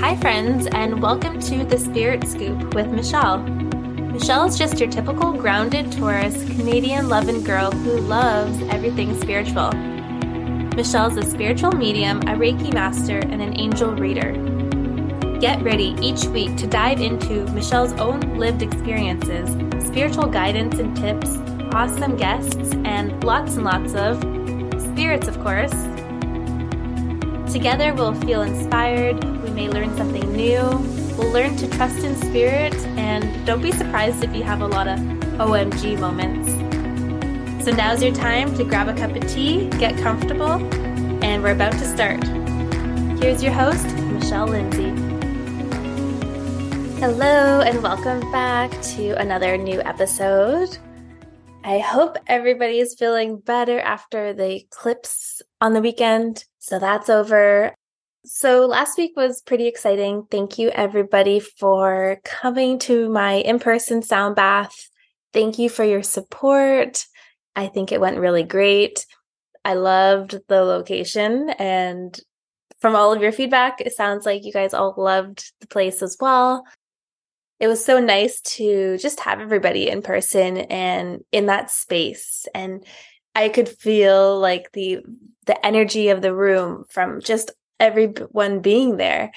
Hi, 0.00 0.14
friends, 0.14 0.68
and 0.68 1.02
welcome 1.02 1.40
to 1.40 1.64
the 1.64 1.76
Spirit 1.76 2.26
Scoop 2.28 2.72
with 2.72 2.86
Michelle. 2.86 3.38
Michelle 3.38 4.44
is 4.44 4.56
just 4.56 4.78
your 4.78 4.88
typical 4.88 5.32
grounded 5.32 5.90
Taurus 5.90 6.44
Canadian 6.44 7.08
loving 7.08 7.42
girl 7.42 7.72
who 7.72 7.98
loves 7.98 8.62
everything 8.70 9.20
spiritual. 9.20 9.72
Michelle's 9.72 11.16
a 11.16 11.28
spiritual 11.28 11.72
medium, 11.72 12.20
a 12.20 12.36
Reiki 12.36 12.72
master, 12.72 13.18
and 13.18 13.42
an 13.42 13.58
angel 13.58 13.90
reader. 13.90 14.30
Get 15.40 15.60
ready 15.62 15.96
each 16.00 16.26
week 16.26 16.56
to 16.58 16.68
dive 16.68 17.00
into 17.00 17.44
Michelle's 17.52 17.92
own 17.94 18.20
lived 18.38 18.62
experiences, 18.62 19.50
spiritual 19.84 20.28
guidance 20.28 20.78
and 20.78 20.96
tips, 20.96 21.36
awesome 21.74 22.16
guests, 22.16 22.72
and 22.84 23.24
lots 23.24 23.56
and 23.56 23.64
lots 23.64 23.94
of 23.94 24.18
spirits, 24.80 25.26
of 25.26 25.40
course. 25.40 25.72
Together, 27.52 27.92
we'll 27.94 28.14
feel 28.14 28.42
inspired, 28.42 29.37
may 29.58 29.68
learn 29.68 29.96
something 29.96 30.32
new, 30.36 30.62
we'll 31.18 31.32
learn 31.32 31.56
to 31.56 31.68
trust 31.70 31.98
in 32.04 32.14
spirit, 32.14 32.76
and 32.96 33.44
don't 33.44 33.60
be 33.60 33.72
surprised 33.72 34.22
if 34.22 34.32
you 34.32 34.44
have 34.44 34.60
a 34.60 34.66
lot 34.68 34.86
of 34.86 35.00
OMG 35.40 35.98
moments. 35.98 36.48
So 37.64 37.72
now's 37.72 38.00
your 38.00 38.14
time 38.14 38.54
to 38.54 38.62
grab 38.62 38.86
a 38.86 38.94
cup 38.94 39.16
of 39.16 39.28
tea, 39.28 39.68
get 39.70 39.98
comfortable, 39.98 40.52
and 41.24 41.42
we're 41.42 41.50
about 41.50 41.72
to 41.72 41.84
start. 41.84 42.22
Here's 43.18 43.42
your 43.42 43.52
host, 43.52 43.84
Michelle 43.96 44.46
Lindsay. 44.46 44.90
Hello, 47.00 47.60
and 47.60 47.82
welcome 47.82 48.20
back 48.30 48.70
to 48.94 49.20
another 49.20 49.56
new 49.56 49.80
episode. 49.80 50.78
I 51.64 51.80
hope 51.80 52.16
everybody 52.28 52.78
is 52.78 52.94
feeling 52.96 53.40
better 53.40 53.80
after 53.80 54.32
the 54.32 54.54
eclipse 54.54 55.42
on 55.60 55.72
the 55.72 55.80
weekend. 55.80 56.44
So 56.60 56.78
that's 56.78 57.10
over. 57.10 57.74
So 58.30 58.66
last 58.66 58.98
week 58.98 59.12
was 59.16 59.40
pretty 59.40 59.66
exciting. 59.66 60.26
Thank 60.30 60.58
you, 60.58 60.68
everybody, 60.70 61.40
for 61.40 62.20
coming 62.24 62.78
to 62.80 63.08
my 63.08 63.34
in 63.34 63.58
person 63.58 64.02
sound 64.02 64.36
bath. 64.36 64.88
Thank 65.32 65.58
you 65.58 65.70
for 65.70 65.82
your 65.82 66.02
support. 66.02 67.04
I 67.56 67.68
think 67.68 67.90
it 67.90 68.00
went 68.00 68.18
really 68.18 68.42
great. 68.42 69.06
I 69.64 69.74
loved 69.74 70.38
the 70.48 70.62
location 70.62 71.50
and 71.58 72.18
from 72.80 72.94
all 72.94 73.12
of 73.12 73.20
your 73.20 73.32
feedback, 73.32 73.80
it 73.80 73.92
sounds 73.92 74.24
like 74.24 74.44
you 74.44 74.52
guys 74.52 74.72
all 74.72 74.94
loved 74.96 75.50
the 75.60 75.66
place 75.66 76.00
as 76.02 76.16
well 76.20 76.64
it 77.60 77.66
was 77.66 77.84
so 77.84 77.98
nice 77.98 78.40
to 78.40 78.96
just 78.98 79.20
have 79.20 79.40
everybody 79.40 79.88
in 79.88 80.02
person 80.02 80.58
and 80.58 81.24
in 81.32 81.46
that 81.46 81.70
space 81.70 82.46
and 82.54 82.84
i 83.34 83.48
could 83.48 83.68
feel 83.68 84.38
like 84.38 84.70
the 84.72 84.98
the 85.46 85.66
energy 85.66 86.08
of 86.08 86.22
the 86.22 86.34
room 86.34 86.84
from 86.88 87.20
just 87.20 87.50
everyone 87.80 88.60
being 88.60 88.96
there. 88.96 89.32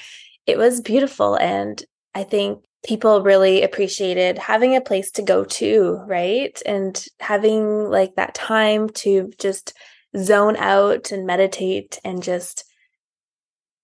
It 0.48 0.58
was 0.58 0.82
beautiful 0.82 1.36
and 1.36 1.84
i 2.14 2.24
think 2.24 2.64
people 2.86 3.22
really 3.22 3.62
appreciated 3.62 4.38
having 4.38 4.76
a 4.76 4.82
place 4.82 5.12
to 5.12 5.22
go 5.22 5.44
to 5.46 6.02
right? 6.08 6.60
And 6.66 7.06
having 7.20 7.90
like 7.90 8.16
that 8.16 8.34
time 8.34 8.90
to 8.90 9.32
just 9.38 9.74
zone 10.18 10.58
out 10.58 11.12
and 11.12 11.26
meditate 11.26 12.00
and 12.04 12.24
just 12.24 12.66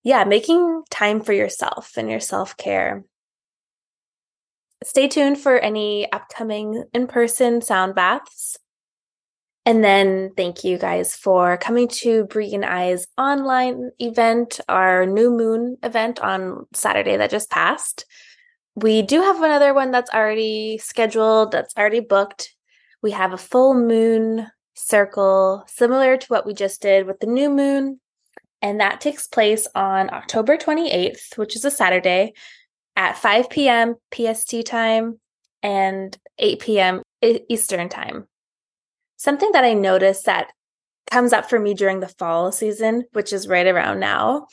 yeah 0.04 0.24
making 0.24 0.84
time 0.90 1.22
for 1.22 1.34
yourself 1.34 1.94
and 1.96 2.10
your 2.10 2.20
self-care. 2.20 3.04
Stay 4.84 5.08
tuned 5.08 5.40
for 5.40 5.58
any 5.58 6.12
upcoming 6.12 6.84
in 6.94 7.08
person 7.08 7.62
sound 7.62 7.96
baths. 7.96 8.58
And 9.68 9.84
then 9.84 10.32
thank 10.38 10.64
you 10.64 10.78
guys 10.78 11.14
for 11.14 11.58
coming 11.58 11.90
to 11.90 12.24
Brie 12.24 12.54
and 12.54 12.64
I's 12.64 13.06
online 13.18 13.92
event, 14.00 14.62
our 14.70 15.06
new 15.06 15.30
moon 15.30 15.76
event 15.84 16.22
on 16.22 16.66
Saturday 16.74 17.18
that 17.18 17.30
just 17.30 17.50
passed. 17.50 18.06
We 18.76 19.02
do 19.02 19.22
have 19.22 19.44
another 19.44 19.74
one 19.74 19.92
that's 19.92 20.10
already 20.14 20.78
scheduled, 20.78 21.52
that's 21.52 21.76
already 21.76 22.00
booked. 22.00 22.56
We 23.04 23.12
have 23.12 23.34
a 23.34 23.38
full 23.38 23.74
moon 23.74 24.48
circle 24.74 25.66
similar 25.68 26.16
to 26.16 26.28
what 26.28 26.46
we 26.46 26.54
just 26.54 26.82
did 26.82 27.06
with 27.06 27.20
the 27.20 27.28
new 27.28 27.50
moon. 27.50 28.00
And 28.62 28.80
that 28.80 29.02
takes 29.02 29.28
place 29.28 29.68
on 29.76 30.10
October 30.14 30.56
28th, 30.56 31.38
which 31.38 31.58
is 31.58 31.66
a 31.66 31.72
Saturday 31.72 32.32
at 32.96 33.18
5 33.18 33.50
p.m. 33.50 33.96
PST 34.16 34.66
time 34.66 35.20
and 35.62 36.18
8 36.40 36.62
p.m. 36.62 37.02
Eastern 37.22 37.90
time. 37.90 38.30
Something 39.18 39.52
that 39.52 39.64
I 39.64 39.74
noticed 39.74 40.26
that 40.26 40.52
comes 41.12 41.34
up 41.34 41.50
for 41.50 41.60
me 41.60 41.74
during 41.74 42.00
the 42.00 42.08
fall 42.08 42.52
season, 42.52 43.06
which 43.14 43.34
is 43.34 43.48
right 43.48 43.68
around 43.68 44.00
now, 44.00 44.48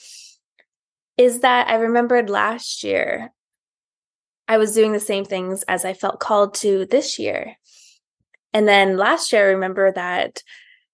is 1.16 1.40
that 1.40 1.68
I 1.68 1.74
remembered 1.74 2.30
last 2.30 2.82
year 2.82 3.30
I 4.46 4.58
was 4.58 4.74
doing 4.74 4.92
the 4.92 5.00
same 5.00 5.24
things 5.24 5.62
as 5.64 5.84
I 5.84 5.94
felt 5.94 6.20
called 6.20 6.54
to 6.56 6.86
this 6.86 7.18
year. 7.18 7.56
And 8.52 8.68
then 8.68 8.96
last 8.96 9.32
year, 9.32 9.42
I 9.42 9.52
remember 9.52 9.90
that 9.92 10.42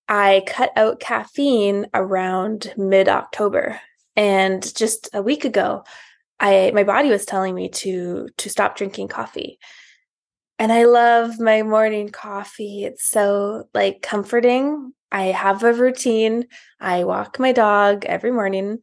I 0.09 0.43
cut 0.47 0.71
out 0.77 1.01
caffeine 1.01 1.87
around 1.93 2.73
mid 2.77 3.09
October. 3.09 3.81
And 4.17 4.63
just 4.77 5.09
a 5.13 5.23
week 5.23 5.45
ago, 5.45 5.85
I 6.39 6.73
my 6.75 6.85
body 6.85 7.11
was 7.11 7.27
telling 7.27 7.55
me 7.55 7.69
to 7.69 8.29
to 8.39 8.51
stop 8.51 8.77
drinking 8.77 9.09
coffee. 9.09 9.59
And 10.61 10.71
I 10.71 10.85
love 10.85 11.41
my 11.41 11.63
morning 11.63 12.11
coffee. 12.11 12.85
It's 12.85 13.09
so 13.09 13.65
like 13.73 14.03
comforting. 14.03 14.93
I 15.11 15.29
have 15.29 15.65
a 15.65 15.73
routine. 15.73 16.49
I 16.79 17.05
walk 17.05 17.39
my 17.39 17.53
dog 17.53 18.05
every 18.05 18.31
morning. 18.31 18.81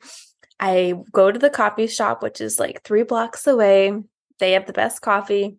I 0.59 0.95
go 1.11 1.31
to 1.31 1.37
the 1.37 1.51
coffee 1.51 1.85
shop 1.85 2.23
which 2.23 2.41
is 2.41 2.57
like 2.57 2.81
3 2.83 3.03
blocks 3.03 3.45
away. 3.45 3.93
They 4.39 4.53
have 4.53 4.65
the 4.65 4.73
best 4.73 5.03
coffee. 5.03 5.57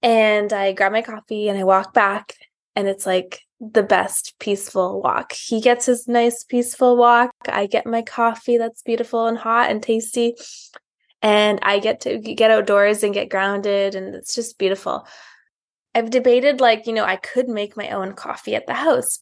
And 0.00 0.54
I 0.54 0.72
grab 0.72 0.92
my 0.92 1.02
coffee 1.02 1.50
and 1.50 1.58
I 1.58 1.64
walk 1.64 1.92
back 1.92 2.34
and 2.74 2.88
it's 2.88 3.04
like 3.04 3.40
the 3.60 3.82
best 3.82 4.36
peaceful 4.38 5.02
walk. 5.02 5.32
He 5.32 5.60
gets 5.60 5.84
his 5.84 6.08
nice 6.08 6.44
peaceful 6.44 6.96
walk. 6.96 7.30
I 7.46 7.66
get 7.66 7.84
my 7.84 8.00
coffee 8.00 8.56
that's 8.56 8.80
beautiful 8.80 9.26
and 9.26 9.36
hot 9.36 9.70
and 9.70 9.82
tasty 9.82 10.34
and 11.22 11.58
I 11.62 11.78
get 11.78 12.00
to 12.02 12.18
get 12.18 12.50
outdoors 12.50 13.02
and 13.02 13.14
get 13.14 13.28
grounded 13.28 13.94
and 13.94 14.14
it's 14.14 14.34
just 14.34 14.58
beautiful. 14.58 15.06
I've 15.94 16.10
debated 16.10 16.60
like, 16.60 16.86
you 16.86 16.92
know, 16.92 17.04
I 17.04 17.16
could 17.16 17.48
make 17.48 17.76
my 17.76 17.90
own 17.90 18.14
coffee 18.14 18.54
at 18.54 18.66
the 18.66 18.74
house 18.74 19.20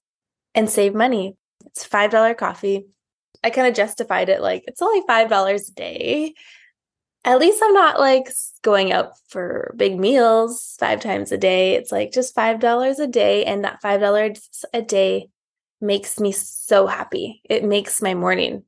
and 0.54 0.68
save 0.68 0.94
money. 0.94 1.36
It's 1.66 1.86
$5 1.86 2.36
coffee. 2.36 2.86
I 3.42 3.50
kind 3.50 3.68
of 3.68 3.74
justified 3.74 4.28
it 4.28 4.40
like 4.40 4.64
it's 4.66 4.82
only 4.82 5.02
$5 5.02 5.68
a 5.68 5.72
day. 5.72 6.34
At 7.24 7.40
least 7.40 7.62
I'm 7.62 7.72
not 7.72 7.98
like 7.98 8.28
going 8.62 8.92
out 8.92 9.12
for 9.28 9.74
big 9.76 9.98
meals 9.98 10.76
five 10.78 11.00
times 11.00 11.32
a 11.32 11.38
day. 11.38 11.74
It's 11.74 11.92
like 11.92 12.12
just 12.12 12.34
$5 12.34 12.98
a 12.98 13.06
day 13.06 13.44
and 13.44 13.64
that 13.64 13.82
$5 13.82 14.40
a 14.72 14.82
day 14.82 15.28
makes 15.80 16.18
me 16.20 16.32
so 16.32 16.86
happy. 16.86 17.40
It 17.44 17.64
makes 17.64 18.02
my 18.02 18.14
morning. 18.14 18.64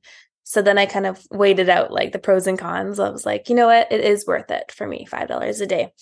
So 0.51 0.61
then 0.61 0.77
I 0.77 0.85
kind 0.85 1.05
of 1.05 1.25
weighed 1.31 1.59
it 1.59 1.69
out 1.69 1.93
like 1.93 2.11
the 2.11 2.19
pros 2.19 2.45
and 2.45 2.59
cons. 2.59 2.99
I 2.99 3.07
was 3.07 3.25
like, 3.25 3.47
you 3.47 3.55
know 3.55 3.67
what? 3.67 3.89
It 3.89 4.01
is 4.01 4.27
worth 4.27 4.51
it 4.51 4.69
for 4.69 4.85
me, 4.85 5.07
$5 5.09 5.61
a 5.61 5.65
day. 5.65 5.93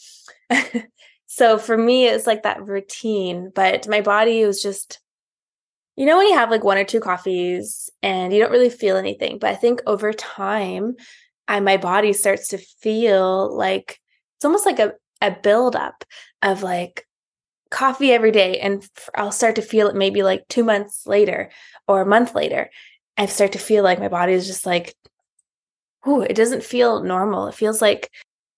so 1.28 1.60
for 1.60 1.78
me, 1.78 2.08
it's 2.08 2.26
like 2.26 2.42
that 2.42 2.66
routine, 2.66 3.52
but 3.54 3.88
my 3.88 4.02
body 4.02 4.44
was 4.44 4.60
just, 4.60 5.02
you 5.96 6.08
know, 6.08 6.18
when 6.18 6.26
you 6.26 6.34
have 6.34 6.50
like 6.50 6.64
one 6.64 6.80
or 6.80 6.84
two 6.84 7.00
coffees 7.00 7.92
and 8.02 8.34
you 8.34 8.40
don't 8.40 8.50
really 8.50 8.72
feel 8.72 8.98
anything. 8.98 9.38
But 9.38 9.52
I 9.52 9.56
think 9.56 9.84
over 9.86 10.14
time, 10.14 10.96
I, 11.48 11.60
my 11.60 11.78
body 11.78 12.12
starts 12.12 12.48
to 12.48 12.58
feel 12.58 13.56
like 13.56 14.00
it's 14.38 14.46
almost 14.46 14.66
like 14.66 14.80
a, 14.80 14.94
a 15.22 15.30
buildup 15.30 16.04
of 16.42 16.64
like 16.64 17.06
coffee 17.70 18.12
every 18.12 18.31
day. 18.31 18.58
And 18.58 18.84
I'll 19.14 19.31
start 19.31 19.58
to 19.58 19.62
feel 19.62 19.90
it 19.90 19.96
maybe 19.96 20.24
like 20.24 20.48
two 20.48 20.64
months 20.64 21.06
later 21.06 21.52
or 21.88 22.02
a 22.02 22.08
month 22.08 22.34
later. 22.34 22.72
I 23.19 23.25
start 23.25 23.52
to 23.52 23.59
feel 23.59 23.84
like 23.84 24.00
my 24.00 24.07
body 24.07 24.31
is 24.31 24.47
just 24.47 24.66
like, 24.66 24.96
ooh, 26.07 26.21
it 26.21 26.36
doesn't 26.36 26.63
feel 26.63 27.04
normal. 27.04 27.48
It 27.48 27.56
feels 27.56 27.81
like 27.81 28.10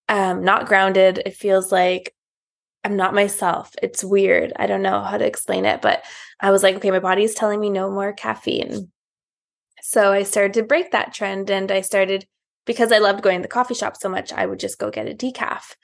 um 0.08 0.44
not 0.46 0.68
grounded. 0.68 1.22
It 1.26 1.36
feels 1.36 1.72
like 1.72 2.14
I'm 2.84 2.96
not 2.96 3.16
myself. 3.16 3.72
It's 3.82 4.04
weird. 4.04 4.54
I 4.56 4.68
don't 4.68 4.84
know 4.84 5.02
how 5.02 5.18
to 5.18 5.26
explain 5.26 5.66
it, 5.66 5.82
but 5.82 6.04
I 6.40 6.52
was 6.52 6.62
like, 6.62 6.76
okay, 6.76 6.92
my 6.92 7.00
body 7.00 7.24
is 7.24 7.34
telling 7.34 7.60
me 7.60 7.72
no 7.72 7.90
more 7.90 8.14
caffeine. 8.14 8.92
So 9.82 10.12
I 10.14 10.24
started 10.24 10.54
to 10.54 10.64
break 10.64 10.92
that 10.92 11.14
trend 11.14 11.50
and 11.50 11.72
I 11.72 11.82
started 11.82 12.28
because 12.66 12.92
I 12.92 13.00
loved 13.00 13.24
going 13.24 13.40
to 13.40 13.42
the 13.42 13.48
coffee 13.48 13.74
shop 13.74 13.98
so 13.98 14.10
much, 14.10 14.32
I 14.32 14.46
would 14.46 14.60
just 14.60 14.78
go 14.78 14.92
get 14.92 15.10
a 15.10 15.16
decaf. 15.16 15.76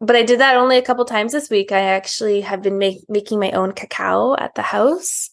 But 0.00 0.16
I 0.16 0.24
did 0.24 0.40
that 0.40 0.56
only 0.56 0.76
a 0.76 0.82
couple 0.82 1.04
times 1.04 1.32
this 1.32 1.50
week. 1.50 1.70
I 1.70 1.80
actually 1.80 2.40
have 2.40 2.62
been 2.62 2.78
make, 2.78 2.98
making 3.08 3.38
my 3.38 3.52
own 3.52 3.72
cacao 3.72 4.34
at 4.36 4.56
the 4.56 4.62
house 4.62 5.30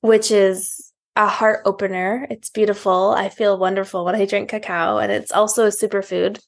which 0.00 0.30
is 0.30 0.92
a 1.16 1.28
heart 1.28 1.62
opener. 1.64 2.26
It's 2.30 2.50
beautiful. 2.50 3.14
I 3.16 3.28
feel 3.28 3.58
wonderful 3.58 4.04
when 4.04 4.14
I 4.14 4.24
drink 4.26 4.48
cacao, 4.48 4.98
and 4.98 5.10
it's 5.12 5.32
also 5.32 5.66
a 5.66 5.70
superfood. 5.70 6.40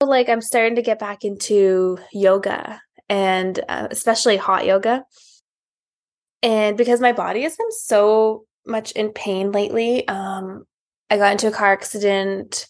Like, 0.00 0.28
I'm 0.28 0.40
starting 0.40 0.76
to 0.76 0.82
get 0.82 0.98
back 0.98 1.24
into 1.24 1.98
yoga 2.12 2.80
and 3.08 3.58
uh, 3.68 3.88
especially 3.90 4.36
hot 4.36 4.64
yoga. 4.64 5.04
And 6.42 6.78
because 6.78 7.00
my 7.00 7.12
body 7.12 7.42
has 7.42 7.56
been 7.56 7.72
so 7.72 8.44
much 8.66 8.92
in 8.92 9.12
pain 9.12 9.52
lately, 9.52 10.08
um, 10.08 10.64
I 11.10 11.18
got 11.18 11.32
into 11.32 11.48
a 11.48 11.52
car 11.52 11.72
accident 11.72 12.66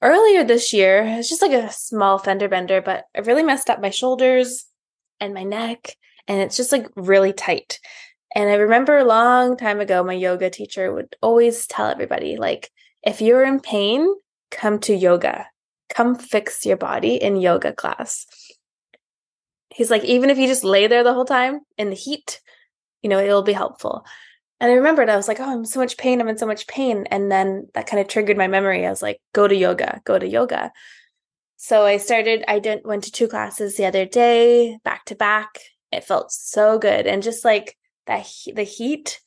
earlier 0.00 0.44
this 0.44 0.72
year. 0.72 1.02
It's 1.04 1.28
just 1.28 1.42
like 1.42 1.52
a 1.52 1.72
small 1.72 2.18
fender 2.18 2.48
bender, 2.48 2.80
but 2.80 3.04
I 3.14 3.20
really 3.20 3.42
messed 3.42 3.68
up 3.68 3.80
my 3.80 3.90
shoulders 3.90 4.66
and 5.20 5.34
my 5.34 5.42
neck, 5.42 5.96
and 6.28 6.40
it's 6.40 6.56
just 6.56 6.72
like 6.72 6.86
really 6.96 7.32
tight. 7.32 7.80
And 8.34 8.50
I 8.50 8.54
remember 8.54 8.98
a 8.98 9.04
long 9.04 9.56
time 9.56 9.80
ago, 9.80 10.02
my 10.02 10.12
yoga 10.12 10.50
teacher 10.50 10.92
would 10.92 11.14
always 11.22 11.66
tell 11.66 11.88
everybody, 11.88 12.36
like, 12.36 12.70
if 13.02 13.20
you're 13.20 13.44
in 13.44 13.60
pain, 13.60 14.12
come 14.50 14.78
to 14.80 14.94
yoga. 14.94 15.46
Come 15.94 16.16
fix 16.16 16.66
your 16.66 16.76
body 16.76 17.14
in 17.14 17.36
yoga 17.36 17.72
class. 17.72 18.26
He's 19.70 19.90
like, 19.90 20.04
even 20.04 20.30
if 20.30 20.38
you 20.38 20.46
just 20.46 20.64
lay 20.64 20.86
there 20.86 21.04
the 21.04 21.14
whole 21.14 21.24
time 21.24 21.60
in 21.78 21.90
the 21.90 21.96
heat, 21.96 22.40
you 23.02 23.10
know, 23.10 23.18
it'll 23.18 23.42
be 23.42 23.52
helpful. 23.52 24.04
And 24.60 24.70
I 24.70 24.74
remembered, 24.74 25.10
I 25.10 25.16
was 25.16 25.28
like, 25.28 25.40
oh, 25.40 25.50
I'm 25.50 25.64
so 25.64 25.78
much 25.78 25.96
pain. 25.96 26.20
I'm 26.20 26.28
in 26.28 26.38
so 26.38 26.46
much 26.46 26.66
pain. 26.66 27.06
And 27.10 27.30
then 27.30 27.68
that 27.74 27.86
kind 27.86 28.00
of 28.00 28.08
triggered 28.08 28.38
my 28.38 28.48
memory. 28.48 28.86
I 28.86 28.90
was 28.90 29.02
like, 29.02 29.20
go 29.32 29.46
to 29.46 29.54
yoga, 29.54 30.00
go 30.04 30.18
to 30.18 30.26
yoga. 30.26 30.72
So 31.56 31.84
I 31.84 31.98
started, 31.98 32.44
I 32.48 32.58
did, 32.58 32.82
went 32.84 33.04
to 33.04 33.12
two 33.12 33.28
classes 33.28 33.76
the 33.76 33.86
other 33.86 34.06
day, 34.06 34.78
back 34.84 35.04
to 35.06 35.14
back. 35.14 35.58
It 35.92 36.04
felt 36.04 36.32
so 36.32 36.78
good. 36.78 37.06
And 37.06 37.22
just 37.22 37.44
like 37.44 37.76
that, 38.06 38.26
the 38.54 38.62
heat, 38.62 39.20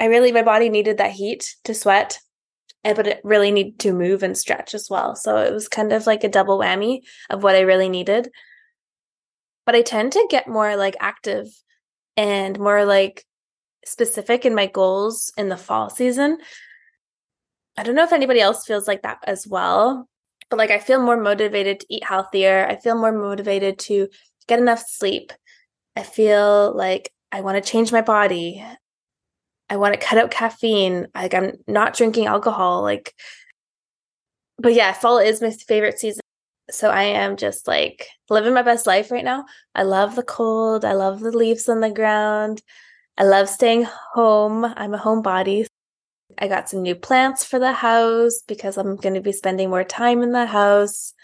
I 0.00 0.06
really, 0.06 0.32
my 0.32 0.42
body 0.42 0.68
needed 0.68 0.98
that 0.98 1.12
heat 1.12 1.54
to 1.64 1.74
sweat, 1.74 2.18
eh, 2.84 2.94
but 2.94 3.06
it 3.06 3.20
really 3.24 3.50
needed 3.50 3.78
to 3.80 3.92
move 3.92 4.22
and 4.22 4.36
stretch 4.36 4.74
as 4.74 4.88
well. 4.90 5.14
So 5.14 5.36
it 5.36 5.52
was 5.52 5.68
kind 5.68 5.92
of 5.92 6.06
like 6.06 6.24
a 6.24 6.28
double 6.28 6.58
whammy 6.58 7.00
of 7.30 7.42
what 7.42 7.54
I 7.54 7.60
really 7.60 7.88
needed. 7.88 8.30
But 9.64 9.76
I 9.76 9.82
tend 9.82 10.12
to 10.12 10.26
get 10.28 10.48
more 10.48 10.76
like 10.76 10.96
active 11.00 11.46
and 12.16 12.58
more 12.58 12.84
like 12.84 13.24
specific 13.84 14.44
in 14.44 14.54
my 14.54 14.66
goals 14.66 15.32
in 15.36 15.48
the 15.48 15.56
fall 15.56 15.90
season. 15.90 16.38
I 17.76 17.82
don't 17.82 17.94
know 17.94 18.04
if 18.04 18.12
anybody 18.12 18.40
else 18.40 18.66
feels 18.66 18.86
like 18.86 19.02
that 19.02 19.18
as 19.24 19.46
well, 19.46 20.08
but 20.50 20.58
like 20.58 20.70
I 20.70 20.78
feel 20.78 21.02
more 21.02 21.16
motivated 21.16 21.80
to 21.80 21.86
eat 21.88 22.04
healthier. 22.04 22.66
I 22.68 22.76
feel 22.76 22.98
more 22.98 23.12
motivated 23.12 23.78
to 23.80 24.08
get 24.46 24.58
enough 24.58 24.84
sleep. 24.86 25.32
I 25.96 26.02
feel 26.02 26.76
like 26.76 27.10
I 27.32 27.40
want 27.40 27.62
to 27.62 27.70
change 27.70 27.90
my 27.90 28.02
body. 28.02 28.62
I 29.70 29.76
want 29.78 29.94
to 29.94 30.00
cut 30.00 30.18
out 30.18 30.30
caffeine. 30.30 31.08
Like 31.14 31.32
I'm 31.32 31.52
not 31.66 31.96
drinking 31.96 32.26
alcohol. 32.26 32.82
Like, 32.82 33.14
but 34.58 34.74
yeah, 34.74 34.92
fall 34.92 35.18
is 35.18 35.40
my 35.40 35.50
favorite 35.50 35.98
season. 35.98 36.20
So 36.70 36.90
I 36.90 37.04
am 37.04 37.38
just 37.38 37.66
like 37.66 38.06
living 38.28 38.52
my 38.52 38.62
best 38.62 38.86
life 38.86 39.10
right 39.10 39.24
now. 39.24 39.46
I 39.74 39.82
love 39.82 40.14
the 40.14 40.22
cold. 40.22 40.84
I 40.84 40.92
love 40.92 41.20
the 41.20 41.30
leaves 41.30 41.68
on 41.70 41.80
the 41.80 41.90
ground. 41.90 42.60
I 43.16 43.24
love 43.24 43.48
staying 43.48 43.86
home. 44.12 44.64
I'm 44.64 44.94
a 44.94 44.98
homebody. 44.98 45.66
I 46.38 46.48
got 46.48 46.68
some 46.68 46.82
new 46.82 46.94
plants 46.94 47.44
for 47.44 47.58
the 47.58 47.72
house 47.72 48.42
because 48.46 48.76
I'm 48.76 48.96
going 48.96 49.14
to 49.14 49.20
be 49.20 49.32
spending 49.32 49.70
more 49.70 49.84
time 49.84 50.22
in 50.22 50.32
the 50.32 50.46
house 50.46 51.14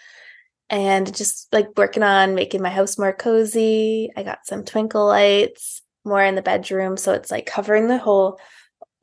and 0.71 1.15
just 1.15 1.53
like 1.53 1.69
working 1.77 2.03
on 2.03 2.35
making 2.35 2.63
my 2.63 2.71
house 2.71 2.99
more 2.99 3.13
cozy. 3.13 4.11
I 4.17 4.23
got 4.23 4.47
some 4.47 4.65
twinkle 4.65 5.07
lights 5.07 5.83
more 6.09 6.23
in 6.23 6.35
the 6.35 6.43
bedroom 6.43 6.97
so 6.97 7.13
it's 7.13 7.31
like 7.31 7.47
covering 7.47 7.89
the 7.89 7.99
whole 7.99 8.39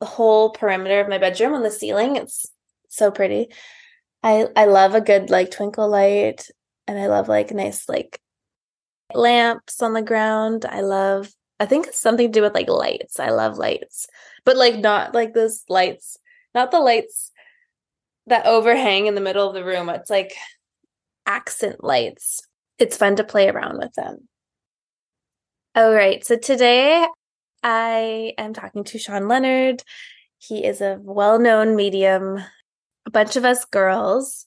the 0.00 0.06
whole 0.06 0.50
perimeter 0.50 1.00
of 1.00 1.08
my 1.08 1.18
bedroom 1.18 1.54
on 1.54 1.62
the 1.62 1.70
ceiling. 1.70 2.16
It's 2.16 2.46
so 2.88 3.10
pretty. 3.10 3.48
I 4.22 4.46
I 4.56 4.66
love 4.66 4.94
a 4.94 5.00
good 5.00 5.30
like 5.30 5.50
twinkle 5.50 5.88
light 5.88 6.50
and 6.86 6.98
I 6.98 7.06
love 7.06 7.28
like 7.28 7.50
nice 7.50 7.88
like 7.88 8.20
lamps 9.14 9.82
on 9.82 9.92
the 9.92 10.02
ground. 10.02 10.64
I 10.68 10.80
love 10.80 11.30
I 11.58 11.66
think 11.66 11.86
it's 11.86 12.00
something 12.00 12.26
to 12.28 12.32
do 12.32 12.42
with 12.42 12.54
like 12.54 12.68
lights. 12.68 13.18
I 13.18 13.30
love 13.30 13.56
lights, 13.56 14.06
but 14.44 14.56
like 14.56 14.76
not 14.76 15.14
like 15.14 15.32
those 15.32 15.64
lights, 15.68 16.18
not 16.54 16.70
the 16.70 16.80
lights 16.80 17.32
that 18.26 18.46
overhang 18.46 19.06
in 19.06 19.14
the 19.14 19.20
middle 19.20 19.48
of 19.48 19.54
the 19.54 19.64
room. 19.64 19.88
It's 19.88 20.10
like 20.10 20.34
accent 21.24 21.82
lights. 21.82 22.42
It's 22.78 22.96
fun 22.96 23.16
to 23.16 23.24
play 23.24 23.48
around 23.48 23.78
with 23.78 23.94
them. 23.94 24.28
All 25.76 25.92
right. 25.92 26.24
So 26.24 26.38
today 26.38 27.06
I 27.62 28.32
am 28.38 28.54
talking 28.54 28.82
to 28.84 28.98
Shawn 28.98 29.28
Leonard. 29.28 29.82
He 30.38 30.64
is 30.64 30.80
a 30.80 30.96
well 31.02 31.38
known 31.38 31.76
medium. 31.76 32.42
A 33.04 33.10
bunch 33.10 33.36
of 33.36 33.44
us 33.44 33.66
girls, 33.66 34.46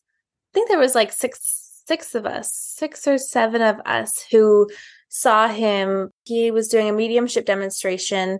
I 0.50 0.50
think 0.56 0.70
there 0.70 0.80
was 0.80 0.96
like 0.96 1.12
six, 1.12 1.84
six 1.86 2.16
of 2.16 2.26
us, 2.26 2.52
six 2.52 3.08
or 3.08 3.20
seven 3.20 3.62
of 3.62 3.80
us 3.86 4.26
who 4.32 4.72
saw 5.10 5.48
him. 5.48 6.10
He 6.26 6.50
was 6.50 6.68
doing 6.68 6.90
a 6.90 6.94
mediumship 6.94 7.46
demonstration 7.46 8.40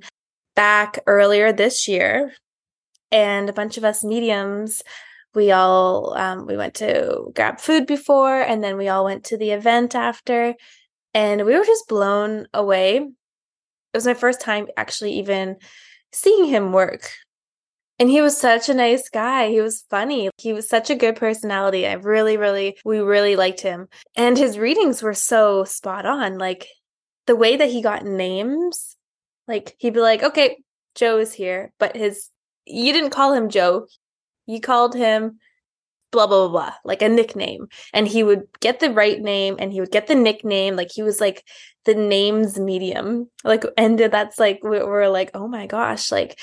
back 0.56 0.98
earlier 1.06 1.54
this 1.54 1.88
year. 1.88 2.34
And 3.12 3.50
a 3.50 3.54
bunch 3.54 3.78
of 3.78 3.84
us 3.84 4.04
mediums, 4.04 4.82
we 5.36 5.52
all 5.52 6.18
um, 6.18 6.48
we 6.48 6.58
went 6.58 6.74
to 6.76 7.32
grab 7.36 7.60
food 7.60 7.86
before, 7.86 8.42
and 8.42 8.64
then 8.64 8.78
we 8.78 8.88
all 8.88 9.06
went 9.06 9.26
to 9.26 9.38
the 9.38 9.52
event 9.52 9.94
after, 9.94 10.56
and 11.14 11.46
we 11.46 11.58
were 11.58 11.66
just 11.66 11.88
blown 11.88 12.48
away. 12.54 12.98
It 12.98 13.98
was 13.98 14.06
my 14.06 14.14
first 14.14 14.42
time 14.42 14.68
actually 14.78 15.14
even 15.14 15.58
seeing 16.12 16.46
him 16.46 16.72
work. 16.72 17.12
And 17.98 18.10
he 18.10 18.22
was 18.22 18.38
such 18.38 18.70
a 18.70 18.74
nice 18.74 19.10
guy. 19.10 19.50
He 19.50 19.60
was 19.60 19.84
funny. 19.90 20.30
He 20.38 20.54
was 20.54 20.70
such 20.70 20.90
a 20.90 20.96
good 20.96 21.18
personality. 21.18 21.86
I 21.86 21.94
really, 21.94 22.38
really, 22.38 22.78
we 22.86 23.00
really 23.00 23.36
liked 23.36 23.60
him. 23.60 23.88
And 24.16 24.38
his 24.38 24.58
readings 24.58 25.04
were 25.04 25.14
so 25.14 25.66
spot 25.66 26.06
on. 26.06 26.38
Like 26.38 26.68
the 27.28 27.36
way 27.36 27.58
that 27.58 27.70
he 27.70 27.82
got 27.82 28.06
names, 28.06 28.96
like 29.50 29.76
he'd 29.80 29.94
be 29.94 30.00
like, 30.00 30.24
okay, 30.24 30.58
Joe 30.96 31.20
is 31.20 31.34
here. 31.34 31.74
But 31.78 31.98
his, 31.98 32.30
you 32.66 32.94
didn't 32.94 33.10
call 33.10 33.34
him 33.34 33.50
Joe. 33.50 33.88
You 34.46 34.62
called 34.62 34.96
him 34.96 35.40
blah, 36.12 36.28
blah, 36.28 36.48
blah, 36.48 36.50
blah, 36.50 36.74
like 36.84 37.02
a 37.02 37.10
nickname. 37.10 37.68
And 37.94 38.08
he 38.08 38.24
would 38.24 38.44
get 38.60 38.80
the 38.80 38.92
right 38.92 39.20
name 39.20 39.58
and 39.60 39.72
he 39.72 39.80
would 39.80 39.92
get 39.92 40.08
the 40.08 40.16
nickname. 40.16 40.76
Like 40.76 40.90
he 40.94 41.04
was 41.04 41.20
like 41.20 41.44
the 41.86 41.96
names 41.96 42.60
medium. 42.60 43.30
Like, 43.44 43.64
and 43.78 44.00
that's 44.00 44.40
like, 44.40 44.60
we're 44.64 45.10
like, 45.10 45.32
oh 45.34 45.48
my 45.48 45.68
gosh, 45.68 46.12
like 46.12 46.40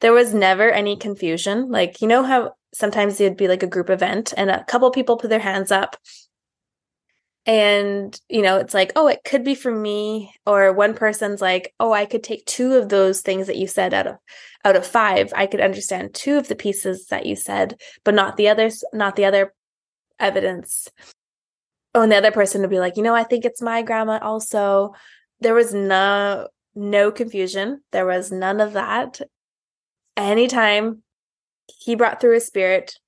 there 0.00 0.12
was 0.12 0.34
never 0.34 0.70
any 0.70 0.96
confusion. 0.96 1.70
Like, 1.70 2.00
you 2.00 2.08
know 2.08 2.22
how 2.22 2.52
sometimes 2.74 3.20
it'd 3.20 3.36
be 3.36 3.48
like 3.48 3.62
a 3.62 3.68
group 3.68 3.90
event 3.90 4.34
and 4.36 4.50
a 4.50 4.64
couple 4.64 4.90
people 4.90 5.16
put 5.16 5.30
their 5.30 5.38
hands 5.38 5.72
up 5.72 5.96
and 7.48 8.20
you 8.28 8.42
know 8.42 8.58
it's 8.58 8.74
like 8.74 8.92
oh 8.94 9.08
it 9.08 9.24
could 9.24 9.42
be 9.42 9.56
for 9.56 9.74
me. 9.74 10.32
Or 10.46 10.72
one 10.72 10.94
person's 10.94 11.40
like 11.40 11.74
oh 11.80 11.92
i 11.92 12.04
could 12.04 12.22
take 12.22 12.44
two 12.44 12.74
of 12.74 12.90
those 12.90 13.22
things 13.22 13.48
that 13.48 13.56
you 13.56 13.66
said 13.66 13.94
out 13.94 14.06
of 14.06 14.16
out 14.64 14.76
of 14.76 14.86
five. 14.86 15.32
I 15.34 15.46
could 15.46 15.62
understand 15.62 16.14
two 16.14 16.36
of 16.36 16.46
the 16.46 16.54
pieces 16.54 17.06
that 17.06 17.26
you 17.26 17.34
said 17.34 17.80
but 18.04 18.14
not 18.14 18.36
the 18.36 18.48
others 18.48 18.84
not 18.92 19.16
the 19.16 19.24
other 19.24 19.52
evidence. 20.20 20.88
Oh 21.94 22.02
and 22.02 22.12
the 22.12 22.16
other 22.16 22.32
person 22.32 22.60
would 22.60 22.70
be 22.70 22.78
like 22.78 22.96
you 22.96 23.02
know 23.02 23.14
i 23.14 23.24
think 23.24 23.44
it's 23.44 23.62
my 23.62 23.82
grandma 23.82 24.18
also. 24.22 24.94
There 25.40 25.54
was 25.54 25.72
no 25.72 26.48
no 26.74 27.10
confusion. 27.10 27.80
There 27.92 28.06
was 28.06 28.30
none 28.30 28.60
of 28.60 28.74
that. 28.74 29.20
Anytime 30.16 31.02
he 31.80 31.94
brought 31.94 32.20
through 32.20 32.34
his 32.34 32.46
spirit, 32.46 32.98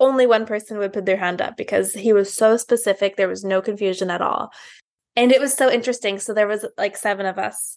only 0.00 0.26
one 0.26 0.46
person 0.46 0.78
would 0.78 0.92
put 0.92 1.06
their 1.06 1.16
hand 1.16 1.40
up 1.40 1.56
because 1.56 1.92
he 1.92 2.12
was 2.12 2.32
so 2.32 2.56
specific. 2.56 3.16
There 3.16 3.28
was 3.28 3.44
no 3.44 3.60
confusion 3.60 4.10
at 4.10 4.22
all. 4.22 4.52
And 5.14 5.30
it 5.30 5.40
was 5.40 5.54
so 5.54 5.70
interesting. 5.70 6.18
So 6.18 6.32
there 6.32 6.48
was 6.48 6.64
like 6.78 6.96
seven 6.96 7.26
of 7.26 7.38
us, 7.38 7.76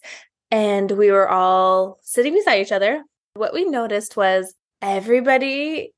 and 0.50 0.90
we 0.90 1.10
were 1.10 1.28
all 1.28 1.98
sitting 2.02 2.32
beside 2.32 2.60
each 2.60 2.72
other. 2.72 3.02
What 3.34 3.52
we 3.52 3.64
noticed 3.64 4.16
was 4.16 4.54
everybody 4.80 5.92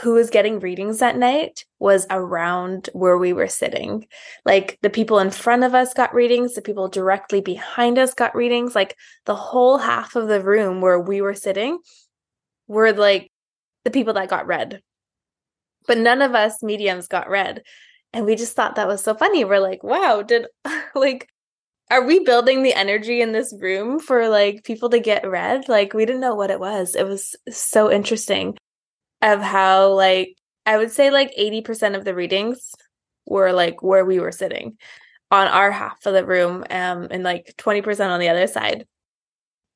who 0.00 0.14
was 0.14 0.30
getting 0.30 0.60
readings 0.60 0.98
that 0.98 1.16
night 1.16 1.64
was 1.80 2.06
around 2.10 2.88
where 2.92 3.18
we 3.18 3.32
were 3.32 3.48
sitting. 3.48 4.06
Like 4.44 4.78
the 4.82 4.90
people 4.90 5.18
in 5.18 5.30
front 5.30 5.64
of 5.64 5.74
us 5.74 5.92
got 5.92 6.14
readings, 6.14 6.54
the 6.54 6.62
people 6.62 6.88
directly 6.88 7.40
behind 7.40 7.98
us 7.98 8.14
got 8.14 8.34
readings, 8.36 8.74
like 8.74 8.96
the 9.26 9.34
whole 9.34 9.78
half 9.78 10.14
of 10.14 10.28
the 10.28 10.40
room 10.40 10.80
where 10.80 11.00
we 11.00 11.20
were 11.20 11.34
sitting 11.34 11.78
were 12.68 12.92
like 12.92 13.30
the 13.84 13.90
people 13.90 14.14
that 14.14 14.28
got 14.28 14.46
read. 14.46 14.80
But 15.90 15.98
none 15.98 16.22
of 16.22 16.36
us 16.36 16.62
mediums 16.62 17.08
got 17.08 17.28
read. 17.28 17.64
And 18.12 18.24
we 18.24 18.36
just 18.36 18.54
thought 18.54 18.76
that 18.76 18.86
was 18.86 19.02
so 19.02 19.12
funny. 19.12 19.44
We're 19.44 19.58
like, 19.58 19.82
wow, 19.82 20.22
did 20.22 20.46
like 20.94 21.28
are 21.90 22.04
we 22.04 22.20
building 22.20 22.62
the 22.62 22.74
energy 22.74 23.20
in 23.20 23.32
this 23.32 23.52
room 23.58 23.98
for 23.98 24.28
like 24.28 24.62
people 24.62 24.90
to 24.90 25.00
get 25.00 25.28
read? 25.28 25.68
Like 25.68 25.92
we 25.92 26.06
didn't 26.06 26.20
know 26.20 26.36
what 26.36 26.52
it 26.52 26.60
was. 26.60 26.94
It 26.94 27.08
was 27.08 27.34
so 27.50 27.90
interesting 27.90 28.56
of 29.20 29.40
how 29.40 29.88
like 29.94 30.36
I 30.64 30.78
would 30.78 30.92
say 30.92 31.10
like 31.10 31.34
80% 31.36 31.96
of 31.96 32.04
the 32.04 32.14
readings 32.14 32.70
were 33.26 33.52
like 33.52 33.82
where 33.82 34.04
we 34.04 34.20
were 34.20 34.30
sitting 34.30 34.78
on 35.32 35.48
our 35.48 35.72
half 35.72 36.06
of 36.06 36.14
the 36.14 36.24
room 36.24 36.64
um 36.70 37.08
and 37.10 37.24
like 37.24 37.52
20% 37.58 38.10
on 38.10 38.20
the 38.20 38.28
other 38.28 38.46
side. 38.46 38.86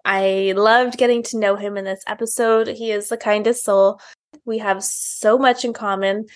I 0.05 0.55
loved 0.57 0.97
getting 0.97 1.25
to 1.25 1.41
know 1.41 1.57
him 1.57 1.77
in 1.77 1.85
this 1.85 2.05
episode. 2.07 2.69
He 2.69 2.93
is 2.93 3.09
the 3.09 3.17
kindest 3.17 3.65
soul. 3.65 3.99
We 4.45 4.59
have 4.59 4.83
so 4.83 5.39
much 5.39 5.65
in 5.65 5.73
common. 5.73 6.27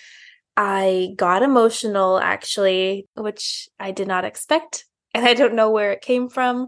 I 0.57 1.13
got 1.15 1.43
emotional 1.43 2.19
actually, 2.19 3.07
which 3.15 3.69
I 3.79 3.91
did 3.91 4.07
not 4.07 4.25
expect. 4.25 4.85
And 5.13 5.25
I 5.25 5.33
don't 5.33 5.55
know 5.55 5.71
where 5.71 5.91
it 5.91 6.01
came 6.01 6.29
from. 6.29 6.67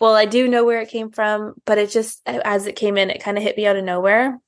Well, 0.00 0.14
I 0.14 0.24
do 0.24 0.48
know 0.48 0.64
where 0.64 0.80
it 0.80 0.90
came 0.90 1.10
from, 1.10 1.54
but 1.64 1.78
it 1.78 1.90
just, 1.90 2.20
as 2.26 2.66
it 2.66 2.76
came 2.76 2.96
in, 2.96 3.10
it 3.10 3.22
kind 3.22 3.36
of 3.36 3.42
hit 3.42 3.56
me 3.56 3.66
out 3.66 3.76
of 3.76 3.84
nowhere. 3.84 4.38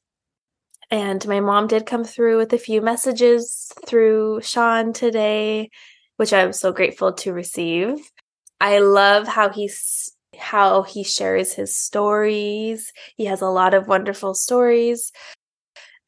And 0.91 1.27
my 1.27 1.41
mom 1.41 1.67
did 1.67 1.87
come 1.87 2.05
through 2.05 2.39
with 2.39 2.53
a 2.53 2.59
few 2.59 2.81
messages 2.81 3.73
through 3.87 4.41
Shawn 4.43 4.93
today, 4.93 5.71
which 6.17 6.33
I'm 6.33 6.53
so 6.53 6.73
grateful 6.73 7.13
to 7.15 7.33
receive. 7.33 7.99
I 8.61 8.79
love 8.81 9.27
how 9.27 9.51
he's 9.51 10.13
how 10.39 10.83
he 10.83 11.05
shares 11.05 11.53
his 11.53 11.77
stories. 11.77 12.93
He 13.17 13.27
has 13.27 13.41
a 13.41 13.47
lot 13.47 13.75
of 13.75 13.89
wonderful 13.89 14.35
stories, 14.35 15.13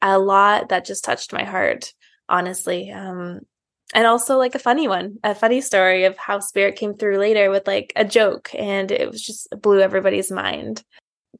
a 0.03 0.19
lot 0.19 0.69
that 0.69 0.85
just 0.85 1.03
touched 1.03 1.33
my 1.33 1.43
heart, 1.43 1.93
honestly. 2.29 2.91
Um, 2.91 3.39
and 3.95 4.05
also 4.05 4.37
like 4.37 4.53
a 4.53 4.59
funny 4.59 4.87
one, 4.87 5.17
a 5.23 5.33
funny 5.33 5.61
story 5.61 6.03
of 6.03 6.17
how 6.17 6.39
Spirit 6.39 6.75
came 6.75 6.95
through 6.95 7.17
later 7.17 7.49
with 7.49 7.65
like 7.65 7.93
a 7.95 8.03
joke, 8.03 8.49
and 8.53 8.91
it 8.91 9.09
was 9.09 9.21
just 9.21 9.47
blew 9.61 9.79
everybody's 9.79 10.31
mind. 10.31 10.83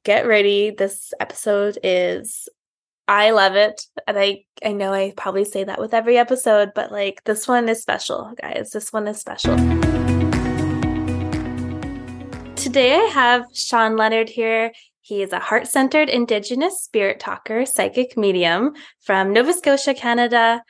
Get 0.04 0.28
ready. 0.28 0.72
This 0.72 1.14
episode 1.20 1.78
is 1.84 2.48
I 3.08 3.32
love 3.32 3.56
it. 3.56 3.86
And 4.08 4.18
I 4.18 4.46
I 4.64 4.72
know 4.72 4.94
I 4.94 5.14
probably 5.18 5.46
say 5.46 5.66
that 5.66 5.80
with 5.80 5.94
every 5.94 6.18
episode, 6.18 6.72
but 6.74 6.92
like 6.92 7.24
this 7.26 7.48
one 7.48 7.68
is 7.68 7.82
special, 7.82 8.34
guys. 8.42 8.72
This 8.72 8.94
one 8.94 9.08
is 9.08 9.20
special. 9.20 9.58
Today 12.56 12.96
I 12.96 13.10
have 13.14 13.46
Shawn 13.54 13.98
Leonard 13.98 14.30
here. 14.30 14.72
He 15.06 15.22
is 15.22 15.34
a 15.34 15.40
heart 15.40 15.68
centered 15.68 16.08
Indigenous 16.08 16.82
spirit 16.82 17.20
talker, 17.20 17.66
psychic 17.66 18.16
medium 18.16 18.72
from 19.02 19.34
Nova 19.34 19.52
Scotia, 19.52 19.94
Canada. 19.94 20.64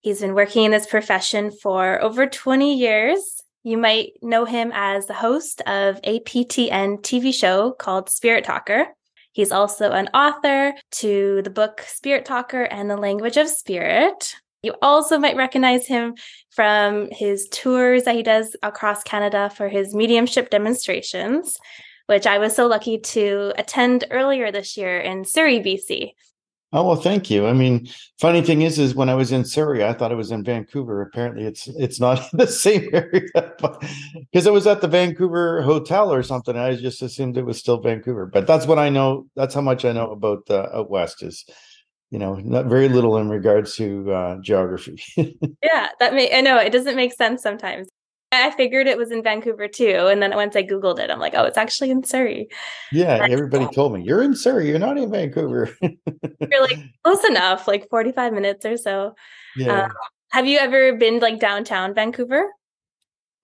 He's 0.00 0.20
been 0.20 0.34
working 0.34 0.64
in 0.64 0.72
this 0.72 0.88
profession 0.88 1.52
for 1.52 2.02
over 2.02 2.26
20 2.26 2.74
years. 2.74 3.40
You 3.62 3.78
might 3.78 4.14
know 4.22 4.44
him 4.44 4.72
as 4.74 5.06
the 5.06 5.14
host 5.14 5.60
of 5.68 6.02
APTN 6.02 7.02
TV 7.02 7.32
show 7.32 7.70
called 7.78 8.10
Spirit 8.10 8.42
Talker. 8.42 8.88
He's 9.30 9.52
also 9.52 9.92
an 9.92 10.08
author 10.08 10.74
to 11.02 11.42
the 11.42 11.50
book 11.50 11.80
Spirit 11.86 12.24
Talker 12.24 12.64
and 12.64 12.90
the 12.90 12.96
Language 12.96 13.36
of 13.36 13.48
Spirit. 13.48 14.34
You 14.62 14.74
also 14.82 15.16
might 15.16 15.36
recognize 15.36 15.86
him 15.86 16.16
from 16.50 17.08
his 17.12 17.48
tours 17.52 18.02
that 18.02 18.16
he 18.16 18.24
does 18.24 18.56
across 18.64 19.04
Canada 19.04 19.48
for 19.54 19.68
his 19.68 19.94
mediumship 19.94 20.50
demonstrations, 20.50 21.56
which 22.06 22.26
I 22.26 22.38
was 22.38 22.54
so 22.54 22.66
lucky 22.66 22.98
to 22.98 23.52
attend 23.58 24.04
earlier 24.10 24.50
this 24.50 24.76
year 24.76 24.98
in 24.98 25.24
Surrey, 25.24 25.60
BC. 25.60 26.12
Oh 26.72 26.84
well, 26.86 26.96
thank 26.96 27.30
you. 27.30 27.46
I 27.46 27.52
mean, 27.52 27.88
funny 28.20 28.42
thing 28.42 28.62
is, 28.62 28.78
is 28.78 28.94
when 28.94 29.08
I 29.08 29.14
was 29.14 29.30
in 29.30 29.44
Surrey, 29.44 29.84
I 29.84 29.92
thought 29.92 30.10
it 30.10 30.16
was 30.16 30.32
in 30.32 30.42
Vancouver. 30.42 31.00
Apparently, 31.00 31.44
it's 31.44 31.68
it's 31.68 32.00
not 32.00 32.18
in 32.32 32.38
the 32.38 32.46
same 32.46 32.90
area, 32.92 33.22
because 33.32 34.46
it 34.46 34.52
was 34.52 34.66
at 34.66 34.80
the 34.80 34.88
Vancouver 34.88 35.62
hotel 35.62 36.12
or 36.12 36.22
something. 36.22 36.56
I 36.56 36.74
just 36.74 37.02
assumed 37.02 37.38
it 37.38 37.46
was 37.46 37.58
still 37.58 37.80
Vancouver. 37.80 38.26
But 38.26 38.46
that's 38.46 38.66
what 38.66 38.78
I 38.78 38.88
know. 38.88 39.26
That's 39.36 39.54
how 39.54 39.60
much 39.60 39.84
I 39.84 39.92
know 39.92 40.10
about 40.10 40.50
uh, 40.50 40.68
out 40.74 40.90
west. 40.90 41.22
Is 41.22 41.44
you 42.10 42.18
know, 42.18 42.34
not 42.36 42.66
very 42.66 42.88
little 42.88 43.16
in 43.18 43.28
regards 43.28 43.76
to 43.76 44.12
uh, 44.12 44.36
geography. 44.40 45.02
yeah, 45.62 45.88
that 45.98 46.14
may 46.14 46.36
I 46.36 46.40
know 46.40 46.58
it 46.58 46.72
doesn't 46.72 46.96
make 46.96 47.12
sense 47.12 47.42
sometimes. 47.42 47.88
I 48.42 48.50
figured 48.56 48.86
it 48.86 48.98
was 48.98 49.10
in 49.10 49.22
Vancouver 49.22 49.68
too, 49.68 50.08
and 50.10 50.22
then 50.22 50.34
once 50.34 50.56
I 50.56 50.62
googled 50.62 50.98
it, 50.98 51.10
I'm 51.10 51.18
like, 51.18 51.34
oh, 51.36 51.44
it's 51.44 51.58
actually 51.58 51.90
in 51.90 52.04
Surrey. 52.04 52.48
Yeah, 52.92 53.26
everybody 53.28 53.66
told 53.74 53.94
me 53.94 54.02
you're 54.02 54.22
in 54.22 54.34
Surrey. 54.34 54.68
You're 54.68 54.78
not 54.78 54.98
in 54.98 55.10
Vancouver. 55.10 55.70
you're 55.82 56.62
like 56.62 56.78
close 57.04 57.24
enough, 57.24 57.66
like 57.66 57.88
45 57.88 58.32
minutes 58.32 58.64
or 58.64 58.76
so. 58.76 59.14
Yeah. 59.56 59.84
Um, 59.84 59.92
have 60.30 60.46
you 60.46 60.58
ever 60.58 60.96
been 60.96 61.20
like 61.20 61.40
downtown 61.40 61.94
Vancouver? 61.94 62.50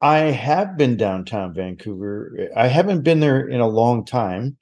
I 0.01 0.19
have 0.19 0.77
been 0.77 0.97
downtown 0.97 1.55
Vancouver. 1.55 2.49
I 2.57 2.67
haven't 2.67 3.03
been 3.03 3.21
there 3.21 3.47
in 3.47 3.61
a 3.61 3.69
long 3.69 4.05
time. 4.05 4.57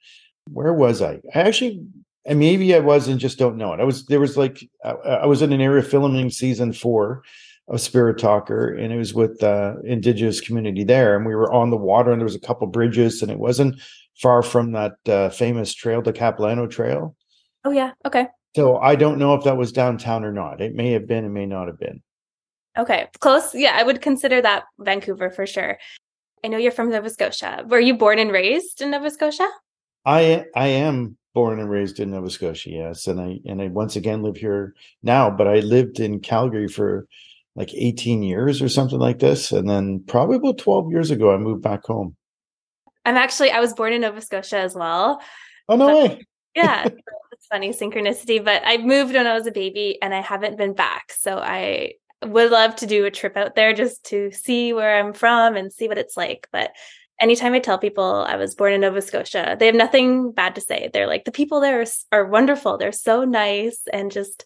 Where 0.47 0.73
was 0.73 1.01
I? 1.01 1.19
I 1.33 1.41
actually 1.41 1.83
and 2.25 2.39
maybe 2.39 2.75
I 2.75 2.79
was 2.79 3.07
and 3.07 3.19
just 3.19 3.39
don't 3.39 3.57
know 3.57 3.73
it. 3.73 3.79
I 3.79 3.83
was 3.83 4.05
there 4.05 4.19
was 4.19 4.37
like 4.37 4.63
I, 4.83 5.25
was 5.25 5.41
in 5.41 5.51
an 5.51 5.61
area 5.61 5.81
filming 5.81 6.29
season 6.29 6.73
four 6.73 7.23
of 7.71 7.79
Spirit 7.79 8.19
Talker, 8.19 8.75
and 8.75 8.91
it 8.91 8.97
was 8.97 9.13
with 9.13 9.41
uh, 9.41 9.75
indigenous 9.85 10.41
community 10.41 10.83
there, 10.83 11.15
and 11.15 11.25
we 11.25 11.33
were 11.33 11.51
on 11.51 11.69
the 11.69 11.77
water, 11.77 12.11
and 12.11 12.19
there 12.19 12.25
was 12.25 12.35
a 12.35 12.39
couple 12.39 12.67
bridges, 12.67 13.21
and 13.21 13.31
it 13.31 13.39
wasn't 13.39 13.79
far 14.21 14.43
from 14.43 14.73
that 14.73 14.93
uh, 15.07 15.29
famous 15.29 15.73
trail, 15.73 16.01
the 16.01 16.13
Capilano 16.13 16.67
Trail. 16.67 17.15
Oh 17.63 17.71
yeah, 17.71 17.91
okay. 18.05 18.27
So 18.55 18.77
I 18.77 18.95
don't 18.95 19.17
know 19.17 19.33
if 19.35 19.45
that 19.45 19.57
was 19.57 19.71
downtown 19.71 20.25
or 20.25 20.33
not. 20.33 20.59
It 20.59 20.75
may 20.75 20.91
have 20.91 21.07
been, 21.07 21.23
it 21.23 21.29
may 21.29 21.45
not 21.45 21.67
have 21.67 21.79
been. 21.79 22.01
Okay, 22.77 23.07
close. 23.19 23.55
Yeah, 23.55 23.75
I 23.75 23.83
would 23.83 24.01
consider 24.01 24.41
that 24.41 24.65
Vancouver 24.79 25.29
for 25.29 25.47
sure. 25.47 25.77
I 26.43 26.49
know 26.49 26.57
you're 26.57 26.71
from 26.71 26.89
Nova 26.89 27.09
Scotia. 27.09 27.63
Were 27.67 27.79
you 27.79 27.95
born 27.95 28.19
and 28.19 28.31
raised 28.31 28.81
in 28.81 28.91
Nova 28.91 29.09
Scotia? 29.09 29.47
I 30.05 30.45
I 30.55 30.67
am 30.67 31.17
born 31.33 31.59
and 31.59 31.69
raised 31.69 32.01
in 32.01 32.11
Nova 32.11 32.29
Scotia, 32.29 32.69
yes, 32.69 33.07
and 33.07 33.21
I 33.21 33.39
and 33.45 33.61
I 33.61 33.67
once 33.67 33.95
again 33.95 34.23
live 34.23 34.35
here 34.35 34.73
now. 35.03 35.29
But 35.29 35.47
I 35.47 35.59
lived 35.59 36.01
in 36.01 36.19
Calgary 36.19 36.67
for 36.67 37.07
like 37.55 37.73
18 37.73 38.23
years 38.23 38.61
or 38.61 38.69
something 38.69 38.99
like 38.99 39.19
this, 39.19 39.51
and 39.51 39.69
then 39.69 40.03
probably 40.07 40.37
about 40.37 40.57
12 40.57 40.91
years 40.91 41.11
ago, 41.11 41.33
I 41.33 41.37
moved 41.37 41.61
back 41.61 41.83
home. 41.85 42.15
I'm 43.05 43.17
actually 43.17 43.51
I 43.51 43.59
was 43.59 43.73
born 43.73 43.93
in 43.93 44.01
Nova 44.01 44.21
Scotia 44.21 44.57
as 44.57 44.75
well. 44.75 45.21
Oh 45.67 45.75
no 45.75 45.87
way! 45.87 46.21
yeah, 46.55 46.87
it's 47.31 47.47
funny 47.47 47.73
synchronicity. 47.73 48.43
But 48.43 48.61
I 48.65 48.77
moved 48.77 49.13
when 49.13 49.27
I 49.27 49.33
was 49.33 49.47
a 49.47 49.51
baby, 49.51 49.97
and 50.01 50.13
I 50.13 50.21
haven't 50.21 50.57
been 50.57 50.73
back. 50.73 51.11
So 51.11 51.37
I 51.37 51.93
would 52.23 52.51
love 52.51 52.75
to 52.77 52.85
do 52.85 53.05
a 53.05 53.11
trip 53.11 53.35
out 53.35 53.55
there 53.55 53.73
just 53.73 54.05
to 54.05 54.31
see 54.31 54.73
where 54.73 54.99
I'm 54.99 55.13
from 55.13 55.55
and 55.55 55.73
see 55.73 55.87
what 55.87 55.97
it's 55.97 56.15
like. 56.15 56.47
But 56.51 56.71
anytime 57.19 57.53
I 57.53 57.59
tell 57.59 57.77
people 57.77 58.25
I 58.27 58.35
was 58.35 58.55
born 58.55 58.73
in 58.73 58.81
Nova 58.81 59.01
Scotia, 59.01 59.55
they 59.59 59.65
have 59.65 59.75
nothing 59.75 60.31
bad 60.31 60.55
to 60.55 60.61
say. 60.61 60.89
They're 60.93 61.07
like, 61.07 61.25
the 61.25 61.31
people 61.31 61.61
there 61.61 61.81
are, 61.81 61.85
are 62.11 62.25
wonderful. 62.25 62.77
They're 62.77 62.91
so 62.91 63.23
nice. 63.23 63.79
And 63.91 64.11
just, 64.11 64.45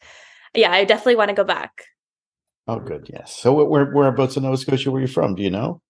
yeah, 0.53 0.71
I 0.71 0.85
definitely 0.85 1.17
want 1.17 1.29
to 1.29 1.35
go 1.35 1.43
back. 1.43 1.85
Oh, 2.67 2.79
good. 2.79 3.09
Yes. 3.11 3.35
So, 3.35 3.63
where, 3.63 3.85
whereabouts 3.85 4.37
in 4.37 4.43
Nova 4.43 4.57
Scotia 4.57 4.91
were 4.91 5.01
you 5.01 5.07
from? 5.07 5.35
Do 5.35 5.43
you 5.43 5.51
know? 5.51 5.81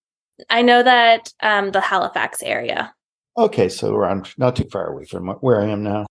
I 0.49 0.61
know 0.61 0.83
that 0.83 1.31
um, 1.41 1.71
the 1.71 1.79
Halifax 1.79 2.43
area. 2.43 2.93
Okay. 3.37 3.69
So, 3.69 3.95
around 3.95 4.33
not 4.37 4.55
too 4.55 4.67
far 4.71 4.87
away 4.87 5.05
from 5.05 5.27
where 5.39 5.61
I 5.61 5.67
am 5.67 5.83
now. 5.83 6.05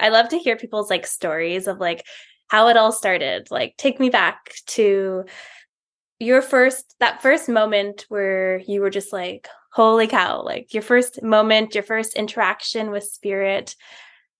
I 0.00 0.08
love 0.08 0.28
to 0.30 0.38
hear 0.38 0.56
people's 0.56 0.90
like 0.90 1.06
stories 1.06 1.66
of 1.66 1.78
like 1.78 2.04
how 2.48 2.68
it 2.68 2.76
all 2.76 2.92
started. 2.92 3.48
Like, 3.50 3.76
take 3.76 4.00
me 4.00 4.10
back 4.10 4.52
to 4.68 5.24
your 6.18 6.42
first, 6.42 6.94
that 7.00 7.22
first 7.22 7.48
moment 7.48 8.06
where 8.08 8.58
you 8.66 8.80
were 8.80 8.90
just 8.90 9.12
like, 9.12 9.48
holy 9.72 10.06
cow, 10.06 10.42
like 10.42 10.72
your 10.72 10.82
first 10.82 11.22
moment, 11.22 11.74
your 11.74 11.84
first 11.84 12.14
interaction 12.14 12.90
with 12.90 13.04
spirit. 13.04 13.76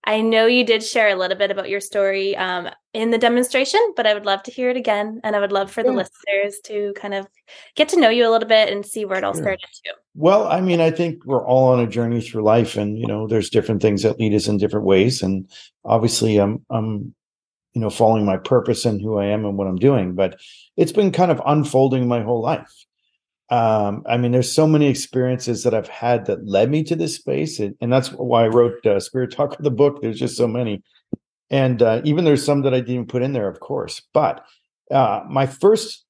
I 0.07 0.21
know 0.21 0.45
you 0.45 0.63
did 0.63 0.83
share 0.83 1.09
a 1.09 1.15
little 1.15 1.37
bit 1.37 1.51
about 1.51 1.67
your 1.67 1.81
story 1.81 2.33
um, 2.37 2.69
in 2.93 3.11
the 3.11 3.17
demonstration, 3.17 3.81
but 3.97 4.07
I 4.07 4.13
would 4.13 4.25
love 4.25 4.41
to 4.43 4.51
hear 4.51 4.69
it 4.69 4.77
again. 4.77 5.19
And 5.21 5.35
I 5.35 5.41
would 5.41 5.51
love 5.51 5.69
for 5.69 5.81
yeah. 5.81 5.91
the 5.91 5.97
listeners 5.97 6.61
to 6.63 6.93
kind 6.95 7.13
of 7.13 7.27
get 7.75 7.89
to 7.89 7.99
know 7.99 8.07
you 8.07 8.25
a 8.25 8.31
little 8.31 8.47
bit 8.47 8.71
and 8.71 8.85
see 8.85 9.03
where 9.03 9.17
it 9.17 9.25
all 9.25 9.33
sure. 9.33 9.43
started 9.43 9.67
too. 9.85 9.91
Well, 10.15 10.47
I 10.47 10.61
mean, 10.61 10.79
I 10.79 10.91
think 10.91 11.25
we're 11.25 11.45
all 11.45 11.73
on 11.73 11.81
a 11.81 11.87
journey 11.87 12.21
through 12.21 12.43
life, 12.43 12.77
and 12.77 12.97
you 12.97 13.05
know, 13.05 13.27
there's 13.27 13.49
different 13.49 13.81
things 13.81 14.01
that 14.03 14.17
lead 14.17 14.33
us 14.33 14.47
in 14.47 14.57
different 14.57 14.85
ways. 14.85 15.21
And 15.21 15.51
obviously, 15.83 16.37
I'm 16.37 16.65
I'm 16.69 17.13
you 17.73 17.81
know 17.81 17.89
following 17.89 18.25
my 18.25 18.37
purpose 18.37 18.85
and 18.85 19.01
who 19.01 19.17
I 19.17 19.25
am 19.25 19.43
and 19.43 19.57
what 19.57 19.67
I'm 19.67 19.75
doing. 19.75 20.15
But 20.15 20.39
it's 20.77 20.93
been 20.93 21.11
kind 21.11 21.31
of 21.31 21.41
unfolding 21.45 22.07
my 22.07 22.21
whole 22.21 22.41
life 22.41 22.73
um, 23.49 24.03
I 24.05 24.17
mean, 24.17 24.33
there's 24.33 24.51
so 24.51 24.67
many 24.67 24.87
experiences 24.87 25.63
that 25.63 25.73
I've 25.73 25.87
had 25.87 26.25
that 26.25 26.45
led 26.45 26.69
me 26.69 26.83
to 26.83 26.95
this 26.95 27.15
space, 27.15 27.59
and, 27.59 27.75
and 27.79 27.91
that's 27.91 28.09
why 28.09 28.43
I 28.43 28.49
wrote 28.49 28.85
uh, 28.85 28.99
Spirit 28.99 29.31
Talk 29.31 29.55
the 29.59 29.71
book. 29.71 30.01
There's 30.01 30.19
just 30.19 30.35
so 30.35 30.47
many, 30.47 30.83
and 31.49 31.81
uh, 31.81 32.01
even 32.03 32.25
there's 32.25 32.43
some 32.43 32.63
that 32.63 32.73
I 32.73 32.81
didn't 32.81 33.07
put 33.07 33.21
in 33.21 33.31
there, 33.31 33.47
of 33.47 33.61
course. 33.61 34.01
But 34.13 34.45
uh, 34.91 35.21
my 35.29 35.45
first 35.45 36.03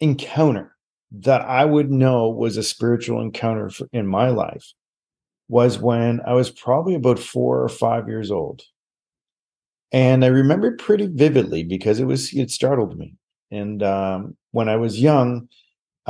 encounter 0.00 0.74
that 1.12 1.42
I 1.42 1.66
would 1.66 1.90
know 1.90 2.30
was 2.30 2.56
a 2.56 2.62
spiritual 2.62 3.20
encounter 3.20 3.68
for, 3.68 3.86
in 3.92 4.06
my 4.06 4.30
life 4.30 4.72
was 5.48 5.78
when 5.78 6.20
I 6.26 6.32
was 6.32 6.48
probably 6.50 6.94
about 6.94 7.18
four 7.18 7.62
or 7.62 7.68
five 7.68 8.08
years 8.08 8.30
old, 8.30 8.62
and 9.92 10.24
I 10.24 10.28
remember 10.28 10.76
pretty 10.76 11.08
vividly 11.08 11.62
because 11.62 12.00
it 12.00 12.06
was 12.06 12.32
it 12.32 12.50
startled 12.50 12.98
me. 12.98 13.16
And 13.50 13.82
um, 13.82 14.36
when 14.52 14.70
I 14.70 14.76
was 14.76 15.02
young 15.02 15.48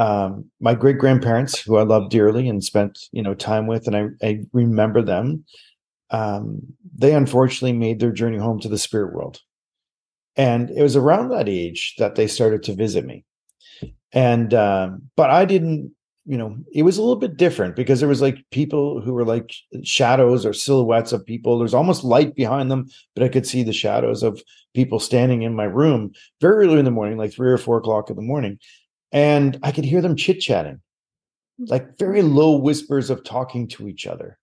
um, 0.00 0.47
my 0.61 0.75
great 0.75 0.97
grandparents, 0.97 1.61
who 1.61 1.76
I 1.76 1.83
love 1.83 2.09
dearly 2.09 2.49
and 2.49 2.64
spent 2.64 2.99
you 3.12 3.23
know 3.23 3.35
time 3.35 3.66
with, 3.66 3.87
and 3.87 3.95
I, 3.95 4.26
I 4.26 4.40
remember 4.54 5.02
them. 5.02 5.45
Um, 6.09 6.61
they 6.97 7.14
unfortunately 7.14 7.76
made 7.76 8.00
their 8.00 8.11
journey 8.11 8.38
home 8.38 8.61
to 8.61 8.69
the 8.69 8.78
spirit 8.78 9.12
world, 9.12 9.40
and 10.37 10.71
it 10.71 10.83
was 10.83 10.97
around 10.97 11.28
that 11.28 11.50
age 11.50 11.97
that 11.99 12.14
they 12.14 12.26
started 12.26 12.62
to 12.62 12.75
visit 12.75 13.04
me. 13.04 13.26
And 14.11 14.54
um, 14.54 15.02
but 15.16 15.28
I 15.28 15.45
didn't, 15.45 15.92
you 16.25 16.38
know, 16.38 16.57
it 16.73 16.83
was 16.85 16.97
a 16.97 17.02
little 17.02 17.16
bit 17.16 17.37
different 17.37 17.76
because 17.76 18.00
there 18.00 18.09
was 18.09 18.23
like 18.23 18.38
people 18.50 19.02
who 19.02 19.12
were 19.12 19.26
like 19.26 19.52
shadows 19.83 20.47
or 20.47 20.54
silhouettes 20.54 21.12
of 21.12 21.26
people. 21.26 21.59
There's 21.59 21.75
almost 21.75 22.04
light 22.04 22.35
behind 22.35 22.71
them, 22.71 22.88
but 23.14 23.23
I 23.23 23.28
could 23.28 23.47
see 23.47 23.62
the 23.62 23.75
shadows 23.75 24.23
of 24.23 24.42
people 24.75 24.99
standing 24.99 25.42
in 25.42 25.54
my 25.54 25.64
room 25.64 26.12
very 26.40 26.64
early 26.64 26.78
in 26.78 26.87
the 26.87 26.90
morning, 26.90 27.19
like 27.19 27.35
three 27.35 27.50
or 27.50 27.59
four 27.59 27.76
o'clock 27.76 28.09
in 28.09 28.16
the 28.16 28.23
morning 28.23 28.59
and 29.12 29.59
I 29.62 29.73
could 29.73 29.85
hear 29.85 30.00
them 30.00 30.17
chit 30.17 30.40
chatting, 30.40 30.81
like 31.59 31.99
very 31.99 32.23
low 32.23 32.57
whispers 32.57 33.11
of 33.11 33.25
talking 33.25 33.69
to 33.69 33.88
each 33.88 34.07
other. 34.07 34.38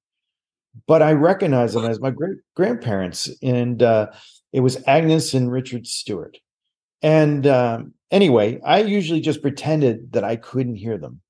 But 0.88 1.02
I 1.02 1.14
recognize 1.14 1.74
them 1.74 1.86
as 1.86 2.00
my 2.00 2.12
great 2.12 2.38
grandparents, 2.56 3.30
and 3.42 3.82
uh, 3.82 4.08
it 4.54 4.60
was 4.60 4.84
Agnes 4.86 5.34
and 5.34 5.52
Richard 5.52 5.88
Stewart. 5.88 6.38
And 7.02 7.46
um, 7.48 7.94
anyway, 8.12 8.60
I 8.64 8.82
usually 8.82 9.22
just 9.22 9.42
pretended 9.42 10.14
that 10.14 10.24
I 10.24 10.36
couldn't 10.36 10.76
hear 10.76 10.98
them 10.98 11.22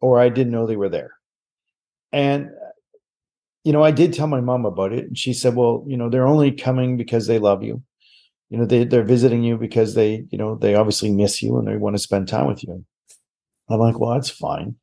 or 0.00 0.18
I 0.18 0.28
didn't 0.28 0.52
know 0.52 0.66
they 0.66 0.76
were 0.76 0.88
there. 0.88 1.12
And, 2.12 2.50
you 3.64 3.72
know, 3.72 3.82
I 3.82 3.92
did 3.92 4.12
tell 4.12 4.26
my 4.26 4.40
mom 4.40 4.66
about 4.66 4.92
it. 4.92 5.04
And 5.04 5.16
she 5.16 5.32
said, 5.32 5.54
well, 5.54 5.84
you 5.86 5.96
know, 5.96 6.10
they're 6.10 6.26
only 6.26 6.50
coming 6.50 6.96
because 6.96 7.26
they 7.26 7.38
love 7.38 7.62
you. 7.62 7.82
You 8.52 8.58
know, 8.58 8.66
they, 8.66 8.84
they're 8.84 9.02
visiting 9.02 9.42
you 9.42 9.56
because 9.56 9.94
they, 9.94 10.26
you 10.30 10.36
know, 10.36 10.56
they 10.56 10.74
obviously 10.74 11.10
miss 11.10 11.42
you 11.42 11.56
and 11.56 11.66
they 11.66 11.78
want 11.78 11.96
to 11.96 12.02
spend 12.02 12.28
time 12.28 12.46
with 12.46 12.62
you. 12.62 12.84
I'm 13.70 13.80
like, 13.80 13.98
well, 13.98 14.10
that's 14.10 14.28
fine. 14.28 14.76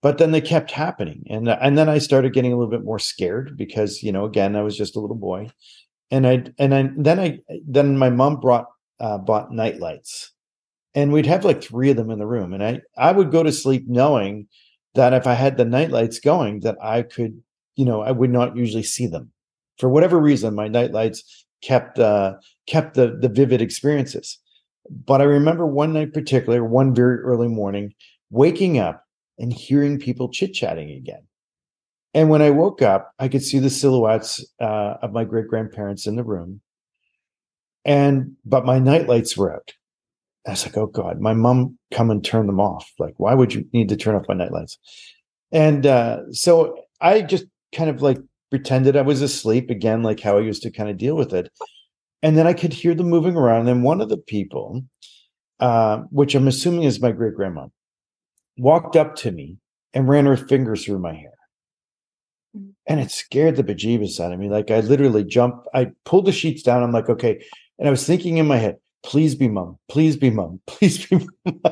But 0.00 0.16
then 0.16 0.30
they 0.30 0.40
kept 0.40 0.70
happening. 0.70 1.22
And, 1.28 1.46
and 1.46 1.76
then 1.76 1.90
I 1.90 1.98
started 1.98 2.32
getting 2.32 2.54
a 2.54 2.56
little 2.56 2.70
bit 2.70 2.86
more 2.86 2.98
scared 2.98 3.54
because, 3.58 4.02
you 4.02 4.12
know, 4.12 4.24
again, 4.24 4.56
I 4.56 4.62
was 4.62 4.78
just 4.78 4.96
a 4.96 5.00
little 5.00 5.14
boy. 5.14 5.50
And 6.10 6.26
I, 6.26 6.44
and 6.58 6.74
I, 6.74 6.88
then 6.96 7.20
I, 7.20 7.40
then 7.68 7.98
my 7.98 8.08
mom 8.08 8.40
brought, 8.40 8.68
uh, 8.98 9.18
bought 9.18 9.52
night 9.52 9.78
lights 9.78 10.32
and 10.94 11.12
we'd 11.12 11.26
have 11.26 11.44
like 11.44 11.62
three 11.62 11.90
of 11.90 11.98
them 11.98 12.10
in 12.10 12.18
the 12.18 12.26
room. 12.26 12.54
And 12.54 12.64
I, 12.64 12.80
I 12.96 13.12
would 13.12 13.30
go 13.30 13.42
to 13.42 13.52
sleep 13.52 13.84
knowing 13.88 14.48
that 14.94 15.12
if 15.12 15.26
I 15.26 15.34
had 15.34 15.58
the 15.58 15.66
night 15.66 15.90
lights 15.90 16.18
going, 16.18 16.60
that 16.60 16.78
I 16.82 17.02
could, 17.02 17.42
you 17.76 17.84
know, 17.84 18.00
I 18.00 18.12
would 18.12 18.30
not 18.30 18.56
usually 18.56 18.84
see 18.84 19.06
them 19.06 19.32
for 19.76 19.90
whatever 19.90 20.18
reason. 20.18 20.54
My 20.54 20.68
night 20.68 20.92
lights 20.92 21.41
kept, 21.62 21.98
uh, 21.98 22.34
kept 22.66 22.94
the, 22.94 23.16
the 23.20 23.28
vivid 23.28 23.62
experiences. 23.62 24.38
But 24.90 25.20
I 25.20 25.24
remember 25.24 25.66
one 25.66 25.92
night 25.92 26.12
particular, 26.12 26.64
one 26.64 26.94
very 26.94 27.18
early 27.18 27.48
morning, 27.48 27.94
waking 28.30 28.78
up 28.78 29.04
and 29.38 29.52
hearing 29.52 29.98
people 29.98 30.28
chit 30.28 30.52
chatting 30.52 30.90
again. 30.90 31.22
And 32.14 32.28
when 32.28 32.42
I 32.42 32.50
woke 32.50 32.82
up, 32.82 33.12
I 33.18 33.28
could 33.28 33.42
see 33.42 33.58
the 33.58 33.70
silhouettes 33.70 34.44
uh, 34.60 34.94
of 35.02 35.12
my 35.12 35.24
great 35.24 35.48
grandparents 35.48 36.06
in 36.06 36.16
the 36.16 36.24
room. 36.24 36.60
And, 37.84 38.36
but 38.44 38.66
my 38.66 38.78
night 38.78 39.08
lights 39.08 39.36
were 39.36 39.54
out. 39.54 39.72
I 40.46 40.50
was 40.50 40.66
like, 40.66 40.76
oh 40.76 40.86
God, 40.86 41.20
my 41.20 41.34
mom 41.34 41.78
come 41.92 42.10
and 42.10 42.24
turn 42.24 42.46
them 42.46 42.60
off. 42.60 42.92
Like, 42.98 43.14
why 43.16 43.34
would 43.34 43.54
you 43.54 43.64
need 43.72 43.88
to 43.88 43.96
turn 43.96 44.14
off 44.14 44.28
my 44.28 44.34
night 44.34 44.52
lights? 44.52 44.78
And 45.52 45.86
uh, 45.86 46.30
so 46.32 46.76
I 47.00 47.22
just 47.22 47.44
kind 47.72 47.88
of 47.88 48.02
like 48.02 48.18
pretended 48.52 48.98
I 48.98 49.02
was 49.02 49.22
asleep 49.22 49.70
again, 49.70 50.02
like 50.02 50.20
how 50.20 50.36
I 50.36 50.42
used 50.42 50.62
to 50.64 50.70
kind 50.70 50.90
of 50.90 50.98
deal 50.98 51.16
with 51.16 51.32
it. 51.32 51.50
And 52.22 52.36
then 52.36 52.46
I 52.46 52.52
could 52.52 52.74
hear 52.74 52.94
them 52.94 53.08
moving 53.08 53.34
around. 53.34 53.60
And 53.60 53.68
then 53.68 53.82
one 53.82 54.02
of 54.02 54.10
the 54.10 54.18
people, 54.18 54.82
uh, 55.58 56.02
which 56.10 56.34
I'm 56.34 56.46
assuming 56.46 56.82
is 56.82 57.00
my 57.00 57.12
great 57.12 57.34
grandma, 57.34 57.68
walked 58.58 58.94
up 58.94 59.16
to 59.16 59.32
me 59.32 59.56
and 59.94 60.06
ran 60.06 60.26
her 60.26 60.36
fingers 60.36 60.84
through 60.84 60.98
my 60.98 61.14
hair. 61.14 61.32
Mm. 62.54 62.72
And 62.86 63.00
it 63.00 63.10
scared 63.10 63.56
the 63.56 63.64
bejeebus 63.64 64.20
out 64.20 64.34
of 64.34 64.38
me. 64.38 64.50
Like 64.50 64.70
I 64.70 64.80
literally 64.80 65.24
jumped, 65.24 65.66
I 65.72 65.92
pulled 66.04 66.26
the 66.26 66.32
sheets 66.32 66.62
down. 66.62 66.82
I'm 66.82 66.92
like, 66.92 67.08
okay. 67.08 67.42
And 67.78 67.88
I 67.88 67.90
was 67.90 68.06
thinking 68.06 68.36
in 68.36 68.46
my 68.46 68.58
head, 68.58 68.76
please 69.02 69.34
be 69.34 69.48
mom, 69.48 69.78
please 69.88 70.18
be 70.18 70.28
mom, 70.28 70.60
please 70.66 71.06
be 71.06 71.26
mom. 71.46 71.70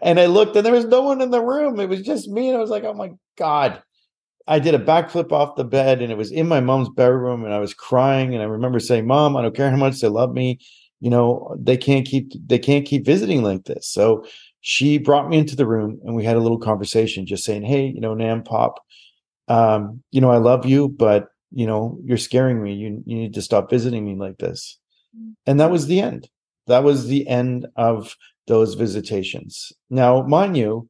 and 0.00 0.18
I 0.18 0.24
looked 0.24 0.56
and 0.56 0.64
there 0.64 0.72
was 0.72 0.86
no 0.86 1.02
one 1.02 1.20
in 1.20 1.30
the 1.30 1.42
room. 1.42 1.78
It 1.80 1.90
was 1.90 2.00
just 2.00 2.30
me. 2.30 2.48
And 2.48 2.56
I 2.56 2.60
was 2.60 2.70
like, 2.70 2.84
oh 2.84 2.94
my 2.94 3.10
God. 3.36 3.82
I 4.48 4.58
did 4.58 4.74
a 4.74 4.78
backflip 4.78 5.32
off 5.32 5.56
the 5.56 5.64
bed 5.64 6.00
and 6.00 6.12
it 6.12 6.18
was 6.18 6.30
in 6.30 6.46
my 6.46 6.60
mom's 6.60 6.88
bedroom 6.90 7.44
and 7.44 7.52
I 7.52 7.58
was 7.58 7.74
crying. 7.74 8.32
And 8.32 8.42
I 8.42 8.46
remember 8.46 8.78
saying, 8.78 9.06
Mom, 9.06 9.36
I 9.36 9.42
don't 9.42 9.56
care 9.56 9.70
how 9.70 9.76
much 9.76 10.00
they 10.00 10.08
love 10.08 10.32
me. 10.32 10.60
You 11.00 11.10
know, 11.10 11.56
they 11.58 11.76
can't 11.76 12.06
keep 12.06 12.32
they 12.46 12.58
can't 12.58 12.86
keep 12.86 13.04
visiting 13.04 13.42
like 13.42 13.64
this. 13.64 13.88
So 13.88 14.24
she 14.60 14.98
brought 14.98 15.28
me 15.28 15.38
into 15.38 15.56
the 15.56 15.66
room 15.66 16.00
and 16.04 16.14
we 16.14 16.24
had 16.24 16.36
a 16.36 16.40
little 16.40 16.58
conversation 16.58 17.26
just 17.26 17.44
saying, 17.44 17.62
Hey, 17.62 17.86
you 17.86 18.00
know, 18.00 18.14
Nam 18.14 18.42
Pop, 18.42 18.80
um, 19.48 20.02
you 20.10 20.20
know, 20.20 20.30
I 20.30 20.38
love 20.38 20.64
you, 20.64 20.88
but 20.88 21.28
you 21.52 21.66
know, 21.66 21.98
you're 22.04 22.16
scaring 22.16 22.62
me. 22.62 22.74
You 22.74 23.02
you 23.04 23.16
need 23.16 23.34
to 23.34 23.42
stop 23.42 23.68
visiting 23.68 24.04
me 24.04 24.14
like 24.14 24.38
this. 24.38 24.78
Mm. 25.16 25.34
And 25.46 25.60
that 25.60 25.70
was 25.70 25.86
the 25.86 26.00
end. 26.00 26.28
That 26.66 26.84
was 26.84 27.06
the 27.06 27.26
end 27.28 27.66
of 27.76 28.16
those 28.46 28.74
visitations. 28.74 29.72
Now, 29.90 30.22
mind 30.22 30.56
you, 30.56 30.88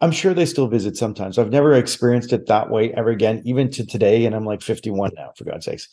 I'm 0.00 0.12
sure 0.12 0.32
they 0.32 0.46
still 0.46 0.68
visit 0.68 0.96
sometimes. 0.96 1.38
I've 1.38 1.50
never 1.50 1.74
experienced 1.74 2.32
it 2.32 2.46
that 2.46 2.70
way 2.70 2.92
ever 2.92 3.10
again, 3.10 3.42
even 3.44 3.70
to 3.72 3.84
today. 3.84 4.26
And 4.26 4.34
I'm 4.34 4.44
like 4.44 4.62
51 4.62 5.12
now, 5.16 5.32
for 5.36 5.44
God's 5.44 5.64
sakes. 5.66 5.88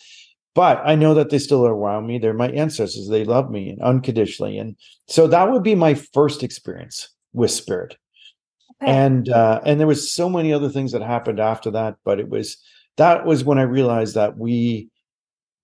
But 0.53 0.81
I 0.85 0.95
know 0.95 1.13
that 1.15 1.31
they 1.31 1.39
still 1.39 1.65
are 1.65 1.73
around 1.73 2.07
me. 2.07 2.17
They're 2.17 2.33
my 2.33 2.49
ancestors. 2.49 3.09
They 3.09 3.25
love 3.25 3.51
me 3.51 3.77
unconditionally. 3.81 4.57
And 4.57 4.75
so 5.07 5.27
that 5.27 5.51
would 5.51 5.63
be 5.63 5.75
my 5.75 5.95
first 5.95 6.43
experience 6.43 7.09
with 7.33 7.51
spirit. 7.51 7.97
Okay. 8.81 8.91
And 8.91 9.29
uh, 9.29 9.61
and 9.65 9.79
there 9.79 9.87
was 9.87 10.11
so 10.11 10.29
many 10.29 10.53
other 10.53 10.69
things 10.69 10.91
that 10.91 11.01
happened 11.01 11.39
after 11.39 11.71
that, 11.71 11.95
but 12.03 12.19
it 12.19 12.29
was 12.29 12.57
that 12.97 13.25
was 13.25 13.43
when 13.43 13.57
I 13.57 13.63
realized 13.63 14.15
that 14.15 14.37
we 14.37 14.89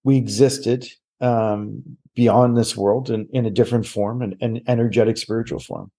we 0.04 0.18
existed 0.18 0.88
um, 1.20 1.84
beyond 2.16 2.58
this 2.58 2.76
world 2.76 3.10
in, 3.10 3.28
in 3.32 3.46
a 3.46 3.52
different 3.52 3.86
form, 3.86 4.22
an, 4.22 4.38
an 4.42 4.62
energetic 4.68 5.18
spiritual 5.18 5.60
form. 5.60 5.92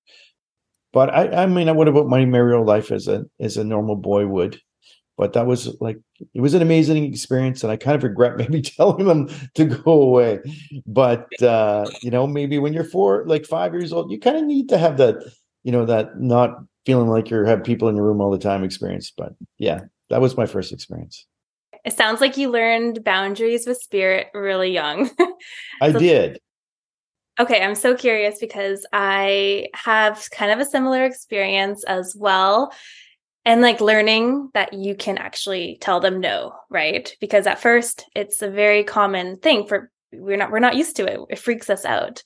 But 0.93 1.11
I, 1.11 1.43
I 1.43 1.47
mean, 1.47 1.69
I 1.69 1.73
would 1.73 1.87
have 1.87 1.95
put 1.95 2.09
my 2.09 2.25
merry 2.25 2.57
life 2.59 2.91
as 2.93 3.09
a 3.09 3.25
as 3.41 3.57
a 3.57 3.65
normal 3.65 3.97
boy 3.97 4.27
would. 4.27 4.61
But 5.19 5.35
that 5.35 5.47
was 5.47 5.75
like 5.81 5.99
it 6.35 6.41
was 6.41 6.55
an 6.55 6.63
amazing 6.63 7.05
experience, 7.05 7.63
and 7.63 7.71
I 7.71 7.77
kind 7.77 7.97
of 7.97 8.03
regret 8.03 8.37
maybe 8.39 8.63
telling 8.63 9.07
them 9.07 9.29
to 9.55 9.65
go 9.65 10.03
away. 10.03 10.41
But 10.87 11.43
uh, 11.43 11.87
you 12.03 12.11
know, 12.11 12.27
maybe 12.27 12.59
when 12.59 12.73
you're 12.73 12.85
four, 12.85 13.25
like 13.27 13.47
five 13.47 13.73
years 13.73 13.93
old, 13.93 14.11
you 14.11 14.19
kind 14.19 14.37
of 14.37 14.45
need 14.45 14.69
to 14.71 14.79
have 14.79 14.97
that 14.99 15.17
you 15.63 15.73
know 15.73 15.87
that 15.87 16.21
not 16.21 16.59
feeling 16.85 17.09
like 17.09 17.31
you 17.31 17.45
have 17.45 17.63
people 17.63 17.89
in 17.89 17.97
your 17.97 18.05
room 18.05 18.21
all 18.21 18.31
the 18.31 18.39
time 18.39 18.65
experience. 18.65 19.13
But 19.17 19.35
yeah 19.59 19.83
that 20.13 20.21
was 20.21 20.37
my 20.37 20.45
first 20.45 20.73
experience. 20.73 21.27
It 21.87 21.95
sounds 21.95 22.21
like 22.21 22.37
you 22.37 22.51
learned 22.51 23.03
boundaries 23.03 23.67
with 23.67 23.79
spirit 23.79 24.27
really 24.35 24.71
young. 24.71 25.11
I 25.81 25.91
did 25.91 26.39
okay 27.39 27.63
i'm 27.63 27.75
so 27.75 27.95
curious 27.95 28.39
because 28.41 28.87
i 28.93 29.67
have 29.75 30.29
kind 30.31 30.51
of 30.53 30.59
a 30.59 30.71
similar 30.71 31.05
experience 31.05 31.85
as 31.85 32.15
well 32.17 32.73
and 33.45 33.61
like 33.61 33.81
learning 33.81 34.51
that 34.55 34.73
you 34.73 34.95
can 34.95 35.19
actually 35.19 35.77
tell 35.81 35.99
them 35.99 36.21
no 36.21 36.55
right? 36.73 37.15
Because 37.21 37.47
at 37.47 37.61
first 37.61 38.07
it's 38.15 38.43
a 38.43 38.51
very 38.51 38.83
common 38.83 39.37
thing 39.37 39.67
for 39.67 39.91
we're 40.13 40.37
not 40.37 40.51
we're 40.51 40.59
not 40.59 40.77
used 40.77 40.97
to 40.97 41.07
it. 41.07 41.21
It 41.31 41.39
freaks 41.39 41.71
us 41.71 41.85
out. 41.85 42.23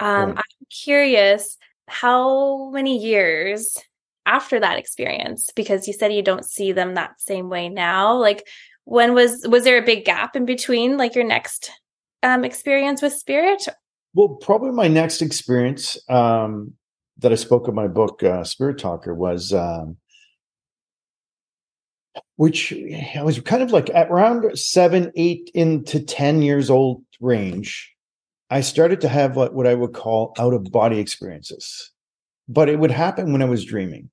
Um, 0.00 0.30
right. 0.30 0.38
i'm 0.38 0.66
curious 0.70 1.56
how 1.88 2.70
many 2.70 2.98
years 2.98 3.76
after 4.26 4.60
that 4.60 4.78
experience 4.78 5.50
because 5.56 5.88
you 5.88 5.92
said 5.92 6.12
you 6.12 6.22
don't 6.22 6.44
see 6.44 6.70
them 6.70 6.94
that 6.94 7.20
same 7.20 7.48
way 7.48 7.68
now 7.68 8.14
like 8.14 8.46
when 8.84 9.12
was 9.12 9.44
was 9.48 9.64
there 9.64 9.82
a 9.82 9.84
big 9.84 10.04
gap 10.04 10.36
in 10.36 10.44
between 10.44 10.96
like 10.96 11.16
your 11.16 11.24
next 11.24 11.72
um 12.22 12.44
experience 12.44 13.02
with 13.02 13.12
spirit 13.12 13.66
well 14.14 14.28
probably 14.28 14.70
my 14.72 14.88
next 14.88 15.22
experience 15.22 15.98
um 16.08 16.72
that 17.18 17.32
i 17.32 17.34
spoke 17.34 17.68
of 17.68 17.74
my 17.74 17.88
book 17.88 18.22
uh, 18.22 18.44
spirit 18.44 18.78
talker 18.78 19.14
was 19.14 19.52
um 19.52 19.96
which 22.36 22.72
I 22.72 23.22
was 23.22 23.40
kind 23.40 23.62
of 23.62 23.72
like 23.72 23.90
at 23.90 24.10
around 24.10 24.56
seven, 24.56 25.10
eight 25.16 25.50
into 25.54 26.00
10 26.00 26.40
years 26.42 26.70
old 26.70 27.02
range. 27.20 27.92
I 28.48 28.60
started 28.60 29.00
to 29.02 29.08
have 29.08 29.36
what, 29.36 29.54
what 29.54 29.66
I 29.66 29.74
would 29.74 29.92
call 29.92 30.34
out 30.38 30.54
of 30.54 30.70
body 30.70 31.00
experiences, 31.00 31.90
but 32.48 32.68
it 32.68 32.78
would 32.78 32.92
happen 32.92 33.32
when 33.32 33.42
I 33.42 33.46
was 33.46 33.64
dreaming. 33.64 34.10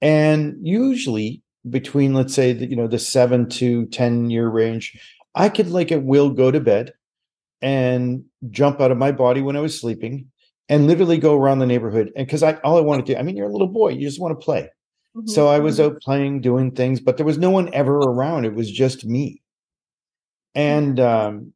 And 0.00 0.56
usually 0.60 1.42
between, 1.68 2.12
let's 2.12 2.34
say, 2.34 2.52
the, 2.52 2.66
you 2.66 2.76
know, 2.76 2.86
the 2.86 2.98
seven 2.98 3.48
to 3.50 3.86
10 3.86 4.28
year 4.28 4.48
range, 4.48 4.98
I 5.34 5.48
could 5.48 5.70
like 5.70 5.90
at 5.90 6.02
will 6.02 6.30
go 6.30 6.50
to 6.50 6.60
bed 6.60 6.92
and 7.62 8.24
jump 8.50 8.80
out 8.80 8.90
of 8.90 8.98
my 8.98 9.12
body 9.12 9.40
when 9.40 9.56
I 9.56 9.60
was 9.60 9.80
sleeping 9.80 10.30
and 10.68 10.86
literally 10.86 11.18
go 11.18 11.36
around 11.36 11.60
the 11.60 11.66
neighborhood. 11.66 12.12
And 12.16 12.26
because 12.26 12.42
I, 12.42 12.54
all 12.64 12.76
I 12.76 12.82
wanted 12.82 13.06
to 13.06 13.14
do, 13.14 13.18
I 13.18 13.22
mean, 13.22 13.36
you're 13.36 13.48
a 13.48 13.52
little 13.52 13.68
boy, 13.68 13.90
you 13.90 14.06
just 14.06 14.20
want 14.20 14.38
to 14.38 14.44
play. 14.44 14.68
Mm-hmm. 15.16 15.28
So 15.28 15.48
I 15.48 15.58
was 15.58 15.78
mm-hmm. 15.78 15.94
out 15.94 16.02
playing, 16.02 16.40
doing 16.40 16.72
things, 16.72 17.00
but 17.00 17.16
there 17.16 17.26
was 17.26 17.38
no 17.38 17.50
one 17.50 17.72
ever 17.72 17.96
around. 17.96 18.44
It 18.44 18.54
was 18.54 18.70
just 18.70 19.04
me. 19.04 19.42
And, 20.54 20.98
um, 21.00 21.52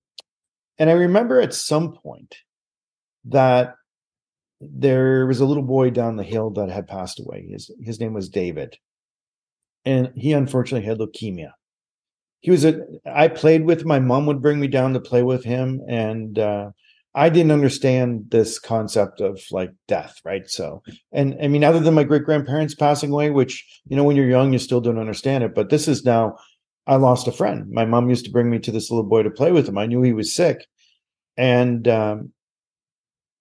and 0.78 0.88
I 0.90 0.94
remember 0.94 1.40
at 1.40 1.54
some 1.54 1.92
point 1.92 2.36
that 3.26 3.74
there 4.60 5.26
was 5.26 5.40
a 5.40 5.46
little 5.46 5.62
boy 5.62 5.90
down 5.90 6.16
the 6.16 6.22
hill 6.22 6.50
that 6.50 6.70
had 6.70 6.86
passed 6.86 7.20
away. 7.20 7.46
His 7.50 7.70
his 7.80 8.00
name 8.00 8.14
was 8.14 8.28
David, 8.28 8.76
and 9.84 10.12
he 10.14 10.32
unfortunately 10.32 10.86
had 10.86 10.98
leukemia. 10.98 11.50
He 12.40 12.50
was 12.50 12.64
a. 12.64 12.80
I 13.06 13.28
played 13.28 13.64
with 13.64 13.84
my 13.84 13.98
mom 13.98 14.26
would 14.26 14.42
bring 14.42 14.60
me 14.60 14.68
down 14.68 14.92
to 14.92 15.00
play 15.00 15.22
with 15.22 15.44
him, 15.44 15.80
and 15.88 16.38
uh, 16.38 16.70
I 17.14 17.28
didn't 17.28 17.52
understand 17.52 18.26
this 18.28 18.58
concept 18.58 19.20
of 19.20 19.40
like 19.50 19.70
death, 19.88 20.20
right? 20.24 20.48
So, 20.48 20.82
and 21.12 21.36
I 21.42 21.48
mean, 21.48 21.64
other 21.64 21.80
than 21.80 21.94
my 21.94 22.04
great 22.04 22.24
grandparents 22.24 22.74
passing 22.74 23.10
away, 23.10 23.30
which 23.30 23.64
you 23.88 23.96
know, 23.96 24.04
when 24.04 24.16
you're 24.16 24.28
young, 24.28 24.52
you 24.52 24.58
still 24.58 24.80
don't 24.80 24.98
understand 24.98 25.44
it. 25.44 25.54
But 25.54 25.70
this 25.70 25.88
is 25.88 26.04
now 26.04 26.36
I 26.86 26.96
lost 26.96 27.26
a 27.26 27.32
friend. 27.32 27.70
My 27.70 27.84
mom 27.84 28.08
used 28.08 28.26
to 28.26 28.30
bring 28.30 28.48
me 28.50 28.58
to 28.60 28.70
this 28.70 28.90
little 28.90 29.08
boy 29.08 29.22
to 29.22 29.30
play 29.30 29.50
with 29.50 29.68
him. 29.68 29.78
I 29.78 29.86
knew 29.86 30.02
he 30.02 30.12
was 30.12 30.34
sick. 30.34 30.66
And 31.36 31.86
um, 31.88 32.32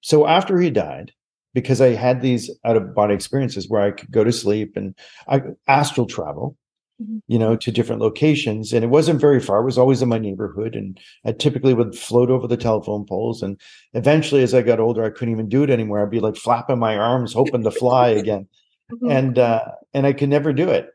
so 0.02 0.26
after 0.26 0.60
he 0.60 0.70
died, 0.70 1.12
because 1.54 1.80
I 1.80 1.90
had 1.90 2.22
these 2.22 2.52
out 2.66 2.76
of 2.76 2.94
body 2.94 3.14
experiences 3.14 3.70
where 3.70 3.82
I 3.82 3.92
could 3.92 4.12
go 4.12 4.24
to 4.24 4.32
sleep 4.32 4.76
and 4.76 4.94
I 5.28 5.42
astral 5.68 6.06
travel. 6.06 6.58
Mm-hmm. 7.02 7.18
you 7.28 7.40
know, 7.40 7.56
to 7.56 7.72
different 7.72 8.02
locations. 8.02 8.74
And 8.74 8.84
it 8.84 8.90
wasn't 8.90 9.22
very 9.22 9.40
far. 9.40 9.60
It 9.60 9.66
was 9.66 9.78
always 9.78 10.02
in 10.02 10.10
my 10.10 10.18
neighborhood. 10.18 10.76
And 10.76 11.00
I 11.26 11.32
typically 11.32 11.74
would 11.74 11.96
float 11.96 12.30
over 12.30 12.48
the 12.48 12.58
telephone 12.58 13.06
poles. 13.06 13.42
And 13.42 13.60
eventually, 13.94 14.44
as 14.44 14.54
I 14.54 14.62
got 14.62 14.80
older, 14.80 15.04
I 15.04 15.10
couldn't 15.10 15.34
even 15.34 15.50
do 15.50 15.64
it 15.64 15.70
anymore. 15.70 16.02
I'd 16.02 16.10
be 16.10 16.20
like 16.20 16.36
flapping 16.36 16.80
my 16.80 16.98
arms, 16.98 17.34
hoping 17.34 17.64
to 17.64 17.72
fly 17.72 18.10
again. 18.22 18.48
Mm-hmm. 18.92 19.12
And 19.12 19.40
uh, 19.40 19.66
and 19.94 20.06
I 20.06 20.14
could 20.14 20.30
never 20.30 20.54
do 20.54 20.70
it. 20.70 20.90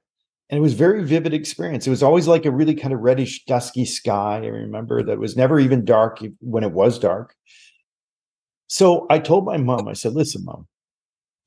And 0.48 0.58
it 0.58 0.62
was 0.62 0.74
very 0.74 1.04
vivid 1.04 1.32
experience. 1.32 1.86
It 1.86 1.90
was 1.90 2.02
always 2.02 2.26
like 2.26 2.44
a 2.44 2.50
really 2.50 2.74
kind 2.74 2.92
of 2.92 3.00
reddish, 3.00 3.44
dusky 3.44 3.84
sky. 3.84 4.40
I 4.42 4.46
remember 4.46 5.02
that 5.02 5.18
was 5.18 5.36
never 5.36 5.60
even 5.60 5.84
dark 5.84 6.18
when 6.40 6.64
it 6.64 6.72
was 6.72 6.98
dark. 6.98 7.36
So 8.66 9.06
I 9.10 9.20
told 9.20 9.44
my 9.44 9.58
mom, 9.58 9.86
I 9.86 9.92
said, 9.92 10.12
listen, 10.12 10.44
mom, 10.44 10.66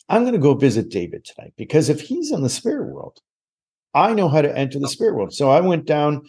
I'm 0.07 0.23
going 0.23 0.33
to 0.33 0.39
go 0.39 0.53
visit 0.53 0.89
David 0.89 1.25
tonight 1.25 1.53
because 1.57 1.89
if 1.89 2.01
he's 2.01 2.31
in 2.31 2.43
the 2.43 2.49
spirit 2.49 2.93
world, 2.93 3.19
I 3.93 4.13
know 4.13 4.29
how 4.29 4.41
to 4.41 4.57
enter 4.57 4.79
the 4.79 4.87
spirit 4.87 5.15
world. 5.15 5.33
So 5.33 5.49
I 5.49 5.61
went 5.61 5.85
down, 5.85 6.21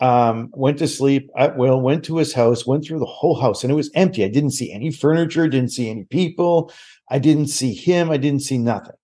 um, 0.00 0.50
went 0.52 0.78
to 0.78 0.88
sleep 0.88 1.30
at 1.36 1.56
will, 1.56 1.80
went 1.80 2.04
to 2.04 2.16
his 2.16 2.32
house, 2.32 2.66
went 2.66 2.84
through 2.84 3.00
the 3.00 3.06
whole 3.06 3.40
house, 3.40 3.62
and 3.62 3.72
it 3.72 3.76
was 3.76 3.90
empty. 3.94 4.24
I 4.24 4.28
didn't 4.28 4.52
see 4.52 4.72
any 4.72 4.90
furniture, 4.90 5.48
didn't 5.48 5.72
see 5.72 5.90
any 5.90 6.04
people. 6.04 6.72
I 7.10 7.18
didn't 7.18 7.48
see 7.48 7.74
him. 7.74 8.10
I 8.10 8.16
didn't 8.16 8.42
see 8.42 8.58
nothing. 8.58 8.96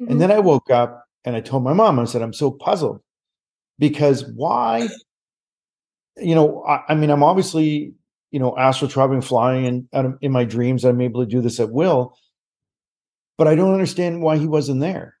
Mm-hmm. 0.00 0.12
And 0.12 0.20
then 0.20 0.30
I 0.30 0.38
woke 0.38 0.70
up 0.70 1.04
and 1.24 1.36
I 1.36 1.40
told 1.40 1.62
my 1.62 1.72
mom, 1.72 1.98
I 1.98 2.04
said, 2.04 2.22
I'm 2.22 2.32
so 2.32 2.50
puzzled 2.50 3.00
because 3.78 4.24
why? 4.34 4.88
You 6.16 6.34
know, 6.34 6.64
I, 6.64 6.80
I 6.88 6.94
mean, 6.94 7.10
I'm 7.10 7.22
obviously, 7.22 7.92
you 8.30 8.40
know, 8.40 8.56
astral 8.56 8.90
traveling, 8.90 9.20
flying, 9.20 9.88
and 9.92 10.14
in 10.20 10.32
my 10.32 10.44
dreams, 10.44 10.84
I'm 10.84 11.00
able 11.00 11.24
to 11.24 11.30
do 11.30 11.40
this 11.40 11.60
at 11.60 11.70
will 11.70 12.16
but 13.38 13.46
I 13.46 13.54
don't 13.54 13.72
understand 13.72 14.20
why 14.20 14.36
he 14.36 14.46
wasn't 14.46 14.80
there. 14.80 15.14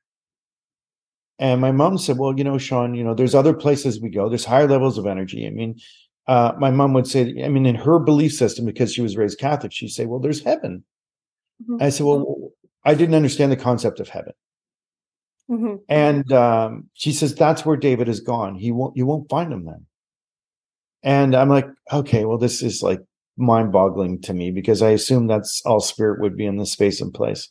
And 1.38 1.60
my 1.60 1.72
mom 1.72 1.98
said, 1.98 2.18
Well, 2.18 2.36
you 2.36 2.44
know, 2.44 2.58
Shawn, 2.58 2.94
you 2.94 3.04
know, 3.04 3.14
there's 3.14 3.34
other 3.34 3.54
places 3.54 4.00
we 4.00 4.10
go, 4.10 4.28
there's 4.28 4.44
higher 4.44 4.68
levels 4.68 4.98
of 4.98 5.06
energy. 5.06 5.46
I 5.46 5.50
mean, 5.50 5.78
uh, 6.26 6.52
my 6.58 6.70
mom 6.70 6.92
would 6.94 7.06
say, 7.06 7.42
I 7.44 7.48
mean, 7.48 7.66
in 7.66 7.74
her 7.74 7.98
belief 7.98 8.34
system, 8.34 8.64
because 8.64 8.92
she 8.92 9.02
was 9.02 9.16
raised 9.16 9.38
Catholic, 9.38 9.72
she'd 9.72 9.88
say, 9.88 10.06
Well, 10.06 10.20
there's 10.20 10.42
heaven. 10.42 10.84
Mm-hmm. 11.62 11.82
I 11.82 11.90
said, 11.90 12.06
Well, 12.06 12.52
I 12.84 12.94
didn't 12.94 13.14
understand 13.14 13.52
the 13.52 13.56
concept 13.56 14.00
of 14.00 14.08
heaven. 14.08 14.32
Mm-hmm. 15.50 15.76
And 15.88 16.32
um, 16.32 16.88
she 16.94 17.12
says, 17.12 17.34
That's 17.34 17.64
where 17.64 17.76
David 17.76 18.08
is 18.08 18.20
gone. 18.20 18.54
He 18.54 18.72
won't, 18.72 18.96
you 18.96 19.06
won't 19.06 19.30
find 19.30 19.52
him 19.52 19.64
then. 19.64 19.86
And 21.04 21.36
I'm 21.36 21.48
like, 21.48 21.68
okay, 21.92 22.24
well, 22.24 22.38
this 22.38 22.60
is 22.60 22.82
like 22.82 23.00
mind 23.36 23.70
boggling 23.70 24.20
to 24.22 24.34
me 24.34 24.50
because 24.50 24.82
I 24.82 24.90
assume 24.90 25.28
that's 25.28 25.62
all 25.64 25.78
spirit 25.78 26.20
would 26.20 26.36
be 26.36 26.44
in 26.44 26.56
the 26.56 26.66
space 26.66 27.00
and 27.00 27.14
place 27.14 27.48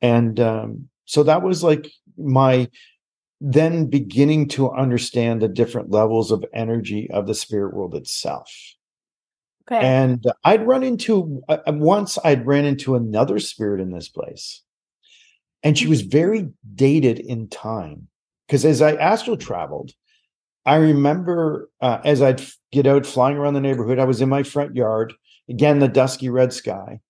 and 0.00 0.38
um, 0.40 0.88
so 1.04 1.22
that 1.22 1.42
was 1.42 1.62
like 1.62 1.90
my 2.18 2.68
then 3.40 3.86
beginning 3.86 4.48
to 4.48 4.70
understand 4.70 5.42
the 5.42 5.48
different 5.48 5.90
levels 5.90 6.30
of 6.30 6.44
energy 6.54 7.10
of 7.10 7.26
the 7.26 7.34
spirit 7.34 7.74
world 7.74 7.94
itself. 7.94 8.50
Okay. 9.68 9.84
And 9.84 10.24
i'd 10.44 10.66
run 10.66 10.84
into 10.84 11.42
uh, 11.48 11.58
once 11.66 12.18
i'd 12.24 12.46
ran 12.46 12.64
into 12.64 12.94
another 12.94 13.40
spirit 13.40 13.80
in 13.80 13.90
this 13.90 14.08
place 14.08 14.62
and 15.64 15.76
she 15.76 15.88
was 15.88 16.02
very 16.02 16.48
dated 16.74 17.18
in 17.18 17.48
time 17.48 18.06
because 18.46 18.64
as 18.64 18.80
i 18.80 18.94
astral 18.94 19.36
traveled 19.36 19.92
i 20.66 20.76
remember 20.76 21.68
uh, 21.80 21.98
as 22.04 22.22
i'd 22.22 22.40
get 22.70 22.86
out 22.86 23.04
flying 23.04 23.36
around 23.36 23.54
the 23.54 23.60
neighborhood 23.60 23.98
i 23.98 24.04
was 24.04 24.20
in 24.20 24.28
my 24.28 24.44
front 24.44 24.76
yard 24.76 25.12
again 25.48 25.80
the 25.80 25.88
dusky 25.88 26.28
red 26.28 26.52
sky 26.52 27.00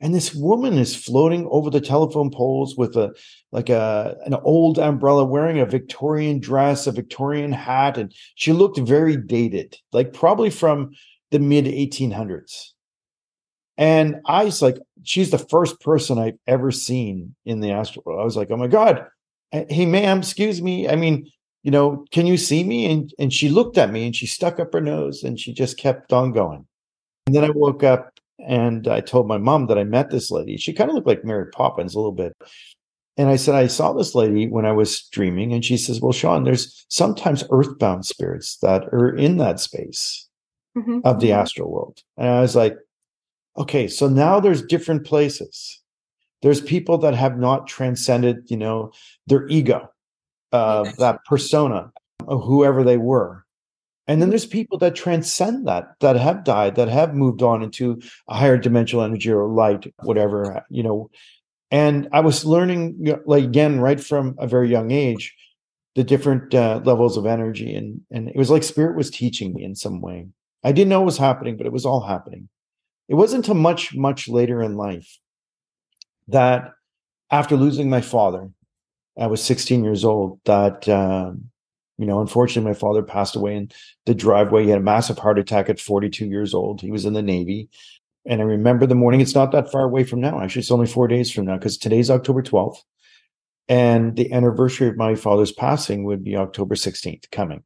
and 0.00 0.14
this 0.14 0.34
woman 0.34 0.74
is 0.74 0.94
floating 0.94 1.46
over 1.50 1.70
the 1.70 1.80
telephone 1.80 2.30
poles 2.30 2.76
with 2.76 2.96
a 2.96 3.12
like 3.52 3.68
a 3.68 4.16
an 4.26 4.34
old 4.44 4.78
umbrella 4.78 5.24
wearing 5.24 5.58
a 5.58 5.66
victorian 5.66 6.38
dress 6.40 6.86
a 6.86 6.92
victorian 6.92 7.52
hat 7.52 7.96
and 7.98 8.14
she 8.34 8.52
looked 8.52 8.78
very 8.78 9.16
dated 9.16 9.76
like 9.92 10.12
probably 10.12 10.50
from 10.50 10.90
the 11.30 11.38
mid 11.38 11.64
1800s 11.64 12.70
and 13.76 14.16
i 14.26 14.44
was 14.44 14.62
like 14.62 14.78
she's 15.02 15.30
the 15.30 15.38
first 15.38 15.80
person 15.80 16.18
i've 16.18 16.38
ever 16.46 16.70
seen 16.70 17.34
in 17.44 17.60
the 17.60 17.70
astral 17.70 18.02
world 18.06 18.20
i 18.20 18.24
was 18.24 18.36
like 18.36 18.50
oh 18.50 18.56
my 18.56 18.68
god 18.68 19.06
eh, 19.52 19.64
hey 19.68 19.86
ma'am 19.86 20.18
excuse 20.18 20.60
me 20.60 20.88
i 20.88 20.96
mean 20.96 21.30
you 21.64 21.70
know 21.70 22.04
can 22.12 22.26
you 22.26 22.36
see 22.36 22.62
me? 22.62 22.92
And 22.92 23.12
and 23.18 23.32
she 23.32 23.48
looked 23.48 23.78
at 23.78 23.90
me 23.90 24.04
and 24.04 24.14
she 24.14 24.26
stuck 24.26 24.60
up 24.60 24.72
her 24.72 24.80
nose 24.80 25.24
and 25.24 25.40
she 25.40 25.52
just 25.52 25.76
kept 25.78 26.12
on 26.12 26.32
going. 26.32 26.66
And 27.26 27.34
then 27.34 27.42
i 27.42 27.50
woke 27.50 27.82
up 27.82 28.12
and 28.38 28.88
I 28.88 29.00
told 29.00 29.28
my 29.28 29.38
mom 29.38 29.66
that 29.66 29.78
I 29.78 29.84
met 29.84 30.10
this 30.10 30.30
lady. 30.30 30.56
She 30.56 30.72
kind 30.72 30.90
of 30.90 30.94
looked 30.94 31.06
like 31.06 31.24
Mary 31.24 31.50
Poppins 31.50 31.94
a 31.94 31.98
little 31.98 32.12
bit. 32.12 32.36
And 33.16 33.28
I 33.28 33.36
said, 33.36 33.54
I 33.54 33.68
saw 33.68 33.92
this 33.92 34.14
lady 34.14 34.48
when 34.48 34.66
I 34.66 34.72
was 34.72 35.02
dreaming. 35.12 35.52
And 35.52 35.64
she 35.64 35.76
says, 35.76 36.00
Well, 36.00 36.12
Shawn, 36.12 36.44
there's 36.44 36.84
sometimes 36.88 37.44
earthbound 37.50 38.06
spirits 38.06 38.58
that 38.58 38.84
are 38.86 39.14
in 39.14 39.36
that 39.36 39.60
space 39.60 40.28
mm-hmm. 40.76 40.98
of 41.04 41.20
the 41.20 41.28
mm-hmm. 41.28 41.40
astral 41.40 41.70
world. 41.70 42.02
And 42.16 42.28
I 42.28 42.40
was 42.40 42.56
like, 42.56 42.76
Okay, 43.56 43.86
so 43.86 44.08
now 44.08 44.40
there's 44.40 44.62
different 44.62 45.06
places. 45.06 45.80
There's 46.42 46.60
people 46.60 46.98
that 46.98 47.14
have 47.14 47.38
not 47.38 47.68
transcended, 47.68 48.50
you 48.50 48.56
know, 48.56 48.92
their 49.28 49.46
ego, 49.48 49.88
uh, 50.52 50.90
that 50.98 51.24
persona 51.24 51.92
of 52.26 52.42
whoever 52.42 52.82
they 52.82 52.98
were. 52.98 53.43
And 54.06 54.20
then 54.20 54.28
there's 54.28 54.46
people 54.46 54.78
that 54.78 54.94
transcend 54.94 55.66
that, 55.66 55.94
that 56.00 56.16
have 56.16 56.44
died, 56.44 56.74
that 56.76 56.88
have 56.88 57.14
moved 57.14 57.42
on 57.42 57.62
into 57.62 58.00
a 58.28 58.34
higher 58.34 58.58
dimensional 58.58 59.04
energy 59.04 59.32
or 59.32 59.48
light, 59.48 59.92
whatever, 60.02 60.62
you 60.68 60.82
know. 60.82 61.10
And 61.70 62.08
I 62.12 62.20
was 62.20 62.44
learning, 62.44 63.16
like 63.24 63.44
again, 63.44 63.80
right 63.80 63.98
from 63.98 64.34
a 64.38 64.46
very 64.46 64.68
young 64.68 64.90
age, 64.90 65.34
the 65.94 66.04
different 66.04 66.54
uh, 66.54 66.80
levels 66.84 67.16
of 67.16 67.26
energy, 67.26 67.74
and 67.74 68.00
and 68.10 68.28
it 68.28 68.36
was 68.36 68.50
like 68.50 68.62
spirit 68.62 68.96
was 68.96 69.10
teaching 69.10 69.54
me 69.54 69.64
in 69.64 69.74
some 69.74 70.00
way. 70.00 70.28
I 70.62 70.72
didn't 70.72 70.90
know 70.90 71.00
what 71.00 71.06
was 71.06 71.18
happening, 71.18 71.56
but 71.56 71.66
it 71.66 71.72
was 71.72 71.86
all 71.86 72.00
happening. 72.06 72.48
It 73.08 73.14
wasn't 73.14 73.44
until 73.44 73.60
much 73.60 73.94
much 73.94 74.28
later 74.28 74.62
in 74.62 74.76
life 74.76 75.18
that, 76.28 76.72
after 77.30 77.56
losing 77.56 77.90
my 77.90 78.00
father, 78.00 78.50
I 79.18 79.26
was 79.26 79.42
16 79.42 79.84
years 79.84 80.04
old. 80.04 80.40
That 80.44 80.88
um, 80.88 81.50
you 81.98 82.06
know, 82.06 82.20
unfortunately, 82.20 82.70
my 82.70 82.78
father 82.78 83.02
passed 83.02 83.36
away 83.36 83.56
in 83.56 83.70
the 84.06 84.14
driveway. 84.14 84.64
He 84.64 84.70
had 84.70 84.80
a 84.80 84.82
massive 84.82 85.18
heart 85.18 85.38
attack 85.38 85.68
at 85.68 85.80
42 85.80 86.26
years 86.26 86.52
old. 86.52 86.80
He 86.80 86.90
was 86.90 87.04
in 87.04 87.12
the 87.12 87.22
Navy. 87.22 87.68
And 88.26 88.40
I 88.40 88.44
remember 88.44 88.86
the 88.86 88.94
morning, 88.94 89.20
it's 89.20 89.34
not 89.34 89.52
that 89.52 89.70
far 89.70 89.82
away 89.82 90.02
from 90.02 90.20
now. 90.20 90.40
Actually, 90.40 90.60
it's 90.60 90.70
only 90.70 90.86
four 90.86 91.06
days 91.08 91.30
from 91.30 91.44
now 91.44 91.56
because 91.56 91.76
today's 91.76 92.10
October 92.10 92.42
12th. 92.42 92.78
And 93.68 94.16
the 94.16 94.32
anniversary 94.32 94.88
of 94.88 94.96
my 94.96 95.14
father's 95.14 95.52
passing 95.52 96.04
would 96.04 96.24
be 96.24 96.36
October 96.36 96.74
16th 96.74 97.30
coming. 97.30 97.62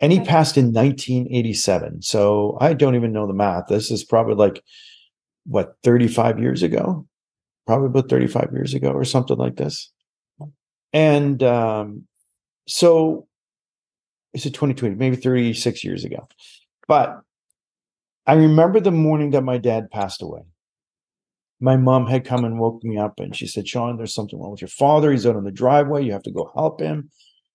And 0.00 0.12
he 0.12 0.20
passed 0.20 0.56
in 0.56 0.72
1987. 0.72 2.02
So 2.02 2.58
I 2.60 2.74
don't 2.74 2.96
even 2.96 3.12
know 3.12 3.26
the 3.26 3.32
math. 3.32 3.66
This 3.68 3.90
is 3.90 4.04
probably 4.04 4.34
like, 4.34 4.62
what, 5.46 5.74
35 5.84 6.38
years 6.38 6.62
ago? 6.62 7.06
Probably 7.66 7.86
about 7.86 8.08
35 8.08 8.50
years 8.52 8.74
ago 8.74 8.90
or 8.90 9.04
something 9.04 9.36
like 9.36 9.56
this. 9.56 9.90
And 10.92 11.42
um, 11.42 12.06
so 12.66 13.25
is 14.36 14.44
it 14.44 14.50
2020, 14.50 14.94
maybe 14.96 15.16
36 15.16 15.82
years 15.82 16.04
ago. 16.04 16.28
But 16.86 17.20
I 18.26 18.34
remember 18.34 18.80
the 18.80 18.90
morning 18.90 19.30
that 19.30 19.42
my 19.42 19.56
dad 19.56 19.90
passed 19.90 20.22
away. 20.22 20.42
My 21.58 21.76
mom 21.76 22.06
had 22.06 22.26
come 22.26 22.44
and 22.44 22.60
woke 22.60 22.84
me 22.84 22.98
up 22.98 23.18
and 23.18 23.34
she 23.34 23.46
said, 23.46 23.66
Shawn, 23.66 23.96
there's 23.96 24.14
something 24.14 24.38
wrong 24.38 24.50
with 24.50 24.60
your 24.60 24.68
father. 24.68 25.10
He's 25.10 25.26
out 25.26 25.36
on 25.36 25.44
the 25.44 25.50
driveway. 25.50 26.04
You 26.04 26.12
have 26.12 26.24
to 26.24 26.30
go 26.30 26.52
help 26.54 26.80
him. 26.80 27.10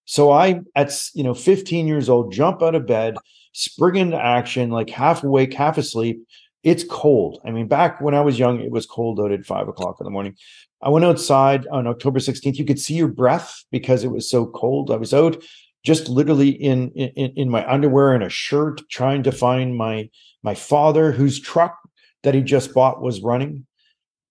So 0.06 0.32
I, 0.32 0.62
at 0.76 0.91
you 1.13 1.24
know, 1.24 1.36
15 1.36 1.88
years 1.88 2.10
old, 2.10 2.34
jump 2.34 2.63
out 2.63 2.74
of 2.74 2.88
bed, 2.88 3.15
spring 3.54 3.98
into 3.98 4.17
action, 4.20 4.72
like 4.72 4.89
half 4.89 5.24
awake, 5.24 5.54
half 5.54 5.78
asleep. 5.78 6.26
It's 6.63 6.84
cold. 6.84 7.41
I 7.46 7.52
mean, 7.52 7.67
back 7.67 8.02
when 8.02 8.15
I 8.15 8.22
was 8.22 8.39
young, 8.39 8.60
it 8.60 8.72
was 8.72 8.88
cold 8.88 9.20
out 9.20 9.32
at 9.32 9.46
five 9.46 9.67
o'clock 9.67 9.98
in 10.00 10.06
the 10.06 10.12
morning. 10.12 10.36
I 10.82 10.89
went 10.89 11.06
outside 11.06 11.67
on 11.67 11.86
October 11.86 12.20
16th. 12.20 12.58
You 12.58 12.65
could 12.65 12.80
see 12.80 12.96
your 12.96 13.08
breath 13.08 13.63
because 13.72 14.04
it 14.04 14.12
was 14.12 14.28
so 14.28 14.48
cold. 14.48 14.89
I 14.89 14.98
was 14.98 15.13
out 15.13 15.44
just 15.84 16.10
literally 16.10 16.50
in, 16.50 16.91
in, 16.91 17.34
in 17.36 17.50
my 17.50 17.70
underwear 17.72 18.13
and 18.13 18.24
a 18.24 18.30
shirt 18.30 18.82
trying 18.89 19.24
to 19.24 19.32
find 19.32 19.76
my 19.76 20.10
my 20.44 20.56
father 20.56 21.12
whose 21.12 21.39
truck 21.39 21.78
that 22.24 22.34
he 22.34 22.41
just 22.41 22.74
bought 22.74 23.02
was 23.02 23.22
running. 23.22 23.65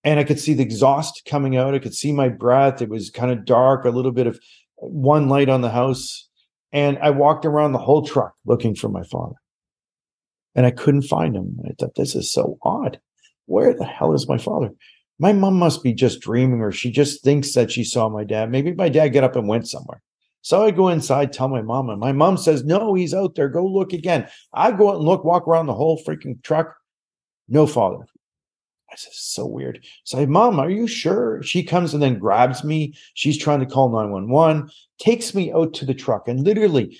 And 0.03 0.19
i 0.19 0.25
could 0.25 0.41
see 0.41 0.55
the 0.55 0.63
exhaust 0.63 1.23
coming 1.29 1.57
out. 1.57 1.75
I 1.75 1.79
could 1.79 1.95
see 1.95 2.13
my 2.13 2.29
breath. 2.29 2.81
It 2.81 2.89
was 2.89 3.11
kind 3.11 3.31
of 3.31 3.45
dark 3.45 3.85
a 3.85 3.91
little 3.91 4.13
bit 4.13 4.27
of 4.27 4.41
one 4.77 5.29
light 5.29 5.49
on 5.49 5.61
the 5.61 5.71
house. 5.71 6.29
And 6.73 6.99
i 6.99 7.11
walked 7.11 7.45
around 7.45 7.73
the 7.73 7.79
whole 7.79 8.05
truck 8.05 8.35
looking 8.47 8.75
for 8.75 8.89
my 8.89 9.03
father. 9.03 9.37
And 10.55 10.67
i 10.67 10.71
couldn't 10.71 11.03
find 11.03 11.37
him. 11.37 11.59
I 11.65 11.73
thought 11.79 11.97
this 11.97 12.15
is 12.15 12.33
so 12.33 12.59
odd. 12.63 13.01
Where 13.47 13.75
the 13.75 13.85
hell 13.85 14.15
is 14.15 14.29
my 14.29 14.39
father? 14.39 14.71
My 15.19 15.33
mom 15.33 15.59
must 15.59 15.83
be 15.83 15.93
just 15.93 16.21
dreaming 16.21 16.61
or 16.61 16.73
she 16.73 16.91
just 16.91 17.23
thinks 17.23 17.53
that 17.55 17.71
she 17.71 17.85
saw 17.85 18.09
my 18.09 18.25
dad. 18.25 18.51
Maybe 18.51 18.73
my 18.73 18.89
dad 18.89 19.09
got 19.09 19.25
up 19.25 19.37
and 19.37 19.49
went 19.49 19.69
somewhere. 19.69 20.01
So 20.43 20.65
I 20.65 20.71
go 20.71 20.89
inside, 20.89 21.33
tell 21.33 21.49
my 21.49 21.63
mom, 21.63 21.91
and 21.91 22.01
my 22.01 22.13
mom 22.13 22.37
says, 22.37 22.65
No, 22.65 22.95
he's 22.95 23.15
out 23.15 23.35
there. 23.35 23.49
Go 23.49 23.65
look 23.67 23.93
again. 23.93 24.29
I 24.53 24.73
go 24.73 24.91
out 24.91 24.97
and 24.97 25.05
look, 25.05 25.25
walk 25.25 25.47
around 25.47 25.67
the 25.67 25.75
whole 25.75 26.03
freaking 26.03 26.43
truck. 26.43 26.75
No 27.49 27.67
father. 27.67 28.07
I 28.91 28.97
said, 28.97 29.13
so 29.13 29.47
weird. 29.47 29.85
So 30.05 30.19
I, 30.19 30.27
Mom, 30.27 30.59
are 30.59 30.71
you 30.71 30.87
sure? 30.87 31.43
She 31.43 31.63
comes 31.63 31.95
and 31.95 32.03
then 32.03 32.19
grabs 32.19 32.65
me. 32.65 32.95
She's 33.15 33.39
trying 33.39 33.61
to 33.61 33.67
call 33.67 33.91
911, 33.91 34.69
takes 34.99 35.35
me 35.35 35.53
out 35.53 35.75
to 35.75 35.85
the 35.85 35.95
truck. 35.95 36.27
And 36.27 36.41
literally 36.41 36.99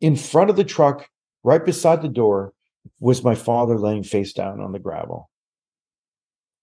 in 0.00 0.16
front 0.16 0.50
of 0.50 0.56
the 0.56 0.64
truck, 0.64 1.08
right 1.42 1.64
beside 1.64 2.02
the 2.02 2.08
door, 2.08 2.52
was 3.00 3.24
my 3.24 3.34
father 3.34 3.78
laying 3.78 4.02
face 4.02 4.32
down 4.32 4.60
on 4.60 4.72
the 4.72 4.78
gravel. 4.78 5.30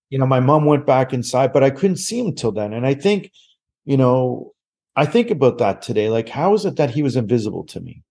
You 0.09 0.19
know, 0.19 0.25
my 0.25 0.39
mom 0.39 0.65
went 0.65 0.85
back 0.85 1.13
inside, 1.13 1.53
but 1.53 1.63
I 1.63 1.69
couldn't 1.69 1.97
see 1.97 2.19
him 2.19 2.33
till 2.33 2.51
then. 2.51 2.73
And 2.73 2.85
I 2.85 2.93
think, 2.93 3.31
you 3.85 3.97
know, 3.97 4.53
I 4.99 5.05
think 5.05 5.31
about 5.31 5.59
that 5.59 5.81
today. 5.81 6.09
Like, 6.09 6.27
how 6.27 6.53
is 6.53 6.65
it 6.65 6.75
that 6.75 6.89
he 6.89 7.03
was 7.03 7.15
invisible 7.15 7.63
to 7.67 7.79
me? 7.79 8.03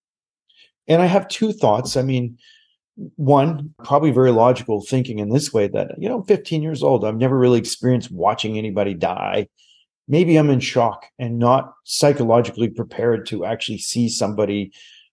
And 0.87 1.03
I 1.03 1.05
have 1.05 1.27
two 1.27 1.53
thoughts. 1.53 1.95
I 1.95 2.01
mean, 2.01 2.39
one, 3.15 3.75
probably 3.83 4.09
very 4.09 4.31
logical 4.31 4.81
thinking 4.81 5.19
in 5.19 5.29
this 5.29 5.53
way 5.53 5.67
that, 5.67 5.91
you 5.99 6.09
know, 6.09 6.23
15 6.23 6.63
years 6.63 6.81
old, 6.81 7.05
I've 7.05 7.15
never 7.15 7.37
really 7.37 7.59
experienced 7.59 8.09
watching 8.09 8.57
anybody 8.57 8.95
die. 8.95 9.49
Maybe 10.07 10.35
I'm 10.35 10.49
in 10.49 10.61
shock 10.61 11.05
and 11.19 11.37
not 11.37 11.75
psychologically 11.83 12.69
prepared 12.69 13.27
to 13.27 13.45
actually 13.45 13.77
see 13.77 14.09
somebody 14.09 14.71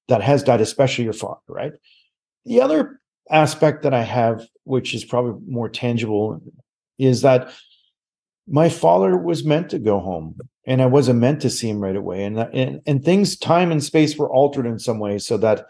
that 0.08 0.22
has 0.22 0.42
died, 0.42 0.62
especially 0.62 1.04
your 1.04 1.12
father, 1.12 1.42
right? 1.46 1.72
The 2.46 2.62
other 2.62 3.02
aspect 3.30 3.82
that 3.82 3.92
I 3.92 4.02
have, 4.02 4.46
which 4.64 4.94
is 4.94 5.04
probably 5.04 5.42
more 5.46 5.68
tangible, 5.68 6.40
is 6.98 7.20
that 7.20 7.52
my 8.48 8.70
father 8.70 9.14
was 9.18 9.44
meant 9.44 9.68
to 9.70 9.78
go 9.78 10.00
home 10.00 10.38
and 10.66 10.82
I 10.82 10.86
wasn't 10.86 11.20
meant 11.20 11.40
to 11.42 11.50
see 11.50 11.68
him 11.68 11.80
right 11.80 11.96
away. 11.96 12.24
And, 12.24 12.38
and, 12.38 12.80
and 12.86 13.04
things, 13.04 13.36
time 13.36 13.70
and 13.70 13.82
space 13.82 14.16
were 14.16 14.30
altered 14.30 14.66
in 14.66 14.78
some 14.78 14.98
way 14.98 15.18
so 15.18 15.36
that 15.38 15.66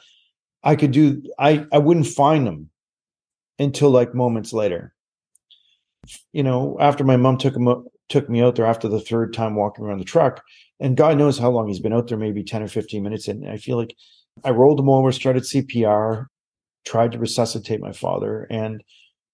I 0.62 0.74
could 0.74 0.90
do 0.90 1.22
I 1.38 1.64
I 1.70 1.78
wouldn't 1.78 2.08
find 2.08 2.46
him 2.46 2.70
until 3.58 3.90
like 3.90 4.14
moments 4.14 4.52
later. 4.52 4.94
You 6.32 6.42
know, 6.42 6.76
after 6.80 7.04
my 7.04 7.16
mom 7.16 7.38
took 7.38 7.54
him 7.56 7.68
took 8.08 8.28
me 8.28 8.42
out 8.42 8.56
there 8.56 8.66
after 8.66 8.88
the 8.88 9.00
third 9.00 9.32
time 9.32 9.54
walking 9.54 9.84
around 9.84 9.98
the 9.98 10.04
truck, 10.04 10.42
and 10.80 10.96
God 10.96 11.18
knows 11.18 11.38
how 11.38 11.50
long 11.50 11.68
he's 11.68 11.80
been 11.80 11.92
out 11.92 12.08
there, 12.08 12.18
maybe 12.18 12.42
10 12.42 12.62
or 12.62 12.68
15 12.68 13.02
minutes. 13.02 13.28
And 13.28 13.48
I 13.48 13.56
feel 13.56 13.76
like 13.76 13.94
I 14.44 14.50
rolled 14.50 14.78
him 14.78 14.88
over, 14.88 15.10
started 15.12 15.44
CPR, 15.44 16.26
tried 16.84 17.12
to 17.12 17.18
resuscitate 17.18 17.80
my 17.80 17.92
father. 17.92 18.46
And, 18.50 18.82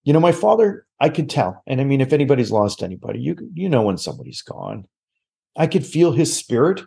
you 0.03 0.13
know, 0.13 0.19
my 0.19 0.31
father, 0.31 0.85
I 0.99 1.09
could 1.09 1.29
tell. 1.29 1.61
And 1.67 1.81
I 1.81 1.83
mean, 1.83 2.01
if 2.01 2.13
anybody's 2.13 2.51
lost 2.51 2.81
anybody, 2.81 3.19
you 3.19 3.35
you 3.53 3.69
know 3.69 3.83
when 3.83 3.97
somebody's 3.97 4.41
gone. 4.41 4.87
I 5.55 5.67
could 5.67 5.85
feel 5.85 6.11
his 6.11 6.35
spirit 6.35 6.81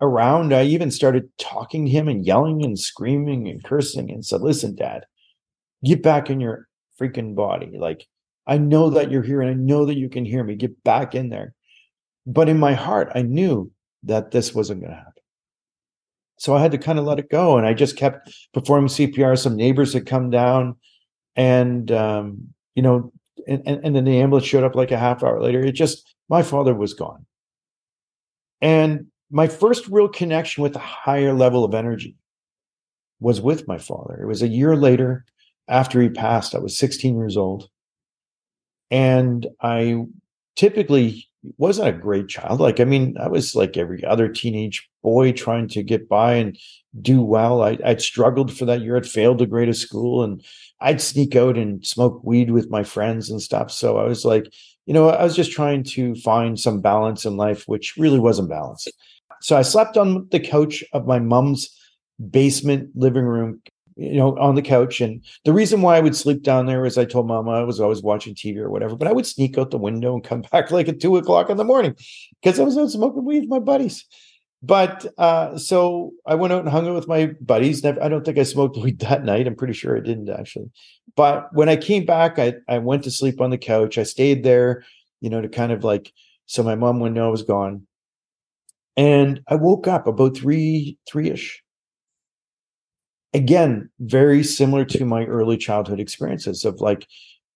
around. 0.00 0.52
I 0.52 0.64
even 0.64 0.90
started 0.90 1.30
talking 1.38 1.86
to 1.86 1.90
him 1.90 2.08
and 2.08 2.24
yelling 2.24 2.64
and 2.64 2.78
screaming 2.78 3.48
and 3.48 3.62
cursing 3.62 4.10
and 4.10 4.24
said, 4.24 4.40
Listen, 4.40 4.74
dad, 4.74 5.04
get 5.84 6.02
back 6.02 6.30
in 6.30 6.40
your 6.40 6.68
freaking 7.00 7.34
body. 7.34 7.76
Like, 7.78 8.06
I 8.46 8.58
know 8.58 8.90
that 8.90 9.10
you're 9.10 9.22
here 9.22 9.40
and 9.40 9.50
I 9.50 9.54
know 9.54 9.84
that 9.86 9.98
you 9.98 10.08
can 10.08 10.24
hear 10.24 10.42
me. 10.42 10.56
Get 10.56 10.82
back 10.82 11.14
in 11.14 11.28
there. 11.28 11.54
But 12.26 12.48
in 12.48 12.58
my 12.58 12.74
heart, 12.74 13.10
I 13.14 13.22
knew 13.22 13.70
that 14.04 14.30
this 14.30 14.54
wasn't 14.54 14.80
going 14.80 14.92
to 14.92 14.96
happen. 14.96 15.12
So 16.38 16.54
I 16.54 16.60
had 16.60 16.72
to 16.72 16.78
kind 16.78 16.98
of 16.98 17.04
let 17.04 17.18
it 17.18 17.30
go. 17.30 17.58
And 17.58 17.66
I 17.66 17.74
just 17.74 17.96
kept 17.96 18.32
performing 18.54 18.88
CPR. 18.88 19.38
Some 19.38 19.56
neighbors 19.56 19.92
had 19.92 20.06
come 20.06 20.30
down 20.30 20.76
and, 21.36 21.90
um, 21.90 22.48
you 22.74 22.82
know, 22.82 23.12
and, 23.46 23.62
and, 23.66 23.84
and 23.84 23.96
then 23.96 24.04
the 24.04 24.20
ambulance 24.20 24.46
showed 24.46 24.64
up 24.64 24.74
like 24.74 24.92
a 24.92 24.98
half 24.98 25.22
hour 25.22 25.42
later. 25.42 25.60
It 25.60 25.72
just, 25.72 26.14
my 26.28 26.42
father 26.42 26.74
was 26.74 26.94
gone. 26.94 27.26
And 28.60 29.06
my 29.30 29.48
first 29.48 29.86
real 29.88 30.08
connection 30.08 30.62
with 30.62 30.76
a 30.76 30.80
higher 30.80 31.32
level 31.32 31.64
of 31.64 31.74
energy 31.74 32.16
was 33.20 33.40
with 33.40 33.68
my 33.68 33.78
father. 33.78 34.20
It 34.20 34.26
was 34.26 34.42
a 34.42 34.48
year 34.48 34.76
later 34.76 35.24
after 35.68 36.00
he 36.00 36.08
passed. 36.08 36.54
I 36.54 36.58
was 36.58 36.78
16 36.78 37.16
years 37.16 37.36
old. 37.36 37.68
And 38.90 39.46
I 39.60 40.04
typically 40.56 41.28
wasn't 41.56 41.88
a 41.88 41.92
great 41.92 42.28
child. 42.28 42.60
Like, 42.60 42.80
I 42.80 42.84
mean, 42.84 43.16
I 43.18 43.28
was 43.28 43.54
like 43.54 43.76
every 43.76 44.04
other 44.04 44.28
teenage 44.28 44.88
boy 45.02 45.32
trying 45.32 45.68
to 45.68 45.82
get 45.82 46.08
by 46.08 46.34
and 46.34 46.58
do 47.00 47.22
well. 47.22 47.62
I, 47.62 47.78
would 47.84 48.02
struggled 48.02 48.56
for 48.56 48.64
that 48.64 48.80
year. 48.80 48.96
I'd 48.96 49.06
failed 49.06 49.38
to 49.38 49.46
grade 49.46 49.68
a 49.68 49.74
school 49.74 50.24
and 50.24 50.42
I'd 50.80 51.00
sneak 51.00 51.36
out 51.36 51.58
and 51.58 51.86
smoke 51.86 52.20
weed 52.24 52.50
with 52.50 52.70
my 52.70 52.82
friends 52.82 53.30
and 53.30 53.40
stuff. 53.40 53.70
So 53.70 53.98
I 53.98 54.04
was 54.04 54.24
like, 54.24 54.52
you 54.88 54.94
know, 54.94 55.10
I 55.10 55.22
was 55.22 55.36
just 55.36 55.52
trying 55.52 55.84
to 55.84 56.14
find 56.14 56.58
some 56.58 56.80
balance 56.80 57.26
in 57.26 57.36
life, 57.36 57.64
which 57.66 57.94
really 57.98 58.18
wasn't 58.18 58.48
balanced. 58.48 58.90
So 59.42 59.54
I 59.54 59.60
slept 59.60 59.98
on 59.98 60.26
the 60.30 60.40
couch 60.40 60.82
of 60.94 61.06
my 61.06 61.18
mom's 61.18 61.68
basement 62.30 62.88
living 62.94 63.26
room, 63.26 63.60
you 63.96 64.14
know, 64.14 64.34
on 64.38 64.54
the 64.54 64.62
couch. 64.62 65.02
And 65.02 65.22
the 65.44 65.52
reason 65.52 65.82
why 65.82 65.98
I 65.98 66.00
would 66.00 66.16
sleep 66.16 66.42
down 66.42 66.64
there 66.64 66.86
is 66.86 66.96
I 66.96 67.04
told 67.04 67.28
mama 67.28 67.50
I 67.50 67.64
was 67.64 67.80
always 67.80 68.00
watching 68.00 68.34
TV 68.34 68.56
or 68.56 68.70
whatever, 68.70 68.96
but 68.96 69.06
I 69.06 69.12
would 69.12 69.26
sneak 69.26 69.58
out 69.58 69.70
the 69.70 69.76
window 69.76 70.14
and 70.14 70.24
come 70.24 70.40
back 70.52 70.70
like 70.70 70.88
at 70.88 71.00
two 71.00 71.18
o'clock 71.18 71.50
in 71.50 71.58
the 71.58 71.64
morning 71.64 71.94
because 72.40 72.58
I 72.58 72.62
was 72.62 72.78
out 72.78 72.90
smoking 72.90 73.26
weed 73.26 73.40
with 73.40 73.50
my 73.50 73.58
buddies. 73.58 74.06
But 74.62 75.06
uh, 75.18 75.58
so 75.58 76.12
I 76.26 76.34
went 76.34 76.54
out 76.54 76.62
and 76.62 76.68
hung 76.70 76.88
out 76.88 76.94
with 76.94 77.06
my 77.06 77.26
buddies. 77.42 77.84
I 77.84 77.92
don't 77.92 78.24
think 78.24 78.38
I 78.38 78.42
smoked 78.42 78.78
weed 78.82 79.00
that 79.00 79.22
night. 79.22 79.46
I'm 79.46 79.54
pretty 79.54 79.74
sure 79.74 79.98
I 79.98 80.00
didn't 80.00 80.30
actually. 80.30 80.70
But 81.18 81.52
when 81.52 81.68
I 81.68 81.74
came 81.74 82.06
back, 82.06 82.38
I, 82.38 82.54
I 82.68 82.78
went 82.78 83.02
to 83.02 83.10
sleep 83.10 83.40
on 83.40 83.50
the 83.50 83.58
couch. 83.58 83.98
I 83.98 84.04
stayed 84.04 84.44
there, 84.44 84.84
you 85.20 85.28
know, 85.28 85.40
to 85.40 85.48
kind 85.48 85.72
of 85.72 85.82
like, 85.82 86.12
so 86.46 86.62
my 86.62 86.76
mom 86.76 87.00
would 87.00 87.12
know 87.12 87.26
I 87.26 87.30
was 87.30 87.42
gone. 87.42 87.88
And 88.96 89.42
I 89.48 89.56
woke 89.56 89.88
up 89.88 90.06
about 90.06 90.36
three, 90.36 90.96
three 91.10 91.30
ish. 91.30 91.60
Again, 93.34 93.90
very 93.98 94.44
similar 94.44 94.84
to 94.84 95.04
my 95.04 95.24
early 95.24 95.56
childhood 95.56 95.98
experiences 95.98 96.64
of 96.64 96.80
like 96.80 97.08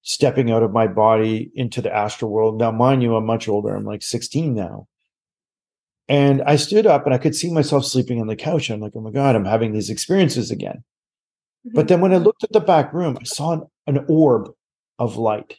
stepping 0.03 0.51
out 0.51 0.65
of 0.65 0.73
my 0.73 0.89
body 0.89 1.53
into 1.55 1.81
the 1.81 1.95
astral 1.95 2.33
world. 2.33 2.59
Now, 2.59 2.73
mind 2.73 3.05
you, 3.05 3.15
I'm 3.15 3.27
much 3.27 3.47
older. 3.47 3.77
I'm 3.77 3.85
like 3.85 4.03
16 4.03 4.57
now. 4.57 4.89
And 6.09 6.43
I 6.43 6.57
stood 6.57 6.89
up 6.89 7.07
and 7.07 7.15
I 7.15 7.19
could 7.19 7.37
see 7.37 7.53
myself 7.53 7.85
sleeping 7.85 8.21
on 8.21 8.27
the 8.27 8.35
couch. 8.35 8.71
I'm 8.71 8.81
like, 8.81 8.95
oh 8.97 9.01
my 9.01 9.13
God, 9.13 9.37
I'm 9.37 9.45
having 9.45 9.73
these 9.73 9.89
experiences 9.89 10.51
again. 10.51 10.83
Mm-hmm. 11.67 11.77
But 11.77 11.89
then 11.89 12.01
when 12.01 12.13
I 12.13 12.19
looked 12.19 12.45
at 12.45 12.53
the 12.53 12.61
back 12.61 12.93
room, 12.93 13.17
I 13.21 13.25
saw 13.25 13.53
an, 13.53 13.63
an 13.87 14.05
orb 14.09 14.51
of 14.99 15.17
light, 15.17 15.57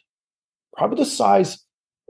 probably 0.76 0.98
the 0.98 1.10
size 1.10 1.58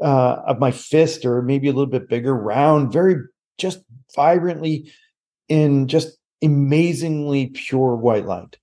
uh, 0.02 0.42
of 0.46 0.58
my 0.58 0.70
fist 0.70 1.24
or 1.24 1.42
maybe 1.42 1.68
a 1.68 1.72
little 1.72 1.86
bit 1.86 2.08
bigger, 2.08 2.34
round, 2.34 2.92
very 2.92 3.16
just 3.58 3.80
vibrantly 4.14 4.90
in 5.48 5.88
just 5.88 6.16
amazingly 6.42 7.46
pure 7.46 7.96
white 7.96 8.26
light. 8.26 8.58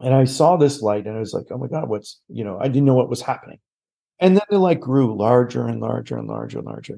And 0.00 0.12
I 0.14 0.24
saw 0.24 0.56
this 0.56 0.82
light 0.82 1.06
and 1.06 1.16
I 1.16 1.20
was 1.20 1.32
like, 1.32 1.46
oh 1.50 1.58
my 1.58 1.68
God, 1.68 1.88
what's, 1.88 2.20
you 2.28 2.42
know, 2.42 2.58
I 2.60 2.66
didn't 2.66 2.84
know 2.84 2.94
what 2.94 3.08
was 3.08 3.22
happening. 3.22 3.58
And 4.18 4.36
then 4.36 4.42
it 4.50 4.56
like 4.56 4.80
grew 4.80 5.16
larger 5.16 5.66
and 5.66 5.80
larger 5.80 6.16
and 6.16 6.28
larger 6.28 6.58
and 6.58 6.66
larger. 6.66 6.94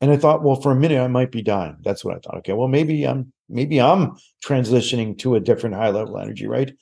And 0.00 0.10
I 0.10 0.16
thought, 0.16 0.42
well, 0.42 0.60
for 0.60 0.72
a 0.72 0.76
minute 0.76 1.00
I 1.00 1.08
might 1.08 1.30
be 1.30 1.42
dying. 1.42 1.76
That's 1.82 2.04
what 2.04 2.16
I 2.16 2.18
thought. 2.20 2.38
Okay, 2.38 2.54
well, 2.54 2.68
maybe 2.68 3.06
I'm 3.06 3.32
maybe 3.48 3.80
I'm 3.80 4.16
transitioning 4.44 5.18
to 5.18 5.34
a 5.34 5.40
different 5.40 5.76
high 5.76 5.90
level 5.90 6.18
energy, 6.18 6.46
right? 6.46 6.72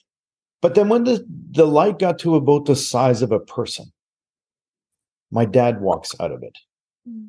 But 0.61 0.75
then 0.75 0.89
when 0.89 1.05
the, 1.05 1.25
the 1.51 1.67
light 1.67 1.99
got 1.99 2.19
to 2.21 2.35
about 2.35 2.67
the 2.67 2.77
size 2.77 3.23
of 3.23 3.33
a 3.33 3.41
person, 3.41 3.93
my 5.31 5.45
dad 5.45 5.81
walks 5.81 6.15
out 6.21 6.33
of 6.33 6.43
it. 6.43 6.59
Mm 7.09 7.29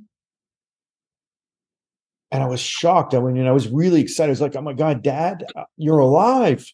and 2.31 2.43
I 2.43 2.47
was 2.47 2.59
shocked. 2.59 3.13
I 3.13 3.19
mean, 3.19 3.47
I 3.47 3.51
was 3.51 3.67
really 3.67 4.01
excited. 4.01 4.29
I 4.29 4.31
was 4.31 4.41
like, 4.41 4.55
"Oh 4.55 4.61
my 4.61 4.73
god, 4.73 5.01
Dad, 5.01 5.45
uh, 5.55 5.63
you're 5.77 5.99
alive!" 5.99 6.71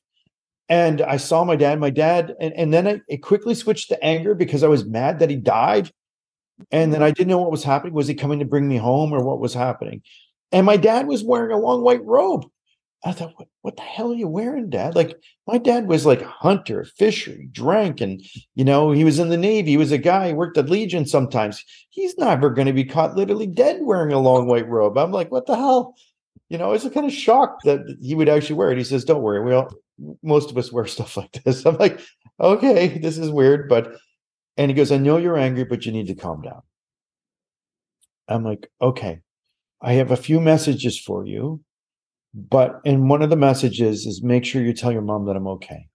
And 0.68 1.02
I 1.02 1.18
saw 1.18 1.44
my 1.44 1.56
dad. 1.56 1.80
My 1.80 1.90
dad, 1.90 2.34
and, 2.40 2.54
and 2.54 2.74
then 2.74 3.04
it 3.08 3.18
quickly 3.18 3.56
switched 3.56 3.90
to 3.90 4.04
anger 4.04 4.36
because 4.36 4.64
I 4.64 4.68
was 4.68 4.86
mad 4.86 5.20
that 5.20 5.30
he 5.30 5.36
died, 5.36 5.92
and 6.72 6.94
then 6.94 7.00
mm-hmm. 7.00 7.08
I 7.08 7.12
didn't 7.12 7.30
know 7.30 7.40
what 7.40 7.52
was 7.52 7.64
happening. 7.64 7.94
Was 7.94 8.08
he 8.08 8.16
coming 8.16 8.40
to 8.40 8.46
bring 8.46 8.68
me 8.68 8.78
home, 8.78 9.14
or 9.14 9.24
what 9.24 9.40
was 9.40 9.54
happening? 9.54 10.02
And 10.52 10.66
my 10.66 10.78
dad 10.78 11.08
was 11.08 11.24
wearing 11.24 11.52
a 11.52 11.58
long 11.58 11.82
white 11.82 12.04
robe. 12.06 12.46
I 13.04 13.12
thought, 13.12 13.34
what, 13.36 13.48
what 13.62 13.76
the 13.76 13.84
hell 13.84 14.12
are 14.12 14.16
you 14.16 14.28
wearing, 14.28 14.70
dad? 14.70 14.96
Like, 14.96 15.16
my 15.48 15.60
dad 15.60 15.88
was 15.88 16.08
like 16.08 16.24
hunter, 16.24 16.86
fisher, 16.98 17.32
he 17.32 17.46
drank, 17.46 18.02
and, 18.02 18.24
you 18.56 18.66
know, 18.66 18.92
he 18.92 19.04
was 19.04 19.20
in 19.20 19.30
the 19.30 19.38
Navy. 19.38 19.72
He 19.72 19.78
was 19.78 19.92
a 19.92 20.00
guy, 20.00 20.30
he 20.30 20.34
worked 20.34 20.58
at 20.58 20.70
Legion 20.70 21.06
sometimes. 21.06 21.64
He's 21.92 22.18
never 22.18 22.50
going 22.50 22.66
to 22.66 22.74
be 22.74 22.84
caught 22.84 23.16
literally 23.16 23.46
dead 23.46 23.80
wearing 23.82 24.12
a 24.12 24.20
long 24.20 24.48
white 24.48 24.68
robe. 24.68 24.98
I'm 24.98 25.12
like, 25.12 25.32
what 25.32 25.46
the 25.46 25.56
hell? 25.56 25.96
You 26.50 26.58
know, 26.58 26.66
I 26.66 26.70
was 26.70 26.90
kind 26.94 27.06
of 27.06 27.14
shocked 27.14 27.66
that 27.66 27.82
he 28.02 28.16
would 28.16 28.30
actually 28.30 28.56
wear 28.56 28.72
it. 28.72 28.78
He 28.78 28.84
says, 28.84 29.06
don't 29.06 29.22
worry. 29.22 29.44
We 29.44 29.54
all, 29.54 29.70
most 30.24 30.50
of 30.50 30.58
us 30.58 30.72
wear 30.72 30.86
stuff 30.88 31.16
like 31.16 31.44
this. 31.44 31.64
I'm 31.64 31.78
like, 31.78 32.00
okay, 32.40 32.98
this 32.98 33.20
is 33.20 33.30
weird. 33.30 33.70
But, 33.70 33.98
and 34.58 34.72
he 34.72 34.76
goes, 34.76 34.92
I 34.92 34.98
know 34.98 35.18
you're 35.18 35.38
angry, 35.38 35.66
but 35.66 35.86
you 35.86 35.92
need 35.92 36.08
to 36.08 36.16
calm 36.16 36.42
down. 36.42 36.62
I'm 38.28 38.44
like, 38.44 38.70
okay, 38.82 39.22
I 39.82 39.94
have 39.94 40.12
a 40.12 40.18
few 40.18 40.40
messages 40.40 41.00
for 41.00 41.26
you 41.26 41.64
but 42.36 42.82
in 42.84 43.08
one 43.08 43.22
of 43.22 43.30
the 43.30 43.38
messages 43.38 44.06
is 44.06 44.22
make 44.22 44.44
sure 44.44 44.62
you 44.62 44.74
tell 44.74 44.92
your 44.92 45.02
mom 45.02 45.26
that 45.26 45.38
I'm 45.38 45.48
okay. 45.48 45.88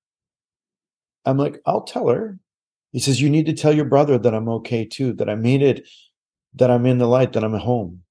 I'm 1.27 1.37
like, 1.37 1.61
I'll 1.67 1.83
tell 1.83 2.09
her. 2.09 2.39
He 2.93 2.99
says, 2.99 3.21
You 3.21 3.29
need 3.29 3.45
to 3.47 3.53
tell 3.53 3.75
your 3.75 3.85
brother 3.85 4.17
that 4.17 4.35
I'm 4.35 4.49
okay 4.49 4.87
too, 4.87 5.13
that 5.15 5.29
I 5.29 5.35
made 5.35 5.63
it, 5.63 5.87
that 6.55 6.71
I'm 6.71 6.87
in 6.87 6.97
the 6.97 7.07
light, 7.07 7.35
that 7.35 7.45
I'm 7.45 7.53
home. 7.53 8.03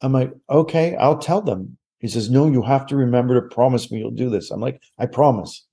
I'm 0.00 0.12
like, 0.12 0.32
Okay, 0.48 0.94
I'll 0.94 1.18
tell 1.18 1.42
them. 1.42 1.76
He 1.98 2.06
says, 2.06 2.30
No, 2.30 2.46
you 2.46 2.62
have 2.62 2.86
to 2.86 2.96
remember 2.96 3.34
to 3.34 3.54
promise 3.54 3.90
me 3.90 3.98
you'll 3.98 4.12
do 4.12 4.30
this. 4.30 4.52
I'm 4.52 4.60
like, 4.60 4.80
I 4.96 5.06
promise. 5.06 5.66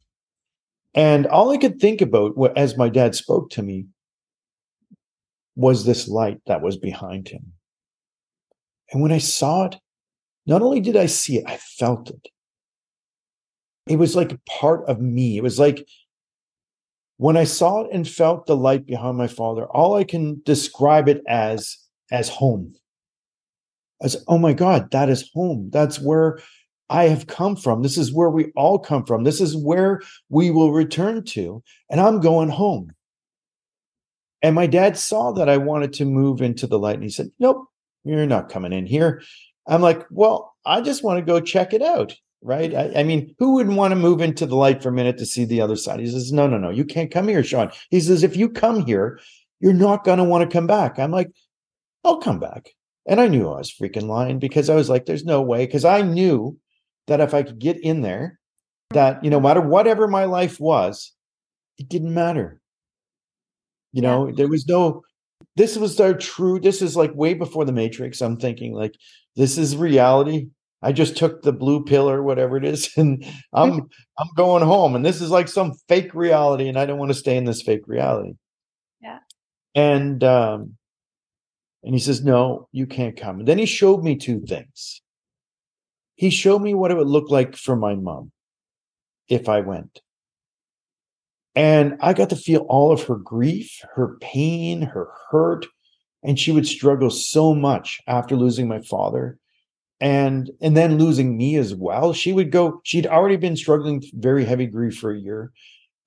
And 0.96 1.28
all 1.28 1.52
I 1.52 1.58
could 1.58 1.80
think 1.80 2.02
about 2.02 2.34
as 2.58 2.76
my 2.76 2.90
dad 2.90 3.14
spoke 3.14 3.52
to 3.52 3.62
me 3.62 3.86
was 5.56 5.86
this 5.86 6.08
light 6.08 6.40
that 6.48 6.62
was 6.62 6.78
behind 6.78 7.28
him. 7.28 7.54
And 8.92 9.02
when 9.02 9.12
I 9.12 9.20
saw 9.20 9.66
it, 9.66 9.76
not 10.46 10.62
only 10.62 10.80
did 10.80 10.98
I 10.98 11.06
see 11.06 11.38
it, 11.38 11.46
I 11.48 11.58
felt 11.58 12.10
it. 12.10 12.28
It 13.88 13.98
was 13.98 14.16
like 14.16 14.32
a 14.32 14.40
part 14.50 14.88
of 14.88 15.02
me. 15.02 15.38
It 15.38 15.44
was 15.44 15.60
like 15.60 15.86
when 17.18 17.38
I 17.38 17.44
saw 17.44 17.82
it 17.82 17.90
and 17.92 18.08
felt 18.08 18.46
the 18.46 18.56
light 18.56 18.86
behind 18.86 19.18
my 19.18 19.28
father, 19.28 19.66
all 19.66 19.96
I 19.96 20.04
can 20.04 20.42
describe 20.46 21.08
it 21.08 21.22
as 21.28 21.78
as 22.12 22.30
home. 22.30 22.74
As 24.02 24.24
oh 24.28 24.38
my 24.38 24.54
God, 24.54 24.92
that 24.92 25.10
is 25.10 25.30
home. 25.34 25.70
That's 25.72 26.00
where 26.00 26.40
I 26.90 27.06
have 27.06 27.28
come 27.28 27.56
from. 27.56 27.82
This 27.82 27.98
is 27.98 28.14
where 28.14 28.30
we 28.30 28.52
all 28.56 28.78
come 28.78 29.06
from. 29.06 29.24
This 29.24 29.42
is 29.42 29.56
where 29.56 30.02
we 30.30 30.52
will 30.52 30.72
return 30.72 31.24
to. 31.26 31.64
And 31.90 32.00
I'm 32.00 32.20
going 32.20 32.50
home. 32.50 32.92
And 34.44 34.56
my 34.56 34.68
dad 34.68 34.98
saw 34.98 35.32
that 35.32 35.48
I 35.48 35.56
wanted 35.56 35.94
to 35.94 36.06
move 36.06 36.42
into 36.42 36.68
the 36.68 36.78
light 36.78 36.96
and 36.96 37.04
he 37.04 37.10
said, 37.10 37.32
Nope, 37.40 37.66
you're 38.04 38.26
not 38.26 38.50
coming 38.50 38.74
in 38.74 38.86
here. 38.86 39.24
I'm 39.66 39.82
like, 39.82 40.06
Well, 40.12 40.54
I 40.66 40.82
just 40.82 41.04
want 41.04 41.18
to 41.18 41.26
go 41.26 41.40
check 41.40 41.74
it 41.74 41.82
out. 41.82 42.14
Right. 42.46 42.76
I, 42.76 42.92
I, 42.98 43.04
mean, 43.04 43.34
who 43.40 43.54
wouldn't 43.54 43.78
want 43.78 43.94
to 43.94 43.96
move 43.96 44.20
into 44.20 44.46
the 44.46 44.58
light 44.58 44.84
for 44.84 44.90
a 44.90 44.94
minute 44.94 45.18
to 45.20 45.26
see 45.26 45.46
the 45.46 45.62
other 45.62 45.78
side? 45.78 46.02
He 46.02 46.12
says, 46.12 46.34
No, 46.34 46.46
no, 46.46 46.58
no, 46.58 46.70
you 46.70 46.84
can't 46.84 47.10
come 47.10 47.30
here, 47.30 47.42
Shawn. 47.42 47.72
He 47.90 48.02
says, 48.02 48.22
If 48.22 48.36
you 48.36 48.50
come 48.50 48.86
here, 48.86 49.18
you're 49.62 49.72
not 49.72 50.04
going 50.04 50.18
to 50.18 50.26
want 50.26 50.48
to 50.48 50.54
come 50.54 50.68
back. 50.68 51.00
I'm 51.00 51.12
like, 51.12 51.32
I'll 52.04 52.18
come 52.18 52.40
back. 52.40 52.72
And 53.06 53.22
I 53.22 53.30
knew 53.30 53.48
I 53.50 53.60
was 53.60 53.74
freaking 53.74 54.08
lying 54.08 54.40
because 54.40 54.70
I 54.70 54.76
was 54.76 54.90
like, 54.90 55.06
There's 55.06 55.24
no 55.24 55.42
way. 55.42 55.66
Because 55.66 55.86
I 55.86 56.02
knew 56.02 56.60
that 57.08 57.22
if 57.22 57.34
I 57.34 57.44
could 57.44 57.60
get 57.60 57.78
in 57.82 58.02
there, 58.02 58.40
that, 58.90 59.24
you 59.24 59.30
know, 59.30 59.40
matter 59.40 59.62
whatever 59.62 60.10
my 60.10 60.26
life 60.26 60.60
was, 60.60 61.14
it 61.78 61.88
didn't 61.88 62.14
matter. 62.14 62.60
You 63.94 64.02
know, 64.02 64.28
yeah. 64.28 64.34
there 64.36 64.48
was 64.48 64.68
no, 64.68 65.04
this 65.56 65.78
was 65.78 66.00
our 66.00 66.14
true, 66.14 66.60
this 66.60 66.82
is 66.82 66.96
like 66.96 67.14
way 67.16 67.34
before 67.34 67.64
the 67.64 67.72
Matrix. 67.72 68.22
I'm 68.22 68.38
thinking 68.38 68.74
like, 68.74 68.96
this 69.36 69.58
is 69.58 69.78
reality. 69.78 70.48
I 70.82 70.92
just 70.92 71.16
took 71.16 71.42
the 71.42 71.54
blue 71.54 71.86
pill 71.86 72.10
or 72.10 72.22
whatever 72.22 72.58
it 72.58 72.66
is, 72.66 72.92
and 72.98 73.26
I'm 73.54 73.90
I'm 74.20 74.30
going 74.36 74.64
home. 74.64 74.96
And 74.96 75.06
this 75.06 75.22
is 75.22 75.32
like 75.32 75.48
some 75.48 75.74
fake 75.88 76.14
reality, 76.14 76.68
and 76.68 76.78
I 76.78 76.86
don't 76.86 77.00
want 77.00 77.12
to 77.12 77.18
stay 77.18 77.38
in 77.38 77.46
this 77.46 77.62
fake 77.62 77.88
reality. 77.88 78.34
Yeah. 79.02 79.20
And 79.74 80.24
um, 80.24 80.76
and 81.84 81.94
he 81.94 82.00
says, 82.00 82.24
No, 82.24 82.68
you 82.72 82.88
can't 82.88 83.18
come. 83.18 83.40
And 83.40 83.48
then 83.48 83.58
he 83.58 83.66
showed 83.66 84.04
me 84.04 84.16
two 84.16 84.42
things. 84.42 85.02
He 86.16 86.30
showed 86.30 86.62
me 86.62 86.74
what 86.74 86.92
it 86.92 86.98
would 86.98 87.08
look 87.08 87.30
like 87.30 87.56
for 87.56 87.76
my 87.76 87.96
mom 87.96 88.32
if 89.28 89.50
I 89.50 89.62
went. 89.62 90.02
And 91.56 91.98
I 92.02 92.14
got 92.14 92.30
to 92.32 92.36
feel 92.36 92.66
all 92.70 92.92
of 92.92 93.04
her 93.04 93.16
grief, 93.16 93.80
her 93.96 94.18
pain, 94.22 94.82
her 94.82 95.10
hurt. 95.30 95.66
And 96.24 96.40
she 96.40 96.52
would 96.52 96.68
struggle 96.68 97.10
so 97.10 97.54
much 97.54 98.02
after 98.08 98.36
losing 98.36 98.68
my 98.68 98.82
father 98.82 99.38
and 100.00 100.50
and 100.62 100.76
then 100.76 100.98
losing 100.98 101.38
me 101.38 101.56
as 101.58 101.76
well. 101.76 102.14
She 102.14 102.34
would 102.34 102.52
go, 102.52 102.82
she'd 102.84 103.08
already 103.08 103.38
been 103.38 103.56
struggling 103.56 104.04
very 104.14 104.46
heavy 104.46 104.66
grief 104.66 104.98
for 104.98 105.12
a 105.12 105.20
year. 105.20 105.52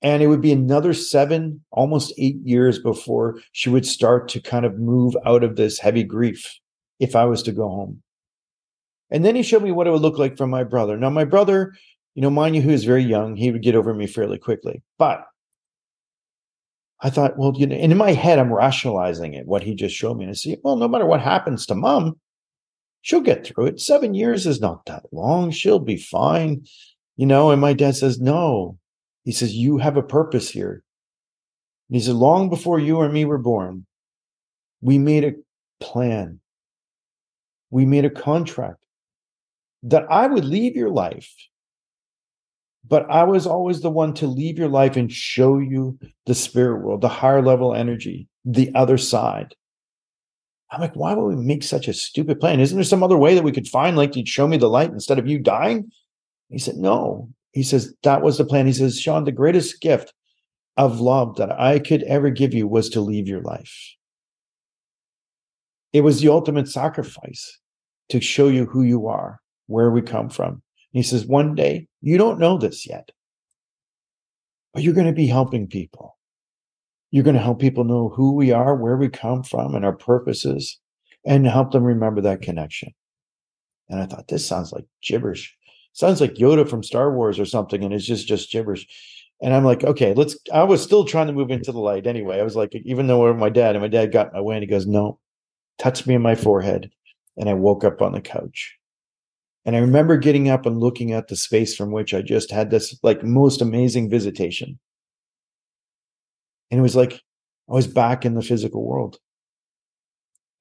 And 0.01 0.21
it 0.21 0.27
would 0.27 0.41
be 0.41 0.51
another 0.51 0.93
seven, 0.93 1.63
almost 1.71 2.13
eight 2.17 2.37
years 2.43 2.77
before 2.77 3.39
she 3.51 3.69
would 3.69 3.85
start 3.85 4.29
to 4.29 4.39
kind 4.39 4.65
of 4.65 4.77
move 4.77 5.15
out 5.25 5.43
of 5.43 5.55
this 5.55 5.79
heavy 5.79 6.03
grief 6.03 6.59
if 6.99 7.15
I 7.15 7.25
was 7.25 7.41
to 7.43 7.51
go 7.51 7.67
home. 7.67 8.03
And 9.09 9.25
then 9.25 9.35
he 9.35 9.41
showed 9.41 9.63
me 9.63 9.71
what 9.71 9.87
it 9.87 9.91
would 9.91 10.01
look 10.01 10.19
like 10.19 10.37
from 10.37 10.49
my 10.49 10.63
brother. 10.63 10.97
Now, 10.97 11.09
my 11.09 11.23
brother, 11.23 11.73
you 12.13 12.21
know, 12.21 12.29
mind 12.29 12.55
you, 12.55 12.61
who 12.61 12.71
was 12.71 12.83
very 12.83 13.03
young, 13.03 13.35
he 13.35 13.51
would 13.51 13.63
get 13.63 13.75
over 13.75 13.93
me 13.93 14.05
fairly 14.05 14.37
quickly. 14.37 14.83
But 14.99 15.25
I 17.01 17.09
thought, 17.09 17.37
well, 17.37 17.53
you 17.55 17.67
know, 17.67 17.75
and 17.75 17.91
in 17.91 17.97
my 17.97 18.13
head, 18.13 18.39
I'm 18.39 18.51
rationalizing 18.51 19.33
it, 19.33 19.45
what 19.45 19.63
he 19.63 19.75
just 19.75 19.95
showed 19.95 20.17
me. 20.17 20.23
And 20.23 20.31
I 20.31 20.33
see, 20.33 20.57
well, 20.63 20.77
no 20.77 20.87
matter 20.87 21.05
what 21.05 21.21
happens 21.21 21.65
to 21.67 21.75
mom, 21.75 22.19
she'll 23.01 23.21
get 23.21 23.45
through 23.45 23.67
it. 23.67 23.79
Seven 23.79 24.15
years 24.15 24.47
is 24.47 24.59
not 24.59 24.85
that 24.85 25.03
long. 25.11 25.51
She'll 25.51 25.79
be 25.79 25.97
fine. 25.97 26.65
You 27.15 27.27
know, 27.27 27.51
and 27.51 27.61
my 27.61 27.73
dad 27.73 27.95
says, 27.95 28.19
no. 28.19 28.77
He 29.23 29.31
says, 29.31 29.53
you 29.53 29.77
have 29.77 29.97
a 29.97 30.03
purpose 30.03 30.49
here. 30.49 30.83
And 31.89 31.95
he 31.95 32.01
said, 32.01 32.15
long 32.15 32.49
before 32.49 32.79
you 32.79 32.97
or 32.97 33.09
me 33.09 33.25
were 33.25 33.37
born, 33.37 33.85
we 34.81 34.97
made 34.97 35.23
a 35.23 35.33
plan. 35.79 36.39
We 37.69 37.85
made 37.85 38.05
a 38.05 38.09
contract 38.09 38.83
that 39.83 40.05
I 40.09 40.27
would 40.27 40.45
leave 40.45 40.75
your 40.75 40.89
life 40.89 41.31
but 42.87 43.09
I 43.09 43.23
was 43.23 43.45
always 43.45 43.81
the 43.81 43.89
one 43.89 44.13
to 44.15 44.27
leave 44.27 44.57
your 44.57 44.69
life 44.69 44.95
and 44.95 45.11
show 45.11 45.57
you 45.59 45.97
the 46.25 46.35
spirit 46.35 46.83
world, 46.83 47.01
the 47.01 47.09
higher 47.09 47.41
level 47.41 47.73
energy, 47.73 48.27
the 48.45 48.71
other 48.75 48.97
side. 48.97 49.55
I'm 50.71 50.81
like, 50.81 50.95
why 50.95 51.13
would 51.13 51.35
we 51.35 51.43
make 51.43 51.63
such 51.63 51.87
a 51.87 51.93
stupid 51.93 52.39
plan? 52.39 52.59
Isn't 52.59 52.77
there 52.77 52.83
some 52.83 53.03
other 53.03 53.17
way 53.17 53.35
that 53.35 53.43
we 53.43 53.51
could 53.51 53.67
find, 53.67 53.95
like, 53.95 54.15
you'd 54.15 54.27
show 54.27 54.47
me 54.47 54.57
the 54.57 54.69
light 54.69 54.91
instead 54.91 55.17
of 55.17 55.27
you 55.27 55.39
dying? 55.39 55.91
He 56.49 56.59
said, 56.59 56.75
no. 56.75 57.29
He 57.53 57.63
says, 57.63 57.93
that 58.03 58.21
was 58.21 58.37
the 58.37 58.45
plan. 58.45 58.67
He 58.67 58.73
says, 58.73 58.99
Shawn, 58.99 59.23
the 59.23 59.31
greatest 59.31 59.81
gift 59.81 60.13
of 60.75 60.99
love 60.99 61.37
that 61.37 61.57
I 61.59 61.79
could 61.79 62.03
ever 62.03 62.29
give 62.29 62.53
you 62.53 62.67
was 62.67 62.89
to 62.89 63.01
leave 63.01 63.27
your 63.27 63.41
life. 63.41 63.95
It 65.93 66.01
was 66.01 66.21
the 66.21 66.29
ultimate 66.29 66.67
sacrifice 66.67 67.59
to 68.09 68.21
show 68.21 68.47
you 68.49 68.65
who 68.65 68.83
you 68.83 69.07
are, 69.07 69.39
where 69.67 69.89
we 69.89 70.01
come 70.01 70.29
from. 70.29 70.61
He 70.91 71.03
says, 71.03 71.25
one 71.25 71.53
day, 71.55 71.87
you 72.01 72.17
don't 72.17 72.39
know 72.39 72.57
this 72.57 72.87
yet, 72.87 73.11
but 74.73 74.83
you're 74.83 74.93
going 74.93 75.07
to 75.07 75.13
be 75.13 75.27
helping 75.27 75.67
people. 75.67 76.17
You're 77.11 77.23
going 77.23 77.35
to 77.35 77.41
help 77.41 77.59
people 77.59 77.83
know 77.83 78.09
who 78.09 78.33
we 78.33 78.51
are, 78.51 78.75
where 78.75 78.97
we 78.97 79.09
come 79.09 79.43
from, 79.43 79.75
and 79.75 79.85
our 79.85 79.95
purposes, 79.95 80.79
and 81.25 81.45
help 81.45 81.71
them 81.71 81.83
remember 81.83 82.21
that 82.21 82.41
connection. 82.41 82.93
And 83.89 84.01
I 84.01 84.05
thought, 84.05 84.27
this 84.27 84.45
sounds 84.45 84.71
like 84.71 84.85
gibberish. 85.01 85.55
Sounds 85.93 86.21
like 86.21 86.35
Yoda 86.35 86.69
from 86.69 86.83
Star 86.83 87.13
Wars 87.13 87.39
or 87.39 87.45
something, 87.45 87.83
and 87.83 87.93
it's 87.93 88.05
just 88.05 88.27
just 88.27 88.51
gibberish. 88.51 88.87
And 89.41 89.53
I'm 89.53 89.63
like, 89.63 89.83
okay, 89.83 90.13
let's. 90.13 90.37
I 90.53 90.63
was 90.63 90.81
still 90.81 91.05
trying 91.05 91.27
to 91.27 91.33
move 91.33 91.51
into 91.51 91.71
the 91.71 91.79
light 91.79 92.07
anyway. 92.07 92.39
I 92.39 92.43
was 92.43 92.55
like, 92.55 92.73
even 92.85 93.07
though 93.07 93.33
my 93.33 93.49
dad 93.49 93.75
and 93.75 93.81
my 93.81 93.87
dad 93.87 94.11
got 94.11 94.33
my 94.33 94.41
way, 94.41 94.55
and 94.55 94.63
he 94.63 94.69
goes, 94.69 94.85
no, 94.85 95.19
touch 95.79 96.05
me 96.05 96.15
in 96.15 96.21
my 96.21 96.35
forehead, 96.35 96.91
and 97.35 97.49
I 97.49 97.53
woke 97.53 97.83
up 97.83 98.01
on 98.01 98.11
the 98.11 98.21
couch. 98.21 98.76
And 99.67 99.75
I 99.75 99.79
remember 99.79 100.15
getting 100.15 100.47
up 100.49 100.65
and 100.65 100.79
looking 100.79 101.11
at 101.11 101.27
the 101.27 101.35
space 101.35 101.75
from 101.75 101.91
which 101.91 102.13
I 102.13 102.21
just 102.21 102.51
had 102.51 102.71
this 102.71 102.97
like 103.03 103.21
most 103.21 103.61
amazing 103.61 104.09
visitation. 104.09 104.79
And 106.71 106.79
it 106.79 106.81
was 106.81 106.95
like 106.95 107.21
I 107.69 107.73
was 107.73 107.85
back 107.85 108.23
in 108.25 108.33
the 108.33 108.41
physical 108.41 108.85
world. 108.85 109.19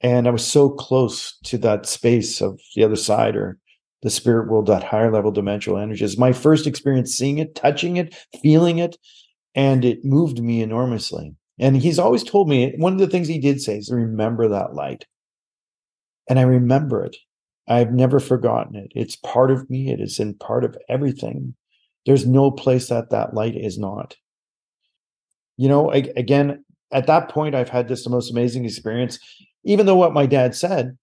And 0.01 0.27
I 0.27 0.33
was 0.33 0.45
so 0.45 0.69
close 0.69 1.38
to 1.45 1.59
that 1.59 1.87
space 1.87 2.40
of 2.40 2.61
the 2.75 2.83
other 2.83 2.97
side 2.97 3.37
or 3.37 3.59
the 4.03 4.11
spirit 4.11 4.51
world, 4.51 4.66
that 4.66 4.83
higher 4.83 5.12
level 5.12 5.31
dimensional 5.31 5.79
energy. 5.79 6.05
It's 6.05 6.19
my 6.19 6.33
first 6.33 6.66
experience 6.66 7.14
seeing 7.14 7.38
it, 7.38 7.55
touching 7.55 7.99
it, 7.99 8.12
feeling 8.42 8.79
it, 8.79 8.97
and 9.55 9.85
it 9.85 10.05
moved 10.05 10.42
me 10.42 10.62
enormously. 10.62 11.33
And 11.61 11.77
he's 11.77 12.01
always 12.01 12.25
told 12.25 12.49
me 12.49 12.75
one 12.77 12.95
of 12.95 12.99
the 12.99 13.07
things 13.07 13.29
he 13.29 13.38
did 13.38 13.61
say 13.61 13.79
is 13.79 13.88
remember 13.88 14.49
that 14.49 14.75
light. 14.75 15.07
And 16.29 16.40
I 16.40 16.42
remember 16.42 17.05
it. 17.05 17.16
I've 17.68 17.92
never 17.92 18.20
forgotten 18.20 18.76
it. 18.76 18.92
It's 18.94 19.16
part 19.16 19.50
of 19.50 19.68
me. 19.68 19.90
It 19.90 20.00
is 20.00 20.18
in 20.18 20.35
part 20.35 20.64
of 20.64 20.76
everything. 20.88 21.55
There's 22.05 22.26
no 22.26 22.50
place 22.50 22.88
that 22.88 23.11
that 23.11 23.35
light 23.35 23.57
is 23.57 23.79
not. 23.79 24.16
You 25.57 25.68
know, 25.68 25.90
again, 25.90 26.64
at 26.92 27.07
that 27.09 27.29
point, 27.29 27.55
I've 27.55 27.68
had 27.68 27.88
this 27.88 28.05
the 28.05 28.11
most 28.11 28.31
amazing 28.31 28.64
experience. 28.64 29.18
Even 29.64 29.87
though 29.87 29.96
what 29.96 30.12
my 30.12 30.26
dad 30.26 30.55
said, 30.55 30.96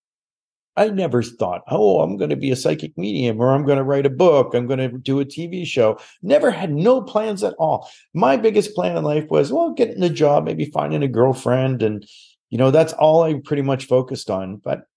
I 0.75 0.87
never 0.89 1.21
thought, 1.21 1.61
oh, 1.69 2.01
I'm 2.01 2.17
going 2.17 2.29
to 2.29 2.35
be 2.35 2.49
a 2.49 2.55
psychic 2.55 2.97
medium 2.97 3.39
or 3.39 3.51
I'm 3.51 3.65
going 3.65 3.77
to 3.77 3.83
write 3.83 4.05
a 4.05 4.09
book. 4.09 4.53
I'm 4.53 4.65
going 4.65 4.79
to 4.79 4.97
do 4.97 5.19
a 5.19 5.25
TV 5.25 5.65
show. 5.65 5.99
Never 6.21 6.49
had 6.49 6.73
no 6.73 7.01
plans 7.01 7.43
at 7.43 7.53
all. 7.59 7.89
My 8.13 8.37
biggest 8.37 8.73
plan 8.73 8.97
in 8.97 9.03
life 9.03 9.25
was, 9.29 9.51
well, 9.51 9.71
getting 9.71 10.01
a 10.01 10.09
job, 10.09 10.45
maybe 10.45 10.65
finding 10.65 11.03
a 11.03 11.07
girlfriend. 11.07 11.83
And, 11.83 12.07
you 12.49 12.57
know, 12.57 12.71
that's 12.71 12.93
all 12.93 13.23
I 13.23 13.35
pretty 13.43 13.61
much 13.61 13.85
focused 13.85 14.31
on. 14.31 14.57
But 14.57 14.87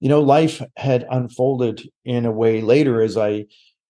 you 0.00 0.08
know, 0.08 0.20
life 0.20 0.62
had 0.76 1.06
unfolded 1.10 1.88
in 2.04 2.24
a 2.24 2.32
way 2.32 2.62
later 2.62 3.02
as 3.02 3.16
I 3.16 3.46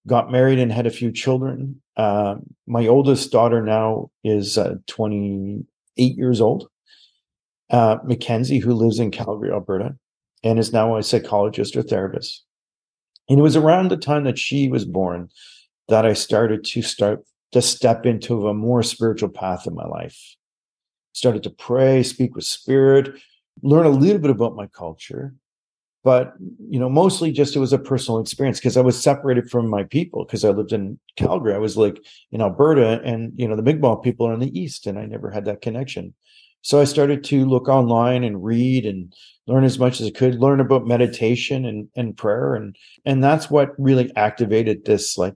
got 0.06 0.30
married 0.30 0.58
and 0.58 0.72
had 0.72 0.86
a 0.86 0.90
few 0.90 1.12
children. 1.12 1.80
Uh, 1.96 2.36
my 2.66 2.86
oldest 2.86 3.30
daughter 3.30 3.62
now 3.62 4.10
is 4.24 4.58
uh, 4.58 4.74
28 4.88 6.16
years 6.16 6.40
old. 6.40 6.68
Uh, 7.70 7.98
Mackenzie, 8.04 8.58
who 8.58 8.74
lives 8.74 8.98
in 8.98 9.12
Calgary, 9.12 9.52
Alberta, 9.52 9.96
and 10.42 10.58
is 10.58 10.72
now 10.72 10.96
a 10.96 11.02
psychologist 11.02 11.76
or 11.76 11.82
therapist. 11.82 12.44
And 13.28 13.38
it 13.38 13.42
was 13.42 13.56
around 13.56 13.90
the 13.90 13.96
time 13.96 14.24
that 14.24 14.38
she 14.38 14.68
was 14.68 14.84
born 14.84 15.28
that 15.88 16.04
I 16.04 16.14
started 16.14 16.64
to 16.64 16.82
start 16.82 17.24
to 17.52 17.62
step 17.62 18.06
into 18.06 18.48
a 18.48 18.54
more 18.54 18.82
spiritual 18.82 19.28
path 19.28 19.66
in 19.66 19.74
my 19.74 19.86
life. 19.86 20.36
Started 21.12 21.42
to 21.44 21.50
pray, 21.50 22.02
speak 22.02 22.34
with 22.34 22.44
spirit, 22.44 23.20
learn 23.62 23.86
a 23.86 23.90
little 23.90 24.20
bit 24.20 24.30
about 24.30 24.56
my 24.56 24.66
culture, 24.66 25.34
but 26.02 26.34
you 26.68 26.78
know 26.78 26.88
mostly 26.88 27.30
just 27.30 27.54
it 27.54 27.60
was 27.60 27.72
a 27.72 27.78
personal 27.78 28.20
experience 28.20 28.58
because 28.58 28.76
i 28.76 28.80
was 28.80 29.00
separated 29.00 29.50
from 29.50 29.68
my 29.68 29.84
people 29.84 30.24
because 30.24 30.44
i 30.44 30.50
lived 30.50 30.72
in 30.72 30.98
calgary 31.16 31.54
i 31.54 31.58
was 31.58 31.76
like 31.76 31.98
in 32.32 32.40
alberta 32.40 33.00
and 33.04 33.32
you 33.36 33.46
know 33.46 33.56
the 33.56 33.62
Mi'kmaq 33.62 34.02
people 34.02 34.26
are 34.26 34.34
in 34.34 34.40
the 34.40 34.58
east 34.58 34.86
and 34.86 34.98
i 34.98 35.04
never 35.04 35.30
had 35.30 35.44
that 35.44 35.62
connection 35.62 36.14
So 36.62 36.80
I 36.80 36.84
started 36.84 37.24
to 37.24 37.46
look 37.46 37.68
online 37.68 38.22
and 38.22 38.44
read 38.44 38.84
and 38.84 39.14
learn 39.46 39.64
as 39.64 39.78
much 39.78 40.00
as 40.00 40.06
I 40.06 40.10
could, 40.10 40.34
learn 40.34 40.60
about 40.60 40.86
meditation 40.86 41.64
and, 41.64 41.88
and 41.96 42.16
prayer. 42.16 42.54
And, 42.54 42.76
and 43.04 43.24
that's 43.24 43.50
what 43.50 43.70
really 43.78 44.14
activated 44.14 44.84
this, 44.84 45.16
like 45.16 45.34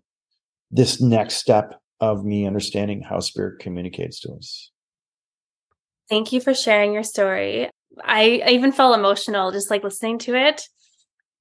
this 0.71 1.01
next 1.01 1.37
step 1.37 1.81
of 2.01 2.25
me 2.25 2.47
understanding 2.47 3.01
how 3.01 3.21
spirit 3.21 3.59
communicates 3.59 4.21
to 4.21 4.33
us. 4.35 4.71
Thank 6.11 6.33
you 6.33 6.41
for 6.41 6.53
sharing 6.53 6.93
your 6.93 7.03
story. 7.03 7.71
I, 8.03 8.43
I 8.45 8.51
even 8.51 8.73
felt 8.73 8.99
emotional 8.99 9.53
just 9.53 9.71
like 9.71 9.85
listening 9.85 10.19
to 10.21 10.35
it. 10.35 10.63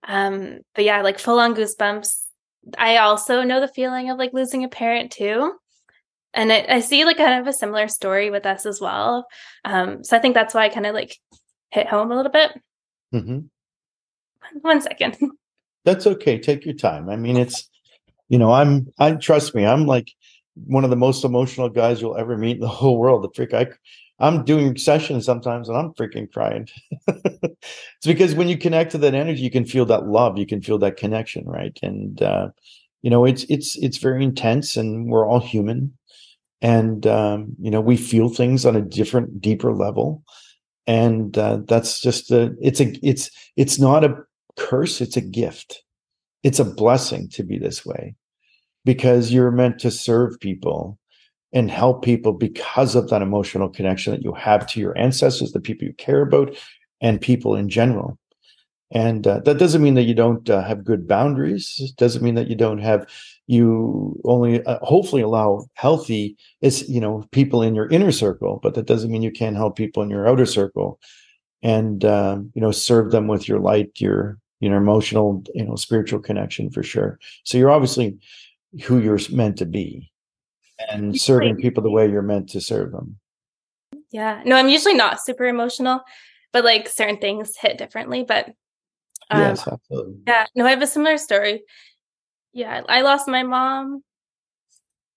Um, 0.07 0.59
but 0.75 0.85
yeah, 0.85 1.01
like 1.01 1.19
full 1.19 1.39
on 1.39 1.55
goosebumps. 1.55 2.17
I 2.77 2.97
also 2.97 3.43
know 3.43 3.59
the 3.59 3.67
feeling 3.67 4.09
of 4.09 4.17
like 4.17 4.33
losing 4.33 4.63
a 4.63 4.69
parent 4.69 5.11
too. 5.11 5.53
And 6.33 6.51
it, 6.51 6.69
I 6.69 6.79
see 6.79 7.05
like 7.05 7.17
kind 7.17 7.39
of 7.39 7.47
a 7.47 7.53
similar 7.53 7.87
story 7.87 8.29
with 8.29 8.45
us 8.45 8.65
as 8.65 8.81
well. 8.81 9.27
Um, 9.63 10.03
so 10.03 10.17
I 10.17 10.19
think 10.19 10.33
that's 10.33 10.53
why 10.53 10.65
I 10.65 10.69
kind 10.69 10.85
of 10.85 10.93
like 10.93 11.17
hit 11.69 11.87
home 11.87 12.11
a 12.11 12.15
little 12.15 12.31
bit. 12.31 12.51
Mm-hmm. 13.13 13.39
One 14.61 14.81
second. 14.81 15.17
That's 15.85 16.07
okay. 16.07 16.39
Take 16.39 16.65
your 16.65 16.75
time. 16.75 17.09
I 17.09 17.17
mean, 17.17 17.35
it's, 17.35 17.69
you 18.29 18.37
know, 18.37 18.51
I'm, 18.53 18.87
I 18.97 19.11
trust 19.13 19.53
me, 19.53 19.65
I'm 19.65 19.85
like 19.85 20.09
one 20.65 20.83
of 20.83 20.89
the 20.89 20.95
most 20.95 21.25
emotional 21.25 21.69
guys 21.69 22.01
you'll 22.01 22.17
ever 22.17 22.37
meet 22.37 22.55
in 22.55 22.61
the 22.61 22.67
whole 22.69 22.97
world. 22.97 23.23
The 23.23 23.29
freak, 23.35 23.53
I, 23.53 23.67
I'm 24.23 24.45
doing 24.45 24.77
sessions 24.77 25.25
sometimes 25.25 25.67
and 25.67 25.77
I'm 25.77 25.93
freaking 25.93 26.31
crying. 26.31 26.69
it's 27.07 28.05
because 28.05 28.35
when 28.35 28.47
you 28.47 28.57
connect 28.57 28.91
to 28.91 28.97
that 28.99 29.13
energy, 29.13 29.41
you 29.41 29.51
can 29.51 29.65
feel 29.65 29.85
that 29.87 30.07
love, 30.07 30.37
you 30.37 30.45
can 30.45 30.61
feel 30.61 30.77
that 30.79 30.95
connection, 30.95 31.45
right? 31.45 31.77
And 31.83 32.21
uh, 32.21 32.47
you 33.01 33.09
know, 33.09 33.25
it's 33.25 33.43
it's 33.49 33.75
it's 33.75 33.97
very 33.97 34.23
intense, 34.23 34.77
and 34.77 35.09
we're 35.09 35.27
all 35.27 35.41
human, 35.41 35.91
and 36.61 37.05
um, 37.05 37.53
you 37.59 37.69
know, 37.69 37.81
we 37.81 37.97
feel 37.97 38.29
things 38.29 38.65
on 38.65 38.77
a 38.77 38.81
different, 38.81 39.41
deeper 39.41 39.73
level, 39.73 40.23
and 40.87 41.37
uh, 41.37 41.59
that's 41.67 41.99
just 41.99 42.31
a 42.31 42.55
it's 42.61 42.79
a 42.79 42.97
it's 43.05 43.29
it's 43.57 43.77
not 43.77 44.05
a 44.05 44.15
curse, 44.57 45.01
it's 45.01 45.17
a 45.17 45.21
gift, 45.21 45.83
it's 46.43 46.59
a 46.59 46.65
blessing 46.65 47.27
to 47.31 47.43
be 47.43 47.57
this 47.57 47.85
way, 47.85 48.15
because 48.85 49.33
you're 49.33 49.51
meant 49.51 49.79
to 49.79 49.91
serve 49.91 50.39
people 50.39 50.97
and 51.53 51.69
help 51.69 52.03
people 52.03 52.33
because 52.33 52.95
of 52.95 53.09
that 53.09 53.21
emotional 53.21 53.69
connection 53.69 54.11
that 54.11 54.23
you 54.23 54.33
have 54.33 54.65
to 54.67 54.79
your 54.79 54.97
ancestors, 54.97 55.51
the 55.51 55.59
people 55.59 55.87
you 55.87 55.93
care 55.93 56.21
about, 56.21 56.55
and 56.99 57.21
people 57.21 57.55
in 57.55 57.69
general. 57.69 58.17
And 58.91 59.25
uh, 59.25 59.39
that 59.39 59.57
doesn't 59.57 59.81
mean 59.81 59.95
that 59.95 60.03
you 60.03 60.13
don't 60.13 60.47
uh, 60.49 60.63
have 60.63 60.83
good 60.83 61.07
boundaries. 61.07 61.75
It 61.79 61.95
doesn't 61.95 62.23
mean 62.23 62.35
that 62.35 62.47
you 62.47 62.55
don't 62.55 62.79
have 62.79 63.07
you 63.47 64.19
only 64.23 64.63
uh, 64.65 64.79
hopefully 64.83 65.21
allow 65.21 65.65
healthy 65.73 66.37
is 66.61 66.87
you 66.87 67.01
know 67.01 67.25
people 67.31 67.61
in 67.61 67.75
your 67.75 67.89
inner 67.89 68.11
circle, 68.11 68.59
but 68.63 68.73
that 68.75 68.85
doesn't 68.85 69.11
mean 69.11 69.21
you 69.21 69.31
can't 69.31 69.55
help 69.55 69.75
people 69.75 70.01
in 70.01 70.09
your 70.09 70.27
outer 70.27 70.45
circle, 70.45 70.99
and 71.61 72.05
um, 72.05 72.51
you 72.53 72.61
know 72.61 72.71
serve 72.71 73.11
them 73.11 73.27
with 73.27 73.47
your 73.47 73.59
light, 73.59 73.91
your 73.99 74.37
you 74.59 74.69
know 74.69 74.77
emotional 74.77 75.43
you 75.53 75.65
know 75.65 75.75
spiritual 75.75 76.19
connection 76.19 76.69
for 76.69 76.83
sure. 76.83 77.19
So 77.43 77.57
you're 77.57 77.71
obviously 77.71 78.17
who 78.83 78.99
you're 78.99 79.19
meant 79.31 79.57
to 79.57 79.65
be 79.65 80.11
and 80.89 81.19
serving 81.19 81.57
people 81.57 81.83
the 81.83 81.89
way 81.89 82.09
you're 82.09 82.21
meant 82.21 82.49
to 82.49 82.61
serve 82.61 82.91
them. 82.91 83.17
Yeah. 84.11 84.41
No, 84.45 84.55
I'm 84.55 84.69
usually 84.69 84.93
not 84.93 85.21
super 85.21 85.45
emotional, 85.45 86.01
but 86.51 86.63
like 86.63 86.87
certain 86.87 87.17
things 87.17 87.57
hit 87.57 87.77
differently. 87.77 88.23
But 88.23 88.47
um, 89.29 89.41
yes, 89.41 89.67
absolutely. 89.67 90.15
Yeah. 90.27 90.45
No, 90.55 90.65
I 90.65 90.69
have 90.69 90.81
a 90.81 90.87
similar 90.87 91.17
story. 91.17 91.63
Yeah. 92.53 92.81
I 92.87 93.01
lost 93.01 93.27
my 93.27 93.43
mom. 93.43 94.03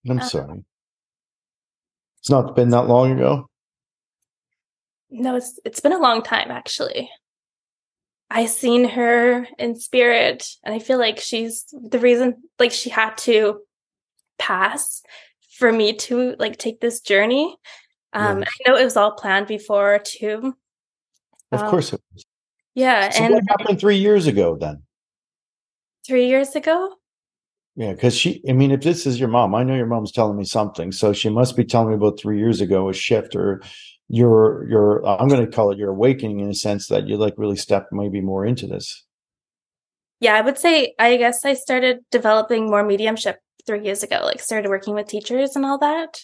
I'm 0.09 0.19
uh, 0.19 0.23
sorry. 0.23 0.63
It's 2.19 2.29
not 2.29 2.55
been 2.55 2.69
that 2.69 2.87
long 2.87 3.11
ago. 3.11 3.47
No, 5.09 5.35
it's 5.35 5.59
it's 5.63 5.79
been 5.79 5.93
a 5.93 5.99
long 5.99 6.21
time 6.21 6.51
actually. 6.51 7.09
I 8.29 8.45
seen 8.45 8.83
her 8.89 9.47
in 9.57 9.79
spirit 9.79 10.47
and 10.63 10.75
I 10.75 10.79
feel 10.79 10.97
like 10.97 11.19
she's 11.19 11.65
the 11.71 11.99
reason 11.99 12.43
like 12.59 12.71
she 12.73 12.89
had 12.89 13.17
to 13.19 13.61
pass 14.37 15.01
for 15.57 15.71
me 15.71 15.93
to 15.93 16.35
like 16.37 16.57
take 16.57 16.79
this 16.79 17.01
journey. 17.01 17.57
Um, 18.13 18.39
yes. 18.39 18.49
I 18.49 18.69
know 18.69 18.77
it 18.77 18.83
was 18.83 18.95
all 18.95 19.11
planned 19.11 19.47
before 19.47 19.99
too. 19.99 20.55
Of 21.51 21.61
um, 21.61 21.69
course 21.69 21.93
it 21.93 22.01
was. 22.13 22.25
Yeah. 22.75 23.09
So 23.09 23.23
and 23.23 23.33
what 23.33 23.43
happened 23.49 23.79
three 23.79 23.97
years 23.97 24.27
ago 24.27 24.55
then? 24.55 24.83
Three 26.05 26.27
years 26.27 26.55
ago? 26.55 26.93
Yeah, 27.75 27.93
because 27.93 28.15
she, 28.15 28.41
I 28.47 28.53
mean, 28.53 28.71
if 28.71 28.81
this 28.81 29.05
is 29.05 29.19
your 29.19 29.29
mom, 29.29 29.53
I 29.53 29.63
know 29.63 29.75
your 29.75 29.85
mom's 29.87 30.11
telling 30.11 30.37
me 30.37 30.45
something. 30.45 30.91
So 30.91 31.13
she 31.13 31.29
must 31.29 31.55
be 31.55 31.63
telling 31.63 31.89
me 31.89 31.95
about 31.95 32.19
three 32.19 32.39
years 32.39 32.61
ago 32.61 32.89
a 32.89 32.93
shift 32.93 33.35
or 33.35 33.61
your, 34.09 34.67
your, 34.69 35.05
I'm 35.05 35.27
going 35.27 35.45
to 35.45 35.51
call 35.51 35.71
it 35.71 35.77
your 35.77 35.91
awakening 35.91 36.39
in 36.39 36.49
a 36.49 36.55
sense 36.55 36.87
that 36.87 37.07
you 37.07 37.17
like 37.17 37.33
really 37.37 37.57
stepped 37.57 37.91
maybe 37.91 38.21
more 38.21 38.45
into 38.45 38.67
this. 38.67 39.03
Yeah, 40.19 40.35
I 40.35 40.41
would 40.41 40.57
say, 40.57 40.95
I 40.97 41.17
guess 41.17 41.45
I 41.45 41.53
started 41.53 41.99
developing 42.09 42.67
more 42.67 42.83
mediumship 42.83 43.39
three 43.67 43.83
years 43.83 44.01
ago, 44.01 44.21
like 44.23 44.39
started 44.39 44.69
working 44.69 44.95
with 44.95 45.07
teachers 45.07 45.55
and 45.55 45.65
all 45.65 45.77
that. 45.77 46.19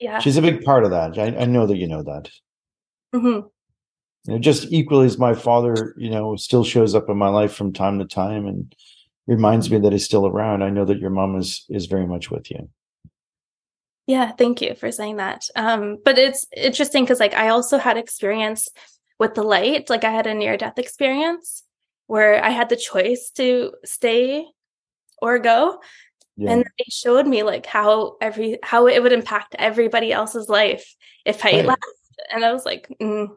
Yeah. 0.00 0.18
She's 0.18 0.36
a 0.36 0.42
big 0.42 0.62
part 0.64 0.84
of 0.84 0.90
that. 0.90 1.18
I, 1.18 1.26
I 1.42 1.44
know 1.44 1.66
that 1.66 1.76
you 1.76 1.86
know 1.86 2.02
that. 2.02 2.30
Mm-hmm. 3.14 3.46
You 4.26 4.34
know, 4.34 4.38
just 4.38 4.72
equally 4.72 5.06
as 5.06 5.18
my 5.18 5.34
father, 5.34 5.94
you 5.96 6.10
know, 6.10 6.36
still 6.36 6.64
shows 6.64 6.94
up 6.94 7.08
in 7.08 7.16
my 7.16 7.28
life 7.28 7.54
from 7.54 7.72
time 7.72 7.98
to 8.00 8.04
time 8.04 8.46
and 8.46 8.74
reminds 9.26 9.70
me 9.70 9.78
that 9.78 9.92
he's 9.92 10.04
still 10.04 10.26
around. 10.26 10.62
I 10.62 10.70
know 10.70 10.84
that 10.84 10.98
your 10.98 11.10
mom 11.10 11.36
is 11.36 11.64
is 11.68 11.86
very 11.86 12.06
much 12.06 12.30
with 12.30 12.50
you. 12.50 12.68
Yeah, 14.06 14.32
thank 14.32 14.62
you 14.62 14.74
for 14.74 14.92
saying 14.92 15.16
that. 15.16 15.44
Um, 15.56 15.98
but 16.04 16.18
it's 16.18 16.46
interesting 16.56 17.04
because 17.04 17.20
like 17.20 17.34
I 17.34 17.48
also 17.48 17.78
had 17.78 17.96
experience 17.96 18.68
with 19.18 19.34
the 19.34 19.42
light. 19.42 19.90
Like 19.90 20.04
I 20.04 20.10
had 20.10 20.26
a 20.26 20.34
near 20.34 20.56
death 20.56 20.78
experience 20.78 21.64
where 22.06 22.42
I 22.44 22.50
had 22.50 22.68
the 22.68 22.76
choice 22.76 23.30
to 23.36 23.72
stay 23.84 24.46
or 25.20 25.38
go. 25.38 25.80
Yeah. 26.36 26.52
And 26.52 26.64
they 26.78 26.84
showed 26.90 27.26
me 27.26 27.42
like 27.42 27.66
how 27.66 28.16
every 28.20 28.58
how 28.62 28.86
it 28.86 29.02
would 29.02 29.12
impact 29.12 29.56
everybody 29.58 30.12
else's 30.12 30.48
life 30.48 30.94
if 31.24 31.44
I 31.44 31.52
right. 31.52 31.66
left. 31.66 31.82
And 32.32 32.44
I 32.44 32.52
was 32.52 32.66
like, 32.66 32.88
mm. 33.00 33.28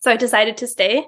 so 0.00 0.10
I 0.10 0.16
decided 0.16 0.58
to 0.58 0.66
stay. 0.66 1.06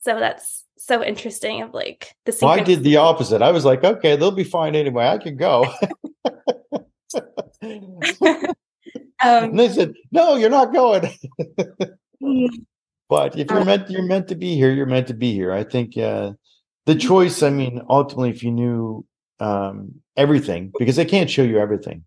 So 0.00 0.18
that's 0.18 0.64
so 0.76 1.02
interesting 1.02 1.62
of 1.62 1.72
like 1.72 2.14
the 2.26 2.36
well, 2.42 2.52
I 2.52 2.60
did 2.60 2.82
the 2.82 2.98
opposite. 2.98 3.42
I 3.42 3.50
was 3.50 3.64
like, 3.64 3.82
okay, 3.82 4.16
they'll 4.16 4.30
be 4.30 4.44
fine 4.44 4.74
anyway. 4.74 5.06
I 5.06 5.18
can 5.18 5.36
go. 5.36 5.66
um, 7.62 8.44
and 9.20 9.58
they 9.58 9.68
said, 9.70 9.94
no, 10.10 10.36
you're 10.36 10.50
not 10.50 10.72
going. 10.72 11.10
Mm. 12.20 12.48
but 13.08 13.38
if 13.38 13.48
you're 13.48 13.60
uh, 13.60 13.64
meant 13.64 13.88
you're 13.88 14.02
meant 14.02 14.26
to 14.28 14.34
be 14.34 14.56
here, 14.56 14.72
you're 14.72 14.86
meant 14.86 15.06
to 15.06 15.14
be 15.14 15.32
here. 15.32 15.52
I 15.52 15.62
think 15.62 15.96
uh, 15.96 16.32
the 16.86 16.96
choice, 16.96 17.42
I 17.42 17.50
mean, 17.50 17.80
ultimately, 17.88 18.30
if 18.30 18.42
you 18.42 18.50
knew 18.50 19.06
um, 19.40 20.00
everything 20.18 20.72
because 20.78 20.96
they 20.96 21.04
can't 21.06 21.30
show 21.30 21.42
you 21.42 21.58
everything. 21.58 22.04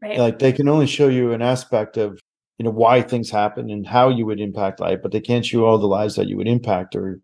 Right. 0.00 0.18
Like 0.18 0.38
they 0.38 0.52
can 0.52 0.68
only 0.68 0.86
show 0.86 1.08
you 1.08 1.32
an 1.32 1.42
aspect 1.42 1.96
of 1.96 2.20
you 2.58 2.64
know 2.64 2.70
why 2.70 3.02
things 3.02 3.30
happen 3.30 3.70
and 3.70 3.86
how 3.86 4.08
you 4.08 4.26
would 4.26 4.40
impact 4.40 4.78
life, 4.78 5.00
but 5.02 5.10
they 5.10 5.20
can't 5.20 5.44
show 5.44 5.64
all 5.64 5.78
the 5.78 5.86
lives 5.86 6.14
that 6.16 6.28
you 6.28 6.36
would 6.36 6.46
impact 6.46 6.94
or 6.94 7.18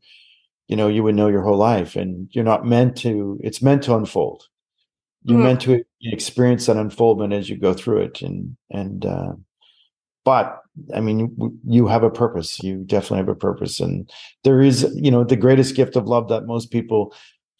you 0.68 0.76
know 0.76 0.88
you 0.88 1.02
would 1.02 1.14
know 1.14 1.28
your 1.28 1.42
whole 1.42 1.56
life. 1.56 1.94
And 1.94 2.28
you're 2.32 2.44
not 2.44 2.66
meant 2.66 2.96
to. 2.98 3.38
It's 3.44 3.62
meant 3.62 3.82
to 3.84 3.94
unfold. 3.94 4.48
You're 5.24 5.38
mm. 5.38 5.44
meant 5.44 5.60
to 5.62 5.84
experience 6.00 6.66
that 6.66 6.76
unfoldment 6.76 7.32
as 7.32 7.48
you 7.48 7.56
go 7.56 7.74
through 7.74 8.00
it. 8.02 8.22
And 8.22 8.56
and 8.70 9.06
uh, 9.06 9.32
but 10.24 10.62
I 10.94 11.00
mean, 11.00 11.36
you 11.66 11.86
have 11.86 12.02
a 12.02 12.10
purpose. 12.10 12.62
You 12.62 12.84
definitely 12.84 13.18
have 13.18 13.28
a 13.28 13.34
purpose, 13.34 13.80
and 13.80 14.10
there 14.44 14.62
is, 14.62 14.90
you 14.94 15.10
know, 15.10 15.24
the 15.24 15.36
greatest 15.36 15.76
gift 15.76 15.96
of 15.96 16.06
love 16.06 16.28
that 16.28 16.46
most 16.46 16.70
people 16.70 17.14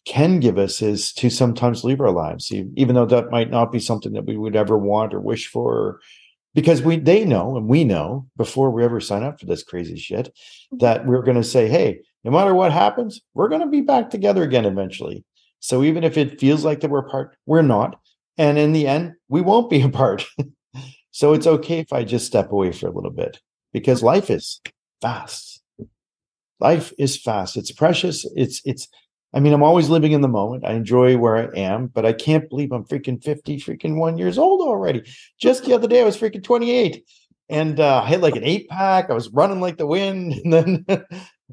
can 0.05 0.41
give 0.41 0.59
us 0.59 0.83
is 0.83 1.13
to 1.15 1.31
sometimes 1.31 1.85
leave 1.85 2.01
our 2.01 2.11
lives, 2.11 2.51
even 2.53 2.95
though 2.95 3.07
that 3.07 3.31
might 3.31 3.51
not 3.51 3.71
be 3.71 3.79
something 3.79 4.13
that 4.13 4.27
we 4.27 4.37
would 4.37 4.57
ever 4.57 4.77
want 4.77 5.15
or 5.15 5.21
wish 5.21 5.49
for, 5.49 6.01
because 6.55 6.83
we 6.83 6.97
they 6.97 7.25
know 7.25 7.57
and 7.57 7.69
we 7.69 7.85
know 7.85 8.27
before 8.37 8.71
we 8.71 8.85
ever 8.85 9.01
sign 9.01 9.23
up 9.23 9.41
for 9.41 9.47
this 9.47 9.63
crazy 9.63 9.97
shit 9.97 10.27
mm-hmm. 10.27 10.79
that 10.79 11.07
we're 11.07 11.23
going 11.23 11.37
to 11.37 11.45
say, 11.45 11.69
hey, 11.69 12.01
no 12.25 12.31
matter 12.31 12.55
what 12.55 12.73
happens, 12.73 13.21
we're 13.35 13.49
going 13.49 13.63
to 13.63 13.69
be 13.69 13.81
back 13.81 14.11
together 14.11 14.43
again 14.43 14.65
eventually. 14.65 15.25
So 15.61 15.83
even 15.83 16.05
if 16.05 16.17
it 16.17 16.41
feels 16.41 16.65
like 16.65 16.81
that 16.81 16.91
we're 16.91 17.07
apart, 17.07 17.37
we're 17.47 17.63
not, 17.63 17.99
and 18.37 18.59
in 18.59 18.73
the 18.73 18.87
end, 18.87 19.15
we 19.29 19.41
won't 19.41 19.71
be 19.71 19.83
apart. 19.83 20.27
so 21.11 21.33
it's 21.33 21.47
okay 21.47 21.79
if 21.79 21.93
I 21.93 22.05
just 22.05 22.27
step 22.27 22.51
away 22.51 22.73
for 22.73 22.89
a 22.89 22.93
little 22.93 23.11
bit 23.11 23.41
because 23.73 24.03
life 24.03 24.31
is 24.31 24.61
fast. 25.01 25.63
Life 26.61 26.93
is 26.99 27.17
fast. 27.17 27.57
It's 27.57 27.73
precious. 27.73 28.25
It's 28.37 28.63
it's 28.65 28.87
I 29.35 29.41
mean, 29.41 29.53
I'm 29.53 29.63
always 29.63 29.89
living 29.89 30.13
in 30.13 30.21
the 30.21 30.29
moment. 30.29 30.65
I 30.65 30.73
enjoy 30.73 31.17
where 31.17 31.37
I 31.37 31.59
am, 31.59 31.87
but 31.87 32.05
I 32.05 32.13
can't 32.13 32.49
believe 32.49 32.71
I'm 32.71 32.85
freaking 32.85 33.23
50, 33.23 33.59
freaking 33.61 33.97
one 33.97 34.19
years 34.19 34.39
old 34.39 34.61
already. 34.61 35.03
Just 35.41 35.65
the 35.65 35.75
other 35.75 35.89
day, 35.89 36.03
I 36.03 36.05
was 36.05 36.19
freaking 36.19 36.45
28 36.45 37.03
and 37.49 37.81
uh, 37.81 38.03
I 38.03 38.09
had 38.09 38.21
like 38.21 38.37
an 38.37 38.45
eight 38.45 38.69
pack. 38.69 39.11
I 39.11 39.15
was 39.15 39.31
running 39.31 39.61
like 39.61 39.79
the 39.79 39.87
wind. 39.87 40.35
And 40.45 40.53
then, 40.53 40.87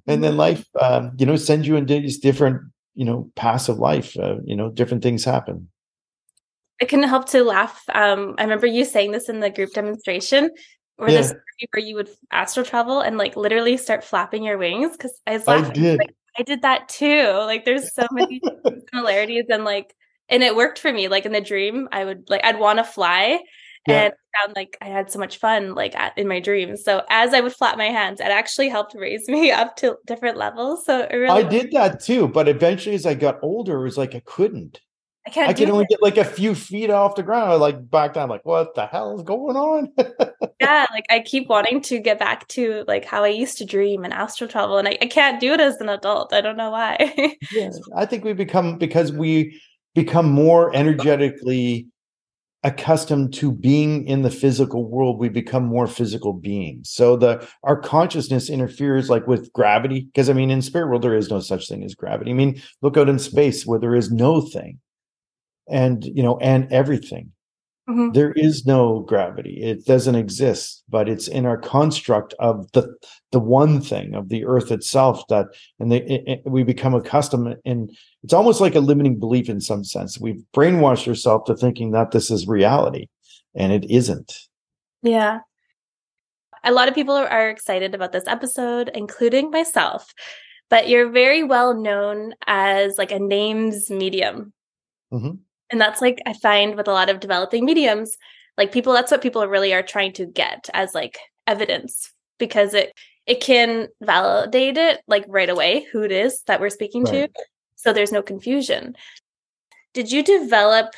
and 0.07 0.23
then 0.23 0.37
life, 0.37 0.65
um, 0.79 1.11
you 1.17 1.25
know, 1.25 1.35
sends 1.35 1.67
you 1.67 1.75
into 1.75 1.99
these 1.99 2.19
different, 2.19 2.61
you 2.95 3.05
know, 3.05 3.31
paths 3.35 3.69
of 3.69 3.79
life. 3.79 4.17
Uh, 4.17 4.37
you 4.43 4.55
know, 4.55 4.69
different 4.69 5.03
things 5.03 5.23
happen. 5.23 5.69
I 6.81 6.85
couldn't 6.85 7.09
help 7.09 7.29
to 7.29 7.43
laugh. 7.43 7.83
Um, 7.93 8.35
I 8.37 8.43
remember 8.43 8.65
you 8.65 8.85
saying 8.85 9.11
this 9.11 9.27
in 9.27 9.41
the 9.41 9.49
group 9.49 9.73
demonstration 9.73 10.51
or 10.97 11.09
yeah. 11.09 11.17
this 11.17 11.33
where 11.71 11.83
you 11.83 11.95
would 11.95 12.09
astral 12.31 12.65
travel 12.65 13.01
and 13.01 13.17
like 13.17 13.35
literally 13.35 13.75
start 13.75 14.03
flapping 14.03 14.43
your 14.43 14.57
wings 14.57 14.93
because 14.93 15.19
I 15.27 15.33
was 15.33 15.47
laughing. 15.47 15.71
I 15.71 15.73
did. 15.73 15.99
Like, 15.99 16.15
I 16.37 16.43
did 16.43 16.61
that 16.61 16.89
too. 16.89 17.31
Like 17.31 17.65
there's 17.65 17.93
so 17.93 18.05
many 18.11 18.41
similarities 18.93 19.45
and 19.49 19.63
like 19.63 19.95
and 20.29 20.43
it 20.43 20.55
worked 20.55 20.79
for 20.79 20.91
me. 20.91 21.07
Like 21.07 21.25
in 21.25 21.31
the 21.31 21.41
dream, 21.41 21.87
I 21.91 22.05
would 22.05 22.29
like 22.29 22.43
I'd 22.43 22.59
want 22.59 22.79
to 22.79 22.83
fly 22.83 23.39
yeah. 23.87 24.03
and 24.03 24.13
I 24.13 24.41
found 24.41 24.55
like 24.55 24.77
I 24.81 24.85
had 24.85 25.11
so 25.11 25.19
much 25.19 25.37
fun 25.37 25.73
like 25.75 25.95
at, 25.95 26.17
in 26.17 26.27
my 26.27 26.39
dreams. 26.39 26.83
So 26.83 27.03
as 27.09 27.33
I 27.33 27.41
would 27.41 27.53
flap 27.53 27.77
my 27.77 27.85
hands, 27.85 28.19
it 28.19 28.25
actually 28.25 28.69
helped 28.69 28.93
raise 28.95 29.27
me 29.27 29.51
up 29.51 29.75
to 29.77 29.97
different 30.05 30.37
levels. 30.37 30.85
So 30.85 31.07
really 31.11 31.29
I 31.29 31.43
did 31.43 31.71
that 31.71 31.99
too, 31.99 32.27
but 32.27 32.47
eventually 32.47 32.95
as 32.95 33.05
I 33.05 33.13
got 33.13 33.39
older, 33.41 33.79
it 33.79 33.83
was 33.83 33.97
like 33.97 34.15
I 34.15 34.21
couldn't. 34.25 34.81
I 35.27 35.31
can't. 35.31 35.49
I 35.49 35.53
can 35.53 35.69
only 35.69 35.83
it. 35.83 35.89
get 35.89 36.01
like 36.01 36.17
a 36.17 36.25
few 36.25 36.55
feet 36.55 36.89
off 36.89 37.15
the 37.15 37.23
ground. 37.23 37.51
I 37.51 37.55
like 37.55 37.89
back 37.89 38.13
down, 38.13 38.29
like 38.29 38.45
what 38.45 38.73
the 38.75 38.85
hell 38.85 39.15
is 39.15 39.23
going 39.23 39.55
on? 39.57 39.91
yeah, 40.59 40.85
like 40.91 41.05
I 41.09 41.19
keep 41.21 41.47
wanting 41.47 41.81
to 41.81 41.99
get 41.99 42.19
back 42.19 42.47
to 42.49 42.83
like 42.87 43.05
how 43.05 43.23
I 43.23 43.29
used 43.29 43.57
to 43.59 43.65
dream 43.65 44.03
and 44.03 44.13
astral 44.13 44.49
travel, 44.49 44.77
and 44.77 44.87
I, 44.87 44.97
I 45.01 45.05
can't 45.07 45.39
do 45.39 45.53
it 45.53 45.59
as 45.59 45.77
an 45.77 45.89
adult. 45.89 46.33
I 46.33 46.41
don't 46.41 46.57
know 46.57 46.71
why. 46.71 47.35
yeah, 47.51 47.69
I 47.95 48.05
think 48.05 48.23
we 48.23 48.33
become 48.33 48.77
because 48.77 49.11
we 49.11 49.59
become 49.95 50.29
more 50.29 50.75
energetically 50.75 51.87
accustomed 52.63 53.33
to 53.33 53.51
being 53.51 54.05
in 54.05 54.21
the 54.21 54.29
physical 54.29 54.83
world 54.83 55.17
we 55.17 55.29
become 55.29 55.63
more 55.63 55.87
physical 55.87 56.33
beings 56.33 56.89
so 56.89 57.15
the 57.15 57.47
our 57.63 57.79
consciousness 57.79 58.49
interferes 58.49 59.09
like 59.09 59.25
with 59.27 59.51
gravity 59.53 60.01
because 60.01 60.29
i 60.29 60.33
mean 60.33 60.51
in 60.51 60.61
spirit 60.61 60.89
world 60.89 61.01
there 61.01 61.15
is 61.15 61.29
no 61.29 61.39
such 61.39 61.69
thing 61.69 61.85
as 61.85 61.95
gravity 61.95 62.31
i 62.31 62.33
mean 62.33 62.61
look 62.81 62.97
out 62.97 63.07
in 63.07 63.17
space 63.17 63.65
where 63.65 63.79
there 63.79 63.95
is 63.95 64.11
no 64.11 64.41
thing 64.41 64.77
and 65.69 66.03
you 66.03 66.21
know 66.21 66.37
and 66.39 66.69
everything 66.69 67.31
mm-hmm. 67.89 68.11
there 68.11 68.31
is 68.33 68.65
no 68.65 69.01
gravity. 69.01 69.61
It 69.61 69.85
doesn't 69.85 70.15
exist 70.15 70.79
but 70.89 71.07
it's 71.07 71.27
in 71.27 71.45
our 71.45 71.57
construct 71.57 72.33
of 72.39 72.71
the 72.71 72.93
the 73.31 73.39
one 73.39 73.79
thing 73.79 74.15
of 74.15 74.29
the 74.29 74.45
earth 74.45 74.71
itself 74.71 75.23
that 75.29 75.47
and 75.79 75.91
they, 75.91 76.01
it, 76.03 76.23
it, 76.25 76.41
we 76.45 76.63
become 76.63 76.95
accustomed 76.95 77.55
and 77.65 77.95
it's 78.23 78.33
almost 78.33 78.59
like 78.59 78.75
a 78.75 78.79
limiting 78.79 79.19
belief 79.19 79.49
in 79.49 79.61
some 79.61 79.83
sense. 79.83 80.19
We've 80.19 80.43
brainwashed 80.53 81.07
ourselves 81.07 81.45
to 81.47 81.55
thinking 81.55 81.91
that 81.91 82.11
this 82.11 82.31
is 82.31 82.47
reality 82.47 83.07
and 83.55 83.71
it 83.71 83.89
isn't. 83.89 84.33
Yeah. 85.03 85.39
A 86.63 86.73
lot 86.73 86.89
of 86.89 86.95
people 86.95 87.15
are, 87.15 87.27
are 87.27 87.49
excited 87.49 87.93
about 87.93 88.11
this 88.11 88.27
episode 88.27 88.91
including 88.93 89.51
myself 89.51 90.13
but 90.69 90.87
you're 90.87 91.09
very 91.09 91.43
well 91.43 91.73
known 91.73 92.33
as 92.45 92.97
like 92.97 93.11
a 93.11 93.19
names 93.19 93.89
medium. 93.89 94.53
Mm-hmm. 95.11 95.41
And 95.71 95.79
that's 95.79 96.01
like 96.01 96.19
I 96.25 96.33
find 96.33 96.75
with 96.75 96.87
a 96.87 96.93
lot 96.93 97.09
of 97.09 97.19
developing 97.19 97.65
mediums, 97.65 98.17
like 98.57 98.71
people 98.71 98.93
that's 98.93 99.11
what 99.11 99.21
people 99.21 99.45
really 99.47 99.73
are 99.73 99.83
trying 99.83 100.13
to 100.13 100.25
get 100.25 100.69
as 100.73 100.93
like 100.93 101.17
evidence 101.47 102.11
because 102.37 102.73
it 102.73 102.93
it 103.25 103.41
can 103.41 103.87
validate 104.01 104.77
it 104.77 105.01
like 105.07 105.23
right 105.27 105.49
away 105.49 105.85
who 105.91 106.01
it 106.01 106.11
is 106.11 106.41
that 106.47 106.59
we're 106.59 106.69
speaking 106.69 107.03
right. 107.03 107.33
to. 107.33 107.43
So 107.75 107.93
there's 107.93 108.11
no 108.11 108.21
confusion. 108.21 108.95
Did 109.93 110.11
you 110.11 110.23
develop 110.23 110.93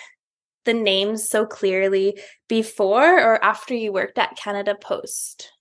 the 0.65 0.73
names 0.73 1.27
so 1.27 1.45
clearly 1.45 2.19
before 2.47 3.19
or 3.19 3.43
after 3.43 3.73
you 3.73 3.91
worked 3.91 4.17
at 4.17 4.37
Canada 4.37 4.75
Post? 4.79 5.51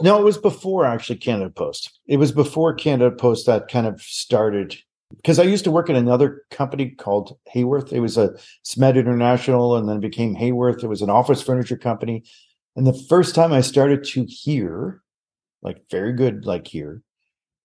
No, 0.00 0.18
it 0.18 0.24
was 0.24 0.38
before 0.38 0.86
actually 0.86 1.16
Canada 1.16 1.50
Post. 1.50 1.98
It 2.06 2.16
was 2.16 2.32
before 2.32 2.74
Canada 2.74 3.14
Post 3.14 3.46
that 3.46 3.68
kind 3.68 3.86
of 3.86 4.00
started 4.00 4.78
because 5.16 5.38
I 5.38 5.44
used 5.44 5.64
to 5.64 5.70
work 5.70 5.88
in 5.88 5.96
another 5.96 6.44
company 6.50 6.90
called 6.90 7.36
Haworth. 7.52 7.92
It 7.92 8.00
was 8.00 8.16
a 8.16 8.34
Smed 8.64 8.96
International 8.96 9.76
and 9.76 9.88
then 9.88 9.96
it 9.96 10.02
became 10.02 10.34
Haworth. 10.34 10.82
It 10.82 10.88
was 10.88 11.02
an 11.02 11.10
office 11.10 11.42
furniture 11.42 11.76
company. 11.76 12.24
And 12.76 12.86
the 12.86 12.92
first 13.08 13.34
time 13.34 13.52
I 13.52 13.60
started 13.60 14.04
to 14.04 14.24
hear, 14.24 15.02
like 15.62 15.82
very 15.90 16.12
good, 16.12 16.46
like 16.46 16.66
here, 16.66 17.02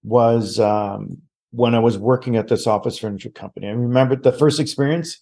was 0.03 0.59
um, 0.59 1.21
when 1.51 1.73
I 1.73 1.79
was 1.79 1.97
working 1.97 2.35
at 2.35 2.47
this 2.47 2.67
office 2.67 2.99
furniture 2.99 3.29
company. 3.29 3.67
I 3.67 3.71
remember 3.71 4.15
the 4.15 4.31
first 4.31 4.59
experience 4.59 5.19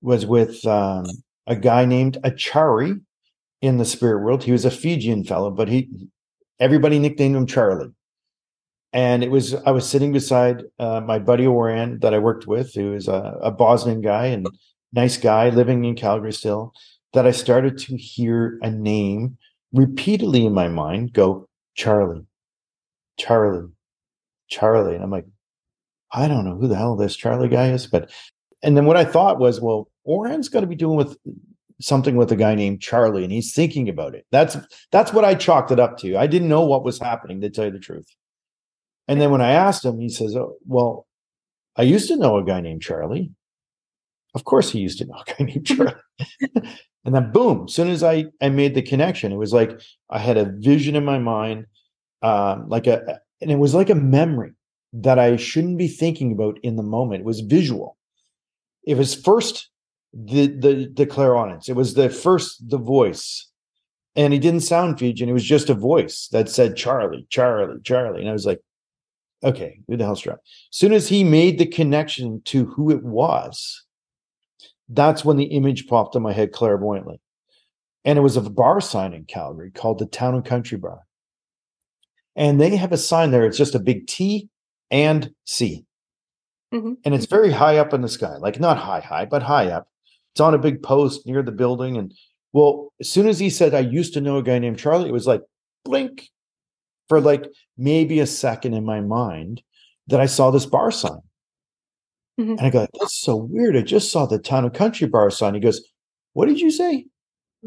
was 0.00 0.24
with 0.24 0.64
um, 0.66 1.06
a 1.46 1.56
guy 1.56 1.84
named 1.84 2.18
Achari 2.24 3.00
in 3.60 3.78
the 3.78 3.84
spirit 3.84 4.22
world. 4.22 4.44
He 4.44 4.52
was 4.52 4.64
a 4.64 4.70
Fijian 4.70 5.24
fellow, 5.24 5.50
but 5.50 5.68
he 5.68 5.90
everybody 6.60 6.98
nicknamed 6.98 7.36
him 7.36 7.46
Charlie 7.46 7.92
and 8.92 9.22
it 9.22 9.30
was 9.30 9.54
I 9.54 9.70
was 9.70 9.88
sitting 9.88 10.12
beside 10.12 10.64
uh, 10.78 11.00
my 11.00 11.18
buddy 11.18 11.46
Oran 11.46 12.00
that 12.00 12.14
I 12.14 12.18
worked 12.18 12.46
with, 12.46 12.74
who 12.74 12.94
is 12.94 13.08
a, 13.08 13.38
a, 13.42 13.50
Bosnian 13.50 14.00
guy 14.00 14.26
and 14.26 14.46
nice 14.92 15.16
guy 15.16 15.50
living 15.50 15.84
in 15.84 15.94
Calgary 15.94 16.32
still. 16.32 16.72
That 17.14 17.26
I 17.26 17.30
started 17.30 17.78
to 17.78 17.96
hear 17.96 18.58
a 18.62 18.70
name 18.70 19.38
repeatedly 19.72 20.44
in 20.44 20.52
my 20.52 20.68
mind 20.68 21.12
go 21.12 21.48
Charlie, 21.74 22.26
Charlie, 23.18 23.70
Charlie, 24.48 24.94
and 24.94 25.02
I'm 25.02 25.10
like, 25.10 25.26
I 26.12 26.28
don't 26.28 26.44
know 26.44 26.56
who 26.56 26.68
the 26.68 26.76
hell 26.76 26.96
this 26.96 27.16
Charlie 27.16 27.48
guy 27.48 27.70
is, 27.70 27.86
but 27.86 28.10
and 28.62 28.76
then 28.76 28.86
what 28.86 28.96
I 28.96 29.04
thought 29.04 29.38
was, 29.38 29.60
well, 29.60 29.88
Oran's 30.04 30.48
got 30.48 30.60
to 30.60 30.66
be 30.66 30.74
doing 30.74 30.96
with 30.96 31.16
something 31.80 32.16
with 32.16 32.32
a 32.32 32.36
guy 32.36 32.54
named 32.54 32.80
Charlie, 32.80 33.22
and 33.22 33.32
he's 33.32 33.54
thinking 33.54 33.88
about 33.88 34.14
it. 34.14 34.26
That's 34.30 34.56
that's 34.90 35.12
what 35.12 35.24
I 35.24 35.34
chalked 35.34 35.70
it 35.70 35.78
up 35.78 35.98
to. 35.98 36.16
I 36.16 36.26
didn't 36.26 36.48
know 36.48 36.64
what 36.64 36.84
was 36.84 36.98
happening, 36.98 37.40
to 37.42 37.50
tell 37.50 37.66
you 37.66 37.70
the 37.70 37.78
truth. 37.78 38.08
And 39.08 39.20
then 39.20 39.30
when 39.30 39.40
I 39.40 39.52
asked 39.52 39.84
him, 39.84 39.98
he 39.98 40.10
says, 40.10 40.36
oh, 40.36 40.56
Well, 40.66 41.06
I 41.76 41.82
used 41.82 42.08
to 42.08 42.16
know 42.16 42.36
a 42.36 42.44
guy 42.44 42.60
named 42.60 42.82
Charlie. 42.82 43.32
Of 44.34 44.44
course, 44.44 44.70
he 44.70 44.80
used 44.80 44.98
to 44.98 45.06
know 45.06 45.14
a 45.14 45.24
guy 45.24 45.44
named 45.44 45.66
Charlie. 45.66 45.94
and 47.04 47.14
then, 47.14 47.32
boom, 47.32 47.64
as 47.66 47.74
soon 47.74 47.88
as 47.88 48.02
I, 48.02 48.26
I 48.42 48.50
made 48.50 48.74
the 48.74 48.82
connection, 48.82 49.32
it 49.32 49.36
was 49.36 49.54
like 49.54 49.80
I 50.10 50.18
had 50.18 50.36
a 50.36 50.52
vision 50.58 50.94
in 50.94 51.04
my 51.04 51.18
mind, 51.18 51.66
um, 52.22 52.68
like 52.68 52.86
a, 52.86 53.20
and 53.40 53.50
it 53.50 53.58
was 53.58 53.74
like 53.74 53.88
a 53.88 53.94
memory 53.94 54.52
that 54.92 55.18
I 55.18 55.36
shouldn't 55.36 55.78
be 55.78 55.88
thinking 55.88 56.32
about 56.32 56.58
in 56.62 56.76
the 56.76 56.82
moment. 56.82 57.20
It 57.20 57.26
was 57.26 57.40
visual. 57.40 57.96
It 58.84 58.96
was 58.96 59.14
first 59.14 59.70
the 60.12 60.46
the 60.46 60.90
the 60.94 61.06
clairaudience. 61.06 61.68
It 61.68 61.76
was 61.76 61.94
the 61.94 62.10
first 62.10 62.68
the 62.68 62.78
voice, 62.78 63.48
and 64.16 64.32
he 64.32 64.38
didn't 64.38 64.60
sound 64.60 64.98
Fijian. 64.98 65.28
It 65.28 65.34
was 65.34 65.44
just 65.44 65.70
a 65.70 65.74
voice 65.74 66.28
that 66.32 66.48
said 66.48 66.76
Charlie, 66.76 67.26
Charlie, 67.30 67.80
Charlie, 67.84 68.20
and 68.20 68.30
I 68.30 68.32
was 68.32 68.46
like, 68.46 68.60
okay, 69.44 69.80
who 69.86 69.96
the 69.96 70.04
hell's 70.04 70.22
that? 70.22 70.32
As 70.34 70.38
soon 70.70 70.92
as 70.92 71.08
he 71.08 71.24
made 71.24 71.58
the 71.58 71.66
connection 71.66 72.42
to 72.46 72.66
who 72.66 72.90
it 72.90 73.02
was, 73.02 73.84
that's 74.88 75.24
when 75.24 75.36
the 75.36 75.44
image 75.44 75.86
popped 75.86 76.16
in 76.16 76.22
my 76.22 76.32
head 76.32 76.52
clairvoyantly. 76.52 77.20
And 78.04 78.18
it 78.18 78.22
was 78.22 78.36
a 78.36 78.42
bar 78.42 78.80
sign 78.80 79.12
in 79.12 79.24
Calgary 79.24 79.70
called 79.70 79.98
the 79.98 80.06
Town 80.06 80.34
and 80.34 80.44
Country 80.44 80.78
Bar. 80.78 81.00
And 82.36 82.60
they 82.60 82.76
have 82.76 82.92
a 82.92 82.96
sign 82.96 83.30
there. 83.30 83.44
It's 83.44 83.58
just 83.58 83.74
a 83.74 83.80
big 83.80 84.06
T 84.06 84.48
and 84.90 85.32
C. 85.44 85.84
Mm-hmm. 86.72 86.94
And 87.04 87.14
it's 87.14 87.26
very 87.26 87.50
high 87.50 87.78
up 87.78 87.92
in 87.92 88.02
the 88.02 88.08
sky, 88.08 88.36
like 88.36 88.60
not 88.60 88.78
high, 88.78 89.00
high, 89.00 89.24
but 89.24 89.42
high 89.42 89.68
up. 89.68 89.88
It's 90.32 90.40
on 90.40 90.54
a 90.54 90.58
big 90.58 90.82
post 90.82 91.26
near 91.26 91.42
the 91.42 91.52
building. 91.52 91.96
And 91.96 92.14
well, 92.52 92.92
as 93.00 93.10
soon 93.10 93.26
as 93.26 93.38
he 93.38 93.50
said, 93.50 93.74
I 93.74 93.80
used 93.80 94.14
to 94.14 94.20
know 94.20 94.38
a 94.38 94.42
guy 94.42 94.58
named 94.58 94.78
Charlie, 94.78 95.08
it 95.08 95.12
was 95.12 95.26
like 95.26 95.42
blink, 95.84 96.28
for 97.08 97.20
like 97.20 97.46
maybe 97.76 98.20
a 98.20 98.26
second 98.26 98.74
in 98.74 98.84
my 98.84 99.00
mind 99.00 99.62
that 100.08 100.20
I 100.20 100.26
saw 100.26 100.50
this 100.50 100.66
bar 100.66 100.90
sign. 100.90 101.20
Mm-hmm. 102.40 102.50
And 102.52 102.60
I 102.60 102.70
go, 102.70 102.86
that's 103.00 103.18
so 103.18 103.36
weird. 103.36 103.76
I 103.76 103.82
just 103.82 104.12
saw 104.12 104.26
the 104.26 104.38
town 104.38 104.64
and 104.64 104.72
country 104.72 105.08
bar 105.08 105.30
sign. 105.30 105.54
He 105.54 105.60
goes, 105.60 105.82
What 106.34 106.46
did 106.46 106.60
you 106.60 106.70
say? 106.70 107.06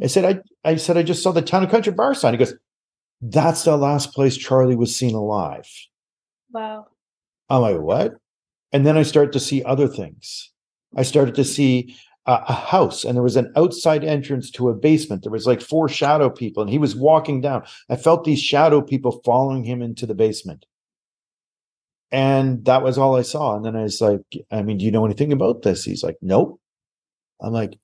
I 0.02 0.08
said, 0.08 0.24
I, 0.26 0.70
I 0.70 0.76
said, 0.78 0.98
I 0.98 1.04
just 1.04 1.22
saw 1.22 1.32
the 1.32 1.42
town 1.42 1.64
and 1.64 1.72
country 1.72 1.92
bar 1.92 2.14
sign. 2.14 2.34
He 2.34 2.38
goes, 2.38 2.54
That's 3.22 3.64
the 3.64 3.76
last 3.76 4.14
place 4.14 4.38
Charlie 4.38 4.76
was 4.76 4.96
seen 4.96 5.16
alive. 5.16 5.68
Wow. 6.52 6.88
I'm 7.50 7.62
like, 7.62 7.80
what? 7.80 8.14
And 8.72 8.86
then 8.86 8.98
I 8.98 9.04
start 9.04 9.34
to 9.34 9.40
see 9.40 9.64
other 9.64 9.88
things. 9.88 10.52
I 10.96 11.04
started 11.04 11.36
to 11.36 11.44
see 11.44 11.96
a 12.28 12.54
house 12.54 13.04
and 13.04 13.16
there 13.16 13.24
was 13.24 13.36
an 13.36 13.52
outside 13.56 14.04
entrance 14.04 14.52
to 14.52 14.70
a 14.70 14.76
basement. 14.76 15.24
There 15.24 15.32
was 15.32 15.48
like 15.48 15.60
four 15.60 15.90
shadow 15.90 16.30
people 16.30 16.62
and 16.62 16.70
he 16.70 16.78
was 16.78 16.96
walking 16.96 17.42
down. 17.42 17.64
I 17.90 17.96
felt 17.96 18.24
these 18.24 18.40
shadow 18.40 18.82
people 18.82 19.22
following 19.26 19.64
him 19.64 19.82
into 19.82 20.06
the 20.06 20.14
basement. 20.14 20.66
And 22.12 22.64
that 22.66 22.84
was 22.84 22.98
all 22.98 23.16
I 23.16 23.24
saw. 23.24 23.56
And 23.56 23.66
then 23.66 23.76
I 23.76 23.84
was 23.84 24.02
like, 24.02 24.22
I 24.52 24.62
mean, 24.62 24.78
do 24.78 24.86
you 24.86 24.92
know 24.92 25.06
anything 25.06 25.32
about 25.32 25.64
this? 25.64 25.84
He's 25.84 26.04
like, 26.04 26.18
nope. 26.22 26.60
I'm 27.42 27.54
like, 27.54 27.80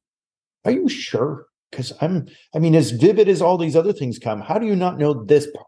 are 0.66 0.72
you 0.72 0.88
sure? 0.88 1.48
Because 1.72 1.94
I'm, 2.00 2.28
I 2.54 2.60
mean, 2.60 2.76
as 2.76 2.92
vivid 2.92 3.28
as 3.30 3.42
all 3.42 3.58
these 3.58 3.76
other 3.76 3.94
things 3.94 4.20
come, 4.20 4.42
how 4.42 4.60
do 4.60 4.68
you 4.68 4.76
not 4.76 5.00
know 5.00 5.14
this 5.26 5.48
part? 5.48 5.66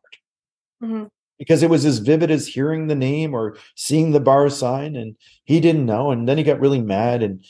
Mm-hmm. 0.83 1.05
Because 1.39 1.63
it 1.63 1.69
was 1.69 1.85
as 1.85 1.99
vivid 1.99 2.29
as 2.29 2.47
hearing 2.47 2.87
the 2.87 2.95
name 2.95 3.33
or 3.33 3.57
seeing 3.75 4.11
the 4.11 4.19
bar 4.19 4.49
sign, 4.49 4.97
and 4.97 5.15
he 5.45 5.61
didn't 5.61 5.85
know. 5.85 6.11
And 6.11 6.27
then 6.27 6.37
he 6.37 6.43
got 6.43 6.59
really 6.59 6.81
mad 6.81 7.23
and 7.23 7.43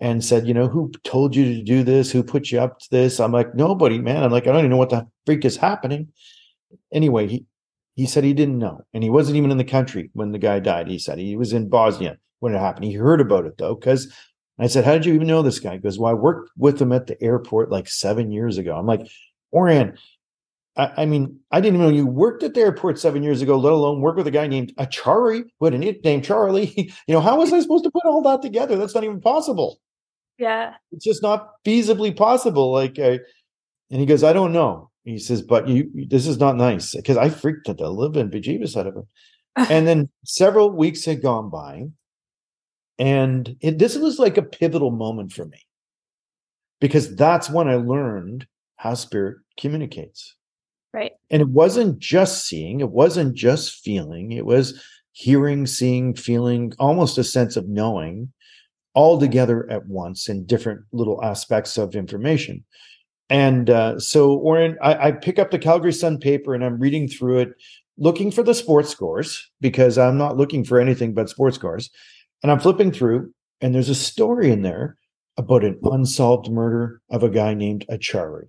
and 0.00 0.24
said, 0.24 0.46
you 0.46 0.54
know, 0.54 0.68
who 0.68 0.92
told 1.04 1.34
you 1.34 1.44
to 1.44 1.62
do 1.62 1.82
this? 1.82 2.10
Who 2.10 2.22
put 2.22 2.50
you 2.50 2.60
up 2.60 2.78
to 2.80 2.90
this? 2.90 3.18
I'm 3.18 3.32
like, 3.32 3.54
nobody, 3.54 3.98
man. 3.98 4.22
I'm 4.22 4.30
like, 4.30 4.46
I 4.46 4.52
don't 4.52 4.58
even 4.58 4.70
know 4.70 4.76
what 4.76 4.90
the 4.90 5.06
freak 5.24 5.44
is 5.44 5.56
happening. 5.56 6.08
Anyway, 6.92 7.26
he 7.26 7.44
he 7.94 8.04
said 8.04 8.24
he 8.24 8.34
didn't 8.34 8.58
know, 8.58 8.82
and 8.92 9.02
he 9.02 9.08
wasn't 9.08 9.38
even 9.38 9.50
in 9.50 9.56
the 9.56 9.64
country 9.64 10.10
when 10.12 10.32
the 10.32 10.38
guy 10.38 10.60
died. 10.60 10.86
He 10.86 10.98
said 10.98 11.18
he 11.18 11.34
was 11.34 11.54
in 11.54 11.70
Bosnia 11.70 12.18
when 12.40 12.54
it 12.54 12.58
happened. 12.58 12.84
He 12.84 12.92
heard 12.92 13.22
about 13.22 13.46
it 13.46 13.56
though, 13.56 13.74
because 13.74 14.12
I 14.58 14.66
said, 14.66 14.84
how 14.84 14.92
did 14.92 15.06
you 15.06 15.14
even 15.14 15.26
know 15.26 15.42
this 15.42 15.60
guy? 15.60 15.74
He 15.74 15.78
goes, 15.78 15.98
well, 15.98 16.10
I 16.10 16.14
worked 16.14 16.50
with 16.56 16.80
him 16.80 16.92
at 16.92 17.06
the 17.06 17.22
airport 17.22 17.70
like 17.70 17.88
seven 17.88 18.30
years 18.30 18.58
ago. 18.58 18.76
I'm 18.76 18.86
like, 18.86 19.06
Oran, 19.50 19.96
I, 20.76 20.92
I, 20.98 21.06
mean, 21.06 21.40
I 21.50 21.60
didn't 21.60 21.76
even 21.76 21.86
know 21.86 21.94
you 21.94 22.06
worked 22.06 22.42
at 22.42 22.54
the 22.54 22.60
airport 22.60 22.98
seven 22.98 23.22
years 23.22 23.42
ago, 23.42 23.58
let 23.58 23.72
alone 23.72 24.00
work 24.00 24.16
with 24.16 24.26
a 24.26 24.30
guy 24.30 24.46
named 24.46 24.74
Achari, 24.76 25.44
who 25.58 25.64
had 25.64 25.74
a 25.74 25.78
nickname 25.78 26.22
Charlie. 26.22 26.72
you 27.06 27.14
know, 27.14 27.20
how 27.20 27.38
was 27.38 27.52
I 27.52 27.60
supposed 27.60 27.84
to 27.84 27.90
put 27.90 28.04
all 28.04 28.22
that 28.22 28.42
together? 28.42 28.76
That's 28.76 28.94
not 28.94 29.04
even 29.04 29.20
possible. 29.20 29.80
Yeah. 30.38 30.74
It's 30.92 31.04
just 31.04 31.22
not 31.22 31.50
feasibly 31.64 32.16
possible. 32.16 32.72
Like, 32.72 32.98
uh, 32.98 33.18
and 33.90 34.00
he 34.00 34.06
goes, 34.06 34.24
I 34.24 34.32
don't 34.32 34.52
know. 34.52 34.90
He 35.04 35.18
says, 35.18 35.40
but 35.40 35.68
you, 35.68 35.90
this 36.08 36.26
is 36.26 36.38
not 36.38 36.56
nice 36.56 36.94
because 36.94 37.16
I 37.16 37.30
freaked 37.30 37.66
the 37.66 37.90
living 37.90 38.30
bejeebus 38.30 38.76
out 38.76 38.88
of 38.88 38.96
him. 38.96 39.06
and 39.70 39.86
then 39.86 40.08
several 40.24 40.70
weeks 40.70 41.04
had 41.04 41.22
gone 41.22 41.48
by, 41.48 41.84
and 42.98 43.56
it, 43.60 43.78
this 43.78 43.96
was 43.96 44.18
like 44.18 44.36
a 44.36 44.42
pivotal 44.42 44.90
moment 44.90 45.32
for 45.32 45.44
me 45.44 45.58
because 46.80 47.14
that's 47.14 47.48
when 47.48 47.68
I 47.68 47.76
learned 47.76 48.46
how 48.76 48.94
spirit 48.94 49.38
communicates. 49.58 50.34
Right. 50.92 51.12
And 51.30 51.42
it 51.42 51.48
wasn't 51.48 51.98
just 51.98 52.46
seeing, 52.46 52.80
it 52.80 52.90
wasn't 52.90 53.34
just 53.34 53.82
feeling, 53.82 54.32
it 54.32 54.44
was 54.44 54.82
hearing, 55.12 55.66
seeing, 55.66 56.14
feeling, 56.14 56.72
almost 56.78 57.16
a 57.16 57.24
sense 57.24 57.56
of 57.56 57.68
knowing 57.68 58.32
all 58.96 59.20
together 59.20 59.70
at 59.70 59.86
once 59.86 60.28
in 60.28 60.46
different 60.46 60.80
little 60.90 61.22
aspects 61.22 61.76
of 61.76 61.94
information. 61.94 62.64
And 63.28 63.68
uh, 63.68 63.98
so, 64.00 64.32
Oren, 64.32 64.76
I, 64.82 65.08
I 65.08 65.12
pick 65.12 65.38
up 65.38 65.50
the 65.50 65.58
Calgary 65.58 65.92
Sun 65.92 66.18
paper 66.18 66.54
and 66.54 66.64
I'm 66.64 66.80
reading 66.80 67.06
through 67.06 67.40
it, 67.40 67.50
looking 67.98 68.30
for 68.30 68.42
the 68.42 68.54
sports 68.54 68.88
scores 68.88 69.50
because 69.60 69.98
I'm 69.98 70.16
not 70.16 70.38
looking 70.38 70.64
for 70.64 70.80
anything 70.80 71.12
but 71.12 71.28
sports 71.28 71.56
scores. 71.56 71.90
And 72.42 72.50
I'm 72.50 72.60
flipping 72.60 72.90
through, 72.90 73.32
and 73.60 73.74
there's 73.74 73.88
a 73.88 73.94
story 73.94 74.50
in 74.50 74.62
there 74.62 74.96
about 75.36 75.64
an 75.64 75.78
unsolved 75.82 76.50
murder 76.50 77.00
of 77.10 77.22
a 77.22 77.30
guy 77.30 77.54
named 77.54 77.84
Achari. 77.90 78.46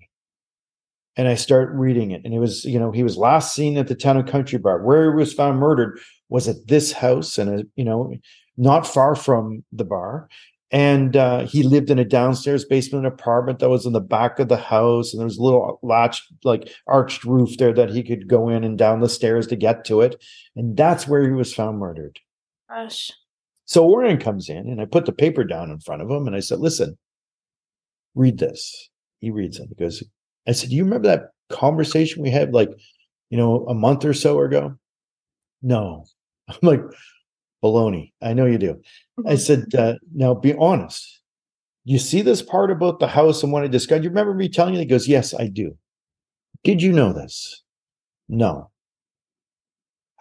And 1.15 1.27
I 1.27 1.35
start 1.35 1.71
reading 1.73 2.11
it, 2.11 2.21
and 2.23 2.33
it 2.33 2.39
was, 2.39 2.63
you 2.63 2.79
know, 2.79 2.91
he 2.91 3.03
was 3.03 3.17
last 3.17 3.55
seen 3.55 3.77
at 3.77 3.87
the 3.87 3.95
town 3.95 4.17
and 4.17 4.27
country 4.27 4.59
bar. 4.59 4.83
Where 4.83 5.09
he 5.09 5.17
was 5.17 5.33
found 5.33 5.57
murdered 5.57 5.99
was 6.29 6.47
at 6.47 6.67
this 6.67 6.91
house, 6.91 7.37
and 7.37 7.49
a, 7.49 7.63
you 7.75 7.83
know, 7.83 8.13
not 8.57 8.87
far 8.87 9.15
from 9.15 9.63
the 9.71 9.85
bar. 9.85 10.27
And 10.69 11.15
uh, 11.15 11.45
he 11.45 11.63
lived 11.63 11.89
in 11.89 11.97
a 11.97 12.03
downstairs 12.03 12.65
basement 12.65 13.05
apartment 13.05 13.59
that 13.59 13.69
was 13.69 13.85
in 13.85 13.93
the 13.93 14.01
back 14.01 14.37
of 14.37 14.49
the 14.49 14.57
house, 14.57 15.13
and 15.13 15.19
there 15.21 15.25
was 15.25 15.37
a 15.37 15.43
little 15.43 15.79
latch, 15.81 16.21
like 16.43 16.69
arched 16.87 17.23
roof 17.23 17.57
there 17.57 17.73
that 17.73 17.89
he 17.89 18.03
could 18.03 18.27
go 18.27 18.49
in 18.49 18.65
and 18.65 18.77
down 18.77 18.99
the 18.99 19.07
stairs 19.07 19.47
to 19.47 19.55
get 19.55 19.85
to 19.85 20.01
it. 20.01 20.21
And 20.57 20.75
that's 20.75 21.07
where 21.07 21.23
he 21.23 21.31
was 21.31 21.53
found 21.53 21.79
murdered. 21.79 22.19
Gosh. 22.69 23.11
So 23.67 23.85
Oren 23.85 24.17
comes 24.17 24.49
in 24.49 24.69
and 24.69 24.81
I 24.81 24.85
put 24.85 25.05
the 25.05 25.11
paper 25.11 25.43
down 25.43 25.71
in 25.71 25.79
front 25.79 26.01
of 26.01 26.09
him 26.09 26.25
and 26.25 26.35
I 26.35 26.39
said, 26.39 26.59
listen, 26.59 26.97
read 28.15 28.39
this. 28.39 28.89
He 29.19 29.29
reads 29.29 29.59
it. 29.59 29.67
He 29.69 29.75
goes, 29.75 30.03
I 30.47 30.53
said, 30.53 30.69
do 30.69 30.75
you 30.75 30.83
remember 30.85 31.07
that 31.09 31.31
conversation 31.49 32.23
we 32.23 32.29
had 32.29 32.53
like, 32.53 32.69
you 33.29 33.37
know, 33.37 33.65
a 33.67 33.73
month 33.73 34.05
or 34.05 34.13
so 34.13 34.39
ago? 34.41 34.75
No. 35.61 36.05
I'm 36.47 36.55
like, 36.61 36.81
baloney. 37.67 38.11
I 38.21 38.33
know 38.33 38.45
you 38.45 38.57
do. 38.57 38.73
Mm-hmm. 38.73 39.27
I 39.27 39.35
said, 39.35 39.75
uh, 39.77 39.95
now 40.13 40.33
be 40.33 40.53
honest. 40.55 41.21
You 41.83 41.99
see 41.99 42.21
this 42.21 42.41
part 42.41 42.71
about 42.71 42.99
the 42.99 43.07
house 43.07 43.43
and 43.43 43.51
what 43.51 43.63
I 43.63 43.67
discussed? 43.67 44.03
You 44.03 44.09
remember 44.09 44.33
me 44.33 44.49
telling 44.49 44.73
you? 44.73 44.79
He 44.79 44.85
goes, 44.85 45.07
yes, 45.07 45.33
I 45.33 45.47
do. 45.47 45.77
Did 46.63 46.81
you 46.81 46.91
know 46.91 47.13
this? 47.13 47.63
No. 48.27 48.69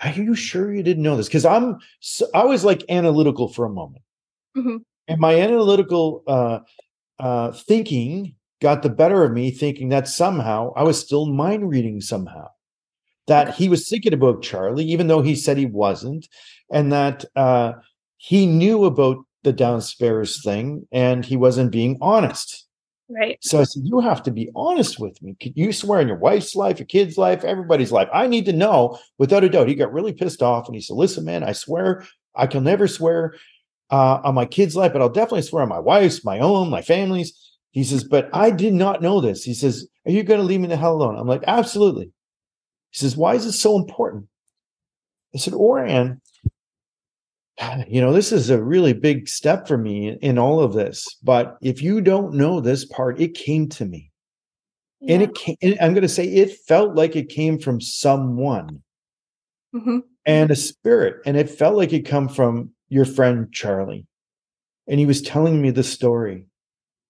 Are 0.02 0.10
you 0.10 0.34
sure 0.34 0.72
you 0.72 0.82
didn't 0.82 1.02
know 1.02 1.16
this? 1.16 1.26
Because 1.26 1.46
I'm 1.46 1.78
so, 2.00 2.26
I 2.34 2.44
was 2.44 2.64
like 2.64 2.84
analytical 2.88 3.48
for 3.48 3.64
a 3.64 3.70
moment, 3.70 4.04
mm-hmm. 4.56 4.76
and 5.08 5.18
my 5.18 5.40
analytical 5.40 6.22
uh, 6.26 6.58
uh, 7.18 7.52
thinking 7.52 8.34
got 8.60 8.82
the 8.82 8.90
better 8.90 9.24
of 9.24 9.32
me, 9.32 9.50
thinking 9.50 9.88
that 9.88 10.06
somehow 10.06 10.72
I 10.76 10.82
was 10.82 11.00
still 11.00 11.26
mind 11.26 11.70
reading 11.70 12.02
somehow 12.02 12.48
that 13.26 13.54
he 13.54 13.68
was 13.68 13.88
thinking 13.88 14.12
about 14.12 14.42
Charlie, 14.42 14.84
even 14.84 15.08
though 15.08 15.22
he 15.22 15.34
said 15.34 15.56
he 15.56 15.66
wasn't, 15.66 16.28
and 16.70 16.92
that 16.92 17.24
uh, 17.34 17.74
he 18.16 18.46
knew 18.46 18.84
about 18.84 19.18
the 19.44 19.52
downstairs 19.52 20.42
thing 20.42 20.86
and 20.90 21.24
he 21.24 21.36
wasn't 21.36 21.70
being 21.70 21.98
honest. 22.00 22.66
Right. 23.08 23.38
So 23.40 23.60
I 23.60 23.64
said, 23.64 23.84
You 23.84 24.00
have 24.00 24.22
to 24.24 24.32
be 24.32 24.50
honest 24.56 24.98
with 24.98 25.20
me. 25.22 25.36
Could 25.40 25.56
you 25.56 25.72
swear 25.72 26.00
on 26.00 26.08
your 26.08 26.16
wife's 26.16 26.56
life, 26.56 26.80
your 26.80 26.86
kid's 26.86 27.16
life, 27.16 27.44
everybody's 27.44 27.92
life? 27.92 28.08
I 28.12 28.26
need 28.26 28.46
to 28.46 28.52
know 28.52 28.98
without 29.18 29.44
a 29.44 29.48
doubt. 29.48 29.68
He 29.68 29.76
got 29.76 29.92
really 29.92 30.12
pissed 30.12 30.42
off 30.42 30.66
and 30.66 30.74
he 30.74 30.80
said, 30.80 30.96
Listen, 30.96 31.24
man, 31.24 31.44
I 31.44 31.52
swear 31.52 32.04
I 32.34 32.48
can 32.48 32.64
never 32.64 32.88
swear 32.88 33.34
uh, 33.90 34.20
on 34.24 34.34
my 34.34 34.44
kid's 34.44 34.74
life, 34.74 34.92
but 34.92 35.00
I'll 35.00 35.08
definitely 35.08 35.42
swear 35.42 35.62
on 35.62 35.68
my 35.68 35.78
wife's, 35.78 36.24
my 36.24 36.40
own, 36.40 36.68
my 36.68 36.82
family's. 36.82 37.32
He 37.70 37.84
says, 37.84 38.02
But 38.02 38.28
I 38.32 38.50
did 38.50 38.74
not 38.74 39.02
know 39.02 39.20
this. 39.20 39.44
He 39.44 39.54
says, 39.54 39.86
Are 40.04 40.10
you 40.10 40.24
going 40.24 40.40
to 40.40 40.46
leave 40.46 40.60
me 40.60 40.66
the 40.66 40.76
hell 40.76 40.94
alone? 40.94 41.16
I'm 41.16 41.28
like, 41.28 41.44
Absolutely. 41.46 42.10
He 42.90 42.98
says, 42.98 43.16
Why 43.16 43.34
is 43.36 43.44
this 43.44 43.60
so 43.60 43.76
important? 43.76 44.26
I 45.32 45.38
said, 45.38 45.54
Oran, 45.54 46.20
you 47.88 48.00
know, 48.00 48.12
this 48.12 48.32
is 48.32 48.50
a 48.50 48.62
really 48.62 48.92
big 48.92 49.28
step 49.28 49.66
for 49.66 49.78
me 49.78 50.18
in 50.20 50.38
all 50.38 50.60
of 50.60 50.72
this. 50.72 51.06
But 51.22 51.56
if 51.62 51.82
you 51.82 52.00
don't 52.00 52.34
know 52.34 52.60
this 52.60 52.84
part, 52.84 53.20
it 53.20 53.34
came 53.34 53.68
to 53.70 53.84
me. 53.84 54.10
Yeah. 55.00 55.14
And 55.14 55.22
it 55.22 55.34
came, 55.34 55.56
and 55.62 55.76
I'm 55.80 55.92
going 55.92 56.02
to 56.02 56.08
say 56.08 56.26
it 56.26 56.56
felt 56.66 56.94
like 56.94 57.16
it 57.16 57.28
came 57.28 57.58
from 57.58 57.80
someone 57.80 58.82
mm-hmm. 59.74 59.98
and 60.24 60.50
a 60.50 60.56
spirit. 60.56 61.20
And 61.26 61.36
it 61.36 61.50
felt 61.50 61.76
like 61.76 61.92
it 61.92 62.06
come 62.06 62.28
from 62.28 62.70
your 62.88 63.04
friend 63.04 63.52
Charlie. 63.52 64.06
And 64.88 65.00
he 65.00 65.06
was 65.06 65.22
telling 65.22 65.60
me 65.60 65.70
the 65.70 65.82
story. 65.82 66.46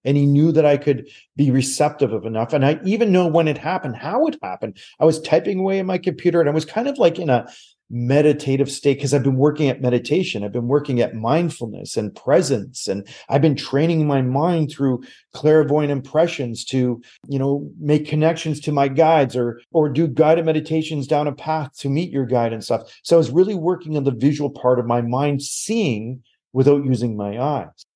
And 0.04 0.16
he 0.16 0.24
knew 0.24 0.52
that 0.52 0.64
I 0.64 0.76
could 0.76 1.08
be 1.34 1.50
receptive 1.50 2.12
of 2.12 2.26
enough. 2.26 2.52
And 2.52 2.64
I 2.64 2.78
even 2.84 3.10
know 3.10 3.26
when 3.26 3.48
it 3.48 3.58
happened, 3.58 3.96
how 3.96 4.26
it 4.26 4.38
happened. 4.40 4.78
I 5.00 5.04
was 5.04 5.20
typing 5.20 5.58
away 5.58 5.80
in 5.80 5.86
my 5.86 5.98
computer 5.98 6.40
and 6.40 6.48
I 6.48 6.52
was 6.52 6.64
kind 6.64 6.86
of 6.86 6.96
like 6.96 7.18
in 7.18 7.28
a 7.28 7.48
meditative 7.88 8.70
state 8.70 8.94
because 8.98 9.14
I've 9.14 9.22
been 9.22 9.36
working 9.36 9.68
at 9.68 9.80
meditation. 9.80 10.42
I've 10.42 10.52
been 10.52 10.66
working 10.66 11.00
at 11.00 11.14
mindfulness 11.14 11.96
and 11.96 12.14
presence. 12.14 12.88
And 12.88 13.06
I've 13.28 13.42
been 13.42 13.54
training 13.54 14.06
my 14.06 14.22
mind 14.22 14.70
through 14.70 15.04
clairvoyant 15.34 15.92
impressions 15.92 16.64
to, 16.66 17.00
you 17.28 17.38
know, 17.38 17.70
make 17.78 18.08
connections 18.08 18.60
to 18.60 18.72
my 18.72 18.88
guides 18.88 19.36
or, 19.36 19.60
or 19.72 19.88
do 19.88 20.08
guided 20.08 20.44
meditations 20.44 21.06
down 21.06 21.28
a 21.28 21.32
path 21.32 21.76
to 21.78 21.88
meet 21.88 22.10
your 22.10 22.26
guide 22.26 22.52
and 22.52 22.64
stuff. 22.64 22.82
So 23.02 23.16
I 23.16 23.18
was 23.18 23.30
really 23.30 23.54
working 23.54 23.96
on 23.96 24.04
the 24.04 24.10
visual 24.10 24.50
part 24.50 24.78
of 24.78 24.86
my 24.86 25.00
mind, 25.00 25.42
seeing 25.42 26.22
without 26.52 26.84
using 26.84 27.16
my 27.16 27.38
eyes. 27.38 27.86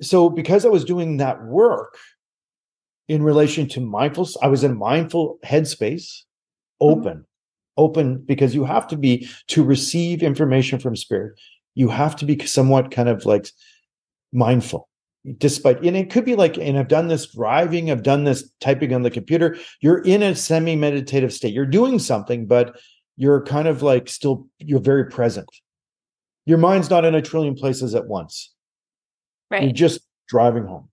So 0.00 0.30
because 0.30 0.64
I 0.64 0.68
was 0.68 0.84
doing 0.84 1.16
that 1.16 1.42
work 1.44 1.96
in 3.08 3.22
relation 3.22 3.68
to 3.70 3.80
mindfulness, 3.80 4.36
I 4.40 4.46
was 4.46 4.62
in 4.62 4.78
mindful 4.78 5.38
headspace, 5.44 6.22
mm-hmm. 6.80 7.20
Open 7.80 8.22
because 8.26 8.54
you 8.54 8.64
have 8.64 8.86
to 8.88 8.96
be 8.96 9.28
to 9.48 9.64
receive 9.64 10.22
information 10.22 10.78
from 10.78 10.94
spirit 10.94 11.38
you 11.74 11.88
have 11.88 12.16
to 12.16 12.26
be 12.26 12.44
somewhat 12.46 12.90
kind 12.90 13.08
of 13.08 13.24
like 13.24 13.48
mindful. 14.32 14.88
Despite 15.36 15.84
and 15.84 15.96
it 15.96 16.10
could 16.10 16.24
be 16.24 16.34
like 16.34 16.56
and 16.56 16.78
i've 16.78 16.88
done 16.88 17.08
this 17.08 17.26
driving 17.26 17.90
i've 17.90 18.02
done 18.02 18.24
this 18.24 18.50
typing 18.58 18.94
on 18.94 19.02
the 19.02 19.10
computer 19.10 19.58
you're 19.82 20.00
in 20.00 20.22
a 20.22 20.34
semi 20.34 20.76
meditative 20.76 21.30
state. 21.30 21.52
You're 21.52 21.66
doing 21.66 21.98
something 21.98 22.46
but 22.46 22.80
you're 23.18 23.44
kind 23.44 23.68
of 23.68 23.82
like 23.82 24.08
still 24.08 24.46
you're 24.58 24.80
very 24.80 25.04
present. 25.10 25.48
Your 26.46 26.56
mind's 26.56 26.88
not 26.88 27.04
in 27.04 27.14
a 27.14 27.20
trillion 27.20 27.54
places 27.54 27.94
at 27.94 28.06
once. 28.06 28.54
Right. 29.50 29.64
you're 29.64 29.72
just 29.72 30.00
driving 30.26 30.64
home. 30.64 30.88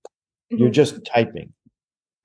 Mm-hmm. 0.51 0.61
you're 0.61 0.71
just 0.71 1.05
typing 1.05 1.53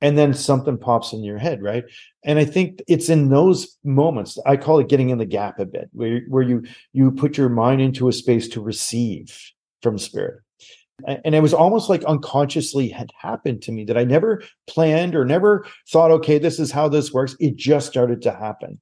and 0.02 0.18
then 0.18 0.34
something 0.34 0.76
pops 0.76 1.12
in 1.14 1.24
your 1.24 1.38
head 1.38 1.62
right? 1.62 1.84
And 2.24 2.38
i 2.38 2.44
think 2.44 2.82
it's 2.86 3.08
in 3.08 3.30
those 3.30 3.78
moments 3.84 4.38
i 4.46 4.56
call 4.56 4.78
it 4.78 4.88
getting 4.88 5.10
in 5.10 5.18
the 5.18 5.24
gap 5.24 5.58
a 5.58 5.64
bit 5.64 5.88
where, 5.92 6.20
where 6.28 6.42
you 6.42 6.64
you 6.92 7.10
put 7.12 7.38
your 7.38 7.48
mind 7.48 7.80
into 7.80 8.08
a 8.08 8.12
space 8.12 8.48
to 8.48 8.60
receive 8.60 9.38
from 9.80 9.98
spirit. 9.98 10.40
And 11.04 11.34
it 11.34 11.40
was 11.40 11.52
almost 11.54 11.88
like 11.88 12.04
unconsciously 12.04 12.88
had 12.88 13.10
happened 13.18 13.62
to 13.62 13.72
me 13.72 13.84
that 13.84 13.98
i 13.98 14.04
never 14.04 14.42
planned 14.66 15.14
or 15.14 15.24
never 15.24 15.66
thought 15.88 16.10
okay 16.12 16.38
this 16.38 16.60
is 16.60 16.70
how 16.70 16.88
this 16.88 17.12
works. 17.12 17.34
It 17.40 17.56
just 17.56 17.88
started 17.88 18.22
to 18.22 18.30
happen. 18.30 18.80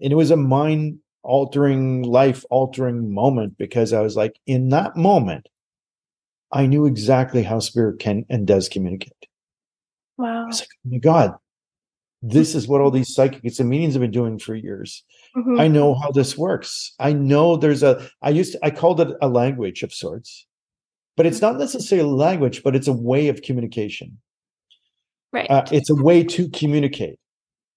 And 0.00 0.12
it 0.12 0.16
was 0.16 0.30
a 0.30 0.36
mind 0.36 0.98
altering 1.24 2.02
life 2.02 2.44
altering 2.50 3.12
moment 3.12 3.56
because 3.56 3.94
i 3.94 4.00
was 4.00 4.14
like 4.14 4.38
in 4.46 4.68
that 4.68 4.94
moment 4.94 5.48
i 6.52 6.66
knew 6.66 6.84
exactly 6.84 7.42
how 7.42 7.58
spirit 7.58 7.98
can 7.98 8.26
and 8.28 8.46
does 8.46 8.68
communicate 8.68 9.26
Wow. 10.16 10.46
Like, 10.46 10.68
oh 10.86 10.90
my 10.90 10.98
God, 10.98 11.34
this 12.22 12.54
is 12.54 12.66
what 12.68 12.80
all 12.80 12.90
these 12.90 13.14
psychics 13.14 13.58
and 13.58 13.68
mediums 13.68 13.94
have 13.94 14.00
been 14.00 14.10
doing 14.10 14.38
for 14.38 14.54
years. 14.54 15.04
Mm-hmm. 15.36 15.60
I 15.60 15.68
know 15.68 15.94
how 15.94 16.10
this 16.10 16.38
works. 16.38 16.94
I 16.98 17.12
know 17.12 17.56
there's 17.56 17.82
a, 17.82 18.08
I 18.22 18.30
used 18.30 18.52
to, 18.52 18.64
I 18.64 18.70
called 18.70 19.00
it 19.00 19.08
a 19.20 19.28
language 19.28 19.82
of 19.82 19.92
sorts, 19.92 20.46
but 21.16 21.26
it's 21.26 21.40
not 21.40 21.58
necessarily 21.58 22.08
a 22.08 22.12
language, 22.12 22.62
but 22.62 22.74
it's 22.76 22.88
a 22.88 22.92
way 22.92 23.28
of 23.28 23.42
communication. 23.42 24.18
Right. 25.32 25.50
Uh, 25.50 25.64
it's 25.72 25.90
a 25.90 25.96
way 25.96 26.22
to 26.24 26.48
communicate 26.50 27.18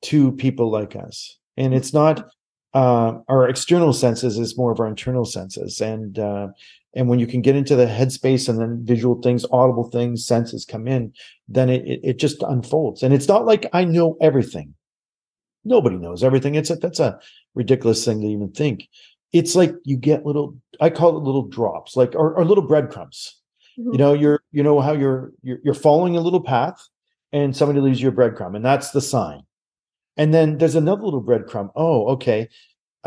to 0.04 0.32
people 0.34 0.70
like 0.70 0.96
us. 0.96 1.38
And 1.58 1.74
it's 1.74 1.92
not, 1.92 2.30
uh, 2.76 3.18
our 3.28 3.50
external 3.50 3.94
senses 3.94 4.38
is 4.38 4.58
more 4.58 4.72
of 4.72 4.80
our 4.80 4.88
internal 4.88 5.26
senses. 5.26 5.82
And, 5.82 6.20
uh, 6.20 6.50
and 6.96 7.08
when 7.08 7.20
you 7.20 7.28
can 7.28 7.42
get 7.42 7.56
into 7.56 7.76
the 7.76 7.86
headspace 7.86 8.48
and 8.50 8.60
then 8.60 8.84
visual 8.84 9.22
things, 9.22 9.46
audible 9.52 9.90
things, 9.90 10.26
senses 10.26 10.66
come 10.66 10.88
in, 10.88 11.14
then 11.48 11.70
it, 11.70 11.86
it, 11.86 12.00
it 12.04 12.20
just 12.20 12.42
unfolds. 12.44 13.04
And 13.04 13.14
it's 13.14 13.28
not 13.28 13.46
like 13.46 13.68
I 13.74 13.84
know 13.84 14.18
everything. 14.22 14.74
Nobody 15.64 15.98
knows 15.98 16.24
everything. 16.24 16.56
It's 16.56 16.70
a 16.70 16.76
that's 16.76 17.00
a 17.00 17.20
ridiculous 17.54 18.04
thing 18.06 18.22
to 18.22 18.28
even 18.28 18.52
think. 18.52 18.88
It's 19.34 19.56
like 19.56 19.74
you 19.84 19.98
get 19.98 20.26
little, 20.26 20.56
I 20.80 20.90
call 20.90 21.18
it 21.18 21.24
little 21.24 21.48
drops, 21.48 21.98
like 21.98 22.16
or, 22.16 22.34
or 22.34 22.46
little 22.46 22.66
breadcrumbs. 22.66 23.38
Mm-hmm. 23.78 23.92
You 23.92 23.98
know, 23.98 24.14
you're 24.14 24.40
you 24.52 24.64
know 24.64 24.80
how 24.80 24.94
you're, 24.94 25.34
you're 25.44 25.60
you're 25.64 25.74
following 25.74 26.16
a 26.16 26.22
little 26.22 26.42
path, 26.42 26.82
and 27.34 27.56
somebody 27.56 27.82
leaves 27.82 28.02
you 28.02 28.10
a 28.10 28.14
breadcrumb, 28.14 28.56
and 28.56 28.64
that's 28.64 28.92
the 28.92 29.02
sign. 29.02 29.42
And 30.16 30.34
then 30.34 30.58
there's 30.58 30.76
another 30.76 31.04
little 31.04 31.24
breadcrumb. 31.24 31.70
Oh, 31.76 32.08
okay. 32.14 32.50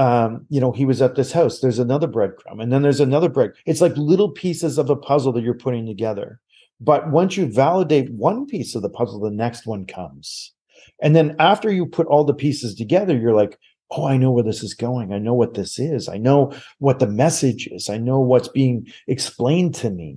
Um, 0.01 0.46
you 0.48 0.62
know, 0.62 0.72
he 0.72 0.86
was 0.86 1.03
at 1.03 1.14
this 1.14 1.30
house. 1.30 1.61
There's 1.61 1.78
another 1.78 2.09
breadcrumb, 2.09 2.59
and 2.59 2.72
then 2.72 2.80
there's 2.80 3.01
another 3.01 3.28
bread. 3.28 3.53
It's 3.66 3.82
like 3.82 3.94
little 3.98 4.30
pieces 4.30 4.78
of 4.78 4.88
a 4.88 4.96
puzzle 4.96 5.30
that 5.34 5.42
you're 5.42 5.53
putting 5.53 5.84
together. 5.84 6.40
But 6.80 7.11
once 7.11 7.36
you 7.36 7.44
validate 7.44 8.11
one 8.11 8.46
piece 8.46 8.74
of 8.74 8.80
the 8.80 8.88
puzzle, 8.88 9.20
the 9.20 9.30
next 9.30 9.66
one 9.66 9.84
comes. 9.84 10.55
And 11.03 11.14
then 11.14 11.36
after 11.38 11.70
you 11.70 11.84
put 11.84 12.07
all 12.07 12.24
the 12.24 12.32
pieces 12.32 12.74
together, 12.74 13.14
you're 13.14 13.34
like, 13.34 13.59
oh, 13.90 14.07
I 14.07 14.16
know 14.16 14.30
where 14.30 14.42
this 14.42 14.62
is 14.62 14.72
going. 14.72 15.12
I 15.12 15.18
know 15.18 15.34
what 15.34 15.53
this 15.53 15.78
is. 15.78 16.09
I 16.09 16.16
know 16.16 16.55
what 16.78 16.98
the 16.98 17.07
message 17.07 17.68
is. 17.70 17.90
I 17.90 17.98
know 17.98 18.20
what's 18.20 18.48
being 18.48 18.86
explained 19.07 19.74
to 19.76 19.90
me. 19.90 20.16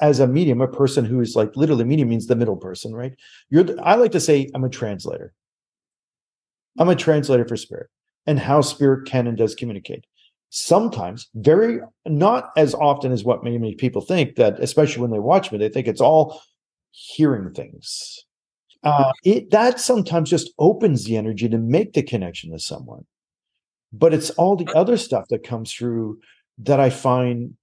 As 0.00 0.20
a 0.20 0.26
medium, 0.26 0.62
a 0.62 0.68
person 0.68 1.04
who 1.04 1.20
is 1.20 1.36
like 1.36 1.54
literally 1.54 1.84
medium 1.84 2.08
means 2.08 2.28
the 2.28 2.36
middle 2.36 2.56
person, 2.56 2.94
right? 2.94 3.12
You're 3.50 3.64
the, 3.64 3.82
I 3.82 3.96
like 3.96 4.12
to 4.12 4.20
say 4.20 4.48
I'm 4.54 4.64
a 4.64 4.70
translator. 4.70 5.34
I'm 6.78 6.88
a 6.88 6.96
translator 6.96 7.46
for 7.46 7.58
spirit 7.58 7.90
and 8.28 8.38
how 8.38 8.60
spirit 8.60 9.08
can 9.08 9.26
and 9.26 9.38
does 9.38 9.54
communicate. 9.54 10.04
Sometimes, 10.50 11.28
very 11.34 11.80
not 12.06 12.50
as 12.56 12.74
often 12.74 13.10
as 13.10 13.24
what 13.24 13.42
many, 13.42 13.56
many 13.58 13.74
people 13.74 14.02
think, 14.02 14.36
that 14.36 14.60
especially 14.60 15.00
when 15.00 15.10
they 15.10 15.18
watch 15.18 15.50
me, 15.50 15.56
they 15.58 15.70
think 15.70 15.88
it's 15.88 16.00
all 16.00 16.40
hearing 16.90 17.52
things. 17.54 18.24
Uh, 18.84 19.12
it 19.24 19.50
that 19.50 19.80
sometimes 19.80 20.30
just 20.30 20.52
opens 20.58 21.04
the 21.04 21.16
energy 21.16 21.48
to 21.48 21.58
make 21.58 21.94
the 21.94 22.02
connection 22.02 22.52
to 22.52 22.58
someone. 22.58 23.04
But 23.92 24.12
it's 24.14 24.30
all 24.30 24.56
the 24.56 24.70
other 24.76 24.98
stuff 24.98 25.24
that 25.30 25.42
comes 25.42 25.72
through 25.72 26.18
that 26.58 26.78
I 26.78 26.90
find 26.90 27.54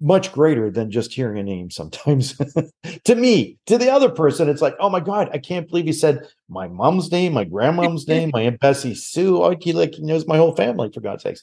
much 0.00 0.32
greater 0.32 0.70
than 0.70 0.90
just 0.90 1.12
hearing 1.12 1.38
a 1.38 1.42
name 1.42 1.70
sometimes 1.70 2.36
to 3.04 3.14
me 3.16 3.58
to 3.66 3.76
the 3.76 3.90
other 3.90 4.08
person 4.08 4.48
it's 4.48 4.62
like 4.62 4.76
oh 4.78 4.88
my 4.88 5.00
god 5.00 5.28
i 5.32 5.38
can't 5.38 5.68
believe 5.68 5.86
he 5.86 5.92
said 5.92 6.26
my 6.48 6.68
mom's 6.68 7.10
name 7.10 7.32
my 7.32 7.44
grandmom's 7.44 8.06
name 8.08 8.30
my 8.32 8.42
aunt 8.42 8.60
bessie 8.60 8.94
sue 8.94 9.38
like 9.38 9.62
he 9.62 9.72
like 9.72 9.94
he 9.94 10.02
knows 10.02 10.26
my 10.26 10.36
whole 10.36 10.54
family 10.54 10.90
for 10.92 11.00
god's 11.00 11.24
sakes 11.24 11.42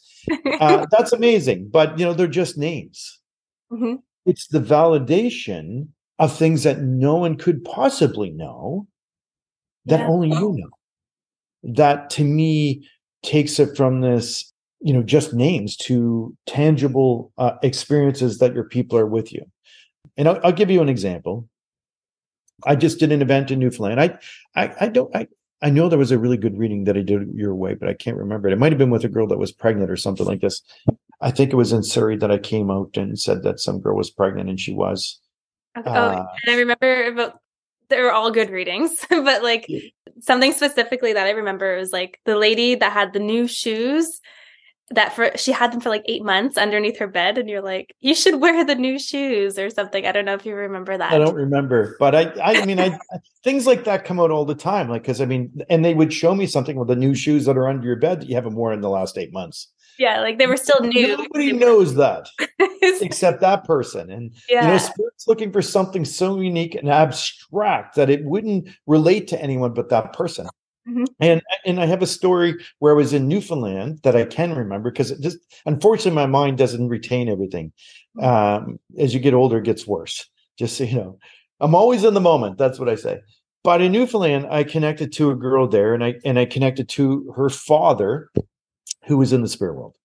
uh, 0.62 0.86
that's 0.92 1.12
amazing 1.12 1.68
but 1.70 1.98
you 2.00 2.06
know 2.06 2.14
they're 2.14 2.28
just 2.28 2.58
names 2.58 3.20
mm-hmm. 3.72 3.96
it's 4.26 4.48
the 4.48 4.60
validation 4.60 5.90
of 6.18 6.36
things 6.36 6.64
that 6.64 6.80
no 6.80 7.16
one 7.16 7.36
could 7.36 7.64
possibly 7.66 8.30
know 8.30 8.88
that 9.86 10.00
yeah. 10.00 10.08
only 10.08 10.30
you 10.30 10.56
know 10.58 10.70
that 11.64 12.10
to 12.10 12.24
me 12.24 12.88
takes 13.22 13.60
it 13.60 13.76
from 13.76 14.00
this 14.00 14.54
you 14.82 14.94
know 14.94 15.04
just 15.04 15.34
names 15.34 15.76
to 15.76 16.36
tangible 16.46 17.32
uh, 17.38 17.54
experiences 17.64 18.40
that 18.40 18.54
your 18.54 18.66
people 18.66 18.98
are 18.98 19.06
with 19.06 19.34
you 19.34 19.46
and 20.18 20.28
I'll, 20.28 20.40
I'll, 20.44 20.52
give 20.52 20.70
you 20.70 20.82
an 20.82 20.90
example 20.90 21.48
i 22.66 22.76
just 22.76 23.00
did 23.00 23.12
an 23.12 23.22
event 23.22 23.52
in 23.52 23.60
newfoundland 23.60 24.00
i 24.02 24.18
i, 24.56 24.74
I 24.82 24.88
don't 24.90 25.16
i 25.16 25.28
I 25.62 25.70
know 25.70 25.90
there 25.90 25.98
was 25.98 26.12
a 26.12 26.20
really 26.20 26.38
good 26.38 26.58
reading 26.58 26.84
that 26.84 26.98
I 26.98 27.02
did 27.02 27.30
your 27.34 27.56
way, 27.56 27.76
but 27.76 27.90
I 27.90 27.94
can't 27.94 28.18
remember 28.18 28.48
it. 28.48 28.54
It 28.54 28.60
might 28.60 28.72
have 28.72 28.78
been 28.78 28.90
with 28.90 29.04
a 29.06 29.10
girl 29.10 29.26
that 29.28 29.40
was 29.40 29.52
pregnant 29.52 29.90
or 29.90 29.96
something 29.96 30.26
like 30.26 30.42
this. 30.42 30.62
I 31.22 31.32
think 31.32 31.52
it 31.52 31.56
was 31.56 31.72
in 31.72 31.82
Surrey 31.82 32.18
that 32.18 32.30
I 32.30 32.38
came 32.38 32.70
out 32.70 32.98
and 32.98 33.18
said 33.18 33.44
that 33.44 33.60
some 33.60 33.80
girl 33.80 33.96
was 33.96 34.12
pregnant, 34.12 34.50
and 34.50 34.60
she 34.60 34.74
was. 34.74 35.20
Oh, 35.78 35.82
uh, 35.90 36.26
and 36.44 36.56
I 36.56 36.60
remember 36.60 37.08
about 37.08 37.40
they 37.90 38.02
were 38.02 38.12
all 38.12 38.32
good 38.32 38.50
readings, 38.50 39.06
but 39.10 39.44
like 39.44 39.68
something 40.20 40.54
specifically 40.54 41.14
that 41.14 41.26
I 41.26 41.32
remember 41.32 41.78
was 41.78 41.92
like 41.92 42.20
the 42.26 42.38
lady 42.38 42.76
that 42.76 42.92
had 42.92 43.14
the 43.14 43.20
new 43.20 43.48
shoes 43.48 44.22
that 44.92 45.16
for 45.16 45.32
she 45.36 45.52
had 45.52 45.72
them 45.72 45.82
for 45.82 45.90
like 45.90 46.04
eight 46.06 46.24
months 46.24 46.58
underneath 46.58 47.00
her 47.00 47.08
bed 47.08 47.40
and 47.40 47.50
you're 47.50 47.62
like 47.62 47.96
you 48.02 48.14
should 48.14 48.40
wear 48.40 48.64
the 48.64 48.76
new 48.76 49.00
shoes 49.00 49.58
or 49.58 49.70
something. 49.70 50.06
I 50.06 50.12
don't 50.12 50.26
know 50.26 50.36
if 50.36 50.46
you 50.46 50.56
remember 50.56 50.96
that. 50.98 51.12
I 51.12 51.18
don't 51.18 51.36
remember 51.36 51.96
but 52.00 52.14
i 52.14 52.32
i 52.44 52.66
mean 52.66 52.80
i 52.80 52.98
things 53.44 53.66
like 53.66 53.84
that 53.86 54.06
come 54.06 54.20
out 54.20 54.32
all 54.32 54.46
the 54.46 54.56
time 54.56 54.90
like 54.90 55.02
because 55.02 55.22
i 55.22 55.26
mean 55.26 55.52
and 55.70 55.84
they 55.84 55.94
would 55.94 56.14
show 56.14 56.36
me 56.36 56.46
something 56.46 56.76
with 56.76 56.88
the 56.88 56.96
new 56.96 57.16
shoes 57.16 57.46
that 57.46 57.58
are 57.58 57.68
under 57.68 57.86
your 57.86 57.96
bed 57.96 58.22
that 58.22 58.30
you 58.30 58.36
haven't 58.36 58.56
worn 58.56 58.74
in 58.74 58.82
the 58.82 58.90
last 58.90 59.18
eight 59.18 59.34
months. 59.34 59.70
Yeah 59.98 60.22
like 60.22 60.38
they 60.38 60.48
were 60.48 60.58
still 60.58 60.82
new. 60.82 61.18
nobody 61.18 61.54
knows 61.54 61.96
that 61.96 62.28
except 62.82 63.42
that 63.42 63.64
person 63.64 64.12
and 64.12 64.36
yeah. 64.50 64.66
you 64.66 64.68
know 64.68 64.78
spirit's 64.78 65.28
looking 65.28 65.52
for 65.52 65.62
something 65.62 66.06
so 66.06 66.40
unique 66.40 66.76
and 66.76 66.90
abstract 66.90 67.96
that 67.96 68.10
it 68.10 68.24
wouldn't 68.26 68.68
relate 68.86 69.28
to 69.30 69.42
anyone 69.42 69.74
but 69.74 69.90
that 69.90 70.14
person 70.14 70.48
Mm-hmm. 70.88 71.06
And 71.20 71.42
and 71.66 71.80
I 71.80 71.86
have 71.86 72.02
a 72.02 72.08
story 72.08 72.56
where 72.80 72.94
I 72.94 72.96
was 72.96 73.14
in 73.14 73.28
Newfoundland 73.28 74.02
that 74.04 74.16
I 74.16 74.26
can 74.26 74.54
remember 74.54 74.92
because 74.92 75.12
it 75.12 75.22
just 75.22 75.40
unfortunately 75.66 76.12
my 76.12 76.28
mind 76.28 76.58
doesn't 76.58 76.90
retain 76.90 77.28
everything. 77.28 77.72
Mm-hmm. 78.18 78.68
Um, 78.68 78.80
as 79.00 79.14
you 79.14 79.20
get 79.20 79.34
older, 79.34 79.58
it 79.58 79.64
gets 79.64 79.88
worse. 79.88 80.30
Just 80.60 80.78
so 80.78 80.84
you 80.84 80.96
know, 80.96 81.20
I'm 81.60 81.76
always 81.76 82.04
in 82.04 82.14
the 82.14 82.22
moment. 82.22 82.58
That's 82.58 82.80
what 82.80 82.90
I 82.90 82.96
say. 82.96 83.20
But 83.64 83.82
in 83.82 83.92
Newfoundland, 83.92 84.46
I 84.52 84.64
connected 84.64 85.12
to 85.14 85.32
a 85.32 85.36
girl 85.36 85.68
there, 85.68 85.96
and 85.96 86.04
I 86.04 86.16
and 86.24 86.38
I 86.38 86.46
connected 86.46 86.88
to 86.90 87.34
her 87.36 87.50
father, 87.50 88.30
who 89.06 89.18
was 89.18 89.34
in 89.34 89.42
the 89.42 89.50
spirit 89.50 89.74
world, 89.74 89.96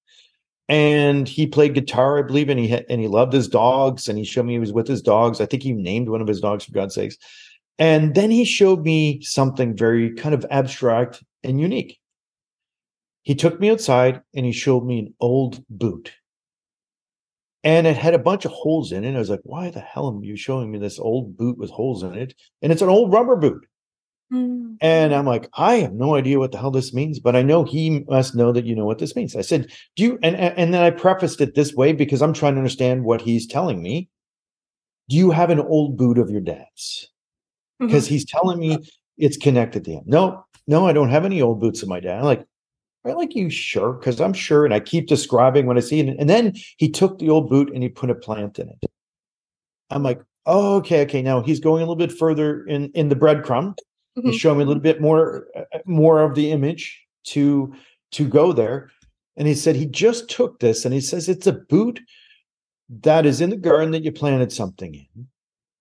and 0.66 1.28
he 1.28 1.46
played 1.46 1.74
guitar, 1.74 2.18
I 2.18 2.22
believe, 2.22 2.48
and 2.48 2.58
he 2.58 2.68
had, 2.68 2.86
and 2.88 3.02
he 3.02 3.06
loved 3.06 3.34
his 3.34 3.48
dogs, 3.48 4.08
and 4.08 4.16
he 4.16 4.24
showed 4.24 4.46
me 4.46 4.54
he 4.54 4.58
was 4.58 4.72
with 4.72 4.88
his 4.88 5.02
dogs. 5.02 5.42
I 5.42 5.46
think 5.46 5.62
he 5.62 5.72
named 5.72 6.08
one 6.08 6.22
of 6.22 6.26
his 6.26 6.40
dogs 6.40 6.64
for 6.64 6.72
God's 6.72 6.94
sakes. 6.94 7.18
And 7.80 8.14
then 8.14 8.30
he 8.30 8.44
showed 8.44 8.84
me 8.84 9.22
something 9.22 9.74
very 9.74 10.14
kind 10.14 10.34
of 10.34 10.44
abstract 10.50 11.24
and 11.42 11.58
unique. 11.58 11.98
He 13.22 13.34
took 13.34 13.58
me 13.58 13.70
outside 13.70 14.20
and 14.34 14.44
he 14.44 14.52
showed 14.52 14.84
me 14.84 14.98
an 14.98 15.14
old 15.18 15.64
boot. 15.70 16.12
And 17.64 17.86
it 17.86 17.96
had 17.96 18.14
a 18.14 18.18
bunch 18.18 18.44
of 18.44 18.52
holes 18.52 18.92
in 18.92 19.04
it. 19.04 19.14
I 19.14 19.18
was 19.18 19.30
like, 19.30 19.40
why 19.44 19.70
the 19.70 19.80
hell 19.80 20.14
are 20.14 20.24
you 20.24 20.36
showing 20.36 20.70
me 20.70 20.78
this 20.78 20.98
old 20.98 21.36
boot 21.36 21.58
with 21.58 21.70
holes 21.70 22.02
in 22.02 22.14
it? 22.14 22.34
And 22.62 22.70
it's 22.70 22.82
an 22.82 22.88
old 22.90 23.12
rubber 23.12 23.36
boot. 23.36 23.66
Mm. 24.32 24.76
And 24.82 25.14
I'm 25.14 25.26
like, 25.26 25.48
I 25.54 25.76
have 25.76 25.92
no 25.92 26.14
idea 26.14 26.38
what 26.38 26.52
the 26.52 26.58
hell 26.58 26.70
this 26.70 26.94
means, 26.94 27.18
but 27.18 27.34
I 27.34 27.42
know 27.42 27.64
he 27.64 28.04
must 28.08 28.34
know 28.34 28.52
that 28.52 28.64
you 28.64 28.76
know 28.76 28.84
what 28.84 28.98
this 28.98 29.16
means. 29.16 29.34
I 29.34 29.40
said, 29.40 29.70
Do 29.96 30.02
you 30.04 30.18
and 30.22 30.36
and 30.36 30.72
then 30.72 30.82
I 30.82 30.90
prefaced 30.90 31.40
it 31.40 31.54
this 31.54 31.74
way 31.74 31.92
because 31.92 32.22
I'm 32.22 32.32
trying 32.32 32.54
to 32.54 32.60
understand 32.60 33.04
what 33.04 33.20
he's 33.22 33.46
telling 33.46 33.82
me. 33.82 34.08
Do 35.08 35.16
you 35.16 35.30
have 35.30 35.50
an 35.50 35.60
old 35.60 35.96
boot 35.96 36.18
of 36.18 36.30
your 36.30 36.40
dad's? 36.40 37.10
Because 37.80 38.04
mm-hmm. 38.04 38.14
he's 38.14 38.24
telling 38.24 38.58
me 38.58 38.78
it's 39.18 39.36
connected 39.36 39.84
to 39.84 39.92
him. 39.92 40.04
No, 40.06 40.44
no, 40.66 40.86
I 40.86 40.92
don't 40.92 41.10
have 41.10 41.24
any 41.24 41.42
old 41.42 41.60
boots 41.60 41.82
of 41.82 41.88
my 41.88 42.00
dad. 42.00 42.18
I'm 42.18 42.24
like, 42.24 42.46
I 43.04 43.12
like 43.12 43.34
you 43.34 43.48
sure? 43.50 43.94
Because 43.94 44.20
I'm 44.20 44.34
sure. 44.34 44.64
And 44.64 44.74
I 44.74 44.80
keep 44.80 45.08
describing 45.08 45.66
what 45.66 45.76
I 45.76 45.80
see. 45.80 46.00
And, 46.00 46.10
and 46.20 46.28
then 46.28 46.52
he 46.76 46.90
took 46.90 47.18
the 47.18 47.30
old 47.30 47.48
boot 47.48 47.70
and 47.72 47.82
he 47.82 47.88
put 47.88 48.10
a 48.10 48.14
plant 48.14 48.58
in 48.58 48.68
it. 48.68 48.90
I'm 49.88 50.02
like, 50.02 50.20
oh, 50.46 50.76
okay, 50.76 51.02
okay. 51.02 51.22
Now 51.22 51.42
he's 51.42 51.60
going 51.60 51.82
a 51.82 51.86
little 51.86 51.96
bit 51.96 52.12
further 52.12 52.64
in 52.66 52.90
in 52.94 53.08
the 53.08 53.16
breadcrumb. 53.16 53.74
Mm-hmm. 54.18 54.28
He's 54.28 54.40
showing 54.40 54.58
me 54.58 54.64
a 54.64 54.66
little 54.66 54.82
bit 54.82 55.00
more 55.00 55.46
uh, 55.56 55.78
more 55.86 56.22
of 56.22 56.34
the 56.34 56.50
image 56.52 57.00
to 57.24 57.74
to 58.12 58.28
go 58.28 58.52
there. 58.52 58.90
And 59.36 59.48
he 59.48 59.54
said 59.54 59.76
he 59.76 59.86
just 59.86 60.28
took 60.28 60.60
this 60.60 60.84
and 60.84 60.92
he 60.92 61.00
says 61.00 61.28
it's 61.28 61.46
a 61.46 61.52
boot 61.52 62.00
that 63.02 63.24
is 63.24 63.40
in 63.40 63.50
the 63.50 63.56
garden 63.56 63.92
that 63.92 64.04
you 64.04 64.12
planted 64.12 64.52
something 64.52 64.94
in 64.94 65.26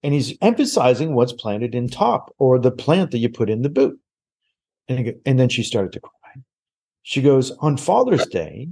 and 0.03 0.13
he's 0.13 0.37
emphasizing 0.41 1.13
what's 1.13 1.33
planted 1.33 1.75
in 1.75 1.89
top 1.89 2.33
or 2.37 2.57
the 2.59 2.71
plant 2.71 3.11
that 3.11 3.17
you 3.17 3.29
put 3.29 3.49
in 3.49 3.61
the 3.61 3.69
boot. 3.69 3.99
And, 4.87 5.15
and 5.25 5.39
then 5.39 5.49
she 5.49 5.63
started 5.63 5.91
to 5.93 5.99
cry. 5.99 6.41
She 7.03 7.21
goes, 7.21 7.51
On 7.59 7.77
Father's 7.77 8.25
Day, 8.27 8.69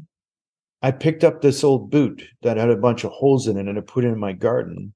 I 0.82 0.92
picked 0.92 1.24
up 1.24 1.42
this 1.42 1.64
old 1.64 1.90
boot 1.90 2.24
that 2.44 2.58
had 2.58 2.70
a 2.70 2.78
bunch 2.78 3.04
of 3.04 3.12
holes 3.12 3.48
in 3.48 3.58
it 3.58 3.68
and 3.68 3.78
I 3.78 3.82
put 3.82 4.06
it 4.06 4.10
in 4.10 4.20
my 4.20 4.34
garden. 4.34 4.94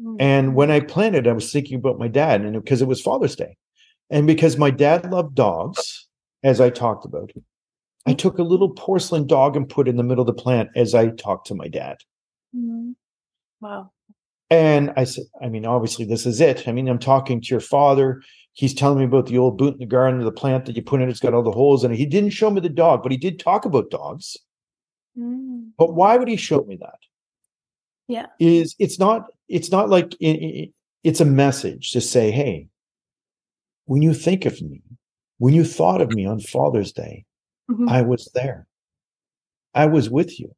Mm-hmm. 0.00 0.16
And 0.20 0.54
when 0.54 0.70
I 0.70 0.80
planted, 0.80 1.26
I 1.26 1.32
was 1.32 1.52
thinking 1.52 1.78
about 1.78 1.98
my 1.98 2.08
dad, 2.08 2.40
and 2.40 2.52
because 2.54 2.82
it 2.82 2.88
was 2.88 3.00
Father's 3.00 3.36
Day. 3.36 3.56
And 4.10 4.26
because 4.26 4.56
my 4.56 4.70
dad 4.70 5.10
loved 5.10 5.34
dogs, 5.34 6.08
as 6.42 6.60
I 6.60 6.70
talked 6.70 7.04
about, 7.04 7.30
I 8.06 8.12
mm. 8.12 8.18
took 8.18 8.38
a 8.38 8.42
little 8.42 8.70
porcelain 8.70 9.26
dog 9.26 9.56
and 9.56 9.68
put 9.68 9.88
in 9.88 9.96
the 9.96 10.02
middle 10.02 10.22
of 10.22 10.26
the 10.26 10.42
plant 10.42 10.70
as 10.76 10.94
I 10.94 11.08
talked 11.08 11.46
to 11.48 11.54
my 11.54 11.68
dad. 11.68 11.96
Mm-hmm. 12.54 12.92
Wow. 13.60 13.92
And 14.50 14.92
I 14.96 15.04
said, 15.04 15.24
I 15.42 15.48
mean, 15.48 15.66
obviously, 15.66 16.04
this 16.04 16.26
is 16.26 16.40
it. 16.40 16.68
I 16.68 16.72
mean, 16.72 16.88
I'm 16.88 16.98
talking 16.98 17.40
to 17.40 17.48
your 17.48 17.60
father. 17.60 18.22
He's 18.52 18.74
telling 18.74 18.98
me 18.98 19.04
about 19.04 19.26
the 19.26 19.38
old 19.38 19.58
boot 19.58 19.74
in 19.74 19.80
the 19.80 19.86
garden, 19.86 20.20
the 20.20 20.30
plant 20.30 20.66
that 20.66 20.76
you 20.76 20.82
put 20.82 21.00
in. 21.00 21.08
It's 21.08 21.20
got 21.20 21.34
all 21.34 21.42
the 21.42 21.50
holes 21.50 21.82
in 21.82 21.92
it. 21.92 21.96
He 21.96 22.06
didn't 22.06 22.30
show 22.30 22.50
me 22.50 22.60
the 22.60 22.68
dog, 22.68 23.02
but 23.02 23.10
he 23.10 23.18
did 23.18 23.38
talk 23.38 23.64
about 23.64 23.90
dogs. 23.90 24.36
Mm. 25.18 25.70
But 25.76 25.94
why 25.94 26.16
would 26.16 26.28
he 26.28 26.36
show 26.36 26.62
me 26.64 26.76
that? 26.80 26.98
Yeah, 28.06 28.26
is 28.38 28.76
it's 28.78 28.98
not 28.98 29.30
it's 29.48 29.70
not 29.70 29.88
like 29.88 30.14
it, 30.20 30.70
it's 31.02 31.20
a 31.20 31.24
message 31.24 31.92
to 31.92 32.00
say, 32.00 32.30
hey, 32.30 32.68
when 33.86 34.02
you 34.02 34.12
think 34.12 34.44
of 34.44 34.60
me, 34.60 34.82
when 35.38 35.54
you 35.54 35.64
thought 35.64 36.00
of 36.00 36.12
me 36.12 36.26
on 36.26 36.40
Father's 36.40 36.92
Day, 36.92 37.24
mm-hmm. 37.70 37.88
I 37.88 38.02
was 38.02 38.30
there. 38.34 38.66
I 39.74 39.86
was 39.86 40.10
with 40.10 40.38
you. 40.38 40.54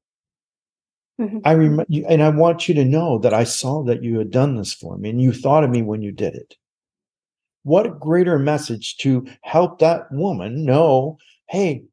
Mm-hmm. 1.21 1.39
I 1.45 1.53
remember, 1.53 1.87
and 2.09 2.23
I 2.23 2.29
want 2.29 2.69
you 2.69 2.75
to 2.75 2.85
know 2.85 3.19
that 3.19 3.33
I 3.33 3.45
saw 3.45 3.83
that 3.85 4.03
you 4.03 4.19
had 4.19 4.31
done 4.31 4.57
this 4.57 4.75
for 4.75 4.99
me 4.99 5.11
and 5.11 5.21
you 5.21 5.33
thought 5.33 5.65
of 5.65 5.71
me 5.71 5.83
when 5.83 6.03
you 6.03 6.13
did 6.13 6.35
it. 6.35 6.57
What 7.63 7.87
a 7.87 7.91
greater 7.91 8.39
message 8.39 8.97
to 8.99 9.27
help 9.43 9.79
that 9.79 10.13
woman 10.13 10.65
know 10.65 11.19
hey, 11.49 11.85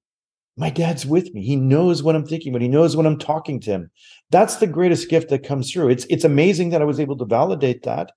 my 0.58 0.70
dad's 0.70 1.06
with 1.06 1.34
me. 1.34 1.44
He 1.44 1.56
knows 1.56 2.04
what 2.04 2.16
I'm 2.16 2.26
thinking, 2.26 2.54
but 2.54 2.62
he 2.62 2.68
knows 2.68 2.96
when 2.96 3.06
I'm 3.06 3.18
talking 3.18 3.60
to 3.62 3.72
him. 3.72 3.92
That's 4.30 4.58
the 4.58 4.68
greatest 4.68 5.10
gift 5.10 5.30
that 5.30 5.44
comes 5.44 5.72
through. 5.72 5.90
It's 5.90 6.06
it's 6.06 6.24
amazing 6.24 6.70
that 6.70 6.82
I 6.82 6.86
was 6.86 7.00
able 7.00 7.18
to 7.18 7.26
validate 7.26 7.84
that. 7.84 8.12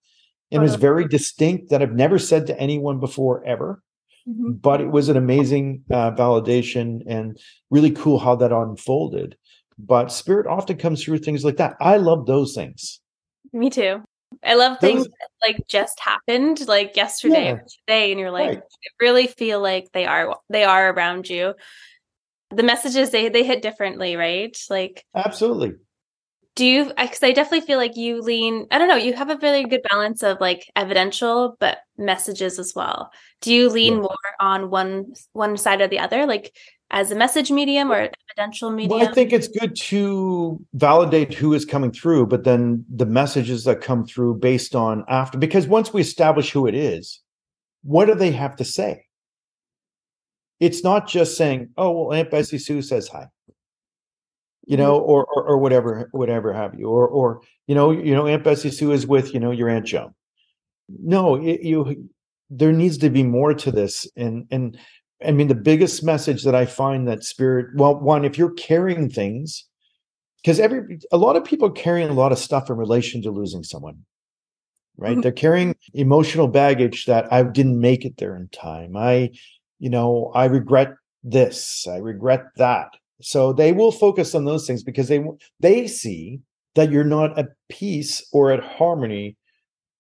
And 0.53 0.61
it 0.61 0.63
was 0.63 0.77
very 0.77 1.09
distinct 1.09 1.71
that 1.71 1.83
I've 1.83 1.95
never 1.95 2.19
said 2.19 2.47
to 2.47 2.61
anyone 2.61 3.01
before 3.01 3.45
ever. 3.45 3.83
Mm-hmm. 4.29 4.53
But 4.53 4.81
it 4.81 4.91
was 4.91 5.09
an 5.09 5.17
amazing 5.17 5.85
uh, 5.91 6.13
validation 6.13 7.03
and 7.07 7.39
really 7.71 7.91
cool 7.91 8.19
how 8.19 8.37
that 8.37 8.53
unfolded. 8.53 9.37
But 9.79 10.11
spirit 10.11 10.47
often 10.47 10.79
comes 10.79 11.05
through 11.05 11.19
things 11.19 11.45
like 11.45 11.57
that. 11.57 11.77
I 11.81 11.97
love 11.97 12.27
those 12.27 12.55
things. 12.55 13.01
Me 13.53 13.71
too. 13.71 14.03
I 14.43 14.55
love 14.55 14.79
things 14.81 15.05
those, 15.05 15.09
that 15.09 15.49
like 15.49 15.69
just 15.69 16.01
happened 16.01 16.67
like 16.67 16.97
yesterday 16.97 17.45
yeah, 17.45 17.53
or 17.53 17.65
today 17.87 18.11
and 18.11 18.19
you're 18.21 18.31
like 18.31 18.49
right. 18.49 18.63
really 19.01 19.29
feel 19.29 19.61
like 19.61 19.93
they 19.93 20.05
are 20.05 20.37
they 20.49 20.65
are 20.65 20.91
around 20.93 21.29
you. 21.29 21.55
The 22.51 22.63
messages 22.63 23.11
they 23.11 23.29
they 23.29 23.45
hit 23.45 23.63
differently, 23.63 24.17
right? 24.17 24.57
Like 24.69 25.05
Absolutely 25.15 25.75
do 26.57 26.65
you 26.65 26.87
because 26.87 27.23
i 27.23 27.31
definitely 27.31 27.65
feel 27.65 27.79
like 27.79 27.97
you 27.97 28.21
lean 28.21 28.67
i 28.71 28.79
don't 28.79 28.89
know 28.89 28.97
you 28.97 29.13
have 29.13 29.31
a 29.31 29.39
really 29.41 29.65
good 29.65 29.83
balance 29.91 30.23
of 30.23 30.41
like 30.41 30.69
evidential 30.75 31.57
but 31.61 31.79
messages 31.97 32.59
as 32.59 32.75
well 32.75 33.11
do 33.43 33.55
you 33.55 33.69
lean 33.69 33.95
yeah. 33.95 34.01
more 34.01 34.17
on 34.41 34.71
one 34.71 35.05
one 35.33 35.57
side 35.57 35.81
or 35.81 35.87
the 35.87 35.99
other 35.99 36.27
like 36.27 36.57
as 36.91 37.11
a 37.11 37.15
message 37.15 37.51
medium 37.51 37.91
or 37.91 37.99
an 37.99 38.11
evidential 38.31 38.71
medium 38.71 39.01
well, 39.01 39.09
i 39.09 39.13
think 39.13 39.33
it's 39.33 39.49
good 39.49 39.75
to 39.75 40.61
validate 40.75 41.35
who 41.35 41.53
is 41.53 41.65
coming 41.65 41.91
through 41.91 42.27
but 42.27 42.45
then 42.45 42.85
the 42.95 43.07
messages 43.07 43.65
that 43.65 43.81
come 43.81 44.07
through 44.07 44.35
based 44.35 44.75
on 44.75 45.05
after 45.09 45.37
because 45.39 45.67
once 45.67 45.93
we 45.93 46.01
establish 46.01 46.51
who 46.51 46.67
it 46.67 46.75
is 46.75 47.21
what 47.83 48.07
do 48.07 48.15
they 48.17 48.33
have 48.33 48.57
to 48.57 48.65
say? 48.65 49.05
It's 50.59 50.83
not 50.83 51.07
just 51.07 51.37
saying 51.37 51.71
oh 51.77 51.91
well 51.91 52.13
aunt 52.13 52.31
bessie 52.31 52.59
sue 52.59 52.83
says 52.83 53.09
hi 53.09 53.29
you 54.67 54.77
know, 54.77 55.01
mm-hmm. 55.01 55.11
or, 55.11 55.25
or, 55.27 55.45
or 55.45 55.59
whatever, 55.59 56.09
whatever 56.11 56.53
have 56.53 56.75
you, 56.75 56.89
or 56.89 57.07
or 57.07 57.41
you 57.69 57.75
know, 57.75 57.93
you 57.93 58.13
know, 58.13 58.27
Aunt 58.27 58.43
Bessie 58.43 58.71
Sue 58.71 58.91
is 58.91 59.07
with 59.07 59.33
you 59.33 59.39
know 59.41 59.53
your 59.53 59.69
Aunt 59.69 59.87
Joan. 59.87 60.13
No, 60.89 61.37
it, 61.37 61.63
you 61.63 62.11
there 62.51 62.73
needs 62.73 62.99
to 62.99 63.11
be 63.11 63.23
more 63.23 63.55
to 63.55 63.71
this, 63.71 64.09
and 64.17 64.47
and 64.51 64.77
I 65.25 65.31
mean 65.31 65.49
the 65.49 65.55
biggest 65.55 66.03
message 66.03 66.45
that 66.45 66.55
I 66.55 66.67
find 66.67 67.09
that 67.09 67.25
spirit. 67.25 67.69
Well, 67.75 67.99
one, 67.99 68.25
if 68.25 68.37
you're 68.37 68.53
carrying 68.53 69.09
things, 69.09 69.65
because 70.43 70.61
every 70.61 70.99
a 71.13 71.17
lot 71.17 71.37
of 71.37 71.45
people 71.45 71.69
are 71.69 71.73
carrying 71.73 72.09
a 72.09 72.15
lot 72.15 72.33
of 72.33 72.39
stuff 72.39 72.71
in 72.71 72.77
relation 72.77 73.23
to 73.23 73.31
losing 73.31 73.63
someone 73.63 73.99
right 74.99 75.13
mm-hmm. 75.13 75.21
they're 75.21 75.33
carrying 75.33 75.75
emotional 75.93 76.49
baggage 76.49 77.05
that 77.05 77.31
i 77.31 77.43
didn't 77.43 77.79
make 77.79 78.05
it 78.05 78.17
there 78.17 78.35
in 78.37 78.49
time 78.49 78.97
i 78.97 79.29
you 79.79 79.91
know 79.91 80.31
i 80.35 80.47
regret 80.47 80.95
this 81.23 81.87
i 81.91 81.97
regret 81.97 82.45
that 82.57 82.89
so 83.21 83.53
they 83.53 83.73
will 83.73 83.93
focus 83.93 84.35
on 84.35 84.45
those 84.45 84.67
things 84.67 84.83
because 84.83 85.09
they 85.09 85.23
they 85.61 85.87
see 85.87 86.41
that 86.75 86.93
you're 86.93 87.05
not 87.05 87.37
at 87.39 87.49
peace 87.69 88.25
or 88.33 88.53
at 88.53 88.63
harmony 88.63 89.37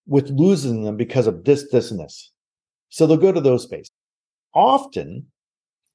with 0.07 0.31
losing 0.31 0.85
them 0.85 0.97
because 0.97 1.27
of 1.27 1.45
this, 1.45 1.69
this, 1.73 1.91
and 1.91 1.99
this. 1.99 2.31
So 2.91 3.07
they'll 3.07 3.17
go 3.17 3.33
to 3.33 3.41
those 3.41 3.64
spaces. 3.64 3.91
Often, 4.57 5.27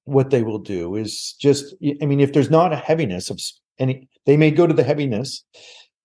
what 0.05 0.29
they 0.29 0.43
will 0.43 0.59
do 0.59 0.95
is 0.95 1.35
just, 1.39 1.73
I 2.01 2.05
mean, 2.05 2.19
if 2.19 2.31
there's 2.31 2.51
not 2.51 2.71
a 2.71 2.75
heaviness 2.77 3.29
of 3.29 3.41
any, 3.79 4.07
they 4.25 4.37
may 4.37 4.51
go 4.51 4.67
to 4.67 4.73
the 4.73 4.83
heaviness 4.83 5.43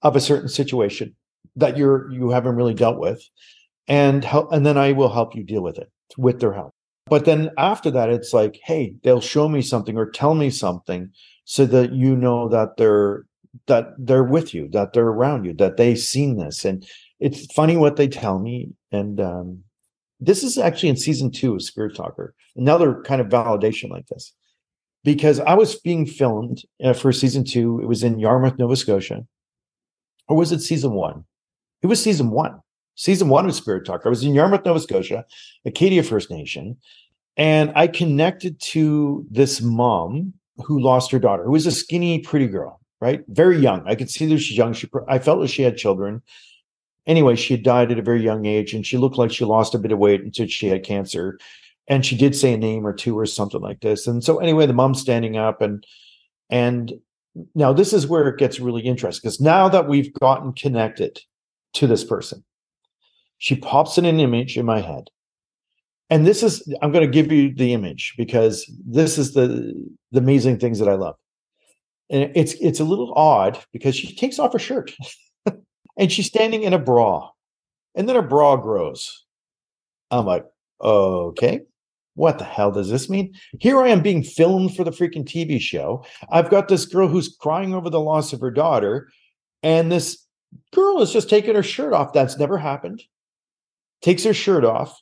of 0.00 0.16
a 0.16 0.20
certain 0.20 0.48
situation 0.48 1.14
that 1.54 1.76
you're 1.76 2.10
you 2.10 2.30
haven't 2.30 2.56
really 2.56 2.74
dealt 2.74 2.98
with, 2.98 3.22
and 3.88 4.24
help, 4.24 4.50
and 4.52 4.64
then 4.64 4.78
I 4.78 4.92
will 4.92 5.12
help 5.12 5.34
you 5.34 5.44
deal 5.44 5.62
with 5.62 5.78
it 5.78 5.90
with 6.16 6.40
their 6.40 6.54
help. 6.54 6.72
But 7.06 7.24
then 7.24 7.50
after 7.58 7.90
that, 7.92 8.10
it's 8.10 8.32
like, 8.32 8.58
hey, 8.64 8.94
they'll 9.02 9.20
show 9.20 9.48
me 9.48 9.62
something 9.62 9.96
or 9.96 10.10
tell 10.10 10.34
me 10.34 10.50
something 10.50 11.10
so 11.44 11.66
that 11.66 11.92
you 11.92 12.16
know 12.16 12.48
that 12.48 12.76
they're 12.78 13.24
that 13.66 13.94
they're 13.98 14.24
with 14.24 14.54
you, 14.54 14.68
that 14.72 14.92
they're 14.92 15.08
around 15.08 15.44
you, 15.44 15.54
that 15.54 15.76
they've 15.76 15.98
seen 15.98 16.36
this. 16.36 16.64
And 16.64 16.86
it's 17.20 17.52
funny 17.52 17.76
what 17.76 17.96
they 17.96 18.08
tell 18.08 18.38
me. 18.38 18.70
And 18.92 19.20
um, 19.20 19.62
this 20.20 20.42
is 20.42 20.58
actually 20.58 20.88
in 20.88 20.96
season 20.96 21.30
two 21.30 21.54
of 21.54 21.62
Spirit 21.62 21.94
Talker, 21.96 22.34
another 22.56 23.02
kind 23.02 23.20
of 23.20 23.28
validation 23.28 23.90
like 23.90 24.06
this. 24.06 24.32
Because 25.04 25.38
I 25.40 25.54
was 25.54 25.76
being 25.76 26.04
filmed 26.04 26.62
uh, 26.82 26.92
for 26.92 27.12
season 27.12 27.44
two. 27.44 27.80
It 27.80 27.86
was 27.86 28.02
in 28.02 28.18
Yarmouth, 28.18 28.58
Nova 28.58 28.74
Scotia. 28.74 29.24
Or 30.28 30.36
was 30.36 30.50
it 30.50 30.60
season 30.60 30.92
one? 30.92 31.24
It 31.82 31.86
was 31.86 32.02
season 32.02 32.30
one 32.30 32.60
season 32.96 33.28
one 33.28 33.46
of 33.46 33.54
Spirit 33.54 33.86
Talker. 33.86 34.08
I 34.08 34.10
was 34.10 34.24
in 34.24 34.34
Yarmouth, 34.34 34.64
Nova 34.64 34.80
Scotia, 34.80 35.24
Acadia 35.64 36.02
First 36.02 36.30
Nation, 36.30 36.76
and 37.36 37.72
I 37.76 37.86
connected 37.86 38.58
to 38.72 39.24
this 39.30 39.60
mom 39.60 40.32
who 40.64 40.80
lost 40.80 41.12
her 41.12 41.18
daughter, 41.18 41.44
who 41.44 41.52
was 41.52 41.66
a 41.66 41.70
skinny, 41.70 42.18
pretty 42.20 42.48
girl, 42.48 42.80
right? 43.00 43.22
Very 43.28 43.58
young. 43.58 43.86
I 43.86 43.94
could 43.94 44.10
see 44.10 44.26
that 44.26 44.38
she's 44.38 44.56
young. 44.56 44.72
She, 44.72 44.88
I 45.06 45.18
felt 45.18 45.40
that 45.42 45.48
she 45.48 45.62
had 45.62 45.76
children. 45.76 46.22
Anyway, 47.06 47.36
she 47.36 47.54
had 47.54 47.62
died 47.62 47.92
at 47.92 47.98
a 47.98 48.02
very 48.02 48.22
young 48.22 48.46
age, 48.46 48.74
and 48.74 48.84
she 48.84 48.98
looked 48.98 49.18
like 49.18 49.30
she 49.30 49.44
lost 49.44 49.74
a 49.74 49.78
bit 49.78 49.92
of 49.92 49.98
weight 49.98 50.22
until 50.22 50.46
she 50.46 50.68
had 50.68 50.84
cancer. 50.84 51.38
And 51.88 52.04
she 52.04 52.16
did 52.16 52.34
say 52.34 52.52
a 52.52 52.58
name 52.58 52.84
or 52.86 52.92
two 52.92 53.16
or 53.16 53.26
something 53.26 53.60
like 53.60 53.80
this. 53.80 54.06
And 54.08 54.24
so, 54.24 54.38
anyway, 54.38 54.66
the 54.66 54.72
mom's 54.72 55.00
standing 55.00 55.36
up, 55.36 55.62
and 55.62 55.86
and 56.50 56.92
now 57.54 57.72
this 57.72 57.92
is 57.92 58.06
where 58.06 58.28
it 58.28 58.38
gets 58.38 58.60
really 58.60 58.82
interesting 58.82 59.20
because 59.22 59.40
now 59.40 59.68
that 59.68 59.88
we've 59.88 60.12
gotten 60.14 60.52
connected 60.52 61.20
to 61.74 61.86
this 61.86 62.04
person, 62.04 62.44
she 63.38 63.56
pops 63.56 63.98
in 63.98 64.04
an 64.04 64.20
image 64.20 64.56
in 64.56 64.66
my 64.66 64.80
head. 64.80 65.10
And 66.08 66.26
this 66.26 66.42
is, 66.42 66.62
I'm 66.82 66.92
going 66.92 67.04
to 67.04 67.10
give 67.10 67.32
you 67.32 67.52
the 67.52 67.72
image 67.72 68.14
because 68.16 68.70
this 68.86 69.18
is 69.18 69.34
the, 69.34 69.74
the 70.12 70.20
amazing 70.20 70.58
things 70.58 70.78
that 70.78 70.88
I 70.88 70.94
love. 70.94 71.16
And 72.08 72.30
it's, 72.36 72.54
it's 72.54 72.78
a 72.78 72.84
little 72.84 73.12
odd 73.14 73.58
because 73.72 73.96
she 73.96 74.14
takes 74.14 74.38
off 74.38 74.52
her 74.52 74.58
shirt 74.58 74.92
and 75.96 76.10
she's 76.10 76.26
standing 76.26 76.62
in 76.62 76.72
a 76.72 76.78
bra 76.78 77.30
and 77.94 78.08
then 78.08 78.16
her 78.16 78.22
bra 78.22 78.56
grows. 78.56 79.24
I'm 80.10 80.26
like, 80.26 80.44
okay, 80.80 81.62
what 82.14 82.38
the 82.38 82.44
hell 82.44 82.70
does 82.70 82.90
this 82.90 83.08
mean? 83.08 83.34
Here 83.58 83.80
I 83.80 83.88
am 83.88 84.02
being 84.02 84.22
filmed 84.22 84.76
for 84.76 84.84
the 84.84 84.90
freaking 84.90 85.24
TV 85.24 85.60
show. 85.60 86.04
I've 86.30 86.50
got 86.50 86.68
this 86.68 86.86
girl 86.86 87.08
who's 87.08 87.34
crying 87.40 87.74
over 87.74 87.90
the 87.90 88.00
loss 88.00 88.32
of 88.32 88.40
her 88.40 88.50
daughter, 88.50 89.08
and 89.62 89.90
this 89.90 90.24
girl 90.72 91.02
is 91.02 91.12
just 91.12 91.28
taking 91.28 91.54
her 91.54 91.62
shirt 91.62 91.92
off. 91.92 92.12
That's 92.12 92.38
never 92.38 92.58
happened 92.58 93.02
takes 94.02 94.24
her 94.24 94.34
shirt 94.34 94.64
off, 94.64 95.00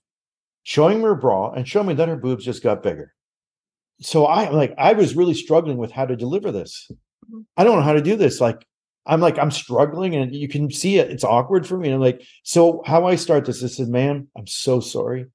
showing 0.63 1.01
her 1.03 1.15
bra, 1.15 1.53
and 1.53 1.69
showing 1.69 1.89
me 1.89 1.95
that 1.95 2.09
her 2.09 2.17
boobs 2.17 2.45
just 2.45 2.63
got 2.63 2.83
bigger. 2.83 3.13
So 4.01 4.27
I 4.27 4.49
like 4.51 4.75
I 4.79 4.93
was 4.93 5.15
really 5.15 5.35
struggling 5.35 5.77
with 5.77 5.93
how 5.93 6.07
to 6.07 6.17
deliver 6.17 6.51
this. 6.51 6.91
Mm-hmm. 6.91 7.41
I 7.57 7.65
don't 7.65 7.77
know 7.77 7.83
how 7.83 7.93
to 7.93 8.03
do 8.03 8.17
this. 8.17 8.41
Like 8.41 8.67
I'm 9.07 9.21
like 9.21 9.39
I'm 9.39 9.51
struggling, 9.51 10.15
and 10.15 10.35
you 10.35 10.49
can 10.49 10.71
see 10.71 10.99
it. 10.99 11.11
It's 11.11 11.25
awkward 11.25 11.67
for 11.67 11.79
me. 11.79 11.89
And 11.89 11.97
I'm 11.97 12.01
like, 12.01 12.23
so 12.43 12.83
how 12.87 13.07
I 13.07 13.17
start 13.17 13.45
this? 13.45 13.63
I 13.63 13.69
said, 13.69 13.89
"Ma'am, 13.89 14.29
I'm 14.37 14.47
so 14.47 14.81
sorry. 14.81 15.27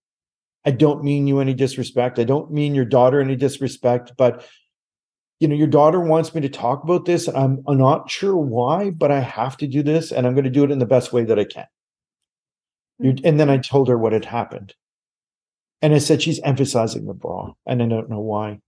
I 0.65 0.71
don't 0.71 1.03
mean 1.03 1.27
you 1.27 1.39
any 1.39 1.53
disrespect. 1.53 2.19
I 2.19 2.23
don't 2.23 2.51
mean 2.51 2.75
your 2.75 2.85
daughter 2.85 3.19
any 3.19 3.35
disrespect, 3.35 4.13
but." 4.17 4.45
You 5.41 5.47
know, 5.47 5.55
your 5.55 5.67
daughter 5.67 6.01
wants 6.01 6.35
me 6.35 6.41
to 6.41 6.49
talk 6.49 6.83
about 6.83 7.05
this. 7.05 7.29
I'm, 7.29 7.63
I'm 7.65 7.77
not 7.77 8.11
sure 8.11 8.35
why, 8.35 8.89
but 8.89 9.09
I 9.09 9.21
have 9.21 9.55
to 9.59 9.67
do 9.67 9.81
this, 9.81 10.11
and 10.11 10.27
I'm 10.27 10.33
going 10.33 10.43
to 10.43 10.49
do 10.49 10.65
it 10.65 10.71
in 10.71 10.79
the 10.79 10.85
best 10.85 11.13
way 11.13 11.23
that 11.23 11.39
I 11.39 11.45
can. 11.45 11.65
Mm-hmm. 13.01 13.25
And 13.25 13.39
then 13.39 13.49
I 13.49 13.57
told 13.57 13.87
her 13.87 13.97
what 13.97 14.13
had 14.13 14.25
happened. 14.25 14.73
And 15.81 15.93
I 15.93 15.99
said, 15.99 16.21
she's 16.21 16.41
emphasizing 16.41 17.05
the 17.05 17.13
bra. 17.13 17.53
And 17.65 17.81
I 17.81 17.87
don't 17.87 18.09
know 18.09 18.19
why. 18.19 18.59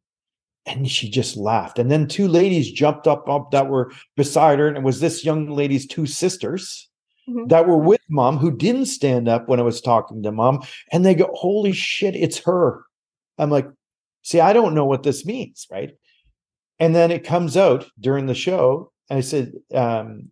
And 0.66 0.89
she 0.89 1.09
just 1.09 1.38
laughed. 1.38 1.80
And 1.80 1.89
then 1.89 2.07
two 2.07 2.28
ladies 2.28 2.72
jumped 2.72 3.07
up, 3.07 3.28
up 3.28 3.51
that 3.51 3.68
were 3.68 3.91
beside 4.16 4.59
her. 4.59 4.68
And 4.68 4.78
it 4.78 4.84
was 4.84 4.99
this 4.99 5.26
young 5.26 5.49
lady's 5.49 5.88
two 5.88 6.05
sisters 6.05 6.88
mm-hmm. 7.28 7.47
that 7.47 7.68
were 7.68 7.78
with 7.78 8.01
mom 8.09 8.38
who 8.38 8.55
didn't 8.55 8.86
stand 8.86 9.28
up 9.28 9.47
when 9.47 9.59
I 9.59 9.64
was 9.64 9.82
talking 9.82 10.22
to 10.22 10.32
mom. 10.32 10.62
And 10.91 11.03
they 11.03 11.16
go, 11.16 11.30
holy 11.34 11.72
shit, 11.72 12.16
it's 12.16 12.38
her. 12.39 12.84
I'm 13.39 13.49
like, 13.49 13.68
see, 14.22 14.39
I 14.39 14.53
don't 14.53 14.76
know 14.76 14.86
what 14.86 15.01
this 15.01 15.26
means. 15.26 15.66
Right. 15.72 15.91
And 16.80 16.95
then 16.95 17.09
it 17.09 17.24
comes 17.24 17.57
out 17.57 17.88
during 17.99 18.28
the 18.28 18.36
show. 18.36 18.91
And 19.09 19.18
I 19.18 19.22
said, 19.22 19.53
um, 19.74 20.30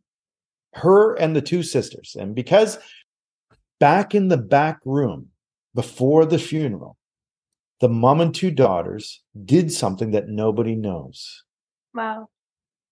her 0.73 1.15
and 1.15 1.35
the 1.35 1.41
two 1.41 1.63
sisters. 1.63 2.15
And 2.17 2.35
because 2.35 2.77
back 3.79 4.13
in 4.13 4.27
the 4.27 4.37
back 4.37 4.77
room 4.85 5.29
before 5.73 6.25
the 6.25 6.37
funeral, 6.37 6.97
the 7.79 7.89
mom 7.89 8.21
and 8.21 8.33
two 8.33 8.51
daughters 8.51 9.21
did 9.45 9.71
something 9.71 10.11
that 10.11 10.27
nobody 10.27 10.75
knows. 10.75 11.43
Wow. 11.93 12.29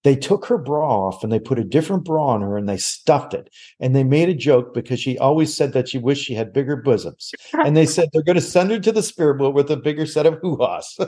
They 0.03 0.15
took 0.15 0.45
her 0.45 0.57
bra 0.57 1.07
off 1.07 1.23
and 1.23 1.33
they 1.33 1.39
put 1.39 1.59
a 1.59 1.63
different 1.63 2.05
bra 2.05 2.27
on 2.27 2.41
her 2.41 2.57
and 2.57 2.69
they 2.69 2.77
stuffed 2.77 3.33
it. 3.33 3.49
And 3.79 3.95
they 3.95 4.03
made 4.03 4.29
a 4.29 4.33
joke 4.33 4.73
because 4.73 4.99
she 4.99 5.17
always 5.17 5.55
said 5.55 5.73
that 5.73 5.89
she 5.89 5.97
wished 5.97 6.23
she 6.23 6.33
had 6.33 6.53
bigger 6.53 6.77
bosoms. 6.77 7.31
and 7.53 7.75
they 7.75 7.85
said 7.85 8.09
they're 8.13 8.23
going 8.23 8.35
to 8.35 8.41
send 8.41 8.71
her 8.71 8.79
to 8.79 8.91
the 8.91 9.03
spirit 9.03 9.39
world 9.39 9.55
with 9.55 9.69
a 9.69 9.77
bigger 9.77 10.05
set 10.05 10.25
of 10.25 10.39
hoo-haws. 10.41 10.97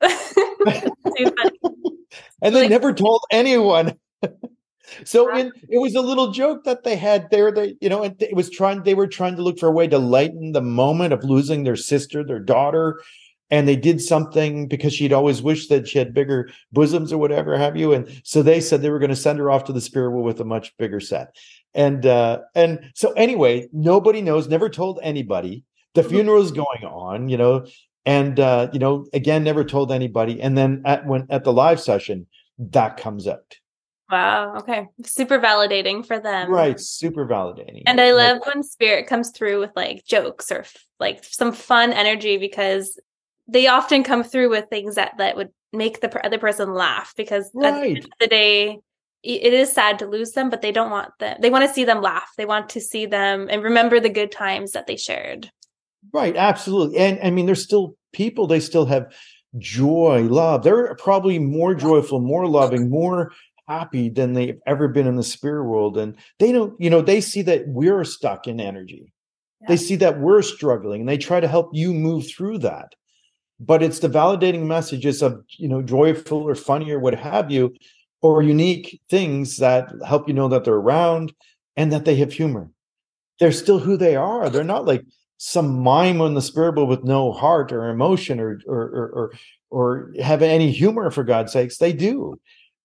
and 2.40 2.54
they 2.54 2.68
never 2.68 2.92
told 2.92 3.24
anyone 3.30 3.94
so 5.04 5.34
in, 5.36 5.52
it 5.68 5.78
was 5.78 5.94
a 5.94 6.00
little 6.00 6.32
joke 6.32 6.64
that 6.64 6.84
they 6.84 6.96
had 6.96 7.30
there. 7.30 7.52
They, 7.52 7.76
you 7.80 7.88
know, 7.88 8.02
it 8.02 8.34
was 8.34 8.50
trying. 8.50 8.82
They 8.82 8.94
were 8.94 9.06
trying 9.06 9.36
to 9.36 9.42
look 9.42 9.58
for 9.58 9.68
a 9.68 9.72
way 9.72 9.86
to 9.88 9.98
lighten 9.98 10.52
the 10.52 10.62
moment 10.62 11.12
of 11.12 11.24
losing 11.24 11.64
their 11.64 11.76
sister, 11.76 12.24
their 12.24 12.40
daughter, 12.40 13.00
and 13.50 13.66
they 13.66 13.76
did 13.76 14.00
something 14.00 14.68
because 14.68 14.92
she'd 14.94 15.12
always 15.12 15.42
wished 15.42 15.68
that 15.70 15.88
she 15.88 15.98
had 15.98 16.12
bigger 16.14 16.50
bosoms 16.72 17.12
or 17.12 17.18
whatever 17.18 17.56
have 17.56 17.76
you 17.76 17.92
and 17.92 18.20
so 18.24 18.42
they 18.42 18.60
said 18.60 18.82
they 18.82 18.90
were 18.90 18.98
going 18.98 19.08
to 19.10 19.16
send 19.16 19.38
her 19.38 19.50
off 19.50 19.64
to 19.64 19.72
the 19.72 19.80
spirit 19.80 20.10
world 20.10 20.24
with 20.26 20.40
a 20.40 20.44
much 20.44 20.76
bigger 20.76 21.00
set 21.00 21.34
and 21.74 22.06
uh 22.06 22.38
and 22.54 22.90
so 22.94 23.12
anyway 23.12 23.66
nobody 23.72 24.20
knows 24.20 24.48
never 24.48 24.68
told 24.68 24.98
anybody 25.02 25.64
the 25.94 26.02
Mhm. 26.02 26.08
funeral 26.10 26.42
is 26.42 26.52
going 26.52 26.84
on 26.84 27.28
you 27.28 27.36
know 27.36 27.66
and 28.06 28.38
uh 28.40 28.68
you 28.72 28.78
know 28.78 29.06
again 29.12 29.44
never 29.44 29.64
told 29.64 29.92
anybody 29.92 30.40
and 30.40 30.56
then 30.56 30.82
at 30.84 31.06
when 31.06 31.26
at 31.30 31.44
the 31.44 31.52
live 31.52 31.80
session 31.80 32.26
that 32.58 32.96
comes 32.96 33.26
out 33.26 33.56
Wow. 34.10 34.56
Okay. 34.58 34.86
Super 35.04 35.38
validating 35.38 36.04
for 36.06 36.18
them. 36.18 36.50
right 36.50 36.80
super 36.80 37.26
validating 37.26 37.82
And 37.86 38.00
I 38.00 38.12
Like, 38.12 38.34
love 38.34 38.42
when 38.46 38.62
spirit 38.62 39.06
comes 39.06 39.30
through 39.30 39.60
with 39.60 39.70
like 39.76 40.04
jokes 40.06 40.50
or 40.50 40.60
f- 40.60 40.86
like 40.98 41.22
some 41.24 41.52
fun 41.52 41.92
energy 41.92 42.38
because 42.38 42.98
they 43.46 43.66
often 43.66 44.02
come 44.04 44.22
through 44.24 44.50
with 44.50 44.66
things 44.70 44.94
that 44.96 45.12
that 45.18 45.36
would 45.36 45.50
make 45.72 46.00
the 46.00 46.24
other 46.26 46.38
person 46.38 46.72
laugh 46.72 47.12
because 47.16 47.50
at 47.62 47.74
the 47.74 47.86
end 47.86 47.98
of 47.98 48.10
the 48.20 48.26
day 48.26 48.78
it 49.22 49.52
is 49.52 49.70
sad 49.72 49.98
to 49.98 50.06
lose 50.06 50.32
them 50.32 50.48
but 50.48 50.62
they 50.62 50.72
don't 50.72 50.90
want 50.90 51.10
them 51.18 51.36
they 51.42 51.50
want 51.50 51.66
to 51.68 51.74
see 51.74 51.84
them 51.84 52.00
laugh 52.00 52.30
they 52.38 52.46
want 52.46 52.70
to 52.70 52.80
see 52.80 53.04
them 53.04 53.48
and 53.50 53.62
remember 53.62 54.00
the 54.00 54.08
good 54.08 54.32
times 54.32 54.72
that 54.72 54.86
they 54.86 54.96
shared 54.96 55.50
Right, 56.12 56.36
absolutely. 56.36 56.96
And 56.98 57.18
I 57.22 57.30
mean, 57.30 57.44
there's 57.46 57.62
still 57.62 57.96
people, 58.12 58.46
they 58.46 58.60
still 58.60 58.86
have 58.86 59.12
joy, 59.58 60.22
love. 60.22 60.62
They're 60.62 60.94
probably 60.94 61.38
more 61.38 61.74
joyful, 61.74 62.20
more 62.20 62.46
loving, 62.46 62.88
more 62.88 63.32
happy 63.68 64.08
than 64.08 64.32
they've 64.32 64.58
ever 64.66 64.88
been 64.88 65.06
in 65.06 65.16
the 65.16 65.22
spirit 65.22 65.64
world. 65.64 65.98
And 65.98 66.16
they 66.38 66.52
don't, 66.52 66.78
you 66.80 66.90
know, 66.90 67.02
they 67.02 67.20
see 67.20 67.42
that 67.42 67.68
we're 67.68 68.04
stuck 68.04 68.46
in 68.46 68.60
energy. 68.60 69.12
They 69.66 69.76
see 69.76 69.96
that 69.96 70.20
we're 70.20 70.42
struggling 70.42 71.00
and 71.00 71.08
they 71.08 71.18
try 71.18 71.40
to 71.40 71.48
help 71.48 71.70
you 71.72 71.92
move 71.92 72.28
through 72.28 72.58
that. 72.58 72.94
But 73.60 73.82
it's 73.82 73.98
the 73.98 74.08
validating 74.08 74.66
messages 74.66 75.20
of, 75.20 75.42
you 75.56 75.68
know, 75.68 75.82
joyful 75.82 76.42
or 76.42 76.54
funny 76.54 76.92
or 76.92 77.00
what 77.00 77.14
have 77.14 77.50
you, 77.50 77.74
or 78.22 78.42
unique 78.42 79.00
things 79.10 79.56
that 79.58 79.90
help 80.06 80.28
you 80.28 80.34
know 80.34 80.48
that 80.48 80.64
they're 80.64 80.74
around 80.74 81.32
and 81.76 81.92
that 81.92 82.04
they 82.04 82.16
have 82.16 82.32
humor. 82.32 82.70
They're 83.40 83.52
still 83.52 83.78
who 83.78 83.96
they 83.96 84.16
are. 84.16 84.48
They're 84.48 84.64
not 84.64 84.86
like 84.86 85.04
some 85.38 85.80
mime 85.80 86.20
on 86.20 86.34
the 86.34 86.42
spirit 86.42 86.76
world 86.76 86.88
with 86.88 87.04
no 87.04 87.32
heart 87.32 87.72
or 87.72 87.88
emotion 87.88 88.40
or 88.40 88.60
or 88.66 88.82
or 88.82 89.10
or, 89.10 89.32
or 89.70 90.12
have 90.22 90.42
any 90.42 90.70
humor 90.72 91.10
for 91.10 91.24
God's 91.24 91.52
sakes. 91.52 91.78
They 91.78 91.92
do. 91.92 92.40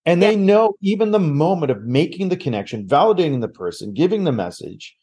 And 0.06 0.22
they 0.22 0.36
know 0.36 0.76
even 0.82 1.12
the 1.12 1.20
moment 1.20 1.72
of 1.72 1.84
making 1.84 2.30
the 2.30 2.38
connection, 2.38 2.86
validating 2.88 3.40
the 3.42 3.48
person, 3.48 3.94
giving 3.94 4.26
the 4.26 4.32
message, 4.32 4.96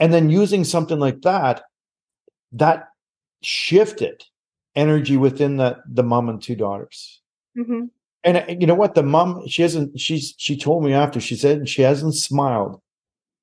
and 0.00 0.12
then 0.12 0.30
using 0.30 0.64
something 0.64 0.98
like 0.98 1.22
that, 1.22 1.62
that 2.52 2.88
shifted 3.42 4.24
energy 4.74 5.16
within 5.16 5.56
the 5.56 5.78
the 5.90 6.02
mom 6.02 6.28
and 6.28 6.42
two 6.42 6.54
daughters. 6.54 7.20
mm-hmm. 7.56 7.86
And 8.24 8.36
uh, 8.38 8.44
you 8.48 8.66
know 8.66 8.74
what? 8.74 8.94
The 8.94 9.02
mom, 9.02 9.46
she 9.46 9.62
hasn't, 9.62 10.00
she's, 10.00 10.34
she 10.36 10.56
told 10.56 10.84
me 10.84 10.92
after, 10.92 11.20
she 11.20 11.36
said 11.36 11.68
she 11.68 11.82
hasn't 11.82 12.14
smiled 12.14 12.80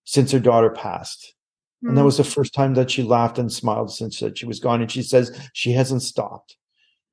since 0.03 0.31
her 0.31 0.39
daughter 0.39 0.69
passed. 0.69 1.33
And 1.85 1.97
that 1.97 2.05
was 2.05 2.17
the 2.17 2.23
first 2.23 2.53
time 2.53 2.75
that 2.75 2.91
she 2.91 3.03
laughed 3.03 3.37
and 3.37 3.51
smiled 3.51 3.91
since 3.91 4.19
that 4.21 4.37
she 4.37 4.45
was 4.45 4.59
gone. 4.59 4.81
And 4.81 4.89
she 4.89 5.03
says 5.03 5.37
she 5.51 5.73
hasn't 5.73 6.01
stopped. 6.01 6.55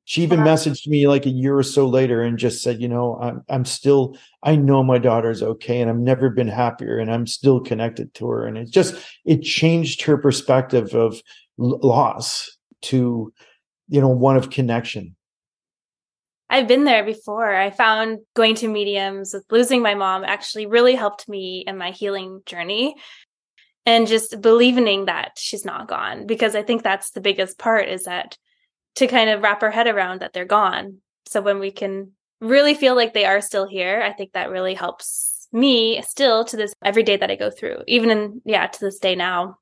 She 0.05 0.23
even 0.23 0.41
Wow. 0.41 0.47
messaged 0.47 0.89
me 0.89 1.07
like 1.07 1.27
a 1.27 1.31
year 1.31 1.57
or 1.57 1.63
so 1.63 1.87
later 1.87 2.23
and 2.23 2.37
just 2.37 2.63
said, 2.63 2.81
you 2.81 2.89
know, 2.89 3.17
I'm, 3.21 3.45
I'm 3.49 3.65
still, 3.65 4.17
I 4.43 4.57
know 4.57 4.83
my 4.83 4.99
daughter's 4.99 5.43
okay 5.43 5.81
and 5.81 5.89
I've 5.89 5.97
never 5.97 6.31
been 6.31 6.49
happier 6.49 6.99
and 6.99 7.13
I'm 7.13 7.27
still 7.27 7.61
connected 7.61 8.13
to 8.15 8.29
her. 8.29 8.47
And 8.47 8.59
it 8.59 8.71
just, 8.71 8.97
it 9.25 9.43
changed 9.43 10.03
her 10.03 10.19
perspective 10.19 10.95
of 10.95 11.23
loss 11.59 12.59
to, 12.83 13.33
you 13.89 14.01
know, 14.01 14.09
one 14.09 14.37
of 14.37 14.51
connection. 14.51 15.15
I've 16.49 16.67
been 16.67 16.85
there 16.85 17.05
before. 17.05 17.55
I 17.55 17.71
found 17.71 18.19
going 18.35 18.57
to 18.57 18.69
mediums 18.69 19.33
with 19.33 19.45
losing 19.51 19.83
my 19.83 19.95
mom 19.95 20.25
actually 20.25 20.67
really 20.67 20.97
helped 20.97 21.29
me 21.29 21.63
in 21.65 21.79
my 21.79 21.93
healing 21.93 22.41
journey. 22.47 22.97
And 23.87 24.07
just 24.07 24.41
believing 24.41 25.05
that 25.05 25.33
she's 25.39 25.65
not 25.65 25.89
gone, 25.89 26.27
because 26.27 26.55
I 26.55 26.63
think 26.63 26.83
that's 26.83 27.13
the 27.13 27.21
biggest 27.21 27.59
part 27.59 27.89
is 27.89 28.05
that 28.05 28.37
to 28.97 29.07
kind 29.07 29.31
of 29.31 29.43
wrap 29.43 29.63
our 29.63 29.71
head 29.71 29.87
around 29.87 30.21
that 30.21 30.33
they're 30.33 30.45
gone. 30.45 30.99
So 31.27 31.41
when 31.41 31.59
we 31.59 31.71
can 31.71 32.13
really 32.41 32.75
feel 32.75 32.95
like 32.97 33.15
they 33.15 33.25
are 33.25 33.41
still 33.41 33.67
here, 33.67 34.03
I 34.03 34.13
think 34.13 34.33
that 34.33 34.51
really 34.51 34.75
helps 34.75 35.49
me 35.53 36.01
still 36.03 36.45
to 36.45 36.57
this 36.57 36.73
every 36.85 37.03
day 37.03 37.17
that 37.17 37.31
I 37.31 37.37
go 37.37 37.51
through, 37.51 37.79
even 37.87 38.11
in, 38.11 38.43
yeah, 38.45 38.67
to 38.67 38.81
this 38.81 38.99
day 38.99 39.15
now. 39.15 39.59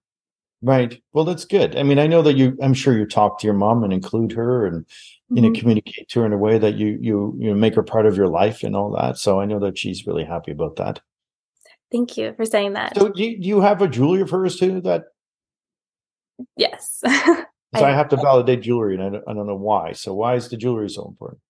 Right. 0.60 1.00
Well, 1.12 1.24
that's 1.24 1.44
good. 1.44 1.76
I 1.76 1.82
mean, 1.84 1.98
I 1.98 2.08
know 2.08 2.20
that 2.22 2.36
you, 2.36 2.56
I'm 2.60 2.74
sure 2.74 2.96
you 2.98 3.06
talk 3.06 3.38
to 3.40 3.46
your 3.46 3.54
mom 3.54 3.84
and 3.84 3.92
include 3.92 4.32
her 4.32 4.66
and, 4.66 4.84
you 5.30 5.40
know, 5.40 5.50
Mhm. 5.50 5.58
communicate 5.60 6.08
to 6.08 6.20
her 6.20 6.26
in 6.26 6.32
a 6.32 6.38
way 6.38 6.58
that 6.58 6.74
you, 6.74 6.98
you, 7.00 7.34
you 7.38 7.50
know, 7.50 7.54
make 7.54 7.74
her 7.74 7.82
part 7.82 8.06
of 8.06 8.16
your 8.16 8.26
life 8.28 8.64
and 8.64 8.74
all 8.74 8.90
that. 8.92 9.18
So 9.18 9.40
I 9.40 9.44
know 9.44 9.60
that 9.60 9.78
she's 9.78 10.06
really 10.06 10.24
happy 10.24 10.50
about 10.50 10.76
that. 10.76 11.00
Thank 11.92 12.16
you 12.16 12.34
for 12.34 12.44
saying 12.44 12.72
that. 12.72 12.96
So 12.96 13.08
do 13.08 13.22
you, 13.22 13.40
do 13.40 13.48
you 13.48 13.60
have 13.60 13.80
a 13.82 13.88
jewelry 13.88 14.20
of 14.20 14.30
hers 14.30 14.56
too 14.56 14.80
that 14.82 15.04
yes. 16.56 17.02
'cause 17.74 17.82
I, 17.82 17.90
I- 17.90 17.94
have 17.94 18.08
to 18.10 18.16
validate 18.16 18.62
jewelry 18.62 18.94
and 18.94 19.02
I 19.02 19.08
don't, 19.10 19.24
I 19.28 19.34
don't 19.34 19.46
know 19.46 19.56
why. 19.56 19.92
So 19.92 20.14
why 20.14 20.34
is 20.36 20.48
the 20.48 20.56
jewelry 20.56 20.88
so 20.88 21.06
important? 21.06 21.40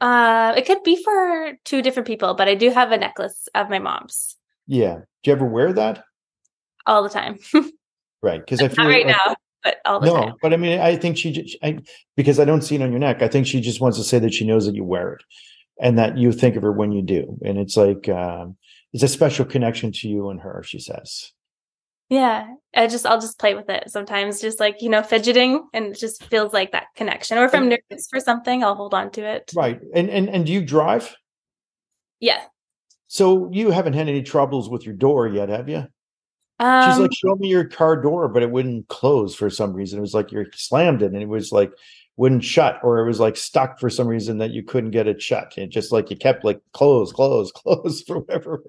Uh, 0.00 0.54
it 0.56 0.64
could 0.66 0.82
be 0.84 1.02
for 1.02 1.52
two 1.64 1.82
different 1.82 2.06
people, 2.06 2.34
but 2.34 2.46
I 2.48 2.54
do 2.54 2.70
have 2.70 2.92
a 2.92 2.96
necklace 2.98 3.48
of 3.54 3.68
my 3.68 3.78
mom's 3.80 4.36
Yeah. 4.66 4.98
Do 5.22 5.30
you 5.30 5.32
ever 5.32 5.46
wear 5.46 5.72
that? 5.72 6.04
all 6.86 7.02
the 7.02 7.08
time. 7.10 7.38
Right. 8.20 8.40
Because 8.40 8.60
I 8.60 8.66
feel 8.68 8.84
Not 8.84 8.90
right 8.90 9.06
like- 9.06 9.16
now, 9.26 9.36
but 9.62 9.76
all 9.84 10.00
the 10.00 10.06
no, 10.06 10.14
time. 10.14 10.32
but 10.42 10.52
I 10.52 10.56
mean, 10.56 10.80
I 10.80 10.96
think 10.96 11.16
she, 11.16 11.30
just, 11.30 11.56
I, 11.62 11.78
because 12.16 12.40
I 12.40 12.44
don't 12.44 12.62
see 12.62 12.74
it 12.74 12.82
on 12.82 12.90
your 12.90 12.98
neck. 12.98 13.22
I 13.22 13.28
think 13.28 13.46
she 13.46 13.60
just 13.60 13.80
wants 13.80 13.96
to 13.98 14.02
say 14.02 14.18
that 14.18 14.34
she 14.34 14.44
knows 14.44 14.66
that 14.66 14.74
you 14.74 14.82
wear 14.82 15.12
it 15.12 15.22
and 15.80 15.96
that 15.98 16.18
you 16.18 16.32
think 16.32 16.56
of 16.56 16.62
her 16.64 16.72
when 16.72 16.90
you 16.90 17.00
do. 17.02 17.38
And 17.44 17.58
it's 17.58 17.76
like, 17.76 18.08
um, 18.08 18.56
it's 18.92 19.04
a 19.04 19.08
special 19.08 19.44
connection 19.44 19.92
to 19.92 20.08
you 20.08 20.30
and 20.30 20.40
her, 20.40 20.62
she 20.64 20.80
says. 20.80 21.30
Yeah, 22.08 22.54
I 22.74 22.86
just 22.86 23.04
I'll 23.04 23.20
just 23.20 23.38
play 23.38 23.54
with 23.54 23.68
it 23.68 23.90
sometimes, 23.90 24.40
just 24.40 24.60
like 24.60 24.80
you 24.80 24.88
know, 24.88 25.02
fidgeting, 25.02 25.68
and 25.74 25.86
it 25.86 25.98
just 25.98 26.24
feels 26.24 26.52
like 26.54 26.72
that 26.72 26.86
connection. 26.96 27.36
Or 27.36 27.44
if 27.44 27.54
I'm 27.54 27.68
nervous 27.68 28.08
for 28.10 28.18
something, 28.18 28.64
I'll 28.64 28.74
hold 28.74 28.94
on 28.94 29.10
to 29.12 29.22
it. 29.22 29.52
Right. 29.54 29.78
And, 29.94 30.08
and, 30.08 30.28
and 30.30 30.46
do 30.46 30.52
you 30.52 30.64
drive? 30.64 31.14
Yeah. 32.20 32.40
So 33.06 33.50
you 33.52 33.70
haven't 33.70 33.92
had 33.92 34.08
any 34.08 34.22
troubles 34.22 34.70
with 34.70 34.86
your 34.86 34.94
door 34.94 35.28
yet, 35.28 35.48
have 35.50 35.68
you? 35.68 35.86
Um, 36.60 36.90
She's 36.90 36.98
like, 36.98 37.14
show 37.14 37.36
me 37.36 37.48
your 37.48 37.64
car 37.64 38.00
door, 38.00 38.28
but 38.28 38.42
it 38.42 38.50
wouldn't 38.50 38.88
close 38.88 39.34
for 39.34 39.48
some 39.48 39.72
reason. 39.72 39.98
It 39.98 40.02
was 40.02 40.14
like 40.14 40.32
you're 40.32 40.46
slammed 40.54 41.02
it 41.02 41.12
and 41.12 41.22
it 41.22 41.28
was 41.28 41.52
like 41.52 41.72
wouldn't 42.18 42.42
shut, 42.44 42.80
or 42.82 42.98
it 42.98 43.06
was 43.06 43.20
like 43.20 43.36
stuck 43.36 43.78
for 43.78 43.88
some 43.88 44.06
reason 44.08 44.38
that 44.38 44.50
you 44.50 44.62
couldn't 44.62 44.90
get 44.90 45.06
it 45.06 45.22
shut. 45.22 45.54
It 45.56 45.68
just 45.68 45.92
like 45.92 46.10
you 46.10 46.16
kept 46.16 46.44
like 46.44 46.60
close, 46.72 47.12
close, 47.12 47.50
close 47.56 48.02
for 48.02 48.18
whatever. 48.18 48.62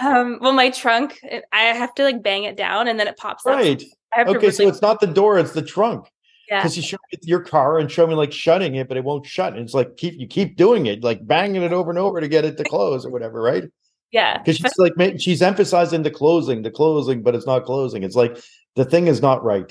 um, 0.00 0.38
well, 0.42 0.52
my 0.52 0.70
trunk, 0.70 1.18
I 1.52 1.62
have 1.62 1.94
to 1.94 2.02
like 2.02 2.22
bang 2.22 2.44
it 2.44 2.56
down, 2.56 2.88
and 2.88 2.98
then 3.00 3.06
it 3.08 3.16
pops 3.16 3.46
up. 3.46 3.54
Right. 3.54 3.82
I 4.14 4.18
have 4.18 4.26
to 4.26 4.36
Okay. 4.36 4.50
So 4.50 4.68
it's 4.68 4.82
not 4.82 5.00
the 5.00 5.06
door, 5.06 5.38
it's 5.38 5.52
the 5.52 5.62
trunk. 5.62 6.08
yeah. 6.50 6.58
Because 6.58 6.76
you 6.76 6.82
show 6.82 6.96
me 7.12 7.18
your 7.22 7.40
car 7.40 7.78
and 7.78 7.90
show 7.90 8.06
me 8.06 8.14
like 8.14 8.32
shutting 8.32 8.74
it, 8.74 8.88
but 8.88 8.96
it 8.96 9.04
won't 9.04 9.24
shut. 9.24 9.52
And 9.52 9.62
it's 9.62 9.74
like 9.74 9.96
keep 9.96 10.14
you 10.18 10.26
keep 10.26 10.56
doing 10.56 10.86
it, 10.86 11.04
like 11.04 11.24
banging 11.26 11.62
it 11.62 11.72
over 11.72 11.90
and 11.90 11.98
over 11.98 12.20
to 12.20 12.28
get 12.28 12.44
it 12.44 12.56
to 12.58 12.64
close 12.64 13.06
or 13.06 13.10
whatever, 13.10 13.40
right? 13.40 13.64
Yeah. 14.12 14.38
because 14.38 14.56
she's 14.56 14.78
like 14.78 15.20
she's 15.20 15.42
emphasizing 15.42 16.02
the 16.02 16.12
closing 16.12 16.62
the 16.62 16.70
closing 16.70 17.22
but 17.22 17.34
it's 17.34 17.44
not 17.44 17.64
closing 17.64 18.04
it's 18.04 18.14
like 18.14 18.38
the 18.76 18.84
thing 18.84 19.08
is 19.08 19.20
not 19.20 19.44
right 19.44 19.70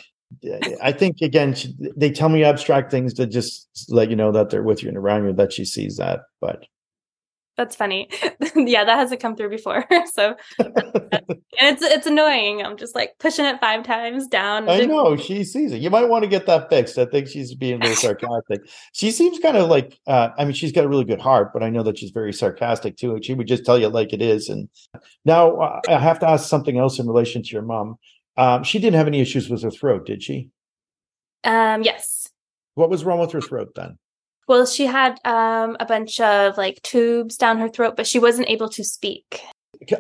i 0.82 0.92
think 0.92 1.22
again 1.22 1.54
she, 1.54 1.74
they 1.96 2.12
tell 2.12 2.30
me 2.30 2.44
abstract 2.44 2.92
things 2.92 3.14
to 3.14 3.26
just 3.26 3.68
let 3.90 4.10
you 4.10 4.16
know 4.16 4.32
that 4.32 4.50
they're 4.50 4.64
with 4.64 4.84
you 4.84 4.90
and 4.90 4.98
around 4.98 5.26
you 5.26 5.34
that 5.34 5.54
she 5.54 5.66
sees 5.66 5.98
that 5.98 6.22
but 6.42 6.66
That's 7.58 7.76
funny. 7.76 8.10
yeah, 8.56 8.84
that 8.84 8.98
hasn't 8.98 9.22
come 9.22 9.38
through 9.38 9.50
before. 9.50 9.86
so 10.14 10.36
and 10.60 11.78
it's 11.78 11.82
it's 11.82 12.06
annoying. 12.06 12.62
I'm 12.62 12.76
just 12.76 12.96
like 12.96 13.18
pushing 13.18 13.46
it 13.46 13.62
five 13.62 13.84
times 13.84 14.28
down. 14.28 14.68
i 14.68 14.82
know 14.82 15.16
she 15.16 15.44
sees 15.44 15.72
it 15.72 15.82
you 15.82 15.90
might 15.90 16.10
want 16.10 16.24
to 16.24 16.30
get 16.30 16.46
that 16.48 16.70
fixed 16.70 16.98
i 16.98 17.06
think 17.06 17.28
she's 17.28 17.54
being 17.56 17.80
little 17.80 17.96
sarcastic 17.96 18.62
she 18.94 19.12
seems 19.12 19.40
kind 19.40 19.58
of 19.58 19.70
like 19.70 20.00
uh, 20.08 20.30
i 20.38 20.44
mean 20.44 20.54
she's 20.54 20.72
got 20.72 20.86
a 20.86 20.88
really 20.88 21.06
good 21.06 21.22
heart 21.22 21.52
but 21.54 21.64
i 21.64 21.70
know 21.70 21.84
that 21.84 21.98
she's 21.98 22.12
very 22.12 22.34
sarcastic 22.34 22.98
too 22.98 23.14
and 23.14 23.24
she 23.24 23.34
would 23.34 23.48
just 23.48 23.66
tell 23.66 23.78
you 23.78 23.88
like 23.88 24.14
it 24.14 24.22
is 24.22 24.50
and 24.50 24.68
now 25.24 25.56
uh, 25.58 25.82
i 25.88 26.00
have 26.00 26.20
to 26.20 26.30
ask 26.30 26.50
something 26.50 26.78
else 26.78 27.00
in 27.00 27.08
relation 27.08 27.42
to 27.44 27.50
your 27.50 27.62
mom 27.62 27.96
um, 28.38 28.64
she 28.64 28.80
didn't 28.80 28.96
have 28.96 29.08
any 29.08 29.22
issues 29.22 29.50
with 29.50 29.64
her 29.64 29.72
throat 29.72 30.06
did 30.06 30.22
she 30.22 30.50
Um, 31.44 31.84
yes. 31.84 32.28
what 32.76 32.90
was 32.90 33.04
wrong 33.04 33.20
with 33.20 33.32
her 33.32 33.42
throat 33.42 33.70
then 33.76 33.98
Well, 34.48 34.66
she 34.66 34.86
had 34.86 35.20
um 35.26 35.76
a 35.80 35.86
bunch 35.86 36.20
of 36.20 36.58
like 36.58 36.82
tubes 36.84 37.36
down 37.38 37.58
her 37.58 37.70
throat, 37.70 37.96
but 37.98 38.08
she 38.08 38.20
wasn't 38.20 38.50
able 38.50 38.70
to 38.70 38.84
speak. 38.84 39.42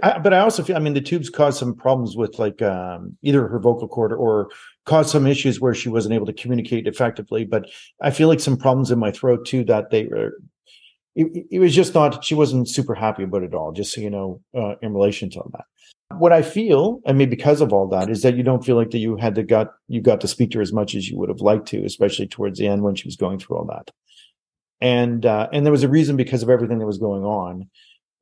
I, 0.02 0.20
but 0.20 0.34
I 0.34 0.40
also 0.40 0.64
feel, 0.64 0.78
I 0.78 0.80
mean, 0.80 0.94
the 0.94 1.02
tubes 1.02 1.30
caused 1.30 1.58
some 1.60 1.76
problems 1.76 2.16
with 2.16 2.40
like 2.40 2.62
um, 2.62 3.18
either 3.22 3.48
her 3.48 3.60
vocal 3.60 3.88
cord 3.88 4.14
or 4.14 4.50
caused 4.86 5.10
some 5.10 5.28
issues 5.28 5.60
where 5.60 5.74
she 5.74 5.90
wasn't 5.90 6.14
able 6.16 6.26
to 6.28 6.34
communicate 6.34 6.88
effectively. 6.88 7.44
But 7.44 7.70
I 8.02 8.12
feel 8.12 8.28
like 8.30 8.40
some 8.40 8.56
problems 8.58 8.90
in 8.92 9.00
my 9.00 9.12
throat 9.12 9.46
too 9.46 9.64
that 9.66 9.90
they 9.90 10.06
were, 10.06 10.38
it, 11.16 11.46
it 11.52 11.60
was 11.60 11.76
just 11.76 11.94
not, 11.94 12.24
she 12.24 12.36
wasn't 12.36 12.70
super 12.70 12.96
happy 12.96 13.24
about 13.24 13.44
it 13.44 13.54
all, 13.54 13.74
just 13.74 13.94
so 13.94 14.00
you 14.02 14.10
know, 14.10 14.42
uh, 14.58 14.76
in 14.82 14.94
relation 14.94 15.30
to 15.32 15.42
that. 15.52 15.66
What 16.12 16.32
I 16.32 16.44
feel, 16.44 17.02
I 17.08 17.14
mean, 17.14 17.30
because 17.30 17.62
of 17.62 17.74
all 17.74 17.88
that, 17.88 18.10
is 18.10 18.22
that 18.22 18.36
you 18.36 18.44
don't 18.44 18.64
feel 18.64 18.76
like 18.76 18.92
that 18.92 19.00
you 19.00 19.18
had 19.18 19.36
to 19.36 19.44
got 19.44 19.74
you 19.88 20.02
got 20.02 20.22
to 20.22 20.28
speak 20.28 20.52
to 20.52 20.60
her 20.60 20.62
as 20.62 20.72
much 20.72 20.94
as 20.94 21.10
you 21.10 21.18
would 21.18 21.30
have 21.30 21.42
liked 21.42 21.68
to, 21.70 21.84
especially 21.84 22.28
towards 22.28 22.60
the 22.60 22.68
end 22.68 22.84
when 22.84 22.96
she 22.96 23.08
was 23.08 23.16
going 23.16 23.40
through 23.40 23.58
all 23.58 23.66
that. 23.66 23.92
And 24.82 25.26
uh, 25.26 25.50
and 25.52 25.66
there 25.66 25.72
was 25.72 25.84
a 25.84 25.90
reason 25.90 26.16
because 26.16 26.44
of 26.44 26.50
everything 26.50 26.78
that 26.78 26.86
was 26.86 27.00
going 27.00 27.24
on, 27.24 27.70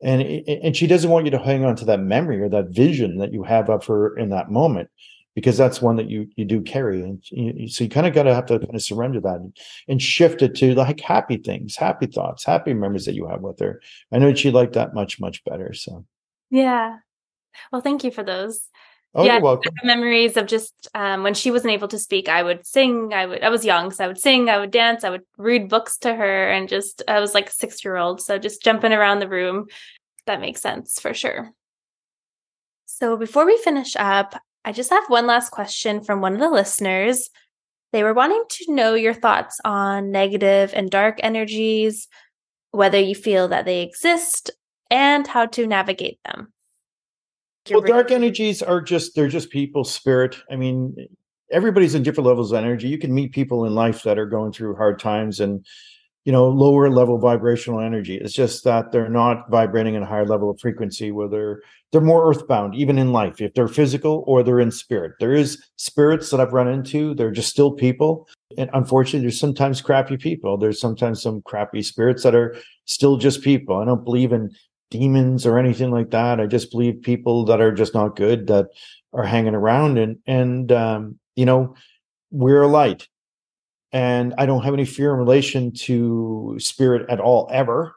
and 0.02 0.22
and 0.22 0.78
she 0.78 0.88
doesn't 0.88 1.10
want 1.10 1.26
you 1.26 1.32
to 1.32 1.40
hang 1.40 1.66
on 1.66 1.76
to 1.76 1.86
that 1.86 2.00
memory 2.00 2.42
or 2.42 2.50
that 2.50 2.70
vision 2.70 3.18
that 3.18 3.34
you 3.34 3.44
have 3.44 3.70
of 3.70 3.86
her 3.88 4.18
in 4.18 4.30
that 4.30 4.50
moment 4.50 4.90
because 5.36 5.58
that's 5.58 5.82
one 5.82 5.98
that 5.98 6.10
you 6.10 6.30
you 6.38 6.46
do 6.46 6.62
carry. 6.62 7.02
And 7.02 7.22
you, 7.32 7.68
so 7.68 7.84
you 7.84 7.90
kind 7.90 8.08
of 8.08 8.14
got 8.14 8.24
to 8.24 8.34
have 8.34 8.46
to 8.46 8.60
kind 8.60 8.76
of 8.76 8.82
surrender 8.82 9.20
that 9.20 9.36
and, 9.36 9.58
and, 9.90 10.02
shift 10.02 10.42
it 10.42 10.56
to 10.56 10.74
like 10.74 11.02
happy 11.02 11.38
things 11.38 11.76
happy 11.76 12.06
thoughts 12.06 12.46
happy 12.46 12.74
memories 12.74 13.06
that 13.06 13.16
you 13.16 13.28
have 13.28 13.42
with 13.42 13.60
her. 13.60 13.82
I 14.12 14.20
know 14.20 14.34
she 14.34 14.52
liked 14.52 14.74
that 14.74 14.94
much 14.94 15.20
much 15.20 15.44
better 15.44 15.74
so. 15.74 16.06
Yeah 16.50 17.00
well 17.72 17.82
thank 17.82 18.04
you 18.04 18.12
for 18.12 18.24
those 18.24 18.68
oh 19.16 19.24
yeah, 19.24 19.34
you're 19.34 19.42
welcome 19.42 19.74
memories 19.84 20.38
of 20.38 20.48
just 20.48 20.74
um, 20.96 21.24
when 21.24 21.34
she 21.34 21.52
wasn't 21.52 21.72
able 21.72 21.88
to 21.88 22.00
speak 22.00 22.30
i 22.30 22.42
would 22.42 22.66
sing 22.66 23.14
i 23.14 23.26
would 23.26 23.44
i 23.44 23.50
was 23.50 23.66
young 23.66 23.92
so 23.92 24.04
i 24.04 24.08
would 24.08 24.20
sing 24.20 24.50
i 24.50 24.58
would 24.58 24.72
dance 24.72 25.04
i 25.04 25.10
would 25.10 25.24
read 25.38 25.70
books 25.70 25.98
to 25.98 26.14
her 26.14 26.50
and 26.50 26.70
just 26.70 27.02
i 27.08 27.20
was 27.20 27.34
like 27.34 27.50
six 27.50 27.84
year 27.84 27.98
old 27.98 28.22
so 28.22 28.38
just 28.38 28.62
jumping 28.64 28.94
around 28.94 29.20
the 29.20 29.30
room 29.30 29.68
that 30.26 30.42
makes 30.42 30.62
sense 30.62 31.00
for 31.00 31.14
sure 31.14 31.52
so 32.96 33.18
before 33.18 33.46
we 33.46 33.58
finish 33.58 33.96
up, 33.96 34.40
I 34.64 34.72
just 34.72 34.92
have 34.92 35.10
one 35.10 35.26
last 35.26 35.50
question 35.50 36.04
from 36.04 36.22
one 36.22 36.36
of 36.36 36.40
the 36.40 36.50
listeners. 36.50 37.32
They 37.92 38.04
were 38.04 38.14
wanting 38.14 38.44
to 38.48 38.74
know 38.74 38.94
your 38.94 39.16
thoughts 39.16 39.60
on 39.66 40.12
negative 40.12 40.72
and 40.76 40.92
dark 40.92 41.20
energies, 41.24 42.08
whether 42.70 43.00
you 43.00 43.16
feel 43.16 43.48
that 43.48 43.66
they 43.66 43.82
exist, 43.82 44.52
and 44.92 45.26
how 45.26 45.48
to 45.48 45.66
navigate 45.66 46.20
them. 46.24 46.54
Well, 47.70 47.82
dark 47.82 48.12
energies 48.12 48.62
are 48.62 48.82
just, 48.82 49.16
they're 49.16 49.28
just 49.28 49.50
people, 49.50 49.84
spirit. 49.84 50.38
I 50.52 50.56
mean, 50.56 50.96
everybody's 51.52 51.96
in 51.96 52.04
different 52.04 52.28
levels 52.28 52.52
of 52.52 52.58
energy. 52.58 52.88
You 52.88 52.98
can 52.98 53.14
meet 53.14 53.32
people 53.32 53.66
in 53.66 53.76
life 53.76 54.04
that 54.04 54.18
are 54.18 54.26
going 54.26 54.52
through 54.52 54.76
hard 54.76 55.00
times 55.00 55.40
and 55.40 55.66
you 56.26 56.32
know 56.32 56.48
lower 56.48 56.90
level 56.90 57.18
vibrational 57.18 57.80
energy. 57.80 58.18
It's 58.18 58.34
just 58.34 58.64
that 58.64 58.92
they're 58.92 59.10
not 59.10 59.50
vibrating 59.50 59.96
in 59.96 60.04
a 60.04 60.06
higher 60.06 60.26
level 60.26 60.50
of 60.50 60.60
frequency 60.60 61.12
where 61.12 61.28
they're 61.28 61.62
they're 61.92 62.02
more 62.02 62.28
earthbound 62.30 62.76
even 62.76 62.98
in 62.98 63.12
life 63.12 63.42
if 63.42 63.54
they're 63.54 63.68
physical 63.68 64.24
or 64.26 64.42
they're 64.42 64.60
in 64.60 64.72
spirit. 64.72 65.14
There 65.20 65.34
is 65.34 65.62
spirits 65.76 66.30
that 66.32 66.40
i've 66.40 66.54
run 66.54 66.68
into. 66.68 67.14
They're 67.14 67.32
just 67.32 67.50
still 67.50 67.72
people. 67.72 68.28
And 68.58 68.70
unfortunately 68.74 69.22
there's 69.22 69.40
sometimes 69.40 69.82
crappy 69.82 70.18
people. 70.18 70.58
There's 70.58 70.80
sometimes 70.80 71.22
some 71.22 71.42
crappy 71.42 71.82
spirits 71.82 72.24
that 72.24 72.36
are 72.36 72.56
still 72.86 73.18
just 73.18 73.44
people. 73.44 73.78
I 73.78 73.86
don't 73.86 74.04
believe 74.04 74.32
in 74.32 74.50
demons 74.94 75.46
or 75.46 75.58
anything 75.58 75.92
like 75.92 76.12
that 76.12 76.40
i 76.40 76.46
just 76.46 76.72
believe 76.72 77.02
people 77.02 77.44
that 77.46 77.60
are 77.60 77.72
just 77.72 77.94
not 77.94 78.16
good 78.16 78.48
that 78.48 78.68
are 79.12 79.26
hanging 79.26 79.56
around 79.56 79.98
and 79.98 80.18
and 80.26 80.72
um, 80.72 81.20
you 81.36 81.46
know 81.46 81.76
we're 82.32 82.62
a 82.62 82.68
light 82.68 83.08
and 83.94 84.34
I 84.40 84.48
don't 84.48 84.64
have 84.64 84.74
any 84.74 84.86
fear 84.86 85.14
in 85.14 85.20
relation 85.20 85.72
to 85.72 86.56
spirit 86.58 87.08
at 87.10 87.20
all 87.20 87.48
ever. 87.54 87.96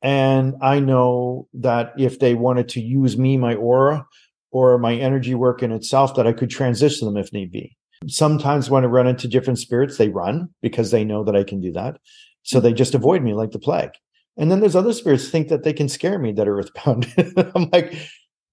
And 0.00 0.54
I 0.62 0.78
know 0.78 1.48
that 1.54 1.92
if 1.98 2.20
they 2.20 2.34
wanted 2.34 2.68
to 2.70 2.80
use 2.80 3.18
me, 3.18 3.36
my 3.36 3.54
aura, 3.56 4.06
or 4.52 4.78
my 4.78 4.94
energy 4.94 5.34
work 5.34 5.62
in 5.62 5.72
itself, 5.72 6.14
that 6.14 6.26
I 6.26 6.32
could 6.32 6.50
transition 6.50 7.06
them 7.06 7.16
if 7.16 7.32
need 7.32 7.50
be. 7.50 7.76
Sometimes 8.06 8.70
when 8.70 8.84
I 8.84 8.86
run 8.86 9.08
into 9.08 9.26
different 9.26 9.58
spirits, 9.58 9.96
they 9.96 10.08
run 10.08 10.50
because 10.62 10.92
they 10.92 11.04
know 11.04 11.24
that 11.24 11.34
I 11.34 11.42
can 11.42 11.60
do 11.60 11.72
that. 11.72 11.98
So 12.44 12.60
they 12.60 12.72
just 12.72 12.94
avoid 12.94 13.22
me 13.22 13.34
like 13.34 13.50
the 13.50 13.58
plague. 13.58 13.90
And 14.36 14.50
then 14.50 14.60
there's 14.60 14.76
other 14.76 14.92
spirits 14.92 15.28
think 15.28 15.48
that 15.48 15.62
they 15.62 15.72
can 15.72 15.88
scare 15.88 16.18
me 16.18 16.32
that 16.32 16.48
are 16.48 16.58
earthbound. 16.58 17.12
I'm 17.54 17.70
like, 17.72 17.94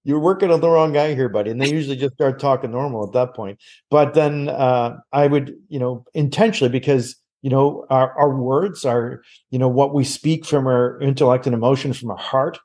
you're 0.04 0.20
working 0.20 0.50
on 0.50 0.60
the 0.60 0.68
wrong 0.68 0.92
guy 0.92 1.14
here, 1.14 1.28
buddy. 1.28 1.50
And 1.50 1.60
they 1.60 1.70
usually 1.70 1.96
just 1.96 2.14
start 2.14 2.38
talking 2.38 2.70
normal 2.70 3.06
at 3.06 3.12
that 3.12 3.34
point. 3.34 3.58
But 3.90 4.14
then 4.14 4.48
uh, 4.48 4.96
I 5.12 5.26
would, 5.26 5.54
you 5.68 5.78
know, 5.78 6.04
intentionally 6.14 6.70
because 6.70 7.16
you 7.42 7.50
know 7.50 7.86
our, 7.90 8.16
our 8.18 8.36
words 8.36 8.84
are, 8.84 9.22
you 9.50 9.58
know, 9.58 9.68
what 9.68 9.94
we 9.94 10.04
speak 10.04 10.44
from 10.44 10.66
our 10.66 11.00
intellect 11.00 11.46
and 11.46 11.54
emotion 11.54 11.92
from 11.92 12.10
our 12.10 12.16
heart 12.16 12.58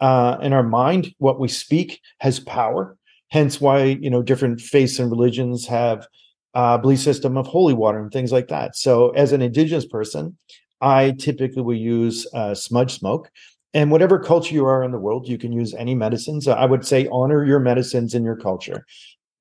uh, 0.00 0.36
and 0.40 0.54
our 0.54 0.62
mind. 0.62 1.14
What 1.18 1.40
we 1.40 1.48
speak 1.48 2.00
has 2.18 2.40
power. 2.40 2.96
Hence, 3.28 3.60
why 3.60 3.84
you 3.84 4.10
know 4.10 4.22
different 4.22 4.60
faiths 4.60 4.98
and 4.98 5.10
religions 5.10 5.66
have 5.66 6.06
a 6.54 6.78
belief 6.78 7.00
system 7.00 7.36
of 7.36 7.46
holy 7.46 7.74
water 7.74 8.00
and 8.00 8.10
things 8.10 8.32
like 8.32 8.48
that. 8.48 8.76
So, 8.76 9.10
as 9.10 9.32
an 9.32 9.42
indigenous 9.42 9.86
person, 9.86 10.36
I 10.80 11.12
typically 11.12 11.62
will 11.62 11.74
use 11.74 12.26
uh, 12.34 12.54
smudge 12.54 12.98
smoke 12.98 13.30
and 13.72 13.90
whatever 13.90 14.18
culture 14.18 14.54
you 14.54 14.66
are 14.66 14.82
in 14.82 14.90
the 14.90 14.98
world, 14.98 15.28
you 15.28 15.38
can 15.38 15.52
use 15.52 15.74
any 15.74 15.94
medicines. 15.94 16.48
I 16.48 16.64
would 16.64 16.84
say 16.84 17.08
honor 17.12 17.44
your 17.44 17.60
medicines 17.60 18.14
in 18.14 18.24
your 18.24 18.36
culture, 18.36 18.84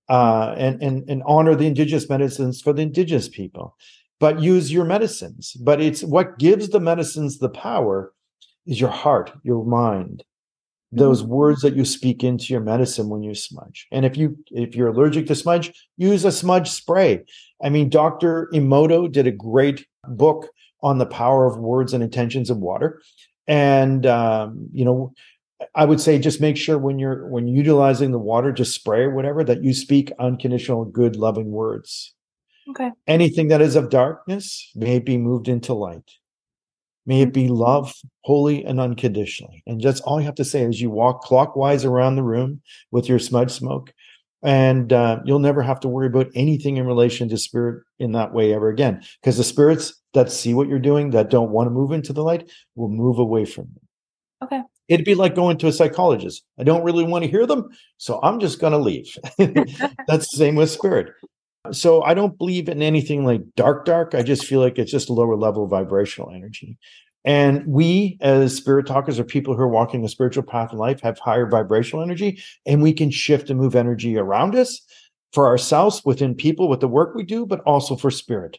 uh, 0.08 0.54
and 0.58 0.82
and 0.84 1.10
and 1.10 1.24
honor 1.26 1.56
the 1.56 1.66
indigenous 1.66 2.10
medicines 2.10 2.62
for 2.62 2.74
the 2.74 2.84
indigenous 2.84 3.28
people. 3.28 3.76
But 4.20 4.42
use 4.42 4.72
your 4.72 4.86
medicines. 4.86 5.54
But 5.62 5.82
it's 5.82 6.04
what 6.04 6.38
gives 6.38 6.70
the 6.70 6.80
medicines 6.80 7.40
the 7.40 7.50
power 7.50 8.14
is 8.68 8.80
your 8.80 8.90
heart, 8.92 9.32
your 9.44 9.66
mind, 9.66 10.24
those 10.92 11.24
mm-hmm. 11.24 11.32
words 11.32 11.62
that 11.62 11.76
you 11.76 11.86
speak 11.86 12.24
into 12.24 12.54
your 12.54 12.62
medicine 12.62 13.10
when 13.10 13.24
you 13.24 13.34
smudge. 13.34 13.88
And 13.92 14.06
if 14.06 14.16
you 14.16 14.38
if 14.52 14.76
you're 14.76 14.90
allergic 14.90 15.26
to 15.28 15.36
smudge, 15.36 15.72
use 15.98 16.24
a 16.24 16.32
smudge 16.32 16.70
spray. 16.70 17.24
I 17.64 17.70
mean, 17.70 17.90
Dr. 17.90 18.48
Emoto 18.54 19.12
did 19.12 19.26
a 19.26 19.32
great 19.32 19.88
book 20.08 20.50
on 20.82 20.98
the 20.98 21.06
power 21.06 21.46
of 21.46 21.58
words 21.58 21.94
and 21.94 22.04
intentions 22.04 22.50
of 22.50 22.58
water. 22.58 23.02
And 23.48 24.06
um, 24.06 24.70
you 24.72 24.86
know 24.86 25.14
i 25.76 25.84
would 25.84 26.00
say 26.00 26.18
just 26.18 26.40
make 26.40 26.56
sure 26.56 26.78
when 26.78 27.00
you're 27.00 27.28
when 27.28 27.46
utilizing 27.46 28.14
the 28.14 28.18
water 28.18 28.50
just 28.54 28.74
spray 28.74 29.02
or 29.02 29.14
whatever 29.14 29.44
that 29.44 29.62
you 29.62 29.74
speak 29.74 30.10
unconditional 30.20 30.86
good 30.86 31.16
loving 31.16 31.52
words. 31.52 32.14
Okay. 32.70 32.92
Anything 33.08 33.48
that 33.50 33.62
is 33.62 33.76
of 33.76 33.90
darkness 33.90 34.72
may 34.76 34.98
it 34.98 35.06
be 35.06 35.18
moved 35.18 35.48
into 35.48 35.74
light 35.74 36.10
may 37.10 37.22
it 37.22 37.34
be 37.34 37.46
mm-hmm. 37.46 37.56
love 37.56 37.94
wholly 38.22 38.64
and 38.64 38.80
unconditionally. 38.80 39.64
And 39.66 39.82
just 39.82 40.04
all 40.04 40.20
you 40.20 40.26
have 40.28 40.36
to 40.36 40.46
say 40.46 40.62
is 40.62 40.80
you 40.80 40.92
walk 40.92 41.22
clockwise 41.24 41.84
around 41.84 42.16
the 42.16 42.24
room 42.24 42.62
with 42.92 43.10
your 43.10 43.20
smudge 43.20 43.52
smoke 43.52 43.94
and 44.44 44.94
uh, 44.94 45.20
you'll 45.26 45.40
never 45.40 45.62
have 45.62 45.80
to 45.82 45.88
worry 45.88 46.08
about 46.08 46.28
anything 46.36 46.78
in 46.78 46.86
relation 46.86 47.28
to 47.30 47.38
spirit 47.38 47.84
in 48.00 48.14
that 48.14 48.34
way 48.34 48.54
ever 48.54 48.70
again. 48.70 49.02
Because 49.22 49.38
the 49.38 49.44
spirits 49.44 49.94
that 50.14 50.32
see 50.32 50.54
what 50.54 50.68
you're 50.68 50.80
doing 50.80 51.12
that 51.12 51.30
don't 51.30 51.52
want 51.52 51.68
to 51.68 51.72
move 51.72 51.92
into 51.92 52.14
the 52.14 52.24
light 52.24 52.50
will 52.76 52.90
move 52.90 53.20
away 53.20 53.46
from 53.46 53.68
you. 53.74 53.82
Okay. 54.44 54.62
It'd 54.88 55.06
be 55.06 55.16
like 55.16 55.36
going 55.36 55.58
to 55.58 55.68
a 55.68 55.74
psychologist. 55.74 56.44
I 56.58 56.64
don't 56.64 56.84
really 56.84 57.04
want 57.04 57.24
to 57.24 57.30
hear 57.30 57.46
them 57.46 57.70
so 57.98 58.20
i'm 58.24 58.40
just 58.40 58.60
going 58.60 58.74
to 58.74 58.80
leave. 58.80 59.16
That's 59.38 60.32
the 60.32 60.38
same 60.38 60.56
with 60.56 60.72
spirit. 60.72 61.14
So 61.72 62.02
i 62.04 62.14
don't 62.14 62.38
believe 62.38 62.70
in 62.70 62.82
anything 62.82 63.26
like 63.26 63.42
dark 63.56 63.86
dark. 63.86 64.16
I 64.16 64.24
just 64.24 64.46
feel 64.46 64.62
like 64.62 64.80
it's 64.80 64.92
just 64.92 65.10
a 65.10 65.14
lower 65.14 65.36
level 65.36 65.68
vibrational 65.68 66.32
energy 66.32 66.78
and 67.26 67.66
we, 67.68 68.18
as 68.22 68.56
spirit 68.56 68.88
talkers, 68.88 69.20
or 69.20 69.24
people 69.24 69.56
who 69.56 69.62
are 69.62 69.68
walking 69.68 70.02
the 70.02 70.10
spiritual 70.10 70.44
path 70.44 70.72
in 70.72 70.78
life, 70.78 71.02
have 71.02 71.20
higher 71.20 71.48
vibrational 71.48 72.04
energy, 72.04 72.42
and 72.66 72.82
we 72.82 72.94
can 72.94 73.12
shift 73.12 73.50
and 73.50 73.60
move 73.60 73.76
energy 73.76 74.18
around 74.18 74.56
us 74.56 74.82
for 75.34 75.48
ourselves, 75.48 76.02
within 76.06 76.34
people, 76.34 76.68
with 76.68 76.80
the 76.80 76.88
work 76.88 77.14
we 77.14 77.24
do, 77.24 77.46
but 77.46 77.62
also 77.62 77.96
for 77.96 78.10
spirit. 78.10 78.58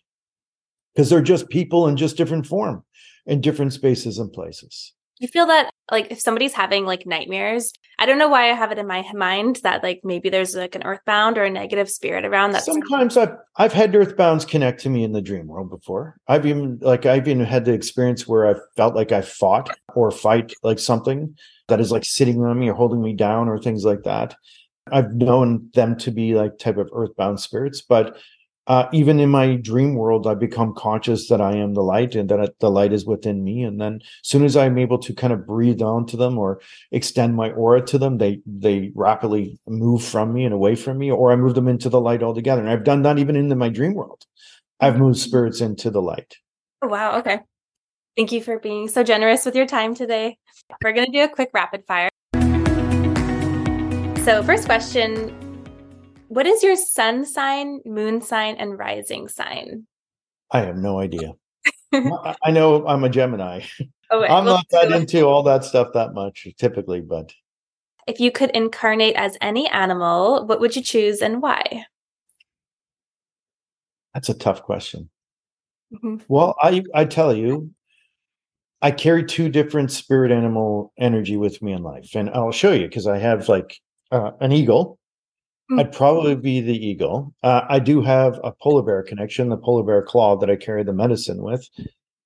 Because 0.94 1.10
they're 1.10 1.22
just 1.22 1.48
people 1.48 1.88
in 1.88 1.96
just 1.96 2.16
different 2.16 2.46
form 2.46 2.84
in 3.26 3.40
different 3.40 3.72
spaces 3.72 4.18
and 4.18 4.32
places 4.32 4.92
you 5.20 5.28
feel 5.28 5.46
that 5.46 5.70
like 5.90 6.10
if 6.10 6.18
somebody's 6.18 6.54
having 6.54 6.84
like 6.84 7.06
nightmares 7.06 7.72
i 7.98 8.06
don't 8.06 8.18
know 8.18 8.28
why 8.28 8.50
i 8.50 8.54
have 8.54 8.72
it 8.72 8.78
in 8.78 8.86
my 8.86 9.04
mind 9.14 9.60
that 9.62 9.82
like 9.82 10.00
maybe 10.02 10.28
there's 10.28 10.56
like 10.56 10.74
an 10.74 10.82
earthbound 10.82 11.38
or 11.38 11.44
a 11.44 11.50
negative 11.50 11.88
spirit 11.88 12.24
around 12.24 12.52
that 12.52 12.64
sometimes 12.64 13.16
i've 13.16 13.36
i've 13.56 13.72
had 13.72 13.92
earthbounds 13.92 14.48
connect 14.48 14.80
to 14.80 14.88
me 14.90 15.04
in 15.04 15.12
the 15.12 15.22
dream 15.22 15.46
world 15.46 15.70
before. 15.70 16.16
I've 16.26 16.46
even 16.46 16.78
like 16.80 17.06
i've 17.06 17.28
even 17.28 17.44
had 17.44 17.64
the 17.64 17.72
experience 17.72 18.26
where 18.26 18.48
i 18.48 18.54
felt 18.76 18.96
like 18.96 19.12
i 19.12 19.20
fought 19.20 19.78
or 19.94 20.10
fight 20.10 20.54
like 20.62 20.78
something 20.78 21.36
that 21.68 21.80
is 21.80 21.92
like 21.92 22.04
sitting 22.04 22.42
on 22.42 22.58
me 22.58 22.70
or 22.70 22.74
holding 22.74 23.02
me 23.02 23.12
down 23.12 23.48
or 23.48 23.58
things 23.58 23.84
like 23.84 24.02
that. 24.02 24.34
I've 24.90 25.12
known 25.12 25.70
them 25.74 25.96
to 25.98 26.10
be 26.10 26.34
like 26.34 26.58
type 26.58 26.78
of 26.78 26.90
earthbound 26.92 27.38
spirits 27.38 27.82
but 27.82 28.16
uh, 28.66 28.88
even 28.92 29.18
in 29.18 29.30
my 29.30 29.56
dream 29.56 29.94
world, 29.94 30.26
I 30.26 30.34
become 30.34 30.74
conscious 30.74 31.28
that 31.28 31.40
I 31.40 31.56
am 31.56 31.74
the 31.74 31.82
light 31.82 32.14
and 32.14 32.28
that 32.28 32.58
the 32.60 32.70
light 32.70 32.92
is 32.92 33.06
within 33.06 33.42
me. 33.42 33.62
And 33.62 33.80
then, 33.80 34.00
as 34.02 34.28
soon 34.28 34.44
as 34.44 34.56
I'm 34.56 34.78
able 34.78 34.98
to 34.98 35.14
kind 35.14 35.32
of 35.32 35.46
breathe 35.46 35.82
onto 35.82 36.16
them 36.16 36.38
or 36.38 36.60
extend 36.92 37.34
my 37.34 37.50
aura 37.50 37.82
to 37.86 37.98
them, 37.98 38.18
they 38.18 38.40
they 38.46 38.92
rapidly 38.94 39.58
move 39.66 40.04
from 40.04 40.32
me 40.32 40.44
and 40.44 40.54
away 40.54 40.76
from 40.76 40.98
me, 40.98 41.10
or 41.10 41.32
I 41.32 41.36
move 41.36 41.54
them 41.54 41.68
into 41.68 41.88
the 41.88 42.00
light 42.00 42.22
altogether. 42.22 42.60
And 42.60 42.70
I've 42.70 42.84
done 42.84 43.02
that 43.02 43.18
even 43.18 43.34
in 43.34 43.56
my 43.58 43.70
dream 43.70 43.94
world. 43.94 44.24
I've 44.78 44.98
moved 44.98 45.18
spirits 45.18 45.60
into 45.60 45.90
the 45.90 46.02
light. 46.02 46.36
Oh, 46.82 46.88
wow. 46.88 47.18
Okay. 47.18 47.40
Thank 48.16 48.32
you 48.32 48.42
for 48.42 48.58
being 48.58 48.88
so 48.88 49.02
generous 49.02 49.44
with 49.44 49.54
your 49.54 49.66
time 49.66 49.94
today. 49.94 50.38
We're 50.82 50.92
going 50.92 51.06
to 51.06 51.12
do 51.12 51.24
a 51.24 51.28
quick 51.28 51.50
rapid 51.52 51.84
fire. 51.86 52.08
So, 54.24 54.42
first 54.42 54.66
question 54.66 55.49
what 56.30 56.46
is 56.46 56.62
your 56.62 56.76
sun 56.76 57.26
sign, 57.26 57.80
moon 57.84 58.20
sign, 58.20 58.54
and 58.54 58.78
rising 58.78 59.26
sign? 59.26 59.88
I 60.52 60.60
have 60.60 60.76
no 60.76 61.00
idea. 61.00 61.32
I 61.92 62.52
know 62.52 62.86
I'm 62.86 63.04
a 63.04 63.10
Gemini. 63.10 63.62
Oh, 64.12 64.24
I'm 64.24 64.44
not 64.44 64.66
that 64.72 64.90
into 64.90 65.22
all 65.22 65.44
that 65.44 65.62
stuff 65.62 65.92
that 65.94 66.14
much 66.14 66.48
typically, 66.58 67.00
but 67.00 67.32
if 68.08 68.18
you 68.18 68.32
could 68.32 68.50
incarnate 68.50 69.14
as 69.14 69.36
any 69.40 69.68
animal, 69.68 70.44
what 70.46 70.58
would 70.58 70.74
you 70.74 70.82
choose 70.82 71.22
and 71.22 71.40
why? 71.40 71.84
That's 74.12 74.28
a 74.28 74.34
tough 74.34 74.64
question. 74.64 75.10
Mm-hmm. 75.94 76.24
Well, 76.26 76.56
I 76.60 76.82
I 76.92 77.04
tell 77.04 77.32
you, 77.32 77.70
I 78.82 78.90
carry 78.90 79.24
two 79.24 79.48
different 79.48 79.92
spirit 79.92 80.32
animal 80.32 80.92
energy 80.98 81.36
with 81.36 81.62
me 81.62 81.72
in 81.72 81.84
life, 81.84 82.16
and 82.16 82.30
I'll 82.30 82.50
show 82.50 82.72
you 82.72 82.88
because 82.88 83.06
I 83.06 83.18
have 83.18 83.48
like 83.48 83.78
uh, 84.10 84.32
an 84.40 84.50
eagle. 84.50 84.98
I'd 85.78 85.92
probably 85.92 86.34
be 86.34 86.60
the 86.60 86.74
eagle. 86.74 87.34
Uh, 87.42 87.62
I 87.68 87.78
do 87.78 88.02
have 88.02 88.40
a 88.42 88.52
polar 88.52 88.82
bear 88.82 89.02
connection, 89.02 89.48
the 89.48 89.56
polar 89.56 89.82
bear 89.82 90.02
claw 90.02 90.36
that 90.36 90.50
I 90.50 90.56
carry 90.56 90.82
the 90.82 90.92
medicine 90.92 91.42
with, 91.42 91.68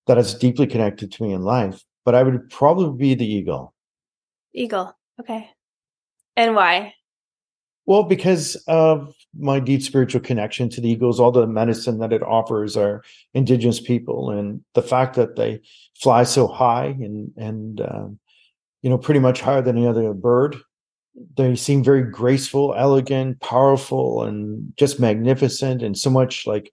that 0.07 0.19
is 0.19 0.35
deeply 0.35 0.67
connected 0.67 1.13
to 1.13 1.23
me 1.23 1.33
in 1.33 1.43
life. 1.43 1.83
But 2.05 2.15
I 2.15 2.23
would 2.23 2.49
probably 2.51 2.97
be 2.97 3.15
the 3.15 3.27
eagle. 3.27 3.75
Eagle. 4.55 4.97
Okay. 5.21 5.51
And 6.37 6.55
why? 6.55 6.95
Well, 7.87 8.05
because 8.05 8.57
of 8.67 9.15
my 9.39 9.61
deep 9.61 9.83
spiritual 9.83 10.21
connection 10.21 10.69
to 10.71 10.81
the 10.81 10.89
eagles, 10.89 11.21
all 11.21 11.31
the 11.31 11.47
medicine 11.47 11.99
that 11.99 12.13
it 12.13 12.23
offers 12.23 12.77
are 12.77 13.03
indigenous 13.35 13.81
people, 13.81 14.31
and 14.31 14.63
the 14.75 14.83
fact 14.83 15.17
that 15.17 15.37
they 15.37 15.61
fly 16.01 16.25
so 16.25 16.47
high 16.47 16.87
and 16.87 17.31
and 17.37 17.81
um, 17.83 18.19
you 18.81 18.89
know 18.89 18.97
pretty 18.97 19.21
much 19.21 19.41
higher 19.41 19.61
than 19.61 19.77
any 19.77 19.87
other 19.87 20.15
bird. 20.15 20.57
They 21.37 21.55
seem 21.57 21.85
very 21.85 22.03
graceful, 22.03 22.75
elegant, 22.77 23.41
powerful, 23.41 24.25
and 24.25 24.73
just 24.77 25.01
magnificent, 25.01 25.83
and 25.83 25.97
so 25.97 26.11
much 26.11 26.47
like 26.47 26.73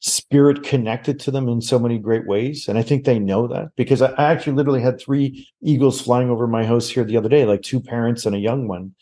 spirit 0.00 0.62
connected 0.62 1.18
to 1.18 1.30
them 1.30 1.48
in 1.48 1.62
so 1.62 1.78
many 1.78 1.98
great 1.98 2.26
ways. 2.26 2.68
And 2.68 2.76
I 2.76 2.82
think 2.82 3.04
they 3.04 3.18
know 3.18 3.48
that 3.48 3.68
because 3.76 4.02
I 4.02 4.12
actually 4.18 4.52
literally 4.52 4.82
had 4.82 5.00
three 5.00 5.48
eagles 5.62 6.00
flying 6.00 6.28
over 6.28 6.46
my 6.46 6.66
house 6.66 6.88
here 6.88 7.04
the 7.04 7.16
other 7.16 7.30
day, 7.30 7.46
like 7.46 7.62
two 7.62 7.80
parents 7.80 8.26
and 8.26 8.36
a 8.36 8.38
young 8.38 8.68
one 8.68 8.94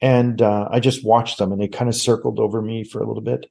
and 0.00 0.40
uh, 0.40 0.68
I 0.70 0.80
just 0.80 1.04
watched 1.04 1.38
them, 1.38 1.52
and 1.52 1.60
they 1.60 1.68
kind 1.68 1.88
of 1.88 1.94
circled 1.94 2.38
over 2.38 2.62
me 2.62 2.84
for 2.84 3.02
a 3.02 3.06
little 3.06 3.22
bit. 3.22 3.46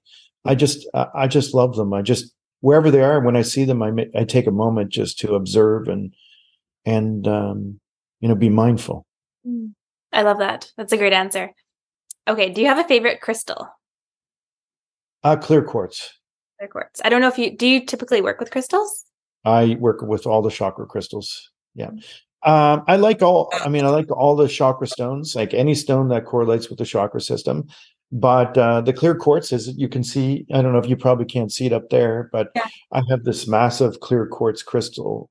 I 0.45 0.55
just, 0.55 0.87
uh, 0.93 1.05
I 1.13 1.27
just 1.27 1.53
love 1.53 1.75
them. 1.75 1.93
I 1.93 2.01
just 2.01 2.33
wherever 2.61 2.89
they 2.91 3.01
are, 3.01 3.19
when 3.19 3.35
I 3.35 3.43
see 3.43 3.65
them, 3.65 3.83
I 3.83 3.91
I 4.15 4.23
take 4.23 4.47
a 4.47 4.51
moment 4.51 4.91
just 4.91 5.19
to 5.19 5.35
observe 5.35 5.87
and 5.87 6.13
and 6.85 7.27
um, 7.27 7.79
you 8.19 8.27
know 8.27 8.35
be 8.35 8.49
mindful. 8.49 9.05
Mm. 9.47 9.73
I 10.11 10.23
love 10.23 10.39
that. 10.39 10.71
That's 10.77 10.93
a 10.93 10.97
great 10.97 11.13
answer. 11.13 11.51
Okay, 12.27 12.49
do 12.51 12.61
you 12.61 12.67
have 12.67 12.77
a 12.77 12.83
favorite 12.83 13.21
crystal? 13.21 13.67
Uh, 15.23 15.35
clear 15.35 15.63
quartz. 15.63 16.13
Clear 16.59 16.69
quartz. 16.69 17.01
I 17.03 17.09
don't 17.09 17.21
know 17.21 17.27
if 17.27 17.37
you 17.37 17.55
do. 17.55 17.67
You 17.67 17.85
typically 17.85 18.21
work 18.21 18.39
with 18.39 18.51
crystals? 18.51 19.05
I 19.45 19.77
work 19.79 20.01
with 20.01 20.27
all 20.27 20.41
the 20.41 20.51
chakra 20.51 20.85
crystals. 20.85 21.51
Yeah. 21.75 21.89
Um, 22.45 22.83
I 22.87 22.95
like 22.95 23.21
all. 23.21 23.49
I 23.53 23.69
mean, 23.69 23.85
I 23.85 23.89
like 23.89 24.11
all 24.11 24.35
the 24.35 24.47
chakra 24.47 24.87
stones, 24.87 25.35
like 25.35 25.53
any 25.53 25.75
stone 25.75 26.07
that 26.09 26.25
correlates 26.25 26.69
with 26.69 26.79
the 26.79 26.85
chakra 26.85 27.21
system. 27.21 27.67
But 28.11 28.57
uh, 28.57 28.81
the 28.81 28.93
clear 28.93 29.13
quartz 29.13 29.51
is 29.51 29.75
you 29.77 29.87
can 29.87 30.03
see. 30.03 30.45
I 30.51 30.61
don't 30.61 30.73
know 30.73 30.79
if 30.79 30.89
you 30.89 30.95
probably 30.95 31.25
can't 31.25 31.51
see 31.51 31.67
it 31.67 31.73
up 31.73 31.89
there, 31.89 32.29
but 32.31 32.49
yeah. 32.55 32.67
I 32.91 33.01
have 33.09 33.23
this 33.23 33.47
massive 33.47 33.99
clear 33.99 34.25
quartz 34.25 34.63
crystal 34.63 35.29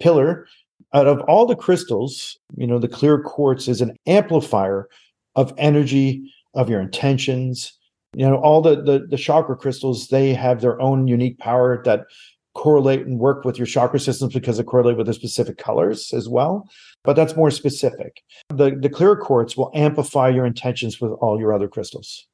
pillar. 0.00 0.46
Out 0.92 1.06
of 1.06 1.20
all 1.22 1.46
the 1.46 1.56
crystals, 1.56 2.36
you 2.56 2.66
know, 2.66 2.78
the 2.78 2.88
clear 2.88 3.20
quartz 3.20 3.68
is 3.68 3.80
an 3.80 3.96
amplifier 4.06 4.88
of 5.36 5.54
energy, 5.56 6.32
of 6.54 6.68
your 6.68 6.80
intentions. 6.80 7.72
You 8.14 8.28
know, 8.28 8.36
all 8.36 8.60
the 8.60 8.82
the, 8.82 9.06
the 9.08 9.16
chakra 9.16 9.56
crystals 9.56 10.08
they 10.08 10.34
have 10.34 10.60
their 10.60 10.80
own 10.80 11.06
unique 11.06 11.38
power 11.38 11.80
that 11.84 12.06
correlate 12.54 13.06
and 13.06 13.20
work 13.20 13.44
with 13.44 13.56
your 13.56 13.66
chakra 13.66 14.00
systems 14.00 14.34
because 14.34 14.56
they 14.56 14.64
correlate 14.64 14.96
with 14.96 15.06
the 15.06 15.14
specific 15.14 15.58
colors 15.58 16.12
as 16.12 16.28
well. 16.28 16.68
But 17.04 17.14
that's 17.14 17.36
more 17.36 17.50
specific. 17.50 18.22
The 18.48 18.76
the 18.78 18.90
clear 18.90 19.16
quartz 19.16 19.56
will 19.56 19.70
amplify 19.74 20.28
your 20.28 20.44
intentions 20.44 21.00
with 21.00 21.12
all 21.12 21.38
your 21.38 21.52
other 21.52 21.68
crystals. 21.68 22.26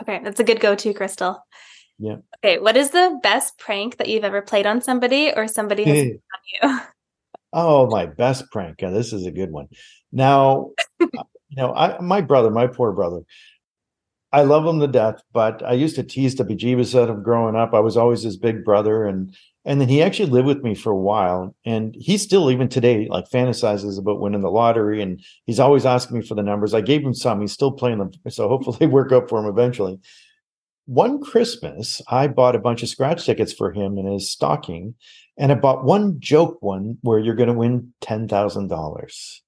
Okay, 0.00 0.20
that's 0.22 0.40
a 0.40 0.44
good 0.44 0.60
go-to 0.60 0.92
crystal. 0.92 1.42
Yeah. 1.98 2.16
Okay, 2.44 2.58
what 2.58 2.76
is 2.76 2.90
the 2.90 3.18
best 3.22 3.58
prank 3.58 3.96
that 3.96 4.08
you've 4.08 4.24
ever 4.24 4.42
played 4.42 4.66
on 4.66 4.82
somebody 4.82 5.32
or 5.34 5.48
somebody 5.48 5.84
has 5.84 5.98
eh. 5.98 6.10
on 6.62 6.70
you? 6.70 6.80
Oh, 7.58 7.86
my 7.88 8.04
best 8.04 8.50
prank. 8.52 8.82
Yeah, 8.82 8.90
this 8.90 9.14
is 9.14 9.24
a 9.24 9.30
good 9.30 9.50
one. 9.50 9.68
Now, 10.12 10.72
uh, 11.00 11.24
you 11.48 11.56
know, 11.56 11.74
I, 11.74 11.98
my 12.00 12.20
brother, 12.20 12.50
my 12.50 12.66
poor 12.66 12.92
brother, 12.92 13.22
I 14.32 14.42
love 14.42 14.66
him 14.66 14.80
to 14.80 14.88
death, 14.88 15.22
but 15.32 15.62
I 15.64 15.72
used 15.72 15.96
to 15.96 16.02
tease 16.02 16.34
the 16.34 16.44
bejeebus 16.44 16.94
out 17.00 17.08
of 17.08 17.16
him 17.16 17.22
growing 17.22 17.56
up. 17.56 17.72
I 17.74 17.80
was 17.80 17.96
always 17.96 18.22
his 18.22 18.36
big 18.36 18.64
brother, 18.64 19.06
and 19.06 19.34
and 19.64 19.80
then 19.80 19.88
he 19.88 20.02
actually 20.02 20.30
lived 20.30 20.46
with 20.46 20.62
me 20.62 20.74
for 20.74 20.90
a 20.92 20.96
while, 20.96 21.54
and 21.64 21.94
he 21.98 22.18
still 22.18 22.50
even 22.50 22.68
today 22.68 23.06
like 23.08 23.30
fantasizes 23.30 23.98
about 23.98 24.20
winning 24.20 24.42
the 24.42 24.50
lottery, 24.50 25.00
and 25.00 25.20
he's 25.46 25.60
always 25.60 25.86
asking 25.86 26.18
me 26.18 26.26
for 26.26 26.34
the 26.34 26.42
numbers. 26.42 26.74
I 26.74 26.80
gave 26.82 27.02
him 27.02 27.14
some; 27.14 27.40
he's 27.40 27.52
still 27.52 27.72
playing 27.72 27.98
them, 27.98 28.10
so 28.28 28.48
hopefully 28.48 28.76
they 28.80 28.86
work 28.86 29.12
out 29.12 29.28
for 29.28 29.38
him 29.38 29.46
eventually. 29.48 29.98
One 30.86 31.20
Christmas, 31.20 32.00
I 32.08 32.28
bought 32.28 32.56
a 32.56 32.60
bunch 32.60 32.82
of 32.82 32.88
scratch 32.88 33.26
tickets 33.26 33.52
for 33.52 33.72
him 33.72 33.98
in 33.98 34.06
his 34.06 34.30
stocking, 34.30 34.94
and 35.36 35.52
I 35.52 35.56
bought 35.56 35.84
one 35.84 36.20
joke 36.20 36.58
one 36.60 36.98
where 37.02 37.18
you're 37.18 37.34
going 37.34 37.48
to 37.48 37.54
win 37.54 37.92
ten 38.00 38.28
thousand 38.28 38.68
dollars 38.68 39.42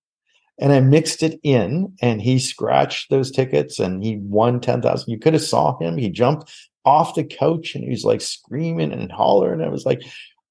and 0.58 0.72
I 0.72 0.80
mixed 0.80 1.22
it 1.22 1.38
in 1.42 1.94
and 2.02 2.20
he 2.20 2.38
scratched 2.38 3.10
those 3.10 3.30
tickets 3.30 3.78
and 3.78 4.02
he 4.02 4.16
won 4.16 4.60
10,000. 4.60 5.10
You 5.10 5.18
could 5.18 5.34
have 5.34 5.42
saw 5.42 5.78
him. 5.78 5.96
He 5.96 6.10
jumped 6.10 6.52
off 6.84 7.14
the 7.14 7.24
couch 7.24 7.74
and 7.74 7.84
he 7.84 7.90
was 7.90 8.04
like 8.04 8.20
screaming 8.20 8.92
and 8.92 9.12
hollering. 9.12 9.62
I 9.62 9.68
was 9.68 9.86
like, 9.86 10.02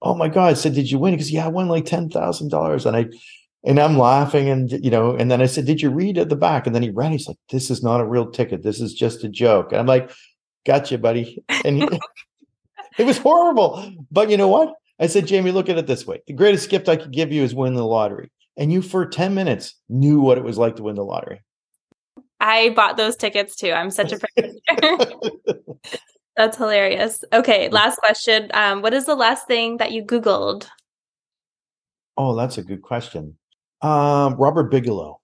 Oh 0.02 0.16
my 0.16 0.30
God. 0.30 0.48
I 0.48 0.54
said, 0.54 0.76
did 0.76 0.92
you 0.92 1.00
win? 1.00 1.14
Because 1.14 1.32
yeah, 1.32 1.46
I 1.46 1.50
won 1.50 1.68
like 1.68 1.86
$10,000. 1.86 2.86
And 2.86 2.96
I, 2.96 3.06
and 3.66 3.80
I'm 3.80 3.98
laughing 3.98 4.48
and, 4.48 4.72
you 4.72 4.92
know, 4.92 5.16
and 5.16 5.32
then 5.32 5.42
I 5.42 5.48
said, 5.48 5.66
did 5.66 5.82
you 5.82 5.90
read 5.90 6.20
at 6.20 6.30
the 6.30 6.36
back? 6.36 6.68
And 6.68 6.76
then 6.76 6.84
he 6.84 6.92
read, 6.92 7.12
he's 7.12 7.28
like, 7.28 7.38
this 7.50 7.72
is 7.72 7.82
not 7.82 8.00
a 8.00 8.06
real 8.06 8.30
ticket. 8.30 8.62
This 8.62 8.80
is 8.80 8.94
just 8.94 9.24
a 9.24 9.30
joke. 9.30 9.72
And 9.72 9.82
I'm 9.82 9.88
like, 9.88 10.12
gotcha, 10.68 10.98
buddy. 10.99 11.44
And 11.65 11.77
he, 11.77 11.89
it 12.99 13.06
was 13.06 13.18
horrible. 13.18 13.91
But 14.11 14.30
you 14.30 14.38
know 14.38 14.49
what? 14.49 14.73
I 14.99 15.07
said, 15.07 15.26
Jamie, 15.26 15.52
look 15.52 15.69
at 15.69 15.77
it 15.77 15.88
this 15.88 16.06
way. 16.06 16.22
The 16.27 16.34
greatest 16.34 16.69
gift 16.69 16.89
I 16.89 16.98
could 16.98 17.11
give 17.11 17.31
you 17.31 17.44
is 17.44 17.56
win 17.56 17.73
the 17.73 17.85
lottery 17.85 18.31
and 18.57 18.73
you 18.73 18.81
for 18.81 19.06
10 19.06 19.34
minutes 19.34 19.76
knew 19.88 20.19
what 20.19 20.38
it 20.38 20.44
was 20.44 20.57
like 20.57 20.76
to 20.76 20.84
win 20.84 20.95
the 20.95 21.06
lottery. 21.06 21.41
I 22.39 22.69
bought 22.69 22.98
those 22.98 23.15
tickets 23.15 23.56
too. 23.56 23.72
I'm 23.72 23.89
such 23.89 24.11
a 24.11 24.19
That's 26.35 26.57
hilarious. 26.57 27.23
Okay, 27.34 27.69
last 27.69 27.98
question. 27.98 28.52
Um, 28.53 28.81
what 28.84 28.94
is 28.94 29.06
the 29.06 29.15
last 29.15 29.48
thing 29.48 29.77
that 29.77 29.91
you 29.91 30.03
Googled? 30.03 30.68
Oh, 32.15 32.35
that's 32.35 32.57
a 32.60 32.64
good 32.64 32.81
question. 32.84 33.38
Um, 33.81 34.35
Robert 34.35 34.69
Bigelow. 34.69 35.19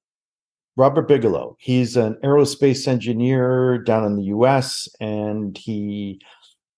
Robert 0.76 1.08
Bigelow. 1.08 1.56
He's 1.60 1.96
an 1.96 2.16
aerospace 2.24 2.88
engineer 2.88 3.78
down 3.78 4.06
in 4.06 4.16
the 4.16 4.24
US, 4.26 4.88
and 5.00 5.58
he 5.58 6.20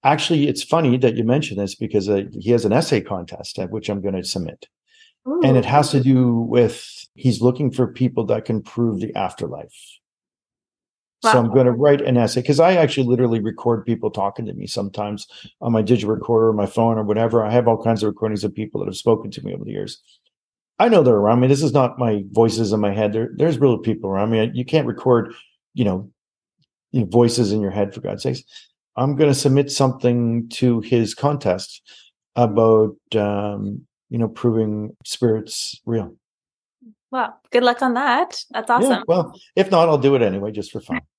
actually, 0.03 0.47
it's 0.47 0.63
funny 0.63 0.97
that 0.97 1.15
you 1.15 1.23
mentioned 1.23 1.59
this 1.59 1.75
because 1.75 2.09
uh, 2.09 2.23
he 2.39 2.51
has 2.51 2.65
an 2.65 2.73
essay 2.73 3.01
contest 3.01 3.57
at 3.59 3.71
which 3.71 3.89
I'm 3.89 4.01
going 4.01 4.15
to 4.15 4.23
submit. 4.23 4.67
Ooh. 5.27 5.41
And 5.43 5.57
it 5.57 5.65
has 5.65 5.89
to 5.91 5.99
do 5.99 6.35
with 6.35 7.07
he's 7.15 7.41
looking 7.41 7.71
for 7.71 7.87
people 7.87 8.25
that 8.25 8.45
can 8.45 8.61
prove 8.61 8.99
the 8.99 9.15
afterlife. 9.15 9.73
Wow. 11.23 11.31
So 11.31 11.39
I'm 11.39 11.51
going 11.51 11.65
to 11.65 11.71
write 11.71 12.01
an 12.01 12.17
essay 12.17 12.41
because 12.41 12.59
I 12.59 12.73
actually 12.75 13.07
literally 13.07 13.39
record 13.39 13.85
people 13.85 14.11
talking 14.11 14.45
to 14.45 14.53
me 14.53 14.67
sometimes 14.67 15.25
on 15.61 15.71
my 15.71 15.81
digital 15.81 16.13
recorder 16.13 16.49
or 16.49 16.53
my 16.53 16.67
phone 16.67 16.99
or 16.99 17.03
whatever. 17.03 17.43
I 17.43 17.51
have 17.51 17.67
all 17.67 17.81
kinds 17.81 18.03
of 18.03 18.07
recordings 18.07 18.43
of 18.43 18.53
people 18.53 18.81
that 18.81 18.87
have 18.87 18.97
spoken 18.97 19.31
to 19.31 19.43
me 19.43 19.55
over 19.55 19.63
the 19.63 19.71
years. 19.71 20.01
I 20.77 20.89
know 20.89 21.03
they're 21.03 21.15
around 21.15 21.39
me. 21.39 21.47
This 21.47 21.63
is 21.63 21.73
not 21.73 21.97
my 21.97 22.23
voices 22.31 22.73
in 22.73 22.79
my 22.79 22.93
head. 22.93 23.13
There, 23.13 23.29
there's 23.35 23.59
real 23.59 23.77
people 23.77 24.09
around 24.09 24.31
me. 24.31 24.51
You 24.53 24.65
can't 24.65 24.87
record, 24.87 25.33
you 25.73 25.85
know, 25.85 26.11
you 26.91 27.01
know, 27.01 27.07
voices 27.07 27.51
in 27.51 27.61
your 27.61 27.71
head 27.71 27.93
for 27.93 28.01
God's 28.01 28.23
sakes. 28.23 28.43
I'm 28.97 29.15
going 29.15 29.29
to 29.29 29.35
submit 29.35 29.71
something 29.71 30.49
to 30.49 30.81
his 30.81 31.13
contest 31.13 31.81
about 32.35 32.95
um, 33.15 33.85
you 34.09 34.17
know, 34.17 34.27
proving 34.27 34.95
spirits 35.03 35.81
real. 35.85 36.15
Well, 37.11 37.39
good 37.51 37.63
luck 37.63 37.81
on 37.81 37.93
that. 37.93 38.43
That's 38.51 38.69
awesome. 38.69 38.91
Yeah, 38.91 39.01
well, 39.07 39.39
if 39.55 39.71
not, 39.71 39.89
I'll 39.89 39.97
do 39.97 40.15
it 40.15 40.21
anyway, 40.21 40.51
just 40.51 40.71
for 40.71 40.81
fun. 40.81 41.01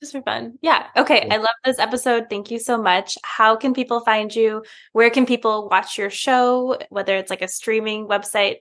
Just 0.00 0.12
for 0.12 0.20
fun. 0.20 0.58
Yeah. 0.60 0.88
Okay. 0.94 1.24
Yeah. 1.26 1.34
I 1.34 1.36
love 1.38 1.54
this 1.64 1.78
episode. 1.78 2.26
Thank 2.28 2.50
you 2.50 2.58
so 2.58 2.76
much. 2.76 3.16
How 3.24 3.56
can 3.56 3.72
people 3.72 4.00
find 4.00 4.34
you? 4.36 4.62
Where 4.92 5.08
can 5.08 5.24
people 5.24 5.70
watch 5.70 5.96
your 5.96 6.10
show? 6.10 6.76
Whether 6.90 7.16
it's 7.16 7.30
like 7.30 7.40
a 7.40 7.48
streaming 7.48 8.06
website? 8.06 8.58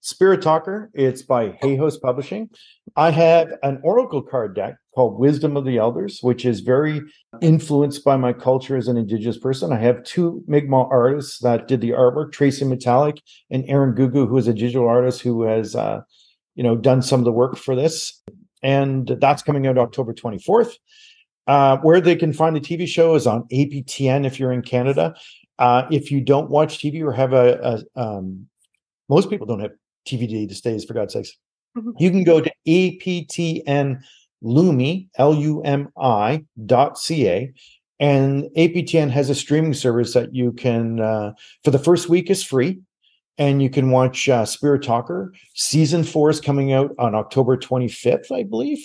Spirit 0.00 0.42
Talker. 0.42 0.90
It's 0.94 1.22
by 1.22 1.58
Hay 1.60 1.76
House 1.76 1.98
Publishing. 1.98 2.48
I 2.96 3.10
have 3.10 3.52
an 3.62 3.80
oracle 3.82 4.22
card 4.22 4.54
deck 4.54 4.76
called 4.94 5.18
Wisdom 5.18 5.56
of 5.56 5.64
the 5.64 5.78
Elders, 5.78 6.20
which 6.22 6.44
is 6.44 6.60
very 6.60 7.02
influenced 7.42 8.02
by 8.04 8.16
my 8.16 8.32
culture 8.32 8.76
as 8.76 8.88
an 8.88 8.96
Indigenous 8.96 9.38
person. 9.38 9.72
I 9.72 9.78
have 9.78 10.02
two 10.04 10.42
Mi'kmaq 10.46 10.90
artists 10.90 11.38
that 11.40 11.68
did 11.68 11.80
the 11.80 11.90
artwork, 11.90 12.32
Tracy 12.32 12.64
Metallic 12.64 13.20
and 13.50 13.64
Aaron 13.68 13.94
Gugu, 13.94 14.26
who 14.26 14.38
is 14.38 14.48
a 14.48 14.54
digital 14.54 14.88
artist 14.88 15.20
who 15.20 15.42
has, 15.42 15.76
uh, 15.76 16.00
you 16.54 16.62
know, 16.62 16.76
done 16.76 17.02
some 17.02 17.20
of 17.20 17.24
the 17.24 17.32
work 17.32 17.56
for 17.56 17.76
this. 17.76 18.22
And 18.62 19.06
that's 19.20 19.42
coming 19.42 19.66
out 19.66 19.78
October 19.78 20.14
24th. 20.14 20.72
Uh, 21.46 21.78
where 21.78 22.00
they 22.00 22.14
can 22.14 22.32
find 22.32 22.54
the 22.54 22.60
TV 22.60 22.86
show 22.86 23.14
is 23.14 23.26
on 23.26 23.42
APTN 23.52 24.24
if 24.24 24.38
you're 24.38 24.52
in 24.52 24.62
Canada. 24.62 25.14
Uh, 25.58 25.86
if 25.90 26.10
you 26.10 26.20
don't 26.20 26.48
watch 26.48 26.78
TV 26.78 27.02
or 27.02 27.12
have 27.12 27.32
a, 27.32 27.82
a 27.96 28.00
um, 28.00 28.46
most 29.08 29.28
people 29.28 29.46
don't 29.46 29.60
have 29.60 29.72
TV 30.06 30.28
these 30.28 30.60
days, 30.60 30.84
for 30.84 30.94
God's 30.94 31.14
sakes. 31.14 31.32
mm-hmm. 31.76 31.90
you 31.98 32.10
can 32.10 32.24
go 32.24 32.40
to 32.40 32.52
APTN 32.66 34.02
Lumi, 34.42 35.08
L 35.16 35.34
U 35.34 35.62
M 35.62 35.88
I 36.00 36.44
dot 36.66 36.98
C 36.98 37.28
A. 37.28 37.52
And 37.98 38.44
APTN 38.56 39.10
has 39.10 39.28
a 39.28 39.34
streaming 39.34 39.74
service 39.74 40.14
that 40.14 40.34
you 40.34 40.52
can, 40.52 41.00
uh, 41.00 41.32
for 41.62 41.70
the 41.70 41.78
first 41.78 42.08
week, 42.08 42.30
is 42.30 42.42
free. 42.42 42.80
And 43.36 43.62
you 43.62 43.68
can 43.68 43.90
watch 43.90 44.28
uh, 44.28 44.46
Spirit 44.46 44.82
Talker. 44.82 45.34
Season 45.54 46.02
four 46.02 46.30
is 46.30 46.40
coming 46.40 46.72
out 46.72 46.92
on 46.98 47.14
October 47.14 47.56
25th, 47.56 48.32
I 48.32 48.42
believe. 48.42 48.82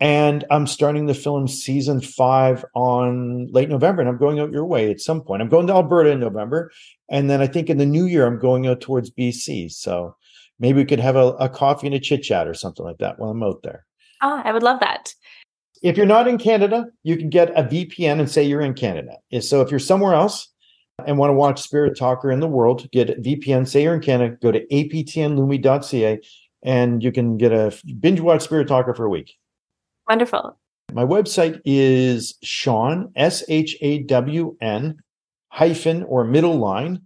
And 0.00 0.44
I'm 0.50 0.66
starting 0.66 1.06
the 1.06 1.14
film 1.14 1.46
season 1.46 2.00
five 2.00 2.64
on 2.74 3.46
late 3.52 3.68
November, 3.68 4.02
and 4.02 4.08
I'm 4.08 4.18
going 4.18 4.40
out 4.40 4.50
your 4.50 4.64
way 4.64 4.90
at 4.90 5.00
some 5.00 5.20
point. 5.20 5.42
I'm 5.42 5.48
going 5.48 5.68
to 5.68 5.74
Alberta 5.74 6.10
in 6.10 6.18
November. 6.18 6.72
And 7.08 7.30
then 7.30 7.40
I 7.40 7.46
think 7.46 7.70
in 7.70 7.78
the 7.78 7.86
new 7.86 8.06
year, 8.06 8.26
I'm 8.26 8.40
going 8.40 8.66
out 8.66 8.80
towards 8.80 9.12
BC. 9.12 9.70
So 9.70 10.16
maybe 10.58 10.78
we 10.78 10.84
could 10.84 11.00
have 11.00 11.16
a, 11.16 11.28
a 11.34 11.48
coffee 11.48 11.86
and 11.86 11.94
a 11.94 12.00
chit 12.00 12.22
chat 12.22 12.46
or 12.46 12.54
something 12.54 12.84
like 12.84 12.98
that 12.98 13.18
while 13.18 13.30
I'm 13.30 13.42
out 13.42 13.62
there. 13.62 13.84
Oh, 14.22 14.40
I 14.44 14.52
would 14.52 14.62
love 14.62 14.80
that. 14.80 15.12
If 15.82 15.96
you're 15.96 16.06
not 16.06 16.28
in 16.28 16.38
Canada, 16.38 16.86
you 17.02 17.16
can 17.16 17.28
get 17.28 17.50
a 17.58 17.64
VPN 17.64 18.20
and 18.20 18.30
say 18.30 18.42
you're 18.44 18.60
in 18.60 18.74
Canada. 18.74 19.16
So 19.40 19.62
if 19.62 19.70
you're 19.70 19.80
somewhere 19.80 20.14
else 20.14 20.48
and 21.04 21.18
want 21.18 21.30
to 21.30 21.34
watch 21.34 21.60
Spirit 21.60 21.98
Talker 21.98 22.30
in 22.30 22.38
the 22.38 22.46
world, 22.46 22.88
get 22.92 23.10
a 23.10 23.14
VPN, 23.14 23.66
say 23.66 23.82
you're 23.82 23.94
in 23.94 24.00
Canada, 24.00 24.36
go 24.40 24.52
to 24.52 24.64
aptnlumi.ca 24.68 26.20
and 26.62 27.02
you 27.02 27.10
can 27.10 27.36
get 27.36 27.52
a 27.52 27.76
binge 27.98 28.20
watch 28.20 28.42
Spirit 28.42 28.68
Talker 28.68 28.94
for 28.94 29.04
a 29.04 29.10
week. 29.10 29.34
Wonderful. 30.08 30.56
My 30.92 31.04
website 31.04 31.60
is 31.64 32.36
Shawn, 32.42 33.10
S 33.16 33.42
H 33.48 33.76
A 33.80 34.02
W 34.02 34.56
N 34.60 34.96
hyphen 35.48 36.02
or 36.04 36.24
middle 36.24 36.58
line, 36.58 37.02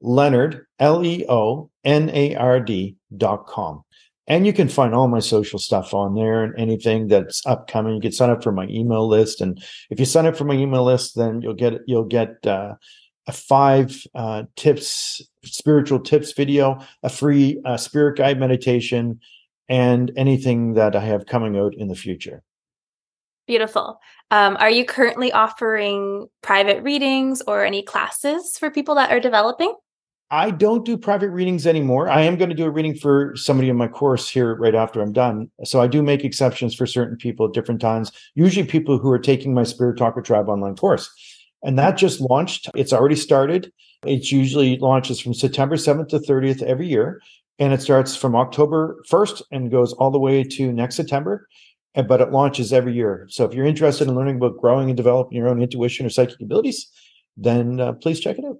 Leonard, 0.00 0.66
L 0.78 1.04
E 1.04 1.24
O 1.28 1.70
N 1.86 2.10
A 2.12 2.34
R 2.34 2.60
D 2.60 2.96
dot 3.16 3.46
com. 3.46 3.82
And 4.26 4.44
you 4.44 4.52
can 4.52 4.68
find 4.68 4.92
all 4.92 5.08
my 5.08 5.20
social 5.20 5.58
stuff 5.58 5.94
on 5.94 6.14
there 6.14 6.42
and 6.42 6.52
anything 6.58 7.06
that's 7.08 7.46
upcoming. 7.46 7.94
You 7.94 8.00
can 8.00 8.12
sign 8.12 8.28
up 8.28 8.42
for 8.42 8.52
my 8.52 8.66
email 8.68 9.08
list. 9.08 9.40
And 9.40 9.62
if 9.88 10.00
you 10.00 10.04
sign 10.04 10.26
up 10.26 10.36
for 10.36 10.44
my 10.44 10.54
email 10.54 10.84
list, 10.84 11.14
then 11.16 11.40
you'll 11.40 11.54
get, 11.54 11.74
you'll 11.86 12.04
get, 12.04 12.44
uh, 12.44 12.74
a 13.28 13.32
five 13.32 14.04
uh, 14.14 14.44
tips, 14.54 15.20
spiritual 15.44 15.98
tips 15.98 16.32
video, 16.32 16.78
a 17.02 17.08
free 17.08 17.60
uh, 17.64 17.76
spirit 17.76 18.16
guide 18.16 18.38
meditation, 18.38 19.18
and 19.68 20.12
anything 20.16 20.74
that 20.74 20.94
I 20.94 21.00
have 21.00 21.26
coming 21.26 21.56
out 21.56 21.74
in 21.74 21.88
the 21.88 21.96
future. 21.96 22.42
Beautiful. 23.48 24.00
Um, 24.30 24.56
are 24.60 24.70
you 24.70 24.84
currently 24.84 25.32
offering 25.32 26.28
private 26.40 26.82
readings 26.84 27.42
or 27.46 27.64
any 27.64 27.82
classes 27.82 28.56
for 28.58 28.70
people 28.70 28.94
that 28.94 29.10
are 29.10 29.20
developing? 29.20 29.74
I 30.30 30.50
don't 30.50 30.84
do 30.84 30.98
private 30.98 31.30
readings 31.30 31.68
anymore. 31.68 32.08
I 32.08 32.22
am 32.22 32.36
going 32.36 32.48
to 32.48 32.56
do 32.56 32.64
a 32.64 32.70
reading 32.70 32.96
for 32.96 33.32
somebody 33.36 33.68
in 33.68 33.76
my 33.76 33.86
course 33.86 34.28
here 34.28 34.56
right 34.56 34.74
after 34.74 35.00
I'm 35.00 35.12
done. 35.12 35.50
So 35.64 35.80
I 35.80 35.86
do 35.86 36.02
make 36.02 36.24
exceptions 36.24 36.74
for 36.74 36.84
certain 36.84 37.16
people 37.16 37.46
at 37.46 37.52
different 37.52 37.80
times, 37.80 38.10
usually 38.34 38.66
people 38.66 38.98
who 38.98 39.10
are 39.10 39.20
taking 39.20 39.54
my 39.54 39.62
Spirit 39.62 39.98
Talker 39.98 40.20
Tribe 40.20 40.48
online 40.48 40.74
course. 40.74 41.08
And 41.62 41.78
that 41.78 41.96
just 41.96 42.20
launched. 42.20 42.68
It's 42.74 42.92
already 42.92 43.14
started. 43.14 43.72
It 44.04 44.30
usually 44.32 44.78
launches 44.78 45.20
from 45.20 45.32
September 45.32 45.76
7th 45.76 46.08
to 46.08 46.18
30th 46.18 46.62
every 46.62 46.88
year. 46.88 47.20
And 47.60 47.72
it 47.72 47.80
starts 47.80 48.16
from 48.16 48.34
October 48.34 49.02
1st 49.08 49.42
and 49.52 49.70
goes 49.70 49.92
all 49.94 50.10
the 50.10 50.18
way 50.18 50.42
to 50.42 50.72
next 50.72 50.96
September. 50.96 51.46
But 51.94 52.20
it 52.20 52.32
launches 52.32 52.72
every 52.72 52.92
year. 52.92 53.26
So 53.30 53.44
if 53.44 53.54
you're 53.54 53.64
interested 53.64 54.08
in 54.08 54.16
learning 54.16 54.36
about 54.36 54.58
growing 54.58 54.90
and 54.90 54.96
developing 54.96 55.38
your 55.38 55.48
own 55.48 55.62
intuition 55.62 56.04
or 56.04 56.10
psychic 56.10 56.40
abilities, 56.40 56.88
then 57.36 57.80
uh, 57.80 57.92
please 57.92 58.20
check 58.20 58.38
it 58.38 58.44
out. 58.44 58.58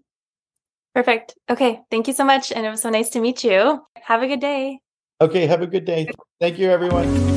Perfect. 0.96 1.34
Okay. 1.50 1.82
Thank 1.90 2.08
you 2.08 2.14
so 2.14 2.24
much. 2.24 2.50
And 2.50 2.64
it 2.64 2.70
was 2.70 2.80
so 2.80 2.88
nice 2.88 3.10
to 3.10 3.20
meet 3.20 3.44
you. 3.44 3.84
Have 4.00 4.22
a 4.22 4.26
good 4.26 4.40
day. 4.40 4.80
Okay. 5.20 5.46
Have 5.46 5.60
a 5.60 5.66
good 5.66 5.84
day. 5.84 6.08
Thank 6.40 6.58
you, 6.58 6.70
everyone. 6.70 7.35